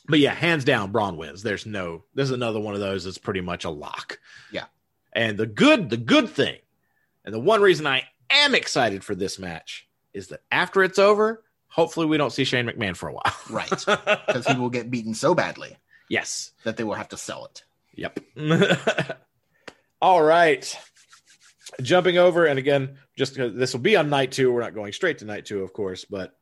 but 0.07 0.19
yeah, 0.19 0.33
hands 0.33 0.63
down, 0.63 0.91
Braun 0.91 1.17
wins. 1.17 1.43
There's 1.43 1.65
no. 1.65 2.03
This 2.13 2.25
is 2.25 2.31
another 2.31 2.59
one 2.59 2.73
of 2.73 2.79
those 2.79 3.03
that's 3.03 3.17
pretty 3.17 3.41
much 3.41 3.65
a 3.65 3.69
lock. 3.69 4.19
Yeah. 4.51 4.65
And 5.13 5.37
the 5.37 5.45
good, 5.45 5.89
the 5.89 5.97
good 5.97 6.29
thing, 6.29 6.57
and 7.25 7.33
the 7.33 7.39
one 7.39 7.61
reason 7.61 7.85
I 7.85 8.03
am 8.29 8.55
excited 8.55 9.03
for 9.03 9.15
this 9.15 9.37
match 9.37 9.87
is 10.13 10.27
that 10.27 10.41
after 10.51 10.83
it's 10.83 10.99
over, 10.99 11.43
hopefully 11.67 12.05
we 12.05 12.17
don't 12.17 12.31
see 12.31 12.43
Shane 12.43 12.67
McMahon 12.67 12.95
for 12.95 13.09
a 13.09 13.13
while. 13.13 13.35
Right. 13.49 13.69
Because 13.69 14.47
he 14.47 14.55
will 14.57 14.69
get 14.69 14.89
beaten 14.89 15.13
so 15.13 15.35
badly 15.35 15.77
yes. 16.09 16.51
that 16.63 16.77
they 16.77 16.83
will 16.83 16.93
have 16.93 17.09
to 17.09 17.17
sell 17.17 17.45
it. 17.45 17.63
Yep. 17.95 18.19
All 20.01 20.21
right. 20.21 20.77
Jumping 21.81 22.17
over, 22.17 22.45
and 22.45 22.57
again, 22.59 22.97
just 23.17 23.35
this 23.35 23.73
will 23.73 23.81
be 23.81 23.95
on 23.95 24.09
night 24.09 24.31
two. 24.31 24.51
We're 24.51 24.61
not 24.61 24.73
going 24.73 24.93
straight 24.93 25.19
to 25.19 25.25
night 25.25 25.45
two, 25.45 25.63
of 25.63 25.73
course, 25.73 26.05
but 26.05 26.35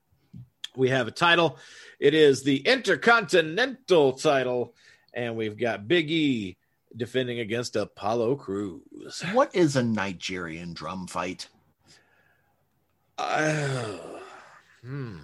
we 0.76 0.90
have 0.90 1.08
a 1.08 1.12
title. 1.12 1.58
It 2.00 2.14
is 2.14 2.44
the 2.44 2.58
Intercontinental 2.58 4.14
title, 4.14 4.74
and 5.14 5.36
we've 5.36 5.58
got 5.58 5.88
Big 5.88 6.10
E 6.10 6.58
defending 6.96 7.40
against 7.40 7.76
Apollo 7.76 8.36
Crews. 8.38 9.22
What 9.34 9.56
is 9.56 9.76
a 9.76 9.84
Nigerian 9.84 10.74
drum 10.74 11.08
fight? 11.08 11.48
Uh, 13.18 13.98
hmm. 14.82 15.18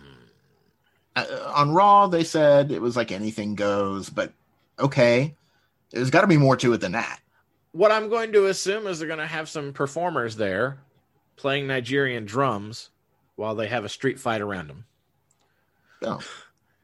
Uh, 1.16 1.54
on 1.56 1.72
Raw, 1.72 2.08
they 2.08 2.24
said 2.24 2.72
it 2.72 2.82
was 2.82 2.98
like 2.98 3.12
anything 3.12 3.56
goes, 3.56 4.10
but 4.10 4.34
okay. 4.78 5.34
There's 5.91 6.10
got 6.10 6.22
to 6.22 6.28
be 6.28 6.38
more 6.38 6.58
to 6.58 6.74
it 6.74 6.82
than 6.82 6.91
that. 6.91 7.20
What 7.72 7.91
I'm 7.91 8.10
going 8.10 8.34
to 8.34 8.48
assume 8.48 8.88
is 8.88 9.00
they're 9.00 9.08
going 9.08 9.20
to 9.20 9.28
have 9.28 9.48
some 9.48 9.72
performers 9.72 10.36
there 10.36 10.80
playing 11.38 11.68
Nigerian 11.68 12.26
drums 12.26 12.89
while 13.36 13.56
they 13.56 13.68
have 13.68 13.86
a 13.86 13.89
street 13.89 14.20
fight 14.20 14.41
around 14.41 14.68
them. 14.68 14.86
Oh, 16.04 16.20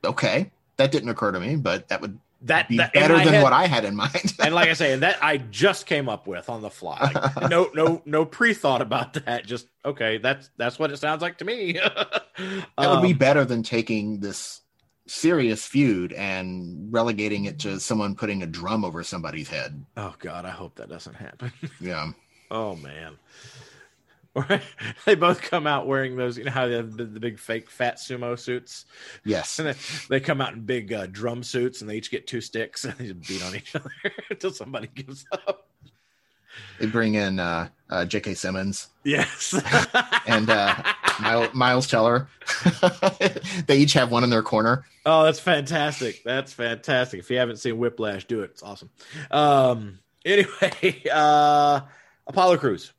okay. 0.05 0.51
That 0.78 0.91
didn't 0.91 1.09
occur 1.09 1.32
to 1.32 1.39
me, 1.39 1.55
but 1.57 1.88
that 1.89 2.01
would 2.01 2.18
That, 2.43 2.68
be 2.68 2.78
that 2.78 2.93
better 2.93 3.16
than 3.18 3.28
head- 3.36 3.43
what 3.43 3.53
I 3.53 3.68
had 3.68 3.86
in 3.86 3.95
mind. 3.95 4.34
and 4.43 4.55
like 4.55 4.70
I 4.70 4.74
say, 4.74 4.95
that 4.95 5.24
I 5.24 5.38
just 5.38 5.86
came 5.86 6.09
up 6.09 6.26
with 6.28 6.49
on 6.49 6.62
the 6.62 6.70
fly. 6.72 7.12
Like, 7.14 7.49
no, 7.49 7.70
no, 7.76 8.01
no 8.05 8.26
pre 8.26 8.53
thought 8.53 8.82
about 8.82 9.14
that. 9.14 9.45
Just 9.45 9.68
okay. 9.86 10.18
That's 10.18 10.49
that's 10.57 10.80
what 10.80 10.91
it 10.91 10.97
sounds 10.97 11.22
like 11.22 11.38
to 11.39 11.45
me. 11.45 11.74
that 12.38 12.66
would 12.78 13.01
be 13.03 13.12
Um, 13.12 13.18
better 13.18 13.45
than 13.45 13.62
taking 13.64 14.20
this 14.22 14.62
serious 15.07 15.66
feud 15.68 16.14
and 16.14 16.91
relegating 16.91 17.45
it 17.45 17.59
to 17.59 17.80
someone 17.80 18.15
putting 18.15 18.41
a 18.44 18.48
drum 18.48 18.85
over 18.85 19.03
somebody's 19.03 19.49
head. 19.49 19.84
oh 19.98 20.15
God, 20.19 20.45
I 20.45 20.52
hope 20.52 20.76
that 20.76 20.90
doesn't 20.90 21.15
happen. 21.15 21.52
Yeah. 21.81 22.11
oh 22.49 22.76
man. 22.77 23.18
They 25.06 25.16
both 25.16 25.41
come 25.41 25.68
out 25.68 25.88
wearing 25.88 26.16
those. 26.16 26.38
You 26.38 26.45
know 26.45 26.52
how 26.52 26.68
they 26.68 26.76
have 26.76 26.95
the, 26.95 27.06
the 27.06 27.20
big 27.20 27.38
fake 27.40 27.70
fat 27.70 27.98
sumo 27.98 28.38
suits, 28.40 28.86
Yes. 29.26 29.60
and 29.60 29.70
they, 29.70 29.76
they 30.10 30.20
come 30.20 30.40
out 30.41 30.53
in 30.53 30.62
big 30.62 30.94
uh, 30.94 31.08
drum 31.08 31.44
suits, 31.44 31.82
and 31.82 31.90
they 31.90 31.98
each 31.98 32.12
get 32.12 32.28
two 32.28 32.41
sticks 32.41 32.86
and 32.86 32.94
they 32.98 33.08
just 33.14 33.28
beat 33.28 33.44
on 33.44 33.56
each 33.56 33.76
other 33.76 33.91
until 34.30 34.52
somebody 34.52 34.88
gives 34.94 35.26
up. 35.32 35.68
They 36.80 36.86
bring 36.86 37.14
in 37.16 37.40
uh, 37.40 37.70
uh, 37.90 38.06
J.K. 38.06 38.34
Simmons 38.34 38.88
Yes. 39.06 39.53
and 40.28 40.49
uh, 40.49 40.76
Miles, 41.22 41.53
Miles 41.53 41.88
Teller. 41.88 42.28
they 43.68 43.78
each 43.78 43.94
have 43.94 44.12
one 44.12 44.24
in 44.24 44.30
their 44.30 44.44
corner. 44.44 44.84
Oh, 45.06 45.24
that's 45.24 45.40
fantastic. 45.40 46.24
That's 46.24 46.52
fantastic. 46.53 47.20
If 47.22 47.30
you 47.32 47.38
haven't 47.38 47.58
seen 47.58 47.78
Whiplash, 47.78 48.26
do 48.26 48.41
it. 48.41 48.52
It's 48.52 48.64
awesome. 48.64 48.90
Um 49.32 49.99
anyway, 50.26 51.02
uh 51.12 51.82
Apollo 52.28 52.58
Crews. 52.58 52.91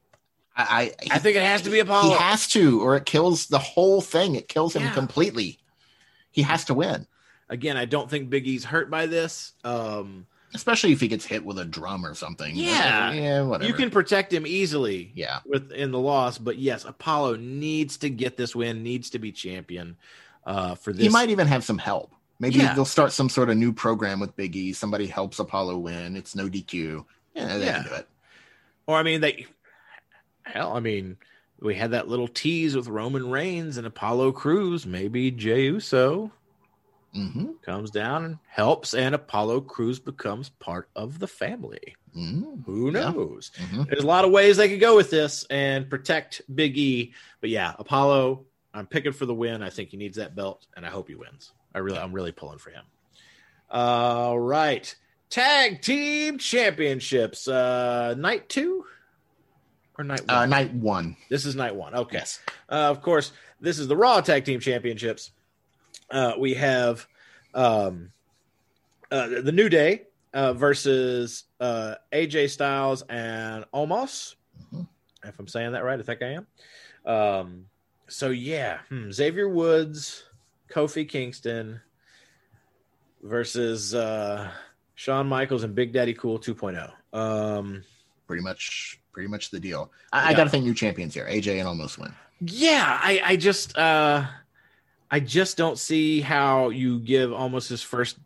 I, 0.57 0.63
I, 1.11 1.15
I 1.15 1.19
think 1.19 1.37
it 1.37 1.43
has 1.43 1.63
to 1.63 1.71
be 1.71 1.79
Apollo. 1.81 2.11
he 2.11 2.15
has 2.17 2.47
to, 2.49 2.83
or 2.83 2.97
it 2.97 3.07
kills 3.07 3.47
the 3.47 3.59
whole 3.59 4.01
thing. 4.01 4.35
It 4.35 4.49
kills 4.49 4.77
him 4.77 4.83
Yeah. 4.83 4.93
completely. 4.93 5.59
He 6.31 6.43
has 6.43 6.65
to 6.67 6.75
win, 6.75 7.07
Again, 7.49 7.77
I 7.77 7.85
don't 7.85 8.09
think 8.09 8.31
Big 8.31 8.47
E's 8.47 8.65
hurt 8.65 8.91
by 8.91 9.07
this. 9.07 9.53
Um 9.65 10.27
especially 10.55 10.93
if 10.93 11.01
he 11.01 11.09
gets 11.09 11.25
hit 11.25 11.43
with 11.45 11.59
a 11.59 11.65
drum 11.65 12.05
or 12.05 12.15
something. 12.15 12.55
Yeah. 12.55 13.11
yeah, 13.13 13.41
whatever. 13.43 13.67
you 13.67 13.75
can 13.75 13.89
protect 13.91 14.31
him 14.33 14.47
easily 14.47 15.11
yeah, 15.15 15.41
with 15.47 15.73
in 15.73 15.91
the 15.93 15.99
loss, 15.99 16.37
but 16.37 16.59
yes, 16.59 16.85
Apollo 16.85 17.37
needs 17.37 17.97
to 17.99 18.11
get 18.11 18.37
this 18.37 18.55
win, 18.55 18.83
needs 18.83 19.09
to 19.11 19.19
be 19.19 19.33
champion 19.33 19.97
uh 20.45 20.75
for 20.75 20.93
this. 20.93 21.03
he 21.03 21.09
might 21.09 21.31
even 21.31 21.47
have 21.47 21.65
some 21.65 21.79
help. 21.79 22.13
Maybe 22.39 22.57
Yeah. 22.57 22.75
they'll 22.75 22.85
start 22.85 23.13
some 23.13 23.29
sort 23.29 23.49
of 23.51 23.57
new 23.57 23.73
program 23.73 24.19
with 24.21 24.35
Big 24.37 24.55
E. 24.57 24.73
Somebody 24.75 25.07
helps 25.07 25.39
Apollo 25.39 25.79
win. 25.79 26.17
It's 26.17 26.35
no 26.35 26.49
DQ. 26.49 27.05
Yeah, 27.35 27.57
they 27.59 27.65
Yeah. 27.67 27.83
can 27.83 27.85
do 27.85 27.95
it. 27.95 28.09
or 28.87 28.97
I 28.99 29.03
mean 29.03 29.21
they 29.23 29.47
hell, 30.45 30.73
I 30.77 30.81
mean 30.81 31.17
we 31.61 31.75
had 31.77 31.93
that 31.93 32.09
little 32.09 32.27
tease 32.29 32.75
with 32.75 32.89
Roman 32.89 33.31
Reigns 33.31 33.77
and 33.77 33.87
Apollo 33.87 34.33
Crews, 34.33 34.85
maybe 34.87 35.31
Jey 35.31 35.65
Uso. 35.67 36.33
hmm 37.13 37.53
comes 37.63 37.93
down 37.93 38.25
and 38.25 38.39
helps, 38.49 38.93
and 38.93 39.15
Apollo 39.15 39.61
Crews 39.61 40.01
becomes 40.01 40.49
part 40.49 40.89
of 40.97 41.21
the 41.21 41.29
family. 41.29 41.95
Mm, 42.17 42.65
Who 42.67 42.87
Yeah. 42.91 43.11
knows? 43.13 43.53
mhm. 43.57 43.87
There's 43.89 44.03
a 44.03 44.07
lot 44.07 44.25
of 44.25 44.33
ways 44.33 44.57
they 44.57 44.69
could 44.69 44.81
go 44.81 44.97
with 44.97 45.11
this 45.11 45.45
and 45.49 45.89
protect 45.89 46.43
Big 46.53 46.77
E. 46.77 47.15
But 47.41 47.51
yeah, 47.51 47.75
Apollo, 47.79 48.47
I'm 48.75 48.87
picking 48.89 49.13
for 49.13 49.27
the 49.27 49.35
win. 49.35 49.63
I 49.63 49.71
think 49.71 49.91
he 49.91 49.97
needs 49.97 50.17
that 50.17 50.35
belt, 50.35 50.67
and 50.77 50.85
I 50.85 50.91
hope 50.91 51.07
he 51.07 51.15
wins. 51.15 51.53
I 51.73 51.79
really, 51.79 51.99
I'm 52.01 52.13
really 52.13 52.33
pulling 52.33 52.59
for 52.59 52.71
him. 52.71 52.85
All 53.71 54.41
right, 54.41 54.93
tag 55.31 55.83
team 55.83 56.39
championships. 56.39 57.47
Uh, 57.47 58.15
night 58.19 58.49
two 58.49 58.85
or 59.99 60.05
night 60.05 60.21
one? 60.27 60.37
Uh, 60.37 60.47
night 60.47 60.73
one. 60.75 61.17
this 61.29 61.45
is 61.45 61.55
night 61.55 61.75
one. 61.75 61.95
Okay. 61.95 62.19
Yes. 62.19 62.41
Uh, 62.69 62.91
of 62.91 63.03
course, 63.03 63.33
this 63.61 63.79
is 63.79 63.89
the 63.89 63.97
Raw 63.97 64.21
Tag 64.21 64.45
Team 64.45 64.61
Championships. 64.61 65.31
Uh, 66.11 66.33
we 66.39 66.55
have 66.55 67.07
um, 67.55 68.11
uh, 69.11 69.29
the 69.43 69.53
New 69.53 69.69
Day 69.69 70.03
uh, 70.35 70.53
versus 70.53 71.45
uh, 71.61 71.95
AJ 72.13 72.51
Styles 72.51 73.03
and 73.09 73.65
Omos. 73.75 74.35
Mhm. 74.73 74.87
If 75.25 75.39
I'm 75.39 75.49
saying 75.49 75.73
that 75.73 75.85
right, 75.85 75.99
I 75.99 76.03
think 76.03 76.23
I 76.23 76.39
am. 76.39 76.47
Um, 77.05 77.67
so 78.09 78.31
yeah, 78.31 78.79
hmm, 78.89 79.11
Xavier 79.11 79.49
Woods, 79.49 80.25
Kofi 80.69 81.09
Kingston 81.09 81.81
versus 83.23 83.95
uh, 83.95 84.51
Shawn 84.95 85.27
Michaels 85.29 85.63
and 85.65 85.75
Big 85.75 85.93
Daddy 85.93 86.15
Cool 86.15 86.39
2.0. 86.39 86.93
Um, 87.17 87.85
Pretty 88.27 88.43
much, 88.43 89.01
pretty 89.13 89.29
much 89.29 89.51
the 89.51 89.61
deal. 89.61 89.91
I, 90.13 90.31
I 90.31 90.35
got 90.35 90.45
to 90.45 90.51
think 90.51 90.65
new 90.65 90.75
champions 90.75 91.15
here. 91.15 91.27
AJ 91.27 91.61
and 91.61 91.69
Omos 91.69 91.99
win. 91.99 92.13
Yeah, 92.41 92.99
I, 93.01 93.21
I 93.25 93.37
just 93.37 93.77
uh 93.79 94.25
I 95.11 95.21
just 95.21 95.57
don't 95.57 95.79
see 95.79 96.21
how 96.21 96.71
you 96.71 96.99
give 96.99 97.31
Omos 97.31 97.69
his 97.69 97.83
first 97.83 98.19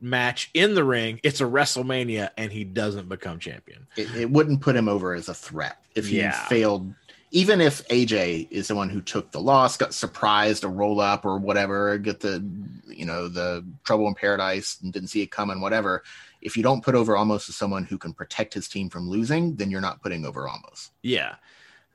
match 0.00 0.50
in 0.54 0.74
the 0.74 0.84
ring. 0.84 1.20
It's 1.22 1.40
a 1.40 1.44
WrestleMania 1.44 2.30
and 2.36 2.50
he 2.50 2.64
doesn't 2.64 3.08
become 3.08 3.38
champion. 3.38 3.86
It, 3.96 4.14
it 4.16 4.30
wouldn't 4.30 4.60
put 4.60 4.76
him 4.76 4.88
over 4.88 5.14
as 5.14 5.28
a 5.28 5.34
threat 5.34 5.76
if 5.94 6.08
he 6.08 6.18
Yeah. 6.18 6.32
failed. 6.46 6.92
Even 7.32 7.60
if 7.60 7.86
AJ 7.88 8.48
is 8.50 8.66
the 8.66 8.74
one 8.74 8.88
who 8.88 9.00
took 9.00 9.30
the 9.30 9.40
loss, 9.40 9.76
got 9.76 9.94
surprised, 9.94 10.64
a 10.64 10.68
roll 10.68 11.00
up 11.00 11.24
or 11.24 11.38
whatever, 11.38 11.96
get 11.96 12.18
the 12.18 12.44
you 12.88 13.04
know 13.06 13.28
the 13.28 13.64
trouble 13.84 14.08
in 14.08 14.14
paradise 14.14 14.78
and 14.82 14.92
didn't 14.92 15.08
see 15.10 15.22
it 15.22 15.30
coming, 15.30 15.60
whatever. 15.60 16.02
If 16.40 16.56
you 16.56 16.62
don't 16.62 16.82
put 16.82 16.94
over 16.94 17.14
Omos 17.14 17.48
as 17.48 17.56
someone 17.56 17.84
who 17.84 17.98
can 17.98 18.12
protect 18.12 18.54
his 18.54 18.68
team 18.68 18.88
from 18.88 19.08
losing, 19.08 19.56
then 19.56 19.70
you're 19.70 19.80
not 19.80 20.02
putting 20.02 20.24
over 20.24 20.48
Omos. 20.48 20.90
Yeah. 21.02 21.36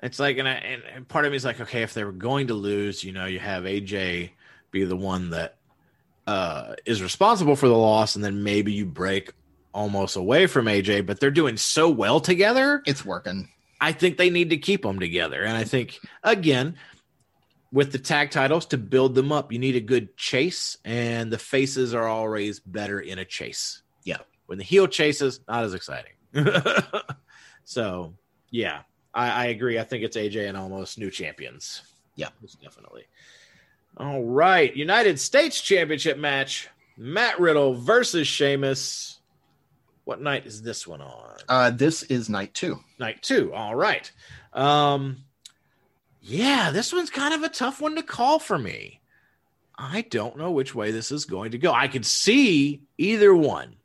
It's 0.03 0.19
like 0.19 0.37
and, 0.37 0.47
I, 0.47 0.53
and 0.53 0.83
and 0.83 1.07
part 1.07 1.25
of 1.25 1.31
me 1.31 1.37
is 1.37 1.45
like 1.45 1.61
okay, 1.61 1.81
if 1.81 1.93
they 1.93 2.03
were 2.03 2.11
going 2.11 2.47
to 2.47 2.53
lose, 2.53 3.03
you 3.03 3.11
know, 3.11 3.25
you 3.25 3.39
have 3.39 3.63
AJ 3.63 4.31
be 4.71 4.83
the 4.83 4.95
one 4.95 5.31
that 5.31 5.57
uh 6.27 6.75
is 6.85 7.01
responsible 7.01 7.55
for 7.55 7.67
the 7.67 7.77
loss 7.77 8.15
and 8.15 8.23
then 8.23 8.43
maybe 8.43 8.73
you 8.73 8.85
break 8.85 9.31
Omos 9.75 10.15
away 10.17 10.47
from 10.47 10.65
AJ, 10.65 11.05
but 11.05 11.19
they're 11.19 11.31
doing 11.31 11.57
so 11.57 11.89
well 11.89 12.19
together. 12.19 12.81
It's 12.85 13.05
working. 13.05 13.49
I 13.81 13.91
think 13.91 14.17
they 14.17 14.29
need 14.29 14.49
to 14.51 14.57
keep 14.57 14.83
them 14.83 14.99
together. 14.99 15.43
And 15.43 15.55
I 15.55 15.65
think, 15.65 15.99
again, 16.23 16.77
with 17.71 17.91
the 17.91 17.99
tag 17.99 18.31
titles 18.31 18.65
to 18.67 18.77
build 18.77 19.15
them 19.15 19.31
up, 19.33 19.51
you 19.51 19.59
need 19.59 19.75
a 19.75 19.81
good 19.81 20.15
chase, 20.15 20.77
and 20.85 21.31
the 21.31 21.37
faces 21.37 21.93
are 21.93 22.07
always 22.07 22.59
better 22.59 22.99
in 22.99 23.19
a 23.19 23.25
chase. 23.25 23.81
When 24.45 24.57
the 24.57 24.63
heel 24.63 24.87
chases, 24.87 25.39
not 25.47 25.63
as 25.63 25.73
exciting. 25.73 26.11
so, 27.63 28.13
yeah, 28.51 28.81
I, 29.13 29.29
I 29.29 29.45
agree. 29.47 29.79
I 29.79 29.83
think 29.83 30.03
it's 30.03 30.17
AJ 30.17 30.47
and 30.49 30.57
Omos 30.57 30.97
new 30.97 31.09
champions. 31.09 31.81
Yeah. 32.15 32.29
Definitely. 32.61 33.05
All 33.97 34.23
right. 34.23 34.75
United 34.75 35.19
States 35.19 35.61
Championship 35.61 36.17
match 36.17 36.69
Matt 36.97 37.39
Riddle 37.39 37.75
versus 37.75 38.27
Sheamus. 38.27 39.19
What 40.03 40.21
night 40.21 40.45
is 40.45 40.61
this 40.61 40.85
one 40.85 41.01
on? 41.01 41.37
Uh, 41.49 41.71
this 41.71 42.03
is 42.03 42.29
night 42.29 42.53
two. 42.53 42.79
night 42.99 43.21
two. 43.23 43.53
All 43.53 43.75
right. 43.75 44.11
Um, 44.53 45.23
yeah, 46.21 46.71
this 46.71 46.93
one's 46.93 47.09
kind 47.09 47.33
of 47.33 47.43
a 47.43 47.49
tough 47.49 47.81
one 47.81 47.95
to 47.95 48.03
call 48.03 48.39
for 48.39 48.57
me. 48.57 49.01
I 49.77 50.01
don't 50.01 50.37
know 50.37 50.51
which 50.51 50.75
way 50.75 50.91
this 50.91 51.11
is 51.11 51.25
going 51.25 51.51
to 51.51 51.57
go. 51.57 51.73
I 51.73 51.87
could 51.87 52.05
see 52.05 52.81
either 52.97 53.35
one 53.35 53.75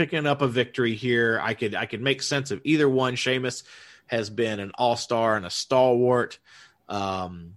picking 0.00 0.26
up 0.26 0.40
a 0.40 0.48
victory 0.48 0.94
here. 0.94 1.38
I 1.42 1.52
could 1.52 1.74
I 1.74 1.84
could 1.84 2.00
make 2.00 2.22
sense 2.22 2.50
of 2.50 2.62
either 2.64 2.88
one. 2.88 3.16
Sheamus 3.16 3.64
has 4.06 4.30
been 4.30 4.58
an 4.58 4.72
all 4.76 4.96
star 4.96 5.36
and 5.36 5.44
a 5.44 5.50
stalwart, 5.50 6.38
um, 6.88 7.56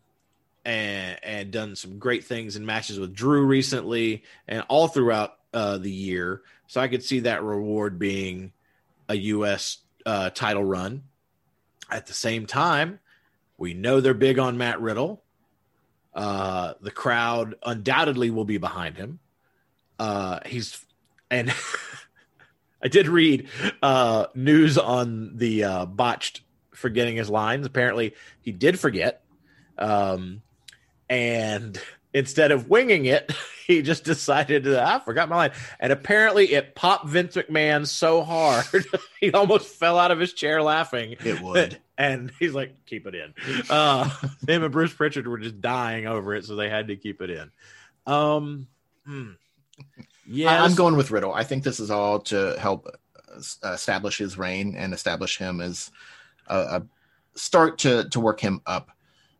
and 0.65 1.18
and 1.24 1.52
done 1.52 1.78
some 1.78 1.99
great 1.99 2.26
things 2.26 2.57
in 2.57 2.65
matches 2.65 2.99
with 2.99 3.14
Drew 3.14 3.45
recently 3.45 4.24
and 4.45 4.65
all 4.68 4.90
throughout 4.90 5.36
uh, 5.53 5.78
the 5.78 5.90
year. 5.90 6.41
So 6.68 6.82
I 6.82 6.90
could 6.90 7.02
see 7.02 7.22
that 7.22 7.44
reward 7.44 7.98
being 7.98 8.52
a 9.07 9.15
U.S. 9.15 9.78
Uh, 10.06 10.30
title 10.30 10.65
run. 10.65 11.03
At 11.90 12.07
the 12.07 12.14
same 12.14 12.45
time, 12.45 12.99
we 13.57 13.74
know 13.74 14.02
they're 14.02 14.14
big 14.14 14.38
on 14.38 14.57
Matt 14.57 14.82
Riddle. 14.82 15.24
Uh, 16.14 16.74
the 16.82 16.91
crowd 16.91 17.56
undoubtedly 17.65 18.32
will 18.32 18.44
be 18.44 18.57
behind 18.57 18.98
him. 18.98 19.20
Uh, 19.98 20.40
he's 20.45 20.86
and 21.32 21.53
I 22.84 22.89
did 22.89 23.07
read 23.07 23.47
uh, 23.81 24.27
news 24.35 24.77
on 24.77 25.38
the 25.38 25.64
uh, 25.64 25.85
botched 25.85 26.41
forgetting 26.72 27.15
his 27.15 27.30
lines. 27.30 27.65
Apparently, 27.65 28.14
he 28.41 28.51
did 28.51 28.77
forget, 28.80 29.23
um, 29.77 30.41
and 31.10 31.80
instead 32.14 32.51
of 32.51 32.69
winging 32.69 33.05
it, 33.05 33.31
he 33.68 33.81
just 33.81 34.03
decided 34.03 34.65
to 34.65 34.84
I 34.84 34.99
forgot 34.99 35.30
my 35.30 35.35
line. 35.35 35.51
And 35.80 35.93
apparently, 35.93 36.53
it 36.53 36.76
popped 36.76 37.07
Vince 37.07 37.35
McMahon 37.35 37.88
so 37.88 38.22
hard 38.22 38.65
he 39.19 39.31
almost 39.31 39.68
fell 39.68 39.97
out 39.97 40.11
of 40.11 40.19
his 40.19 40.34
chair 40.34 40.61
laughing. 40.61 41.15
It 41.23 41.41
would. 41.41 41.77
And 41.97 42.31
he's 42.39 42.53
like, 42.53 42.85
keep 42.85 43.05
it 43.05 43.15
in. 43.15 43.34
Uh, 43.69 44.10
him 44.47 44.64
and 44.64 44.72
Bruce 44.72 44.93
Pritchard 44.93 45.27
were 45.27 45.38
just 45.38 45.61
dying 45.61 46.07
over 46.07 46.34
it, 46.34 46.43
so 46.43 46.55
they 46.55 46.68
had 46.68 46.88
to 46.88 46.95
keep 46.95 47.22
it 47.22 47.30
in. 47.30 47.51
Um, 48.07 48.68
hmm. 49.05 49.31
Yeah, 50.26 50.64
I'm 50.64 50.76
going 50.76 50.95
with 50.95 51.12
Riddle. 51.12 51.34
I 51.34 51.44
think 51.44 51.64
this 51.64 51.80
is 51.80 51.91
all 51.91 52.20
to 52.22 52.56
help 52.60 52.88
uh, 53.34 53.72
establish 53.72 54.18
his 54.18 54.38
reign 54.38 54.76
and 54.76 54.94
establish 54.94 55.38
him 55.38 55.62
as 55.62 55.91
a, 56.48 56.58
a 56.58 56.84
start 57.36 57.78
to 57.80 58.08
to 58.10 58.20
work 58.20 58.40
him 58.40 58.62
up 58.66 58.90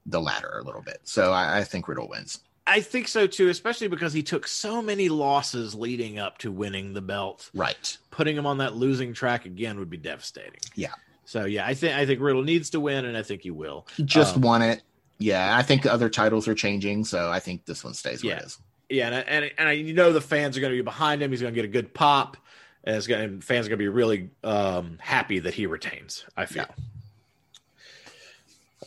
the 0.06 0.20
ladder 0.22 0.60
a 0.60 0.64
little 0.64 0.82
bit. 0.82 1.00
So 1.04 1.32
I, 1.32 1.60
I 1.60 1.64
think 1.64 1.88
Riddle 1.88 2.10
wins. 2.10 2.40
I 2.66 2.80
think 2.80 3.08
so 3.10 3.28
too, 3.28 3.50
especially 3.50 3.90
because 3.90 4.14
he 4.14 4.24
took 4.24 4.48
so 4.48 4.82
many 4.82 5.10
losses 5.10 5.76
leading 5.76 6.18
up 6.18 6.38
to 6.40 6.52
winning 6.52 6.94
the 6.94 7.02
belt. 7.02 7.50
Right. 7.54 7.98
Putting 8.10 8.38
him 8.38 8.46
on 8.46 8.58
that 8.60 8.76
losing 8.76 9.14
track 9.14 9.46
again 9.46 9.78
would 9.80 9.90
be 9.90 9.98
devastating. 9.98 10.60
Yeah. 10.76 10.94
So 11.26 11.46
yeah, 11.46 11.66
I 11.66 11.74
think 11.74 11.96
I 11.96 12.06
think 12.06 12.22
Riddle 12.22 12.44
needs 12.44 12.70
to 12.72 12.80
win, 12.80 13.06
and 13.06 13.18
I 13.18 13.24
think 13.24 13.42
he 13.42 13.52
will. 13.52 13.88
He 13.96 14.04
just 14.04 14.36
Um, 14.36 14.42
won 14.42 14.62
it. 14.62 14.82
Yeah, 15.20 15.56
I 15.56 15.62
think 15.62 15.86
other 15.86 16.10
titles 16.10 16.48
are 16.48 16.56
changing, 16.56 17.06
so 17.06 17.30
I 17.30 17.40
think 17.40 17.66
this 17.66 17.84
one 17.84 17.94
stays 17.94 18.24
where 18.24 18.34
Yeah. 18.36 18.40
it 18.42 18.46
is. 18.46 18.58
Yeah, 18.90 19.08
and 19.08 19.16
I- 19.16 19.20
and 19.22 19.52
and 19.58 19.70
I, 19.70 19.72
you 19.74 19.94
know 19.94 20.12
the 20.14 20.22
fans 20.22 20.58
are 20.58 20.62
going 20.62 20.72
to 20.72 20.78
be 20.78 20.84
behind 20.84 21.22
him. 21.22 21.32
He's 21.32 21.42
going 21.42 21.54
to 21.54 21.56
get 21.56 21.66
a 21.66 21.72
good 21.72 21.94
pop, 21.94 22.38
and 22.84 22.96
it's 22.96 23.08
going 23.08 23.22
and 23.24 23.44
fans 23.44 23.66
are 23.66 23.70
going 23.70 23.80
to 23.80 23.84
be 23.84 23.88
really 23.90 24.30
um, 24.44 24.98
happy 25.02 25.40
that 25.40 25.54
he 25.54 25.66
retains. 25.66 26.26
I 26.38 26.46
feel. 26.46 26.66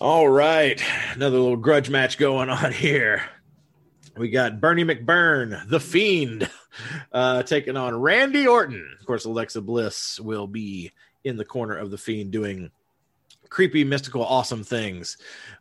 All 0.01 0.29
right, 0.29 0.83
another 1.15 1.39
little 1.39 1.57
grudge 1.57 1.89
match 1.89 2.19
going 2.19 2.51
on 2.51 2.73
here. 2.73 3.23
We 4.17 4.29
got 4.31 4.61
Bernie 4.61 4.85
McBurn, 4.85 5.69
the 5.69 5.81
Fiend, 5.81 6.49
uh, 7.13 7.43
taking 7.43 7.77
on 7.77 7.97
Randy 7.97 8.47
Orton. 8.47 8.97
Of 9.01 9.07
course, 9.07 9.25
Alexa 9.25 9.63
Bliss 9.63 10.21
will 10.21 10.47
be 10.47 10.93
in 11.25 11.37
the 11.37 11.45
corner 11.45 11.77
of 11.77 11.91
the 11.91 11.99
Fiend 11.99 12.31
doing 12.31 12.71
creepy, 13.49 13.85
mystical, 13.85 14.25
awesome 14.25 14.63
things. 14.65 15.17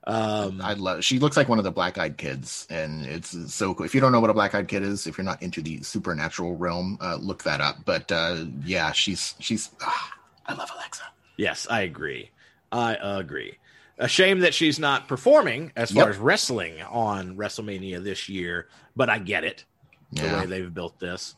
Um, 0.07 0.61
I 0.61 0.73
love. 0.73 1.03
She 1.03 1.19
looks 1.19 1.35
like 1.37 1.49
one 1.49 1.57
of 1.57 1.63
the 1.63 1.71
Black 1.71 1.97
Eyed 1.97 2.17
Kids, 2.17 2.67
and 2.69 3.05
it's 3.05 3.53
so 3.53 3.73
cool. 3.73 3.85
If 3.85 3.95
you 3.95 4.01
don't 4.01 4.11
know 4.11 4.19
what 4.19 4.29
a 4.29 4.33
Black 4.33 4.53
Eyed 4.55 4.67
Kid 4.67 4.83
is, 4.83 5.07
if 5.07 5.17
you're 5.17 5.25
not 5.25 5.41
into 5.41 5.61
the 5.61 5.81
supernatural 5.83 6.55
realm, 6.55 6.97
uh, 7.01 7.15
look 7.15 7.43
that 7.43 7.61
up. 7.61 7.77
But 7.85 8.11
uh, 8.11 8.45
yeah, 8.63 8.91
she's 8.91 9.35
she's. 9.39 9.71
ah, 9.81 10.11
I 10.47 10.53
love 10.53 10.71
Alexa. 10.75 11.03
Yes, 11.37 11.65
I 11.69 11.81
agree. 11.81 12.29
I 12.71 12.97
agree. 13.01 13.57
A 13.97 14.07
shame 14.07 14.39
that 14.39 14.53
she's 14.53 14.77
not 14.77 15.07
performing 15.07 15.71
as 15.75 15.91
far 15.91 16.03
Yep. 16.03 16.09
as 16.09 16.17
wrestling 16.17 16.81
on 16.83 17.37
WrestleMania 17.37 18.03
this 18.03 18.27
year, 18.27 18.67
but 18.95 19.09
I 19.09 19.19
get 19.19 19.43
it 19.45 19.63
the 20.11 20.23
way 20.23 20.45
they've 20.45 20.73
built 20.73 20.99
this. 20.99 21.35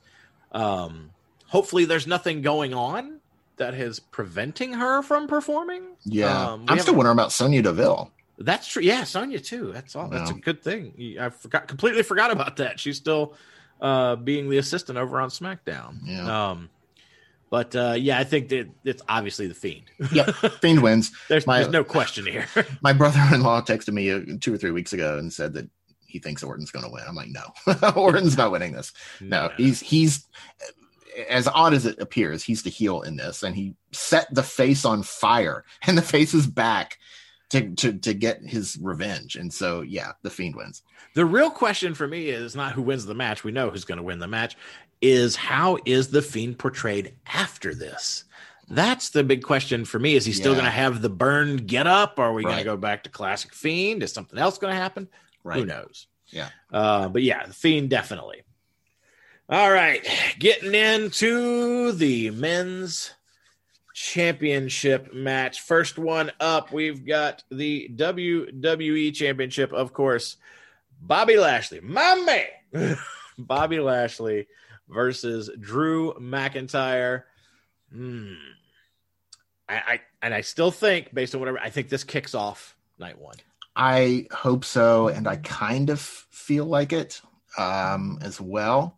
Um, 0.52 1.12
hopefully, 1.46 1.86
there's 1.86 2.08
nothing 2.08 2.42
going 2.42 2.74
on 2.74 3.17
that 3.58 3.74
is 3.74 4.00
preventing 4.00 4.74
her 4.74 5.02
from 5.02 5.28
performing. 5.28 5.84
yeah. 6.06 6.52
Um, 6.54 6.66
I'm 6.68 6.80
still 6.80 6.96
wondering 6.96 7.16
about 7.16 7.32
Sonya 7.32 7.62
Deville. 7.62 8.12
That's 8.40 8.68
true. 8.68 8.84
Yeah, 8.84 9.04
Sonya 9.04 9.40
too. 9.40 9.72
That's 9.74 9.96
all. 9.96 10.10
That's 10.10 10.30
a 10.30 10.34
good 10.36 10.62
thing. 10.62 11.18
I 11.20 11.30
forgot 11.30 11.68
completely 11.68 12.04
forgot 12.04 12.30
about 12.32 12.58
that. 12.58 12.80
She's 12.80 12.98
still 12.98 13.34
uh, 13.82 14.16
being 14.16 14.50
the 14.50 14.60
assistant 14.60 14.98
over 15.00 15.20
on 15.20 15.30
SmackDown. 15.30 15.98
Yeah. 16.04 16.50
Um, 16.52 16.70
but 17.50 17.76
uh, 17.76 17.96
yeah, 17.98 18.20
I 18.20 18.26
think 18.26 18.50
that 18.50 18.70
it's 18.84 19.02
obviously 19.10 19.48
the 19.48 19.54
Fiend. 19.56 19.86
Yep, 20.12 20.36
Fiend 20.62 20.84
wins. 20.84 21.12
there's, 21.30 21.48
My- 21.48 21.60
there's 21.62 21.72
no 21.72 21.84
question 21.84 22.26
here. 22.28 22.46
My 22.82 22.94
brother-in-law 22.94 23.62
texted 23.62 23.94
me 23.94 24.12
uh, 24.12 24.20
two 24.40 24.54
or 24.54 24.58
three 24.58 24.72
weeks 24.72 24.94
ago 24.94 25.18
and 25.18 25.32
said 25.34 25.54
that 25.54 25.68
he 26.06 26.20
thinks 26.20 26.44
Orton's 26.44 26.72
going 26.72 26.86
to 26.86 26.92
win. 26.92 27.04
I'm 27.08 27.16
like, 27.16 27.30
no, 27.30 27.92
Orton's 27.96 28.38
not 28.38 28.52
winning 28.52 28.74
this. 28.74 28.92
No, 29.20 29.50
he's 29.58 29.80
he's 29.80 30.26
as 31.30 31.48
odd 31.48 31.74
as 31.74 31.86
it 31.86 32.00
appears, 32.00 32.44
he's 32.44 32.64
the 32.64 32.70
heel 32.70 33.02
in 33.02 33.16
this, 33.16 33.44
and 33.44 33.56
he 33.56 33.76
set 33.92 34.34
the 34.34 34.44
face 34.44 34.86
on 34.86 35.04
fire, 35.04 35.64
and 35.88 35.98
the 35.98 36.02
face 36.02 36.34
is 36.34 36.48
back 36.48 36.98
to 37.50 37.74
to 37.76 37.94
to 37.94 38.14
get 38.14 38.42
his 38.42 38.78
revenge. 38.82 39.36
And 39.36 39.54
so, 39.54 39.82
yeah, 39.82 40.12
the 40.22 40.30
Fiend 40.30 40.56
wins. 40.56 40.84
The 41.14 41.26
real 41.26 41.50
question 41.50 41.94
for 41.94 42.08
me 42.08 42.28
is 42.30 42.56
not 42.56 42.74
who 42.74 42.82
wins 42.82 43.06
the 43.06 43.16
match. 43.16 43.44
We 43.44 43.52
know 43.52 43.70
who's 43.70 43.86
going 43.86 43.98
to 43.98 44.04
win 44.04 44.20
the 44.20 44.28
match. 44.28 44.56
Is 45.02 45.36
how 45.36 45.78
is 45.86 46.10
the 46.10 46.22
Fiend 46.22 46.58
portrayed 46.60 47.14
after 47.28 47.74
this? 47.74 48.24
That's 48.70 49.10
the 49.12 49.24
big 49.24 49.44
question 49.44 49.86
for 49.86 49.98
me. 49.98 50.16
Is 50.16 50.26
he 50.26 50.34
still 50.34 50.52
Yeah. 50.52 50.58
going 50.60 50.66
to 50.66 50.72
have 50.72 51.02
the 51.02 51.10
burned 51.10 51.68
get 51.68 51.88
up? 51.88 52.20
Are 52.20 52.34
we 52.34 52.44
going 52.44 52.58
to 52.58 52.64
go 52.66 52.76
back 52.76 53.04
to 53.04 53.10
classic 53.10 53.54
Fiend? 53.54 54.04
Is 54.04 54.12
something 54.12 54.38
else 54.38 54.58
going 54.58 54.74
to 54.74 54.80
happen? 54.80 55.08
Right. 55.44 55.60
Who 55.60 55.66
knows? 55.66 56.08
Yeah. 56.28 56.50
Uh, 56.74 57.08
but 57.08 57.24
yeah, 57.24 57.46
the 57.46 57.54
Fiend 57.54 57.90
definitely. 57.90 58.42
All 59.50 59.72
right, 59.72 60.06
getting 60.40 60.76
into 60.76 61.94
the 61.94 62.32
men's 62.32 63.12
championship 63.94 65.14
match. 65.14 65.62
First 65.62 65.98
one 65.98 66.34
up, 66.42 66.74
we've 66.74 67.06
got 67.06 67.46
the 67.50 67.90
WWE 67.96 69.14
championship, 69.16 69.72
of 69.72 69.94
course. 69.94 70.36
Bobby 71.00 71.38
Lashley, 71.38 71.80
my 71.80 72.16
man, 72.74 72.98
Bobby 73.38 73.80
Lashley 73.80 74.48
versus 74.90 75.50
Drew 75.58 76.14
McIntyre. 76.16 77.24
Hmm. 77.90 78.34
I, 79.70 79.76
I 79.76 80.02
and 80.22 80.34
I 80.34 80.42
still 80.42 80.72
think, 80.72 81.14
based 81.14 81.34
on 81.34 81.40
whatever, 81.40 81.60
I 81.60 81.70
think 81.70 81.88
this 81.88 82.04
kicks 82.04 82.36
off 82.36 82.76
night 83.00 83.18
one. 83.18 83.38
I 83.78 84.28
hope 84.30 84.66
so, 84.66 85.08
and 85.08 85.26
I 85.26 85.38
kind 85.38 85.90
of 85.90 86.02
feel 86.02 86.66
like 86.66 86.92
it 86.92 87.22
um, 87.58 88.20
as 88.22 88.42
well. 88.42 88.97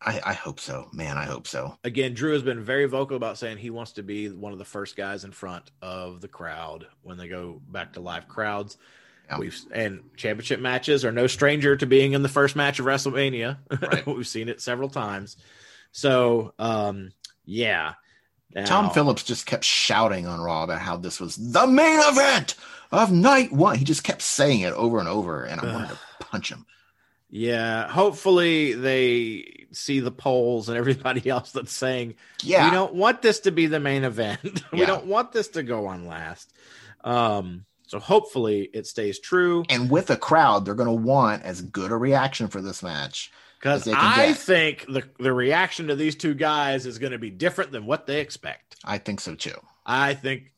I, 0.00 0.20
I 0.24 0.32
hope 0.34 0.60
so, 0.60 0.88
man. 0.92 1.16
I 1.16 1.24
hope 1.24 1.46
so. 1.46 1.78
again, 1.82 2.14
Drew 2.14 2.32
has 2.32 2.42
been 2.42 2.62
very 2.62 2.86
vocal 2.86 3.16
about 3.16 3.38
saying 3.38 3.58
he 3.58 3.70
wants 3.70 3.92
to 3.92 4.02
be 4.02 4.28
one 4.28 4.52
of 4.52 4.58
the 4.58 4.64
first 4.64 4.96
guys 4.96 5.24
in 5.24 5.32
front 5.32 5.70
of 5.80 6.20
the 6.20 6.28
crowd 6.28 6.86
when 7.02 7.16
they 7.16 7.28
go 7.28 7.60
back 7.68 7.94
to 7.94 8.00
live 8.00 8.28
crowds. 8.28 8.76
Yeah. 9.28 9.38
We've 9.38 9.58
and 9.72 10.02
championship 10.16 10.60
matches 10.60 11.04
are 11.04 11.12
no 11.12 11.26
stranger 11.26 11.76
to 11.76 11.86
being 11.86 12.12
in 12.12 12.22
the 12.22 12.28
first 12.28 12.54
match 12.54 12.78
of 12.78 12.86
WrestleMania. 12.86 13.58
Right. 13.80 14.06
We've 14.06 14.26
seen 14.26 14.48
it 14.48 14.60
several 14.60 14.88
times. 14.88 15.36
So, 15.92 16.54
um, 16.58 17.10
yeah. 17.44 17.94
Tom 18.64 18.90
Phillips 18.90 19.22
just 19.22 19.44
kept 19.44 19.64
shouting 19.64 20.26
on 20.26 20.40
Raw 20.40 20.62
about 20.62 20.80
how 20.80 20.96
this 20.96 21.20
was 21.20 21.36
the 21.36 21.66
main 21.66 21.98
event 22.00 22.54
of 22.92 23.12
night 23.12 23.52
one. 23.52 23.76
He 23.76 23.84
just 23.84 24.04
kept 24.04 24.22
saying 24.22 24.60
it 24.60 24.72
over 24.72 24.98
and 24.98 25.08
over, 25.08 25.44
and 25.44 25.60
I 25.60 25.72
wanted 25.72 25.88
to 25.90 25.98
punch 26.20 26.50
him. 26.52 26.64
Yeah, 27.28 27.88
hopefully 27.88 28.74
they 28.74 29.66
see 29.72 30.00
the 30.00 30.10
polls 30.12 30.68
and 30.68 30.78
everybody 30.78 31.28
else 31.30 31.52
that's 31.52 31.72
saying 31.72 32.14
Yeah, 32.42 32.66
we 32.66 32.70
don't 32.70 32.94
want 32.94 33.20
this 33.22 33.40
to 33.40 33.50
be 33.50 33.66
the 33.66 33.80
main 33.80 34.04
event. 34.04 34.62
we 34.72 34.80
Yeah. 34.80 34.86
don't 34.86 35.06
want 35.06 35.32
this 35.32 35.48
to 35.48 35.62
go 35.62 35.86
on 35.86 36.06
last. 36.06 36.52
Um, 37.02 37.64
so 37.88 37.98
hopefully 37.98 38.68
it 38.72 38.86
stays 38.86 39.18
true 39.20 39.64
and 39.68 39.90
with 39.90 40.10
a 40.10 40.16
crowd, 40.16 40.64
they're 40.64 40.74
going 40.74 40.88
to 40.88 40.92
want 40.92 41.42
as 41.42 41.62
good 41.62 41.90
a 41.92 41.96
reaction 41.96 42.48
for 42.48 42.60
this 42.60 42.82
match. 42.82 43.30
because 43.58 43.86
I 43.88 44.28
get. 44.28 44.36
think 44.36 44.86
the 44.88 45.02
the 45.18 45.32
reaction 45.32 45.88
to 45.88 45.94
these 45.96 46.14
two 46.16 46.34
guys 46.34 46.84
is 46.86 46.98
going 46.98 47.12
to 47.12 47.18
be 47.18 47.30
different 47.30 47.70
than 47.72 47.86
what 47.86 48.06
they 48.06 48.20
expect. 48.20 48.76
I 48.84 48.98
think 48.98 49.20
so 49.20 49.34
too. 49.34 49.54
I 49.84 50.14
think 50.14 50.52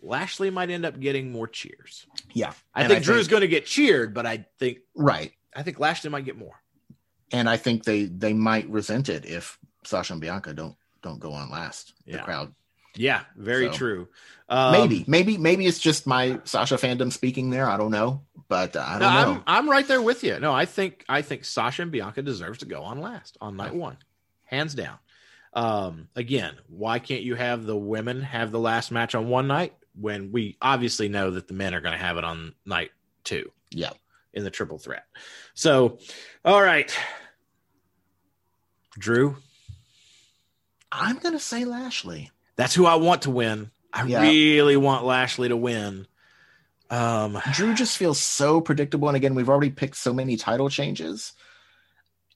Lashley 0.00 0.50
might 0.50 0.70
end 0.70 0.84
up 0.86 0.98
getting 1.00 1.32
more 1.32 1.46
cheers. 1.48 2.06
Yeah, 2.32 2.52
I 2.74 2.82
And 2.82 2.92
think 2.92 3.04
Drew's 3.04 3.28
going 3.28 3.42
to 3.42 3.48
get 3.48 3.66
cheered, 3.66 4.14
but 4.14 4.24
I 4.26 4.46
think 4.58 4.78
right, 4.94 5.32
I 5.54 5.62
think 5.62 5.78
Lashley 5.78 6.10
might 6.10 6.24
get 6.24 6.36
more. 6.36 6.60
and 7.32 7.48
I 7.48 7.56
think 7.56 7.84
they 7.84 8.04
they 8.04 8.32
might 8.32 8.68
resent 8.68 9.08
it 9.08 9.24
if 9.24 9.58
Sasha 9.84 10.12
and 10.12 10.20
Bianca 10.20 10.52
don't 10.54 10.76
don't 11.02 11.18
go 11.20 11.32
on 11.32 11.50
last. 11.50 11.94
The 12.06 12.18
crowd, 12.18 12.54
Yeah, 12.96 13.22
very 13.36 13.66
So, 13.66 13.72
true. 13.72 14.08
Um, 14.48 14.72
maybe, 14.72 15.04
maybe, 15.06 15.38
maybe 15.38 15.66
it's 15.66 15.78
just 15.78 16.06
my 16.06 16.38
Sasha 16.44 16.76
fandom 16.76 17.12
speaking 17.12 17.50
there. 17.50 17.66
I 17.66 17.76
don't 17.76 17.90
know, 17.90 18.22
but 18.48 18.76
uh, 18.76 18.84
I 18.86 18.98
don't 18.98 19.14
know. 19.14 19.42
I'm 19.46 19.64
I'm 19.64 19.70
right 19.70 19.86
there 19.86 20.02
with 20.02 20.22
you. 20.22 20.38
No, 20.38 20.52
I 20.52 20.64
think 20.66 21.04
I 21.08 21.22
think 21.22 21.44
Sasha 21.44 21.82
and 21.82 21.90
Bianca 21.92 22.22
deserves 22.22 22.58
to 22.58 22.66
go 22.66 22.82
on 22.82 23.00
last 23.00 23.36
on 23.40 23.56
night 23.56 23.74
one, 23.74 23.96
hands 24.44 24.74
down. 24.74 24.98
Um, 25.54 26.08
again, 26.16 26.56
why 26.68 26.98
can't 26.98 27.22
you 27.22 27.36
have 27.36 27.64
the 27.64 27.76
women 27.76 28.22
have 28.22 28.50
the 28.50 28.58
last 28.58 28.90
match 28.90 29.14
on 29.14 29.28
one 29.28 29.46
night 29.46 29.72
when 29.94 30.32
we 30.32 30.56
obviously 30.60 31.08
know 31.08 31.30
that 31.32 31.46
the 31.48 31.54
men 31.54 31.74
are 31.74 31.80
going 31.80 31.92
to 31.92 32.04
have 32.04 32.16
it 32.18 32.24
on 32.24 32.54
night 32.66 32.90
two 33.22 33.50
yeah, 33.70 33.90
in 34.34 34.44
the 34.44 34.50
triple 34.50 34.78
threat? 34.78 35.04
So, 35.54 35.98
all 36.44 36.62
right, 36.62 36.94
Drew, 38.98 39.36
I'm 40.92 41.18
gonna 41.18 41.40
say 41.40 41.64
Lashley. 41.64 42.30
that's 42.56 42.74
who 42.74 42.86
I 42.86 42.94
want 42.96 43.22
to 43.22 43.30
win. 43.30 43.70
I 43.92 44.04
Yeah. 44.04 44.20
really 44.22 44.76
want 44.76 45.04
Lashley 45.04 45.48
to 45.48 45.56
win. 45.56 46.06
Um, 46.90 47.40
Drew 47.52 47.74
just 47.74 47.96
feels 47.96 48.20
so 48.20 48.60
predictable, 48.60 49.08
and 49.08 49.16
again, 49.16 49.34
we've 49.34 49.48
already 49.48 49.70
picked 49.70 49.96
so 49.96 50.12
many 50.12 50.36
title 50.36 50.68
changes, 50.68 51.32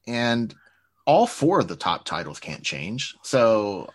and 0.07 0.55
all 1.07 1.27
four 1.27 1.61
of 1.61 1.69
the 1.69 1.77
top 1.77 2.05
titles 2.05 2.41
can't 2.41 2.63
change. 2.65 3.15
So, 3.23 3.91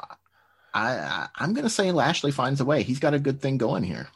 I, 0.73 0.91
I 0.97 1.27
I'm 1.35 1.53
gonna 1.53 1.69
say 1.69 1.91
Lashley 1.91 2.31
finds 2.31 2.61
a 2.61 2.65
way. 2.65 2.83
He's 2.83 2.99
got 2.99 3.13
a 3.13 3.19
good 3.19 3.41
thing 3.41 3.57
going 3.57 3.83
here. 3.83 4.07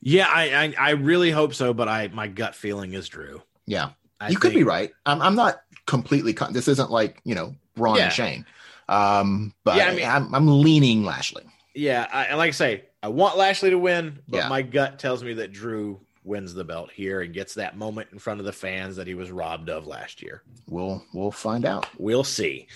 Yeah, 0.00 0.28
I, 0.28 0.54
I 0.54 0.74
I 0.78 0.90
really 0.90 1.30
hope 1.30 1.54
so, 1.54 1.72
but 1.74 1.88
I 1.88 2.08
my 2.08 2.26
gut 2.28 2.54
feeling 2.54 2.92
is 2.94 3.08
Drew. 3.08 3.42
Yeah, 3.66 3.90
I 4.20 4.28
you 4.30 4.38
could 4.38 4.54
be 4.54 4.62
right. 4.62 4.90
I'm, 5.04 5.20
I'm 5.22 5.34
not 5.34 5.60
completely. 5.86 6.32
Con- 6.32 6.52
this 6.52 6.68
isn't 6.68 6.90
like 6.90 7.20
you 7.24 7.34
know 7.34 7.54
Braun 7.74 7.96
Yeah. 7.96 8.04
and 8.04 8.12
Shane. 8.12 8.46
Um, 8.88 9.52
but 9.64 9.76
Yeah, 9.76 9.88
I 9.88 9.94
mean- 9.94 10.08
I'm, 10.08 10.34
I'm 10.34 10.46
leaning 10.62 11.04
Lashley. 11.04 11.42
Yeah, 11.74 12.06
I, 12.12 12.24
and 12.26 12.38
like 12.38 12.48
I 12.48 12.52
say, 12.52 12.84
I 13.02 13.08
want 13.08 13.36
Lashley 13.36 13.70
to 13.70 13.78
win, 13.78 14.20
but 14.28 14.38
Yeah. 14.38 14.48
my 14.48 14.62
gut 14.62 14.98
tells 14.98 15.22
me 15.24 15.34
that 15.34 15.52
Drew 15.52 16.00
wins 16.24 16.54
the 16.54 16.64
belt 16.64 16.90
here 16.92 17.20
and 17.20 17.34
gets 17.34 17.54
that 17.54 17.76
moment 17.76 18.08
in 18.12 18.18
front 18.18 18.40
of 18.40 18.46
the 18.46 18.52
fans 18.52 18.96
that 18.96 19.06
he 19.06 19.14
was 19.14 19.30
robbed 19.30 19.68
of 19.68 19.86
last 19.86 20.22
year. 20.22 20.42
We'll 20.68 21.04
we'll 21.12 21.30
find 21.32 21.64
out. 21.64 21.86
We'll 21.98 22.24
see. 22.24 22.66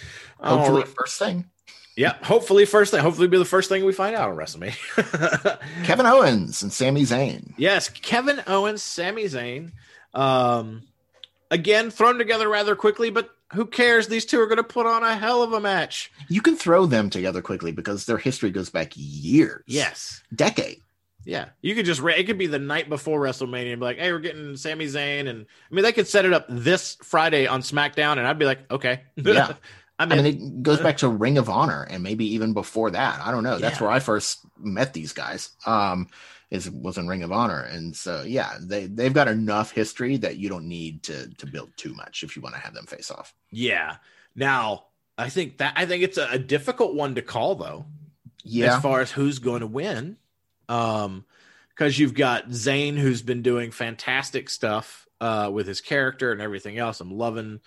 Hopefully, 0.40 0.82
right. 0.82 0.94
first 0.98 1.18
thing. 1.18 1.46
Yeah, 2.00 2.14
hopefully 2.22 2.64
first 2.64 2.90
thing. 2.92 3.00
Hopefully, 3.00 3.28
be 3.28 3.36
the 3.36 3.44
first 3.44 3.68
thing 3.68 3.84
we 3.84 3.92
find 3.92 4.16
out 4.16 4.30
on 4.30 4.36
WrestleMania. 4.36 5.58
Kevin 5.84 6.06
Owens 6.06 6.62
and 6.62 6.72
Sami 6.72 7.02
Zayn. 7.02 7.52
yes, 7.58 7.90
Kevin 7.90 8.42
Owens, 8.46 8.82
Sami 8.82 9.24
Zayn, 9.24 9.72
um, 10.14 10.82
again 11.50 11.90
thrown 11.90 12.16
together 12.16 12.48
rather 12.48 12.74
quickly, 12.74 13.10
but 13.10 13.28
who 13.52 13.66
cares? 13.66 14.08
These 14.08 14.24
two 14.24 14.40
are 14.40 14.46
going 14.46 14.56
to 14.56 14.64
put 14.64 14.86
on 14.86 15.02
a 15.02 15.14
hell 15.14 15.42
of 15.42 15.52
a 15.52 15.60
match. 15.60 16.10
You 16.28 16.40
can 16.40 16.56
throw 16.56 16.86
them 16.86 17.10
together 17.10 17.42
quickly 17.42 17.70
because 17.70 18.06
their 18.06 18.16
history 18.16 18.50
goes 18.50 18.70
back 18.70 18.92
years. 18.94 19.62
Yes. 19.66 20.22
decade. 20.34 20.80
Yeah, 21.26 21.50
you 21.60 21.74
could 21.74 21.84
just 21.84 22.00
it 22.02 22.24
could 22.24 22.38
be 22.38 22.46
the 22.46 22.58
night 22.58 22.88
before 22.88 23.20
WrestleMania 23.20 23.72
and 23.72 23.80
be 23.80 23.84
like, 23.84 23.98
"Hey, 23.98 24.10
we're 24.10 24.20
getting 24.20 24.56
Sami 24.56 24.86
Zayn," 24.86 25.28
and 25.28 25.44
I 25.70 25.74
mean 25.74 25.82
they 25.82 25.92
could 25.92 26.08
set 26.08 26.24
it 26.24 26.32
up 26.32 26.46
this 26.48 26.96
Friday 27.02 27.46
on 27.46 27.60
SmackDown, 27.60 28.16
and 28.16 28.26
I'd 28.26 28.38
be 28.38 28.46
like, 28.46 28.60
"Okay, 28.70 29.02
Yeah. 29.16 29.52
I'm 30.00 30.10
I 30.10 30.16
mean, 30.16 30.26
it 30.26 30.62
goes 30.62 30.80
back 30.80 30.96
to 30.98 31.08
Ring 31.08 31.36
of 31.36 31.50
Honor 31.50 31.82
and 31.82 32.02
maybe 32.02 32.24
even 32.34 32.54
before 32.54 32.90
that. 32.90 33.20
I 33.22 33.30
don't 33.30 33.44
know. 33.44 33.58
That's 33.58 33.82
where 33.82 33.90
I 33.90 33.98
first 34.00 34.38
met 34.58 34.94
these 34.94 35.12
guys. 35.12 35.50
Um, 35.66 36.08
is 36.50 36.70
was 36.70 36.96
in 36.96 37.06
Ring 37.06 37.22
of 37.22 37.30
Honor, 37.30 37.60
and 37.60 37.94
so 37.94 38.22
yeah, 38.22 38.54
they 38.58 38.86
they've 38.86 39.12
got 39.12 39.28
enough 39.28 39.72
history 39.72 40.16
that 40.16 40.38
you 40.38 40.48
don't 40.48 40.66
need 40.66 41.02
to 41.04 41.28
to 41.34 41.46
build 41.46 41.76
too 41.76 41.92
much 41.94 42.22
if 42.22 42.34
you 42.34 42.40
want 42.40 42.54
to 42.54 42.60
have 42.62 42.72
them 42.72 42.86
face 42.86 43.10
off. 43.10 43.34
yeah. 43.50 43.96
Now, 44.34 44.86
I 45.18 45.28
think 45.28 45.58
that 45.58 45.74
I 45.76 45.84
think 45.84 46.02
it's 46.02 46.16
a, 46.16 46.28
a 46.30 46.38
difficult 46.38 46.94
one 46.94 47.14
to 47.16 47.22
call 47.22 47.56
though, 47.56 47.84
Yeah, 48.42 48.76
as 48.76 48.82
far 48.82 49.00
as 49.02 49.10
who's 49.12 49.38
going 49.38 49.60
to 49.60 49.66
win, 49.66 50.16
um, 50.68 51.26
because 51.68 51.98
you've 51.98 52.14
got 52.14 52.48
Zayn 52.48 52.96
who's 52.96 53.20
been 53.22 53.42
doing 53.42 53.70
fantastic 53.70 54.48
stuff 54.48 55.06
uh 55.20 55.50
with 55.52 55.66
his 55.66 55.82
character 55.82 56.32
and 56.32 56.40
everything 56.40 56.78
else. 56.78 57.00
I'm 57.00 57.12
loving 57.12 57.60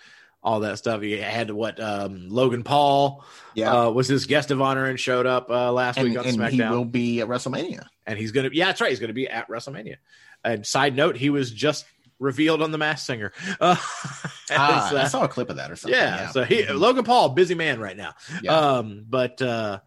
all 0.44 0.60
that 0.60 0.76
stuff. 0.78 1.00
He 1.00 1.12
had 1.16 1.50
what 1.50 1.80
um 1.80 2.28
Logan 2.28 2.62
Paul 2.62 3.24
yeah. 3.54 3.72
uh, 3.86 3.90
was 3.90 4.06
his 4.06 4.26
guest 4.26 4.50
of 4.50 4.60
honor 4.60 4.84
and 4.84 5.00
showed 5.00 5.26
up 5.26 5.48
uh, 5.50 5.72
last 5.72 5.96
and 5.96 6.08
week 6.08 6.18
on 6.18 6.26
and 6.26 6.36
SmackDown. 6.38 6.50
he 6.50 6.60
will 6.76 6.84
be 6.84 7.20
at 7.22 7.28
WrestleMania. 7.28 7.86
and 8.06 8.18
he's 8.18 8.30
gonna 8.30 8.50
yeah 8.52 8.66
that's 8.66 8.80
right 8.80 8.90
he's 8.90 9.00
gonna 9.00 9.12
be 9.14 9.26
at 9.28 9.48
wrestlemania 9.48 9.96
and 10.44 10.66
side 10.66 10.94
note 10.94 11.16
he 11.16 11.30
was 11.30 11.50
just 11.50 11.86
revealed 12.18 12.60
on 12.62 12.70
the 12.72 12.78
Masked 12.78 13.06
Singer 13.06 13.32
uh, 13.60 13.74
Ah, 13.78 14.86
as, 14.88 14.92
uh, 14.92 15.00
I 15.00 15.04
saw 15.08 15.24
a 15.24 15.28
clip 15.28 15.48
of 15.50 15.56
that 15.56 15.70
or 15.70 15.76
something. 15.76 15.98
yeah, 15.98 16.16
Yeah, 16.22 16.28
so 16.30 16.44
he 16.44 16.62
Mhm. 16.62 16.78
logan 16.78 17.04
paul 17.04 17.30
busy 17.30 17.54
man 17.54 17.80
right 17.80 17.96
now 17.96 18.12
Yeah. 18.42 18.52
um 18.54 19.04
but 19.08 19.40
uh 19.40 19.80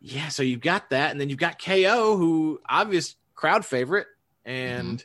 yeah 0.00 0.28
so 0.28 0.42
you've 0.42 0.60
got 0.60 0.90
that 0.90 1.10
and 1.12 1.20
then 1.20 1.30
you've 1.30 1.38
got 1.38 1.58
ko 1.62 2.16
who 2.18 2.60
obvious 2.68 3.16
crowd 3.34 3.64
favorite 3.64 4.06
and 4.44 5.02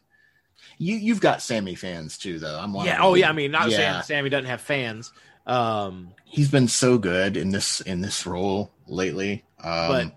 you 0.82 0.96
you've 0.96 1.22
got 1.22 1.42
Sami 1.42 1.76
fans 1.76 2.18
too, 2.18 2.40
though. 2.40 2.60
I'm 2.60 2.74
one. 2.74 2.86
yeah 2.86 2.98
oh 3.02 3.14
yeah 3.14 3.30
i 3.30 3.34
mean 3.34 3.52
not 3.52 3.70
Yeah. 3.70 4.02
saying 4.02 4.04
Sami 4.04 4.30
doesn't 4.30 4.46
have 4.50 4.62
fans 4.62 5.12
um 5.46 6.14
he's 6.26 6.50
been 6.50 6.68
so 6.68 6.98
good 6.98 7.38
in 7.38 7.50
this 7.52 7.82
in 7.82 8.02
this 8.02 8.26
role 8.26 8.72
lately. 8.88 9.44
Um, 9.64 9.88
but 9.88 10.14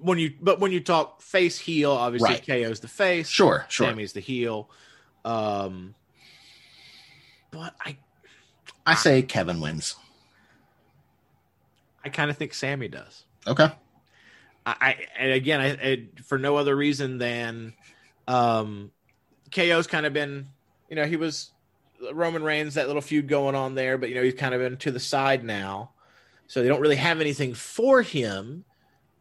when 0.00 0.18
you 0.18 0.32
but 0.40 0.60
when 0.60 0.72
you 0.72 0.80
talk 0.80 1.20
face 1.22 1.58
heel 1.58 1.92
obviously 1.92 2.28
Right. 2.28 2.46
ko's 2.46 2.80
the 2.80 2.88
face 2.88 3.28
sure, 3.28 3.66
sure. 3.68 3.88
Sami's 3.88 4.12
the 4.14 4.20
heel. 4.20 4.68
Um, 5.24 5.94
but 7.50 7.74
I, 7.84 7.96
I 8.86 8.94
say 8.94 9.22
Kevin 9.22 9.60
wins. 9.60 9.94
I 12.04 12.08
kind 12.08 12.30
of 12.30 12.36
think 12.36 12.54
Sami 12.54 12.88
does. 12.88 13.24
Okay. 13.46 13.68
I, 14.66 14.74
I 14.80 14.96
and 15.18 15.32
again, 15.32 15.60
I, 15.60 15.66
I 15.70 16.06
for 16.24 16.38
no 16.38 16.56
other 16.56 16.74
reason 16.74 17.18
than 17.18 17.74
um, 18.26 18.90
KO's 19.54 19.86
kind 19.86 20.06
of 20.06 20.12
been, 20.12 20.48
you 20.88 20.96
know, 20.96 21.04
he 21.04 21.16
was 21.16 21.52
Roman 22.12 22.42
Reigns 22.42 22.74
that 22.74 22.86
little 22.86 23.02
feud 23.02 23.28
going 23.28 23.54
on 23.54 23.74
there, 23.74 23.98
but 23.98 24.08
you 24.08 24.14
know 24.14 24.22
he's 24.22 24.34
kind 24.34 24.54
of 24.54 24.60
been 24.60 24.76
to 24.78 24.90
the 24.90 25.00
side 25.00 25.44
now, 25.44 25.90
so 26.46 26.62
they 26.62 26.68
don't 26.68 26.80
really 26.80 26.96
have 26.96 27.20
anything 27.20 27.54
for 27.54 28.02
him. 28.02 28.64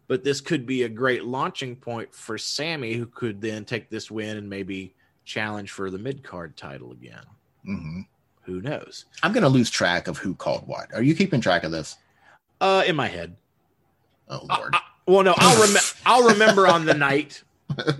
But 0.07 0.23
this 0.25 0.41
could 0.41 0.65
be 0.65 0.83
a 0.83 0.89
great 0.89 1.23
launching 1.23 1.75
point 1.75 2.13
for 2.13 2.37
Sami, 2.37 2.93
who 2.93 3.05
could 3.05 3.39
then 3.39 3.63
take 3.63 3.89
this 3.89 4.11
win 4.11 4.35
and 4.37 4.49
maybe 4.49 4.93
challenge 5.23 5.71
for 5.71 5.89
the 5.89 5.97
mid 5.97 6.23
card 6.23 6.57
title 6.57 6.91
again. 6.91 7.23
hmm 7.63 8.01
Who 8.43 8.61
knows? 8.61 9.05
I'm 9.23 9.31
going 9.31 9.43
to 9.43 9.49
lose 9.49 9.69
track 9.69 10.07
of 10.09 10.17
who 10.17 10.33
called 10.35 10.67
what. 10.67 10.93
Are 10.93 11.03
you 11.03 11.15
keeping 11.15 11.39
track 11.39 11.63
of 11.63 11.71
this? 11.71 11.95
Uh, 12.59 12.83
in 12.85 12.95
my 12.95 13.07
head. 13.07 13.37
Oh 14.27 14.45
Lord. 14.49 14.75
Well, 15.07 15.23
no, 15.23 15.33
I'll 15.37 15.61
rem- 15.61 15.83
I'll 16.05 16.27
remember 16.29 16.67
on 16.67 16.85
the 16.85 16.93
night 17.09 17.43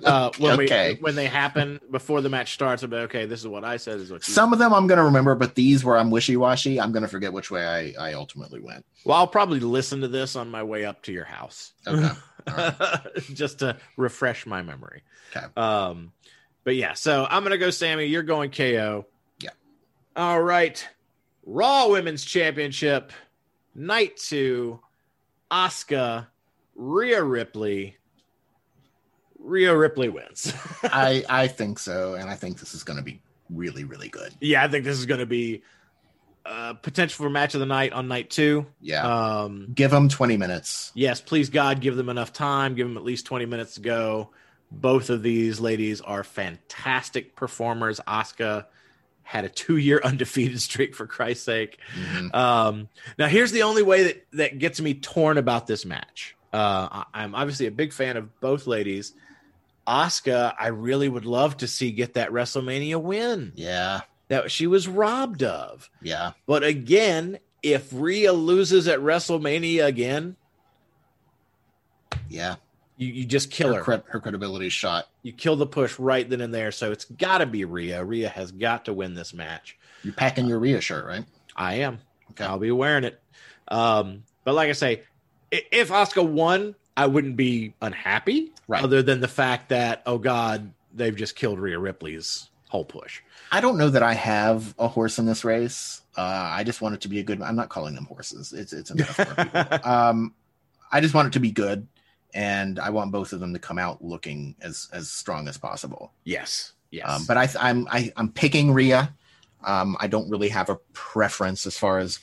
uh, 0.05 0.31
when 0.39 0.59
Okay. 0.59 0.93
we 0.93 0.99
when 0.99 1.15
they 1.15 1.25
happen 1.27 1.79
before 1.91 2.21
the 2.21 2.29
match 2.29 2.53
starts. 2.53 2.83
I'll 2.83 2.89
be 2.89 2.97
okay. 2.97 3.25
This 3.25 3.39
is 3.41 3.47
what 3.47 3.63
I 3.63 3.77
said. 3.77 3.95
This 3.95 4.03
is 4.03 4.11
what 4.11 4.23
Some 4.23 4.53
of 4.53 4.59
them 4.59 4.73
I'm 4.73 4.87
going 4.87 4.97
to 4.97 5.03
remember, 5.03 5.35
but 5.35 5.55
these 5.55 5.83
where 5.83 5.97
I'm 5.97 6.09
wishy 6.11 6.37
washy, 6.37 6.79
I'm 6.79 6.91
going 6.91 7.03
to 7.03 7.09
forget 7.09 7.31
which 7.33 7.51
way 7.51 7.65
I, 7.97 8.09
I 8.09 8.13
ultimately 8.13 8.59
went. 8.59 8.85
Well, 9.05 9.17
I'll 9.17 9.27
probably 9.27 9.59
listen 9.59 10.01
to 10.01 10.07
this 10.07 10.35
on 10.35 10.49
my 10.49 10.63
way 10.63 10.85
up 10.85 11.01
to 11.03 11.11
your 11.11 11.25
house. 11.25 11.73
Okay. 11.87 12.09
Right. 12.47 13.03
Just 13.35 13.59
to 13.59 13.77
refresh 13.97 14.47
my 14.47 14.63
memory. 14.63 15.03
Okay. 15.35 15.45
Um, 15.55 16.11
but 16.63 16.75
yeah, 16.75 16.93
so 16.93 17.27
I'm 17.29 17.43
gonna 17.43 17.59
go 17.59 17.69
Sami. 17.69 18.05
You're 18.05 18.23
going 18.23 18.49
KO. 18.49 19.05
Yeah. 19.39 19.51
All 20.15 20.41
right. 20.41 20.83
Raw 21.45 21.89
Women's 21.89 22.25
Championship, 22.25 23.11
night 23.75 24.17
two. 24.17 24.79
Asuka, 25.51 26.27
Rhea 26.75 27.21
Ripley. 27.23 27.97
Rhea 29.43 29.75
Ripley 29.75 30.09
wins. 30.09 30.53
I 30.83 31.23
I 31.29 31.47
think 31.47 31.79
so, 31.79 32.13
and 32.15 32.29
I 32.29 32.35
think 32.35 32.59
this 32.59 32.73
is 32.73 32.83
going 32.83 32.97
to 32.97 33.03
be 33.03 33.21
really 33.49 33.83
really 33.83 34.07
good. 34.09 34.33
yeah, 34.39 34.63
I 34.63 34.67
think 34.67 34.85
this 34.85 34.97
is 34.97 35.05
gonna 35.05 35.25
be 35.25 35.61
uh, 36.45 36.73
potential 36.73 37.23
for 37.25 37.29
match 37.29 37.53
of 37.53 37.59
the 37.59 37.65
night 37.65 37.91
on 37.93 38.07
night 38.07 38.29
two. 38.29 38.65
Yeah. 38.79 39.03
Um, 39.41 39.67
Give 39.75 39.91
them 39.91 40.09
20 40.09 40.37
minutes. 40.37 40.91
yes, 40.95 41.21
please 41.21 41.49
God, 41.49 41.81
give 41.81 41.95
them 41.95 42.09
enough 42.09 42.33
time. 42.33 42.75
Give 42.75 42.87
them 42.87 42.97
at 42.97 43.03
least 43.03 43.25
20 43.27 43.45
minutes 43.45 43.75
to 43.75 43.81
go. 43.81 44.31
Both 44.71 45.09
of 45.09 45.21
these 45.21 45.59
ladies 45.59 46.01
are 46.01 46.23
fantastic 46.23 47.35
performers. 47.35 47.99
Asuka 48.07 48.65
had 49.23 49.43
a 49.45 49.49
two 49.49 49.77
year 49.77 50.01
undefeated 50.03 50.59
streak, 50.61 50.95
for 50.95 51.05
Christ's 51.05 51.43
sake. 51.45 51.77
Mhm. 51.95 52.33
Um, 52.33 52.89
now, 53.19 53.27
here's 53.27 53.51
the 53.51 53.63
only 53.63 53.83
way 53.83 54.03
that, 54.03 54.25
that 54.33 54.59
gets 54.59 54.79
me 54.81 54.93
torn 54.95 55.37
about 55.37 55.67
this 55.67 55.85
match. 55.85 56.35
Uh, 56.53 56.87
I- 56.91 57.05
I'm 57.13 57.35
obviously 57.35 57.67
a 57.67 57.71
big 57.71 57.93
fan 57.93 58.17
of 58.17 58.39
both 58.39 58.65
ladies. 58.65 59.13
Asuka, 59.91 60.53
I 60.57 60.67
really 60.67 61.09
would 61.09 61.25
love 61.25 61.57
to 61.57 61.67
see 61.67 61.91
get 61.91 62.13
that 62.13 62.29
WrestleMania 62.29 63.01
win 63.01 63.51
Yeah. 63.55 64.01
that 64.29 64.49
she 64.49 64.65
was 64.67 64.87
robbed 64.87 65.43
of. 65.43 65.89
Yeah. 66.01 66.31
But 66.47 66.63
again, 66.63 67.39
if 67.61 67.89
Rhea 67.91 68.31
loses 68.31 68.87
at 68.87 68.99
WrestleMania 68.99 69.85
again, 69.85 70.37
Yeah. 72.29 72.55
you, 72.95 73.07
you 73.07 73.25
just 73.25 73.51
kill 73.51 73.73
Her, 73.73 73.83
her. 73.83 74.03
her 74.07 74.19
credibility 74.21 74.69
shot. 74.69 75.07
You 75.23 75.33
kill 75.33 75.57
the 75.57 75.67
push 75.67 75.99
right 75.99 76.27
then 76.29 76.39
and 76.41 76.53
there. 76.53 76.71
So 76.71 76.91
it's 76.91 77.05
got 77.05 77.39
to 77.39 77.45
be 77.45 77.65
Rhea. 77.65 78.03
Rhea 78.03 78.29
has 78.29 78.51
got 78.51 78.85
to 78.85 78.93
win 78.93 79.13
this 79.13 79.33
match. 79.33 79.77
You're 80.03 80.13
packing 80.13 80.47
your 80.47 80.59
Rhea 80.59 80.79
shirt, 80.81 81.05
right? 81.05 81.25
I 81.55 81.75
am. 81.75 81.99
Okay. 82.31 82.45
I'll 82.45 82.57
be 82.59 82.71
wearing 82.71 83.03
it. 83.03 83.21
Um, 83.67 84.23
but 84.45 84.55
like 84.55 84.69
I 84.69 84.73
say, 84.73 85.03
if 85.51 85.89
Asuka 85.89 86.25
won, 86.27 86.75
I 87.01 87.07
wouldn't 87.07 87.35
be 87.35 87.73
unhappy. 87.81 88.51
Right. 88.67 88.83
Other 88.83 89.01
than 89.01 89.21
the 89.21 89.27
fact 89.27 89.69
that, 89.69 90.03
oh 90.05 90.19
God, 90.19 90.71
they've 90.93 91.15
just 91.15 91.35
killed 91.35 91.59
Rhea 91.59 91.79
Ripley's 91.79 92.49
whole 92.69 92.85
push. 92.85 93.21
I 93.51 93.59
don't 93.59 93.77
know 93.77 93.89
that 93.89 94.03
I 94.03 94.13
have 94.13 94.75
a 94.77 94.87
horse 94.87 95.17
in 95.17 95.25
this 95.25 95.43
race. 95.43 96.01
Uh, 96.15 96.21
I 96.21 96.63
just 96.63 96.79
want 96.79 96.93
it 96.93 97.01
to 97.01 97.07
be 97.07 97.19
a 97.19 97.23
good. 97.23 97.41
I'm 97.41 97.55
not 97.55 97.69
calling 97.69 97.95
them 97.95 98.05
horses. 98.05 98.53
It's 98.53 98.71
it's 98.71 98.91
a 98.91 98.95
metaphor. 98.95 99.79
um, 99.83 100.35
I 100.91 101.01
just 101.01 101.13
want 101.15 101.27
it 101.27 101.33
to 101.33 101.39
be 101.39 101.51
good, 101.51 101.87
and 102.35 102.79
I 102.79 102.91
want 102.91 103.11
both 103.11 103.33
of 103.33 103.39
them 103.39 103.53
to 103.53 103.59
come 103.59 103.79
out 103.79 104.03
looking 104.03 104.55
as 104.61 104.87
as 104.93 105.11
strong 105.11 105.47
as 105.47 105.57
possible. 105.57 106.13
yes. 106.23 106.73
Yes. 106.91 107.07
Um, 107.07 107.23
but 107.25 107.37
I, 107.37 107.47
I'm 107.57 107.87
I, 107.89 108.11
I'm 108.17 108.29
picking 108.29 108.73
Rhea. 108.73 109.15
Um, 109.63 109.95
I 109.99 110.07
don't 110.07 110.29
really 110.29 110.49
have 110.49 110.69
a 110.69 110.75
preference 110.93 111.65
as 111.65 111.77
far 111.77 111.99
as 111.99 112.19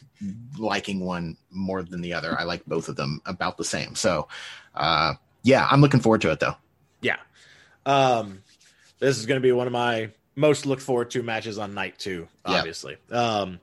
liking 0.58 1.00
one 1.00 1.36
more 1.50 1.82
than 1.82 2.00
the 2.00 2.12
other. 2.12 2.38
I 2.38 2.42
like 2.42 2.64
both 2.66 2.88
of 2.88 2.96
them 2.96 3.22
about 3.26 3.56
the 3.56 3.64
same. 3.64 3.94
So, 3.94 4.28
uh, 4.78 5.14
yeah, 5.42 5.66
I'm 5.70 5.80
looking 5.80 6.00
forward 6.00 6.22
to 6.22 6.30
it 6.30 6.40
though. 6.40 6.54
Yeah. 7.02 7.16
Um, 7.84 8.42
this 8.98 9.18
is 9.18 9.26
going 9.26 9.40
to 9.40 9.46
be 9.46 9.52
one 9.52 9.66
of 9.66 9.72
my 9.72 10.10
most 10.36 10.66
looked 10.66 10.82
forward 10.82 11.10
to 11.10 11.22
matches 11.22 11.58
on 11.58 11.74
night 11.74 11.98
two, 11.98 12.28
obviously. 12.44 12.96
Um, 13.10 13.60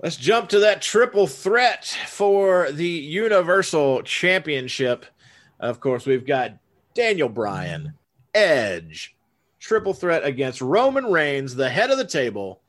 let's 0.00 0.16
jump 0.16 0.50
to 0.50 0.60
that 0.60 0.82
triple 0.82 1.26
threat 1.26 1.86
for 2.08 2.70
the 2.70 2.86
Universal 2.86 4.02
Championship. 4.02 5.06
Of 5.58 5.80
course, 5.80 6.04
we've 6.04 6.26
got 6.26 6.58
Daniel 6.94 7.28
Bryan, 7.28 7.94
Edge, 8.34 9.16
triple 9.60 9.94
threat 9.94 10.24
against 10.24 10.60
Roman 10.60 11.06
Reigns, 11.06 11.54
the 11.54 11.70
head 11.70 11.90
of 11.90 11.98
the 11.98 12.06
table. 12.06 12.60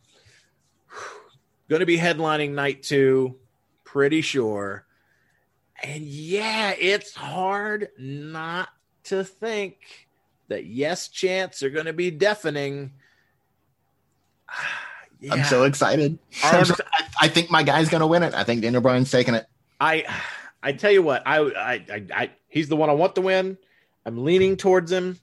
Going 1.69 1.81
to 1.81 1.85
be 1.85 1.97
headlining 1.97 2.51
night 2.51 2.83
two, 2.83 3.35
pretty 3.83 4.21
sure. 4.21 4.85
And 5.83 6.03
yeah, 6.03 6.73
it's 6.79 7.13
hard 7.13 7.89
not 7.97 8.69
to 9.05 9.23
think 9.23 10.07
that 10.47 10.65
yes 10.65 11.09
chants 11.09 11.61
are 11.61 11.69
going 11.69 11.85
to 11.85 11.93
be 11.93 12.09
deafening. 12.09 12.93
I'm 15.31 15.43
so 15.45 15.63
excited. 15.63 16.17
I'm 16.43 16.55
I'm 16.55 16.65
so- 16.65 16.75
I, 16.91 17.05
I 17.21 17.27
think 17.29 17.49
my 17.49 17.63
guy's 17.63 17.89
going 17.89 18.01
to 18.01 18.07
win 18.07 18.23
it. 18.23 18.33
I 18.33 18.43
think 18.43 18.61
Daniel 18.61 18.81
Bryan's 18.81 19.09
taking 19.11 19.35
it. 19.35 19.45
I 19.79 20.03
I 20.61 20.73
tell 20.73 20.91
you 20.91 21.01
what, 21.01 21.23
I, 21.25 21.37
I 21.39 21.73
I 21.73 22.05
I 22.13 22.29
he's 22.49 22.67
the 22.69 22.75
one 22.75 22.89
I 22.89 22.93
want 22.93 23.15
to 23.15 23.21
win. 23.21 23.57
I'm 24.05 24.23
leaning 24.23 24.57
towards 24.57 24.91
him. 24.91 25.19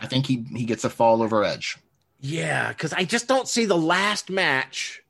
I 0.00 0.06
think 0.06 0.26
he 0.26 0.44
he 0.54 0.64
gets 0.64 0.84
a 0.84 0.90
fall 0.90 1.22
over 1.22 1.44
Edge. 1.44 1.78
Yeah, 2.20 2.68
because 2.68 2.92
I 2.92 3.04
just 3.04 3.26
don't 3.26 3.48
see 3.48 3.64
the 3.64 3.76
last 3.76 4.30
match 4.30 5.02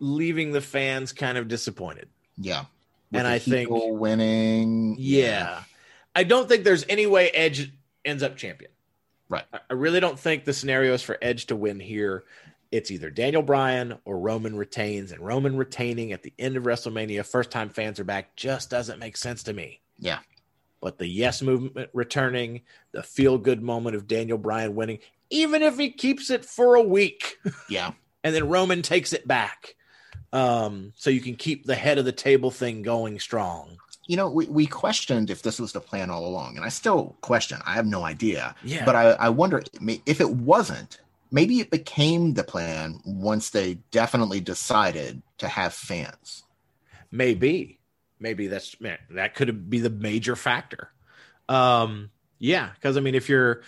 leaving 0.00 0.52
the 0.52 0.60
fans 0.60 1.12
kind 1.12 1.38
of 1.38 1.48
disappointed. 1.48 2.08
Yeah, 2.36 2.64
And 3.12 3.26
I 3.26 3.38
think- 3.38 3.68
winning. 3.70 4.96
Yeah. 4.98 5.62
I 6.14 6.24
don't 6.24 6.48
think 6.48 6.64
there's 6.64 6.84
any 6.88 7.06
way 7.06 7.30
Edge 7.30 7.72
ends 8.04 8.22
up 8.22 8.36
champion. 8.36 8.70
Right. 9.28 9.44
I- 9.52 9.74
really 9.74 10.00
don't 10.00 10.18
think 10.18 10.44
the 10.44 10.52
scenario 10.52 10.94
is 10.94 11.02
for 11.02 11.18
Edge 11.22 11.46
to 11.46 11.56
win 11.56 11.80
here. 11.80 12.24
It's 12.70 12.90
either 12.90 13.10
Daniel 13.10 13.42
Bryan 13.42 13.98
or 14.04 14.18
Roman 14.18 14.56
retains, 14.56 15.12
and 15.12 15.20
Roman 15.20 15.56
retaining 15.56 16.12
at 16.12 16.22
the 16.22 16.32
end 16.38 16.56
of 16.56 16.64
WrestleMania, 16.64 17.24
first 17.24 17.50
time 17.50 17.68
fans 17.70 18.00
are 18.00 18.04
back, 18.04 18.34
just 18.36 18.68
doesn't 18.70 18.98
make 18.98 19.16
sense 19.16 19.44
to 19.44 19.52
me. 19.52 19.80
Yeah. 19.98 20.18
But 20.80 20.98
the 20.98 21.06
yes 21.06 21.40
movement 21.40 21.90
returning, 21.92 22.62
the 22.92 23.02
feel 23.02 23.38
good 23.38 23.62
moment 23.62 23.94
of 23.96 24.06
Daniel 24.08 24.38
Bryan 24.38 24.74
winning, 24.74 24.98
even 25.30 25.62
if 25.62 25.78
he 25.78 25.90
keeps 25.90 26.30
it 26.30 26.44
for 26.44 26.74
a 26.74 26.82
week, 26.82 27.36
yeah. 27.70 27.92
and 28.24 28.34
then 28.34 28.48
Roman 28.48 28.82
takes 28.82 29.12
it 29.12 29.26
back. 29.26 29.76
Um, 30.34 30.92
so 30.96 31.10
you 31.10 31.20
can 31.20 31.36
keep 31.36 31.64
the 31.64 31.76
head 31.76 31.96
of 31.96 32.04
the 32.04 32.12
table 32.12 32.50
thing 32.50 32.82
going 32.82 33.20
strong. 33.20 33.78
You 34.08 34.16
know, 34.16 34.28
we, 34.28 34.46
we 34.46 34.66
questioned 34.66 35.30
if 35.30 35.42
this 35.42 35.60
was 35.60 35.72
the 35.72 35.80
plan 35.80 36.10
all 36.10 36.26
along, 36.26 36.56
and 36.56 36.64
I 36.64 36.68
still 36.70 37.16
question. 37.20 37.60
I 37.64 37.74
have 37.74 37.86
no 37.86 38.02
idea. 38.02 38.56
Yeah. 38.64 38.84
But 38.84 38.96
I, 38.96 39.10
I 39.12 39.28
wonder 39.28 39.62
if 40.04 40.20
it 40.20 40.30
wasn't, 40.30 40.98
maybe 41.30 41.60
it 41.60 41.70
became 41.70 42.34
the 42.34 42.42
plan 42.42 43.00
once 43.06 43.50
they 43.50 43.74
definitely 43.92 44.40
decided 44.40 45.22
to 45.38 45.46
have 45.46 45.72
fans. 45.72 46.42
Maybe, 47.12 47.78
maybe 48.18 48.48
that's 48.48 48.78
man, 48.80 48.98
that 49.10 49.36
could 49.36 49.70
be 49.70 49.78
the 49.78 49.88
major 49.88 50.34
factor. 50.34 50.90
Um, 51.48 52.10
yeah, 52.40 52.70
because 52.74 52.96
I 52.96 53.00
mean, 53.00 53.14
if 53.14 53.28
you're 53.28 53.62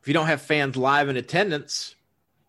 if 0.00 0.08
you 0.08 0.14
don't 0.14 0.26
have 0.26 0.40
fans 0.40 0.76
live 0.76 1.10
in 1.10 1.18
attendance, 1.18 1.94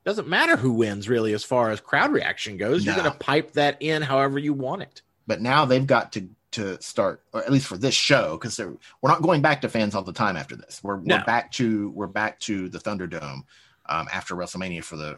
doesn't 0.06 0.28
matter 0.28 0.58
who 0.58 0.74
wins 0.74 1.08
really 1.08 1.34
as 1.34 1.44
far 1.44 1.72
as 1.72 1.80
crowd 1.80 2.12
reaction 2.12 2.58
goes. 2.58 2.86
You're 2.86 2.96
No. 2.96 3.02
going 3.04 3.14
to 3.14 3.20
pipe 3.20 3.54
that 3.54 3.78
in 3.82 4.02
however 4.02 4.38
you 4.40 4.54
want 4.54 4.82
it. 4.82 5.02
But 5.28 5.42
now 5.42 5.66
they've 5.66 5.86
got 5.88 6.12
to 6.14 6.30
to 6.52 6.80
start, 6.84 7.24
or 7.34 7.42
at 7.44 7.52
least 7.52 7.66
for 7.66 7.78
this 7.78 7.96
show, 7.96 8.38
because 8.38 8.60
we're 8.60 9.10
not 9.10 9.24
going 9.24 9.42
back 9.42 9.62
to 9.62 9.70
fans 9.70 9.96
all 9.96 10.04
the 10.04 10.14
time 10.14 10.38
after 10.38 10.56
this. 10.56 10.80
We're 10.84 10.98
No. 11.00 11.16
we're 11.18 11.24
back 11.24 11.52
to 11.54 11.90
we're 11.92 12.06
back 12.08 12.40
to 12.42 12.70
the 12.70 12.78
Thunderdome 12.78 13.44
um, 13.88 14.08
after 14.14 14.36
WrestleMania 14.36 14.84
for 14.84 14.96
the 14.96 15.18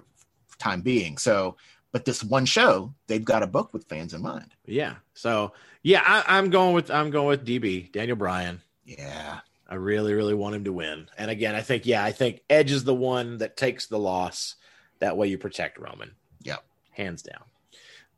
time 0.59 0.79
being. 0.81 1.17
So, 1.17 1.57
but 1.91 2.05
this 2.05 2.23
one 2.23 2.45
show, 2.45 2.93
they've 3.07 3.25
got 3.25 3.43
a 3.43 3.47
book 3.47 3.73
with 3.73 3.83
fans 3.89 4.13
in 4.13 4.21
mind. 4.21 4.53
Yeah. 4.65 4.95
So 5.13 5.51
yeah, 5.83 6.03
I, 6.05 6.37
I'm 6.37 6.49
going 6.51 6.73
with 6.73 6.89
I'm 6.89 7.09
going 7.09 7.27
with 7.27 7.45
DB 7.45 7.91
Daniel 7.91 8.15
Bryan. 8.15 8.61
Yeah, 8.85 9.39
I 9.67 9.75
really, 9.75 10.13
really 10.13 10.35
want 10.35 10.55
him 10.55 10.63
to 10.65 10.71
win. 10.71 11.09
And 11.17 11.29
again, 11.29 11.53
I 11.55 11.61
think 11.61 11.85
yeah, 11.85 12.03
I 12.03 12.11
think 12.13 12.43
Edge 12.49 12.71
is 12.71 12.83
the 12.85 12.95
one 12.95 13.39
that 13.39 13.57
takes 13.57 13.87
the 13.87 13.99
loss. 13.99 14.55
That 14.99 15.17
way, 15.17 15.27
you 15.27 15.37
protect 15.37 15.77
Roman. 15.77 16.11
Yep. 16.43 16.63
hands 16.91 17.21
down. 17.23 17.43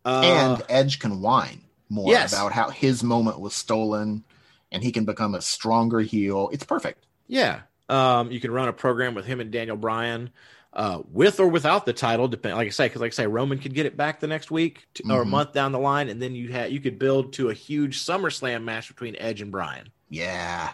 Uh, 0.06 0.22
and 0.24 0.64
Edge 0.70 1.00
can 1.00 1.22
whine. 1.22 1.62
more 1.90 2.12
Yes. 2.12 2.34
about 2.34 2.52
how 2.52 2.70
his 2.70 3.02
moment 3.04 3.40
was 3.40 3.54
stolen 3.56 4.24
and 4.72 4.84
he 4.84 4.92
can 4.92 5.06
become 5.06 5.34
a 5.34 5.42
stronger 5.42 6.02
heel. 6.02 6.50
It's 6.52 6.66
perfect. 6.66 7.06
Yeah. 7.28 7.62
Um, 7.90 8.30
you 8.32 8.40
can 8.42 8.52
run 8.52 8.68
a 8.68 8.74
program 8.74 9.16
with 9.16 9.26
him 9.26 9.40
and 9.40 9.50
Daniel 9.52 9.78
Bryan, 9.78 10.30
uh, 10.74 11.02
with 11.12 11.40
or 11.40 11.48
without 11.48 11.86
the 11.86 11.94
title, 11.94 12.28
depend. 12.28 12.56
Like 12.58 12.68
I 12.68 12.72
say, 12.72 12.86
because 12.88 13.00
like 13.02 13.14
I 13.14 13.16
say, 13.16 13.26
Roman 13.28 13.58
could 13.60 13.74
get 13.74 13.86
it 13.86 13.96
back 13.98 14.20
the 14.20 14.28
next 14.28 14.52
week 14.52 14.86
to, 14.96 15.04
or 15.10 15.22
a 15.22 15.26
month 15.26 15.54
down 15.54 15.72
the 15.72 15.80
line, 15.80 16.10
and 16.10 16.22
then 16.22 16.36
you 16.36 16.50
had 16.52 16.72
you 16.74 16.82
could 16.82 17.00
build 17.00 17.32
to 17.34 17.50
a 17.50 17.54
huge 17.54 18.00
SummerSlam 18.00 18.64
match 18.66 18.90
between 18.90 19.16
Edge 19.18 19.42
and 19.42 19.52
Bryan, 19.52 19.90
Yeah. 20.10 20.74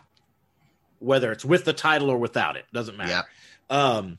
whether 0.99 1.31
it's 1.31 1.45
with 1.45 1.63
the 1.65 1.73
title 1.73 2.09
or 2.09 2.17
without 2.17 2.57
it, 2.57 2.65
doesn't 2.73 2.97
matter. 2.97 3.11
Yeah. 3.11 3.75
Um, 3.77 4.17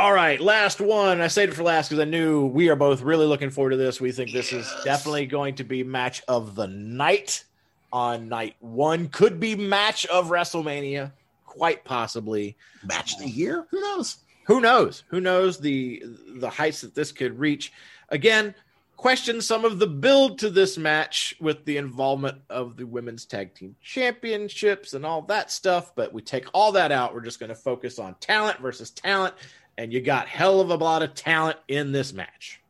all 0.00 0.14
right, 0.14 0.40
last 0.40 0.80
one. 0.80 1.20
I 1.20 1.26
saved 1.26 1.52
it 1.52 1.56
for 1.56 1.62
last 1.62 1.90
because 1.90 2.00
I 2.00 2.06
knew 2.06 2.46
we 2.46 2.70
are 2.70 2.76
both 2.76 3.02
really 3.02 3.26
looking 3.26 3.50
forward 3.50 3.72
to 3.72 3.76
this. 3.76 4.00
We 4.00 4.12
think 4.12 4.32
this 4.32 4.50
is 4.50 4.66
definitely 4.82 5.26
going 5.26 5.56
to 5.56 5.64
be 5.64 5.84
match 5.84 6.22
of 6.26 6.54
the 6.54 6.66
night 6.68 7.44
on 7.92 8.26
night 8.26 8.56
one. 8.60 9.08
Could 9.08 9.38
be 9.38 9.54
match 9.54 10.06
of 10.06 10.28
WrestleMania, 10.28 11.12
quite 11.44 11.84
possibly. 11.84 12.56
Match 12.82 13.12
of 13.12 13.18
the 13.18 13.28
year? 13.28 13.66
Who 13.70 13.82
knows? 13.82 14.16
Who 14.46 14.62
knows? 14.62 15.04
Who 15.08 15.20
knows 15.20 15.60
the 15.60 16.02
the 16.36 16.48
heights 16.48 16.80
that 16.80 16.94
this 16.94 17.12
could 17.12 17.38
reach? 17.38 17.70
Again, 18.08 18.54
question 18.96 19.40
some 19.40 19.64
of 19.64 19.78
the 19.78 19.86
build 19.86 20.38
to 20.38 20.50
this 20.50 20.76
match 20.76 21.34
with 21.40 21.64
the 21.64 21.76
involvement 21.76 22.38
of 22.48 22.76
the 22.76 22.84
women's 22.84 23.24
tag 23.24 23.54
team 23.54 23.74
championships 23.82 24.94
and 24.94 25.04
all 25.04 25.22
that 25.22 25.50
stuff. 25.50 25.94
But 25.94 26.12
we 26.14 26.22
take 26.22 26.46
all 26.54 26.72
that 26.72 26.90
out. 26.90 27.14
We're 27.14 27.20
just 27.20 27.38
going 27.38 27.48
to 27.48 27.54
focus 27.54 27.98
on 27.98 28.14
talent 28.20 28.60
versus 28.60 28.90
talent, 28.90 29.34
and 29.80 29.94
you 29.94 30.00
got 30.02 30.28
hell 30.28 30.60
of 30.60 30.68
a 30.70 30.74
lot 30.74 31.02
of 31.02 31.14
talent 31.14 31.56
in 31.68 31.90
this 31.90 32.12
match. 32.12 32.60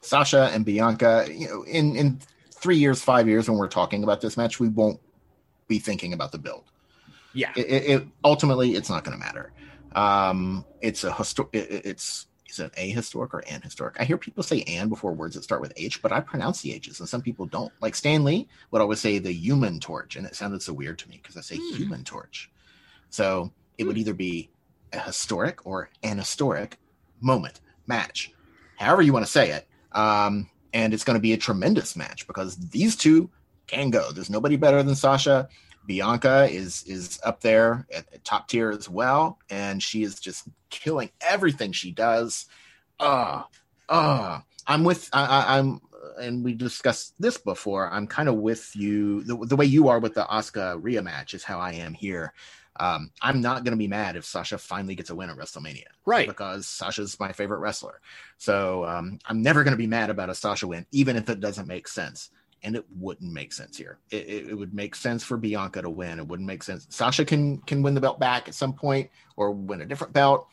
Sasha 0.00 0.50
and 0.52 0.64
Bianca, 0.64 1.26
you 1.32 1.46
know, 1.48 1.62
in 1.62 1.94
in 1.94 2.20
three 2.50 2.76
years, 2.76 3.00
five 3.00 3.28
years, 3.28 3.48
when 3.48 3.56
we're 3.58 3.68
talking 3.68 4.02
about 4.02 4.20
this 4.20 4.36
match, 4.36 4.58
we 4.58 4.68
won't 4.68 4.98
be 5.68 5.78
thinking 5.78 6.12
about 6.12 6.32
the 6.32 6.38
build. 6.38 6.64
Yeah, 7.32 7.52
It, 7.56 7.66
it, 7.66 7.90
it 7.90 8.08
ultimately, 8.24 8.74
it's 8.74 8.90
not 8.90 9.04
going 9.04 9.18
to 9.18 9.24
matter. 9.24 9.52
Um, 9.94 10.64
it's 10.82 11.04
a 11.04 11.10
histor- 11.10 11.48
it, 11.52 11.70
it- 11.70 11.86
It's 11.86 12.26
is 12.50 12.58
it 12.60 12.70
a 12.76 12.90
historic 12.90 13.32
or 13.32 13.38
an 13.48 13.62
historic? 13.62 13.98
I 13.98 14.04
hear 14.04 14.18
people 14.18 14.42
say 14.42 14.62
"and" 14.64 14.90
before 14.90 15.12
words 15.14 15.36
that 15.36 15.42
start 15.44 15.62
with 15.62 15.72
H, 15.76 16.02
but 16.02 16.12
I 16.12 16.20
pronounce 16.20 16.60
the 16.60 16.72
H's, 16.74 16.98
and 17.00 17.08
some 17.08 17.22
people 17.22 17.46
don't. 17.46 17.72
Like 17.80 17.94
Stan 17.94 18.24
Lee 18.24 18.46
would 18.72 18.82
always 18.82 19.00
say 19.00 19.18
the 19.18 19.32
human 19.32 19.78
torch, 19.80 20.16
and 20.16 20.26
it 20.26 20.34
sounded 20.34 20.60
so 20.60 20.72
weird 20.74 20.98
to 20.98 21.08
me 21.08 21.18
because 21.22 21.36
I 21.38 21.40
say 21.40 21.56
Hmm. 21.56 21.76
human 21.76 22.04
torch. 22.04 22.50
So 23.08 23.52
it 23.78 23.84
would 23.84 23.96
either 23.96 24.12
be 24.12 24.50
a 24.92 25.00
historic 25.00 25.66
or 25.66 25.90
an 26.02 26.18
historic 26.18 26.78
moment 27.20 27.60
match, 27.86 28.32
however 28.76 29.02
you 29.02 29.12
want 29.12 29.24
to 29.24 29.30
say 29.30 29.50
it. 29.50 29.68
Um, 29.92 30.48
and 30.72 30.94
it's 30.94 31.04
going 31.04 31.16
to 31.16 31.20
be 31.20 31.32
a 31.32 31.38
tremendous 31.38 31.96
match 31.96 32.26
because 32.26 32.56
these 32.56 32.96
two 32.96 33.30
can 33.66 33.90
go. 33.90 34.10
There's 34.12 34.30
nobody 34.30 34.56
better 34.56 34.82
than 34.82 34.94
Sasha. 34.94 35.48
Bianca 35.86 36.48
is 36.50 36.84
is 36.84 37.18
up 37.24 37.40
there 37.40 37.86
at, 37.92 38.06
at 38.12 38.24
top 38.24 38.48
tier 38.48 38.70
as 38.70 38.88
well, 38.88 39.38
and 39.50 39.82
she 39.82 40.02
is 40.02 40.20
just 40.20 40.48
killing 40.70 41.10
everything 41.20 41.72
she 41.72 41.90
does. 41.90 42.46
Ah, 43.00 43.48
ah, 43.88 44.44
I'm 44.66 44.84
with 44.84 45.08
I, 45.12 45.58
I'm, 45.58 45.80
and 46.20 46.44
we 46.44 46.54
discussed 46.54 47.14
this 47.20 47.36
before. 47.36 47.90
I'm 47.90 48.06
kind 48.06 48.28
of 48.28 48.36
with 48.36 48.74
you. 48.76 49.24
The, 49.24 49.36
the 49.46 49.56
way 49.56 49.66
you 49.66 49.88
are 49.88 49.98
with 49.98 50.14
the 50.14 50.24
Asuka 50.24 50.78
Rhea 50.80 51.02
match 51.02 51.34
is 51.34 51.42
how 51.42 51.58
I 51.58 51.72
am 51.72 51.94
here. 51.94 52.32
Um, 52.76 53.10
I'm 53.20 53.40
not 53.40 53.64
going 53.64 53.72
to 53.72 53.78
be 53.78 53.88
mad 53.88 54.16
if 54.16 54.24
Sasha 54.24 54.56
finally 54.56 54.94
gets 54.94 55.10
a 55.10 55.14
win 55.14 55.30
at 55.30 55.36
WrestleMania, 55.36 55.88
Right. 56.06 56.26
Because 56.26 56.66
Sasha's 56.66 57.20
my 57.20 57.32
favorite 57.32 57.58
wrestler. 57.58 58.00
So 58.38 58.84
um, 58.84 59.18
I'm 59.26 59.42
never 59.42 59.62
going 59.62 59.72
to 59.72 59.78
be 59.78 59.86
mad 59.86 60.10
about 60.10 60.30
a 60.30 60.34
Sasha 60.34 60.66
win, 60.66 60.86
even 60.90 61.16
if 61.16 61.28
it 61.28 61.40
doesn't 61.40 61.68
make 61.68 61.86
sense. 61.86 62.30
And 62.64 62.76
it 62.76 62.86
wouldn't 62.96 63.32
make 63.32 63.52
sense 63.52 63.76
here. 63.76 63.98
It, 64.10 64.26
it, 64.28 64.46
it 64.50 64.54
would 64.54 64.72
make 64.72 64.94
sense 64.94 65.24
for 65.24 65.36
Bianca 65.36 65.82
to 65.82 65.90
win. 65.90 66.20
It 66.20 66.28
wouldn't 66.28 66.46
make 66.46 66.62
sense. 66.62 66.86
Sasha 66.90 67.24
can 67.24 67.58
can 67.58 67.82
win 67.82 67.94
the 67.94 68.00
belt 68.00 68.20
back 68.20 68.46
at 68.46 68.54
some 68.54 68.72
point, 68.72 69.10
or 69.36 69.50
win 69.50 69.80
a 69.80 69.84
different 69.84 70.12
belt, 70.12 70.46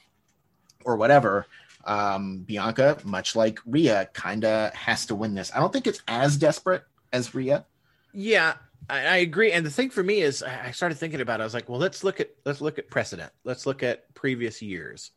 or 0.85 0.95
whatever. 0.97 1.45
Um, 1.85 2.39
Bianca, 2.39 2.97
much 3.03 3.35
like 3.35 3.59
Rhea, 3.65 4.09
kind 4.13 4.43
of 4.43 4.73
has 4.73 5.05
to 5.05 5.15
win 5.15 5.35
this. 5.35 5.51
I 5.53 5.59
don't 5.59 5.71
think 5.71 5.85
it's 5.85 6.01
as 6.07 6.35
desperate 6.35 6.83
as 7.13 7.35
Rhea. 7.35 7.65
Yeah, 8.11 8.55
I, 8.89 9.05
I 9.05 9.15
agree. 9.17 9.51
And 9.51 9.65
the 9.65 9.71
thing 9.71 9.89
for 9.89 10.03
me 10.03 10.21
is, 10.21 10.43
I 10.43 10.71
started 10.71 10.97
thinking 10.97 11.21
about. 11.21 11.39
it. 11.39 11.43
I 11.43 11.45
was 11.45 11.53
like, 11.53 11.69
well, 11.69 11.79
let's 11.79 12.03
look 12.03 12.19
at 12.19 12.29
let's 12.45 12.61
look 12.61 12.77
at 12.79 12.89
precedent. 12.89 13.31
Let's 13.43 13.65
look 13.65 13.83
at 13.83 14.13
previous 14.13 14.61
years. 14.61 15.11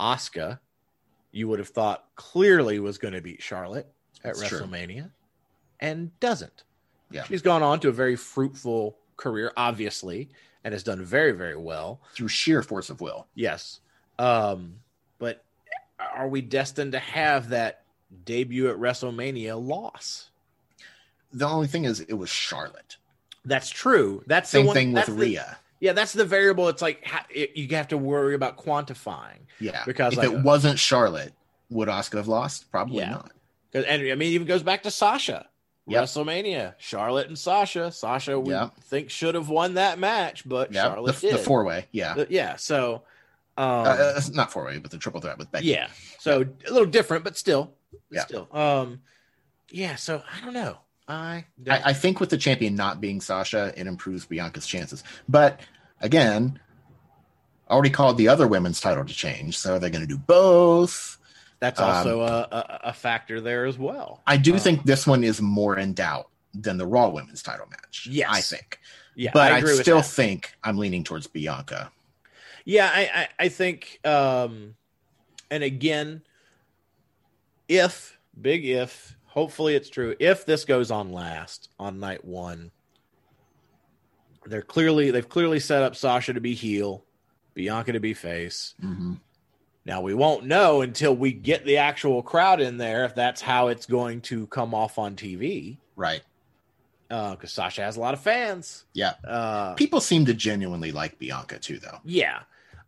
Asuka, 0.00 0.58
you 1.32 1.48
would 1.48 1.58
have 1.58 1.68
thought 1.68 2.06
clearly 2.16 2.78
was 2.78 2.98
going 2.98 3.14
to 3.14 3.20
beat 3.20 3.42
Charlotte 3.42 3.86
at 4.24 4.34
That's 4.36 4.48
true. 4.48 4.60
WrestleMania, 4.60 5.10
and 5.78 6.18
doesn't. 6.20 6.64
Yeah. 7.10 7.24
she's 7.24 7.42
gone 7.42 7.62
on 7.62 7.80
to 7.80 7.88
a 7.88 7.92
very 7.92 8.16
fruitful 8.16 8.96
career, 9.16 9.52
obviously, 9.56 10.30
and 10.64 10.72
has 10.72 10.82
done 10.82 11.04
very 11.04 11.32
very 11.32 11.56
well. 11.56 12.00
through 12.14 12.28
sheer 12.28 12.62
force 12.62 12.88
of 12.88 13.00
will. 13.00 13.26
Yes, 13.34 13.80
um, 14.18 14.76
but 15.18 15.44
are 16.14 16.28
we 16.28 16.40
destined 16.40 16.92
to 16.92 16.98
have 16.98 17.50
that 17.50 17.82
debut 18.24 18.68
at 18.70 18.76
WrestleMania 18.76 19.62
loss? 19.62 20.29
The 21.32 21.46
only 21.46 21.66
thing 21.66 21.84
is, 21.84 22.00
it 22.00 22.14
was 22.14 22.28
Charlotte. 22.30 22.96
That's 23.44 23.70
true. 23.70 24.22
That's 24.26 24.50
Same 24.50 24.62
the 24.62 24.66
one, 24.68 24.74
thing 24.74 24.88
with 24.92 24.94
that's 25.06 25.08
the- 25.08 25.14
Rhea. 25.14 25.58
Yeah, 25.80 25.92
that's 25.94 26.12
the 26.12 26.26
variable. 26.26 26.68
It's 26.68 26.82
like 26.82 27.06
ha- 27.06 27.24
it, 27.30 27.56
you 27.56 27.66
have 27.76 27.88
to 27.88 27.96
worry 27.96 28.34
about 28.34 28.58
quantifying. 28.58 29.38
Yeah, 29.60 29.82
Because, 29.86 30.12
if 30.12 30.18
like- 30.18 30.30
it 30.30 30.40
wasn't 30.42 30.78
Charlotte, 30.78 31.32
would 31.70 31.88
Asuka 31.88 32.16
have 32.18 32.28
lost? 32.28 32.70
Probably 32.70 32.98
Yeah. 32.98 33.10
not. 33.10 33.32
And 33.72 33.86
I 33.86 33.96
mean, 33.98 34.22
it 34.22 34.24
even 34.34 34.46
goes 34.46 34.62
back 34.62 34.82
to 34.82 34.90
Sasha. 34.90 35.46
Yep. 35.86 36.04
WrestleMania, 36.04 36.74
Charlotte 36.78 37.28
and 37.28 37.38
Sasha. 37.38 37.90
Sasha, 37.90 38.38
we 38.38 38.52
Yep. 38.52 38.74
think 38.82 39.10
should 39.10 39.34
have 39.34 39.48
won 39.48 39.74
that 39.74 39.98
match, 39.98 40.46
but 40.46 40.68
the, 40.68 40.74
Charlotte 40.74 41.16
the 41.16 41.30
did. 41.30 41.40
four 41.40 41.64
way. 41.64 41.86
Yeah, 41.92 42.14
Uh, 42.14 42.24
yeah. 42.28 42.56
So, 42.56 43.02
um, 43.56 43.64
uh, 43.86 43.88
uh, 43.88 44.20
not 44.32 44.52
four 44.52 44.66
way, 44.66 44.78
but 44.78 44.90
the 44.90 44.98
triple 44.98 45.20
threat 45.20 45.38
with 45.38 45.50
Becky. 45.50 45.66
yeah. 45.68 45.88
So 46.18 46.42
a 46.42 46.70
little 46.70 46.86
different, 46.86 47.24
but 47.24 47.36
still, 47.36 47.72
Yeah. 48.10 48.24
still. 48.26 48.48
Um, 48.52 49.00
yeah. 49.70 49.96
So 49.96 50.22
I 50.30 50.44
don't 50.44 50.52
know. 50.54 50.78
I, 51.10 51.44
I, 51.68 51.82
I 51.86 51.92
think 51.92 52.20
with 52.20 52.30
the 52.30 52.38
champion 52.38 52.74
not 52.76 53.00
being 53.00 53.20
Sasha, 53.20 53.72
it 53.76 53.86
improves 53.86 54.26
Bianca's 54.26 54.66
chances. 54.66 55.02
But 55.28 55.60
again, 56.00 56.60
already 57.68 57.90
called 57.90 58.16
the 58.18 58.28
other 58.28 58.46
women's 58.46 58.80
title 58.80 59.04
to 59.04 59.14
change, 59.14 59.58
so 59.58 59.74
are 59.74 59.78
they're 59.78 59.90
going 59.90 60.06
to 60.06 60.06
do 60.06 60.18
both. 60.18 61.18
that's 61.58 61.80
um, 61.80 61.88
also 61.90 62.20
a, 62.22 62.48
a, 62.50 62.80
a 62.84 62.92
factor 62.92 63.40
there 63.40 63.66
as 63.66 63.78
well. 63.78 64.22
I 64.26 64.36
do 64.36 64.54
Uh, 64.54 64.58
think 64.58 64.84
this 64.84 65.06
one 65.06 65.24
is 65.24 65.40
more 65.40 65.76
in 65.78 65.94
doubt 65.94 66.28
than 66.54 66.78
the 66.78 66.86
Raw 66.86 67.08
women's 67.10 67.42
title 67.42 67.66
match. 67.70 68.08
Yes. 68.10 68.28
I 68.30 68.40
think. 68.40 68.80
Yeah, 69.14 69.30
but 69.32 69.52
I 69.52 69.56
I, 69.58 69.60
still 69.60 69.98
that. 69.98 70.06
think 70.06 70.54
I'm 70.64 70.78
leaning 70.78 71.04
towards 71.04 71.26
Bianca. 71.26 71.92
Yeah, 72.64 72.90
I, 72.92 73.10
I, 73.14 73.28
I 73.44 73.48
think, 73.48 74.00
um, 74.04 74.74
and 75.50 75.62
again, 75.62 76.22
if 77.68 78.18
big 78.40 78.64
if, 78.64 79.16
hopefully 79.30 79.74
it's 79.74 79.88
true. 79.88 80.14
If 80.18 80.44
this 80.44 80.64
goes 80.64 80.90
on 80.90 81.12
last 81.12 81.70
on 81.78 82.00
night 82.00 82.24
one, 82.24 82.70
they're 84.44 84.62
clearly 84.62 85.10
they've 85.10 85.28
clearly 85.28 85.60
set 85.60 85.82
up 85.82 85.96
Sasha 85.96 86.32
to 86.32 86.40
be 86.40 86.54
heel, 86.54 87.04
Bianca 87.54 87.92
to 87.92 88.00
be 88.00 88.14
face. 88.14 88.74
Mm-hmm. 88.82 89.14
Now 89.86 90.02
we 90.02 90.14
won't 90.14 90.44
know 90.44 90.82
until 90.82 91.16
we 91.16 91.32
get 91.32 91.64
the 91.64 91.78
actual 91.78 92.22
crowd 92.22 92.60
in 92.60 92.76
there 92.76 93.04
if 93.04 93.14
that's 93.14 93.40
how 93.40 93.68
it's 93.68 93.86
going 93.86 94.20
to 94.22 94.46
come 94.48 94.74
off 94.74 94.98
on 94.98 95.16
TV. 95.16 95.78
Right. 95.96 96.22
Because 97.08 97.52
Sasha 97.52 97.82
has 97.82 97.96
a 97.96 98.00
lot 98.00 98.14
of 98.14 98.20
fans. 98.20 98.84
Yeah. 98.92 99.14
Uh, 99.26 99.74
People 99.74 100.00
seem 100.00 100.26
to 100.26 100.34
genuinely 100.34 100.92
like 100.92 101.18
Bianca 101.18 101.58
too, 101.58 101.78
though. 101.78 101.98
Yeah. 102.04 102.42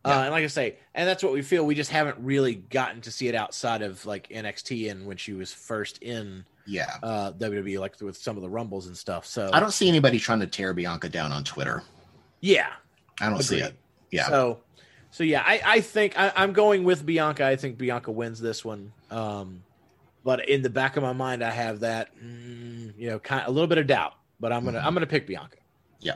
Yeah. 0.05 0.19
Uh, 0.19 0.23
and 0.23 0.31
like 0.31 0.43
I 0.43 0.47
say, 0.47 0.75
and 0.93 1.07
that's 1.07 1.23
what 1.23 1.31
we 1.33 1.41
feel. 1.41 1.65
We 1.65 1.75
just 1.75 1.89
haven't 1.91 2.17
really 2.19 2.55
gotten 2.55 3.01
to 3.01 3.11
see 3.11 3.27
it 3.29 3.35
outside 3.35 3.81
of 3.81 4.05
like 4.05 4.27
NXT 4.29 4.91
and 4.91 5.05
when 5.05 5.15
she 5.17 5.33
was 5.33 5.53
first 5.53 5.99
in 6.03 6.43
Yeah. 6.65 6.97
uh, 7.01 7.31
WWE, 7.33 7.79
like 7.79 7.99
with 8.01 8.17
some 8.17 8.35
of 8.35 8.41
the 8.43 8.49
rumbles 8.49 8.87
and 8.87 8.97
stuff. 8.97 9.25
So 9.25 9.49
I 9.53 9.59
don't 9.61 9.71
see 9.71 9.87
anybody 9.87 10.19
trying 10.19 10.41
to 10.41 10.47
tear 10.47 10.73
Bianca 10.73 11.07
down 11.09 11.31
on 11.31 11.43
Twitter. 11.43 11.83
yeah. 12.41 12.67
I 13.21 13.29
don't 13.29 13.41
see 13.43 13.59
it. 13.59 13.75
Yeah. 14.11 14.27
So, 14.27 14.59
so 15.11 15.23
yeah, 15.23 15.43
I, 15.45 15.61
I 15.63 15.81
think 15.81 16.17
I, 16.19 16.33
I'm 16.35 16.51
going 16.51 16.83
with 16.83 17.05
Bianca. 17.05 17.45
I 17.45 17.55
think 17.55 17.77
Bianca 17.77 18.11
wins 18.11 18.41
this 18.41 18.65
one. 18.65 18.91
Um, 19.11 19.61
but 20.23 20.49
in 20.49 20.63
the 20.63 20.69
back 20.69 20.97
of 20.97 21.03
my 21.03 21.13
mind, 21.13 21.43
I 21.43 21.51
have 21.51 21.81
that, 21.81 22.09
mm, 22.17 22.91
you 22.97 23.09
know, 23.09 23.19
kind 23.19 23.45
a 23.45 23.51
little 23.51 23.67
bit 23.67 23.77
of 23.77 23.85
doubt. 23.87 24.15
But 24.39 24.51
I'm 24.51 24.65
gonna 24.65 24.79
Mhm. 24.79 24.85
I'm 24.85 24.93
gonna 24.95 25.05
pick 25.05 25.27
Bianca. 25.27 25.57
Yeah. 25.99 26.15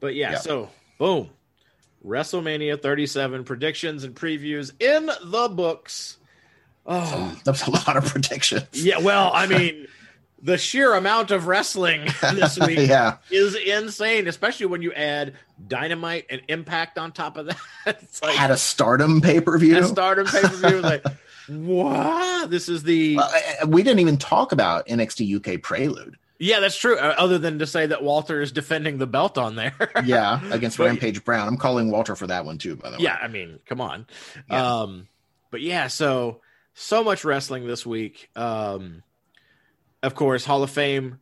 But 0.00 0.14
yeah, 0.14 0.32
Yeah. 0.32 0.38
so 0.38 0.70
boom, 0.98 1.30
WrestleMania 2.06 2.80
37 2.80 3.44
predictions 3.44 4.04
and 4.04 4.14
previews 4.14 4.72
in 4.80 5.06
the 5.06 5.48
books. 5.48 6.16
Oh, 6.86 7.36
that's 7.44 7.66
a 7.66 7.70
lot 7.70 7.96
of 7.96 8.04
predictions. 8.06 8.64
yeah. 8.72 8.98
Well, 8.98 9.30
I 9.34 9.46
mean, 9.48 9.86
the 10.42 10.56
sheer 10.56 10.94
amount 10.94 11.30
of 11.30 11.46
wrestling 11.46 12.08
this 12.34 12.58
week 12.58 12.88
yeah. 12.88 13.18
is 13.30 13.54
insane, 13.54 14.26
especially 14.28 14.66
when 14.66 14.80
you 14.82 14.92
add 14.94 15.34
Dynamite 15.68 16.26
and 16.30 16.40
Impact 16.48 16.98
on 16.98 17.12
top 17.12 17.36
of 17.36 17.46
that. 17.46 17.58
It's 18.02 18.22
like 18.22 18.34
Had 18.34 18.50
a 18.50 18.56
stardom 18.56 19.20
pay 19.20 19.40
per 19.40 19.58
view. 19.58 19.82
Stardom 19.84 20.26
pay 20.26 20.40
per 20.40 20.48
view. 20.70 20.80
Like, 20.80 21.04
What? 21.48 22.50
This 22.50 22.68
is 22.68 22.82
the 22.82 23.16
Well, 23.16 23.30
we 23.66 23.82
didn't 23.82 24.00
even 24.00 24.16
talk 24.16 24.52
about 24.52 24.86
NXT 24.86 25.36
UK 25.56 25.62
Prelude. 25.62 26.16
Yeah, 26.40 26.58
that's 26.60 26.76
true. 26.76 26.96
Uh, 26.98 27.14
other 27.16 27.38
than 27.38 27.58
to 27.60 27.66
say 27.66 27.86
that 27.86 28.02
Walter 28.02 28.40
is 28.40 28.50
defending 28.50 28.98
the 28.98 29.06
belt 29.06 29.38
on 29.38 29.54
there. 29.54 29.74
Yeah, 30.04 30.40
against 30.50 30.78
But- 30.78 30.86
Rampage 30.86 31.24
Brown. 31.24 31.46
I'm 31.46 31.56
calling 31.56 31.90
Walter 31.90 32.16
for 32.16 32.26
that 32.26 32.44
one 32.44 32.58
too. 32.58 32.74
By 32.76 32.90
the 32.90 32.96
way. 32.96 33.04
yeah, 33.04 33.18
I 33.22 33.28
mean, 33.28 33.60
come 33.66 33.80
on. 33.80 34.06
Yeah. 34.50 34.80
Um, 34.80 35.06
but 35.52 35.60
yeah, 35.60 35.86
so 35.88 36.40
so 36.74 37.04
much 37.04 37.24
wrestling 37.24 37.66
this 37.66 37.84
week. 37.86 38.30
Um, 38.34 39.02
of 40.02 40.14
course, 40.14 40.44
Hall 40.44 40.62
of 40.62 40.70
Fame 40.70 41.20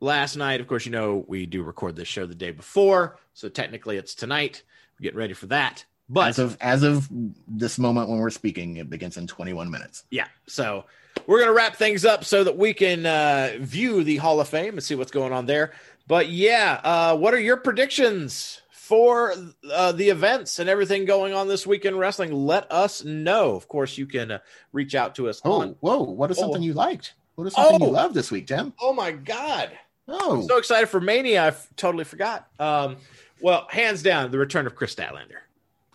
last 0.00 0.36
night. 0.36 0.60
Of 0.60 0.66
course, 0.68 0.84
you 0.86 0.92
know 0.92 1.24
we 1.26 1.46
do 1.46 1.62
record 1.62 1.96
this 1.96 2.08
show 2.08 2.26
the 2.26 2.34
day 2.34 2.50
before, 2.50 3.18
so 3.34 3.48
technically 3.48 3.96
it's 3.96 4.14
tonight. 4.14 4.62
We're 4.98 5.04
getting 5.04 5.18
ready 5.18 5.34
for 5.34 5.46
that. 5.46 5.84
But 6.10 6.28
as 6.28 6.38
of 6.38 6.56
as 6.60 6.82
of 6.82 7.08
this 7.46 7.78
moment 7.78 8.08
when 8.08 8.18
we're 8.18 8.30
speaking, 8.30 8.76
it 8.76 8.88
begins 8.90 9.16
in 9.16 9.26
21 9.26 9.70
minutes. 9.70 10.04
yeah, 10.10 10.26
so 10.46 10.84
we're 11.28 11.38
gonna 11.38 11.52
wrap 11.52 11.76
things 11.76 12.04
up 12.04 12.24
so 12.24 12.42
that 12.42 12.56
we 12.56 12.74
can 12.74 13.06
uh, 13.06 13.52
view 13.60 14.02
the 14.02 14.16
Hall 14.16 14.40
of 14.40 14.48
Fame 14.48 14.72
and 14.74 14.82
see 14.82 14.96
what's 14.96 15.12
going 15.12 15.32
on 15.32 15.46
there. 15.46 15.72
But 16.08 16.30
yeah, 16.30 16.80
uh, 16.82 17.16
what 17.16 17.34
are 17.34 17.38
your 17.40 17.58
predictions 17.58 18.62
for 18.70 19.34
uh, 19.70 19.92
the 19.92 20.08
events 20.08 20.58
and 20.58 20.68
everything 20.68 21.04
going 21.04 21.34
on 21.34 21.46
this 21.46 21.66
week 21.66 21.84
in 21.84 21.96
wrestling? 21.98 22.32
Let 22.32 22.70
us 22.72 23.04
know. 23.04 23.54
Of 23.54 23.68
course, 23.68 23.98
you 23.98 24.06
can 24.06 24.30
uh, 24.32 24.38
reach 24.72 24.94
out 24.94 25.14
to 25.16 25.28
us 25.28 25.40
Oh, 25.44 25.60
on. 25.60 25.76
whoa! 25.80 26.02
What 26.02 26.30
is 26.30 26.38
Oh. 26.38 26.42
something 26.42 26.62
you 26.62 26.72
liked? 26.72 27.12
What 27.34 27.46
is 27.46 27.52
something 27.54 27.82
Oh. 27.82 27.86
you 27.86 27.92
loved 27.92 28.14
this 28.14 28.30
week, 28.30 28.46
Tim? 28.48 28.72
Oh 28.80 28.92
my 28.94 29.12
God! 29.12 29.70
Oh, 30.08 30.40
So 30.48 30.56
excited 30.56 30.88
for 30.88 31.00
Mania! 31.00 31.42
I 31.44 31.46
f- 31.48 31.68
totally 31.76 32.04
forgot. 32.04 32.48
Um, 32.58 32.96
well, 33.42 33.66
hands 33.70 34.02
down, 34.02 34.30
the 34.30 34.38
return 34.38 34.66
of 34.66 34.74
Kris 34.74 34.94
Statlander. 34.94 35.40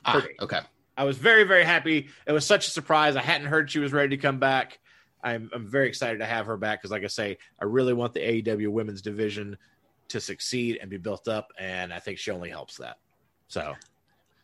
ah, 0.05 0.23
okay. 0.41 0.59
I 0.95 1.05
was 1.05 1.17
very, 1.17 1.43
very 1.43 1.63
happy. 1.63 2.07
It 2.27 2.31
was 2.31 2.45
such 2.45 2.67
a 2.67 2.69
surprise. 2.69 3.15
I 3.15 3.23
hadn't 3.23 3.47
heard 3.47 3.71
she 3.71 3.79
was 3.79 3.91
ready 3.91 4.15
to 4.15 4.21
come 4.21 4.37
back. 4.37 4.77
I'm, 5.23 5.49
I'm 5.53 5.67
very 5.67 5.87
excited 5.87 6.19
to 6.19 6.25
have 6.25 6.45
her 6.47 6.57
back 6.57 6.79
because, 6.81 6.91
like 6.91 7.03
I 7.03 7.07
say, 7.07 7.37
I 7.59 7.65
really 7.65 7.93
want 7.93 8.13
the 8.13 8.19
AEW 8.19 8.67
women's 8.69 9.01
division 9.01 9.57
to 10.09 10.19
succeed 10.19 10.77
and 10.81 10.89
be 10.89 10.97
built 10.97 11.27
up, 11.27 11.47
and 11.57 11.93
I 11.93 11.99
think 11.99 12.19
she 12.19 12.29
only 12.31 12.49
helps 12.49 12.77
that. 12.77 12.97
So, 13.47 13.73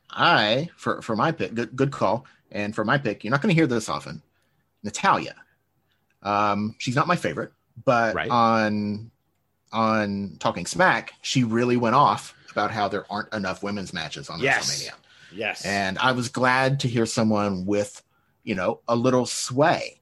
I 0.09 0.69
for 0.77 1.01
for 1.01 1.15
my 1.15 1.31
pick, 1.31 1.53
good 1.53 1.75
good 1.75 1.91
call. 1.91 2.25
And 2.51 2.73
for 2.73 2.83
my 2.83 2.97
pick, 2.97 3.23
you're 3.23 3.29
not 3.31 3.41
going 3.43 3.53
to 3.53 3.59
hear 3.59 3.67
this 3.67 3.89
often. 3.89 4.23
Natalya. 4.81 5.35
Um, 6.23 6.75
she's 6.79 6.95
not 6.95 7.05
my 7.07 7.15
favorite, 7.15 7.51
but 7.85 8.15
Right. 8.15 8.29
on 8.31 9.11
on 9.71 10.37
Talking 10.39 10.65
Smack, 10.65 11.13
she 11.21 11.43
really 11.43 11.77
went 11.77 11.95
off 11.95 12.33
about 12.51 12.71
how 12.71 12.87
there 12.87 13.05
aren't 13.11 13.31
enough 13.33 13.61
women's 13.61 13.93
matches 13.93 14.29
on 14.29 14.39
Yes. 14.39 14.65
WrestleMania. 14.81 14.93
yes, 15.31 15.63
And 15.65 15.99
I 15.99 16.11
was 16.13 16.27
glad 16.29 16.79
to 16.79 16.87
hear 16.87 17.05
someone 17.05 17.67
with, 17.67 18.01
you 18.43 18.55
know, 18.55 18.79
a 18.87 18.95
little 18.95 19.27
sway, 19.27 19.98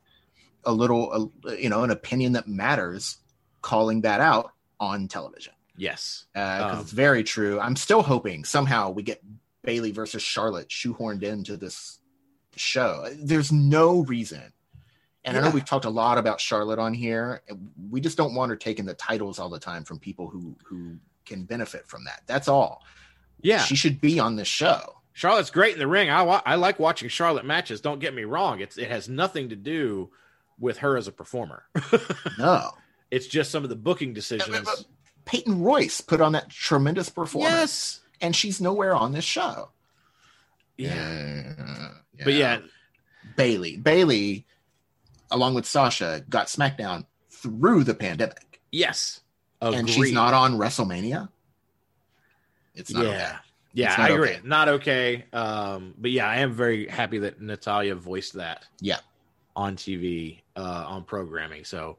a 0.68 0.72
little, 0.72 1.32
uh, 1.48 1.52
you 1.54 1.70
know, 1.70 1.84
an 1.84 1.90
opinion 1.90 2.34
that 2.34 2.48
matters, 2.48 3.18
calling 3.62 4.02
that 4.02 4.20
out 4.22 4.52
on 4.80 5.08
television. 5.08 5.54
yes, 5.76 6.26
Because 6.34 6.76
Um, 6.76 6.82
it's 6.82 6.92
very 6.92 7.24
true. 7.24 7.60
I'm 7.60 7.76
still 7.76 8.04
hoping 8.04 8.44
somehow 8.44 8.92
we 8.92 9.02
get 9.02 9.24
Bayley 9.64 9.92
versus 9.92 10.22
Charlotte 10.22 10.68
shoehorned 10.70 11.24
into 11.24 11.58
this 11.58 11.98
show. 12.56 13.08
There's 13.18 13.52
no 13.52 14.02
reason. 14.04 14.54
And 15.24 15.36
I 15.36 15.42
know 15.42 15.50
we've 15.50 15.66
talked 15.66 15.84
a 15.86 15.90
lot 15.90 16.18
about 16.18 16.40
Charlotte 16.40 16.80
on 16.80 16.94
here. 16.94 17.42
We 17.90 18.00
just 18.00 18.18
don't 18.18 18.34
want 18.34 18.50
her 18.50 18.56
taking 18.56 18.86
the 18.86 18.94
titles 18.94 19.40
all 19.40 19.50
the 19.50 19.60
time 19.60 19.84
from 19.84 20.00
people 20.00 20.30
who 20.30 20.56
who 20.64 20.98
can 21.26 21.44
benefit 21.44 21.86
from 21.88 22.06
that. 22.06 22.22
That's 22.28 22.48
all. 22.48 22.82
yeah. 23.42 23.60
She 23.64 23.76
should 23.76 24.00
be 24.00 24.20
on 24.20 24.38
this 24.38 24.48
show. 24.48 24.96
Charlotte's 25.12 25.50
great 25.50 25.74
in 25.74 25.80
the 25.80 25.88
ring. 25.88 26.10
I, 26.10 26.22
I 26.24 26.56
like 26.56 26.80
watching 26.80 27.10
Charlotte 27.10 27.44
matches. 27.44 27.82
Don't 27.82 28.00
get 28.00 28.14
me 28.14 28.24
wrong. 28.24 28.62
It's 28.62 28.78
it 28.78 28.90
has 28.90 29.10
nothing 29.10 29.50
to 29.50 29.56
do 29.58 30.12
with 30.60 30.80
her 30.80 30.98
as 30.98 31.08
a 31.08 31.12
performer. 31.12 31.64
No. 32.38 32.72
it's 33.10 33.28
just 33.28 33.52
some 33.52 33.64
of 33.64 33.70
the 33.70 33.76
booking 33.76 34.14
decisions. 34.14 34.60
But 34.64 34.86
Peyton 35.26 35.62
Royce 35.62 36.02
put 36.02 36.22
on 36.22 36.34
that 36.34 36.50
tremendous 36.50 37.10
performance, 37.10 37.54
Yes. 37.54 38.00
and 38.22 38.36
she's 38.36 38.62
nowhere 38.62 38.96
on 38.96 39.12
this 39.12 39.26
show. 39.26 39.70
Yeah. 40.78 41.54
Yeah. 42.18 42.24
But 42.24 42.34
yeah, 42.34 42.60
Bayley, 43.36 43.78
Bayley, 43.78 44.46
along 45.32 45.56
with 45.56 45.66
Sasha, 45.66 46.24
got 46.30 46.48
SmackDown 46.48 47.06
through 47.30 47.84
the 47.84 47.94
pandemic, 47.94 48.62
yes. 48.72 49.22
and 49.62 49.90
she's 49.90 50.12
not 50.12 50.34
on 50.34 50.58
WrestleMania. 50.58 51.30
It's 52.76 52.92
not 52.92 53.06
yeah. 53.06 53.10
okay. 53.12 53.36
Yeah, 53.74 53.96
I 53.98 54.10
agree. 54.10 54.30
okay. 54.30 54.40
Not 54.44 54.70
okay. 54.70 55.26
Um, 55.34 55.94
but 55.98 56.10
yeah, 56.10 56.28
I 56.28 56.38
am 56.38 56.54
very 56.54 56.88
happy 56.88 57.20
that 57.20 57.40
Natalya 57.42 57.94
voiced 57.96 58.34
that. 58.34 58.66
Yeah. 58.80 58.98
On 59.58 59.76
TV, 59.76 60.42
uh, 60.56 60.86
on 60.88 61.04
programming. 61.04 61.66
So 61.66 61.98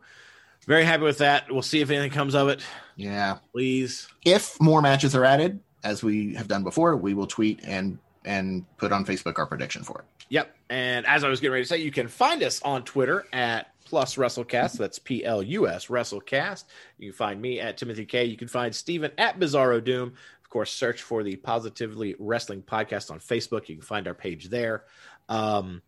very 0.67 0.85
happy 0.85 1.03
with 1.03 1.19
that. 1.19 1.51
We'll 1.51 1.63
see 1.63 1.81
if 1.81 1.91
anything 1.91 2.13
comes 2.13 2.35
of 2.35 2.49
it. 2.49 2.63
Yeah. 2.97 3.39
Please. 3.53 4.07
If 4.25 4.61
more 4.61 4.81
matches 4.81 5.15
are 5.17 5.25
added, 5.25 5.61
as 5.83 6.03
we 6.03 6.35
have 6.35 6.47
done 6.47 6.63
before, 6.63 6.97
we 6.97 7.15
will 7.15 7.27
tweet 7.27 7.61
and 7.65 7.99
and 8.25 8.65
put 8.77 8.93
on 8.93 9.05
Facebook 9.05 9.39
our 9.39 9.47
prediction 9.47 9.83
for 9.83 10.01
it. 10.01 10.05
Yep. 10.29 10.55
And 10.71 11.07
as 11.07 11.25
I 11.25 11.29
was 11.29 11.41
getting 11.41 11.53
ready 11.53 11.65
to 11.65 11.69
say, 11.69 11.79
you 11.79 11.91
can 11.91 12.07
find 12.07 12.43
us 12.43 12.63
on 12.63 12.85
Twitter 12.85 13.25
at 13.33 13.73
plus 13.85 14.17
WrestleCast. 14.17 14.77
That's 14.79 14.99
P 14.99 15.25
L 15.25 15.43
U 15.43 15.67
S 15.67 15.87
WrestleCast. 15.87 16.65
You 16.99 17.11
can 17.11 17.17
find 17.17 17.41
me 17.41 17.61
at 17.61 17.77
Timothy 17.77 18.05
K. 18.05 18.25
You 18.27 18.37
can 18.37 18.49
find 18.49 18.75
Steven 18.75 19.11
at 19.19 19.41
Bizarro 19.41 19.83
Doom. 19.83 20.13
Of 20.45 20.51
course, 20.51 20.71
search 20.71 21.03
for 21.03 21.23
the 21.23 21.37
Positively 21.37 22.15
Wrestling 22.19 22.63
Podcast 22.63 23.11
on 23.11 23.19
Facebook. 23.21 23.69
You 23.69 23.77
can 23.77 23.85
find 23.85 24.07
our 24.07 24.15
page 24.15 24.49
there. 24.49 24.85
Um, 25.29 25.83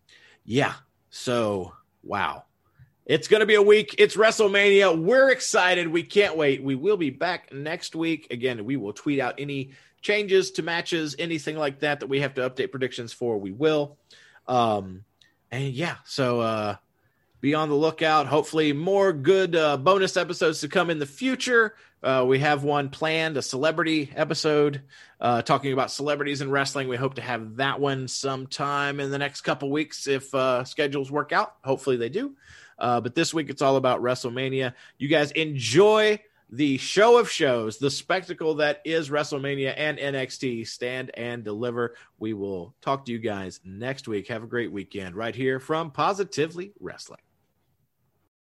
yeah. 0.44 0.74
So, 1.10 1.74
wow. 2.02 2.44
It's 3.06 3.26
going 3.26 3.40
to 3.40 3.46
be 3.46 3.56
a 3.56 3.62
week. 3.62 3.96
It's 3.98 4.16
WrestleMania. 4.16 4.96
We're 4.96 5.30
excited. 5.30 5.88
We 5.88 6.04
can't 6.04 6.36
wait. 6.36 6.62
We 6.62 6.76
will 6.76 6.96
be 6.96 7.10
back 7.10 7.52
next 7.52 7.96
week. 7.96 8.28
Again, 8.30 8.64
we 8.64 8.76
will 8.76 8.92
tweet 8.92 9.18
out 9.18 9.34
any 9.38 9.72
changes 10.00 10.52
to 10.52 10.62
matches, 10.62 11.16
anything 11.18 11.56
like 11.56 11.80
that 11.80 12.00
that 12.00 12.06
we 12.06 12.20
have 12.20 12.34
to 12.34 12.48
update 12.48 12.70
predictions 12.70 13.12
for. 13.12 13.36
We 13.36 13.50
will. 13.50 13.98
Um, 14.46 15.04
and 15.50 15.64
yeah, 15.64 15.96
so 16.04 16.40
uh, 16.40 16.76
be 17.40 17.54
on 17.54 17.68
the 17.68 17.74
lookout. 17.74 18.28
Hopefully, 18.28 18.72
more 18.72 19.12
good 19.12 19.56
uh, 19.56 19.76
bonus 19.76 20.16
episodes 20.16 20.60
to 20.60 20.68
come 20.68 20.90
in 20.90 21.00
the 21.00 21.06
future. 21.06 21.74
Uh, 22.02 22.24
we 22.27 22.39
have 22.39 22.64
one 22.64 22.89
planned, 22.89 23.36
a 23.36 23.43
celebrity 23.43 24.10
episode 24.16 24.82
uh, 25.20 25.43
talking 25.43 25.72
about 25.72 25.90
celebrities 25.90 26.40
in 26.40 26.51
wrestling. 26.51 26.89
We 26.89 26.97
hope 26.97 27.14
to 27.14 27.22
have 27.22 27.56
that 27.56 27.78
one 27.78 28.09
sometime 28.09 29.01
in 29.01 29.10
the 29.10 29.18
next 29.18 29.43
couple 29.43 29.70
weeks 29.70 30.06
if 30.06 30.35
uh, 30.35 30.64
schedules 30.64 31.10
work 31.10 31.32
out. 31.32 31.55
Hopefully, 31.62 31.97
they 31.97 32.09
do. 32.09 32.35
Uh, 32.78 33.01
but 33.01 33.14
this 33.14 33.35
week, 33.35 33.51
it's 33.51 33.60
all 33.60 33.77
about 33.77 34.01
WrestleMania. 34.01 34.72
You 34.98 35.09
guys 35.09 35.31
enjoy 35.32 36.20
the 36.48 36.78
show 36.78 37.18
of 37.18 37.31
shows, 37.31 37.78
the 37.78 37.90
spectacle 37.90 38.56
that 38.56 38.81
is 38.85 39.10
WrestleMania 39.10 39.74
and 39.77 39.98
NXT. 39.98 40.66
Stand 40.66 41.10
and 41.14 41.44
deliver. 41.44 41.94
We 42.18 42.32
will 42.32 42.74
talk 42.81 43.05
to 43.05 43.12
you 43.12 43.18
guys 43.18 43.60
next 43.64 44.09
week. 44.09 44.28
Have 44.28 44.43
a 44.43 44.48
great 44.48 44.72
weekend 44.72 45.14
right 45.14 45.35
here 45.35 45.60
from 45.60 45.90
Positively 45.90 46.72
Wrestling. 46.81 47.20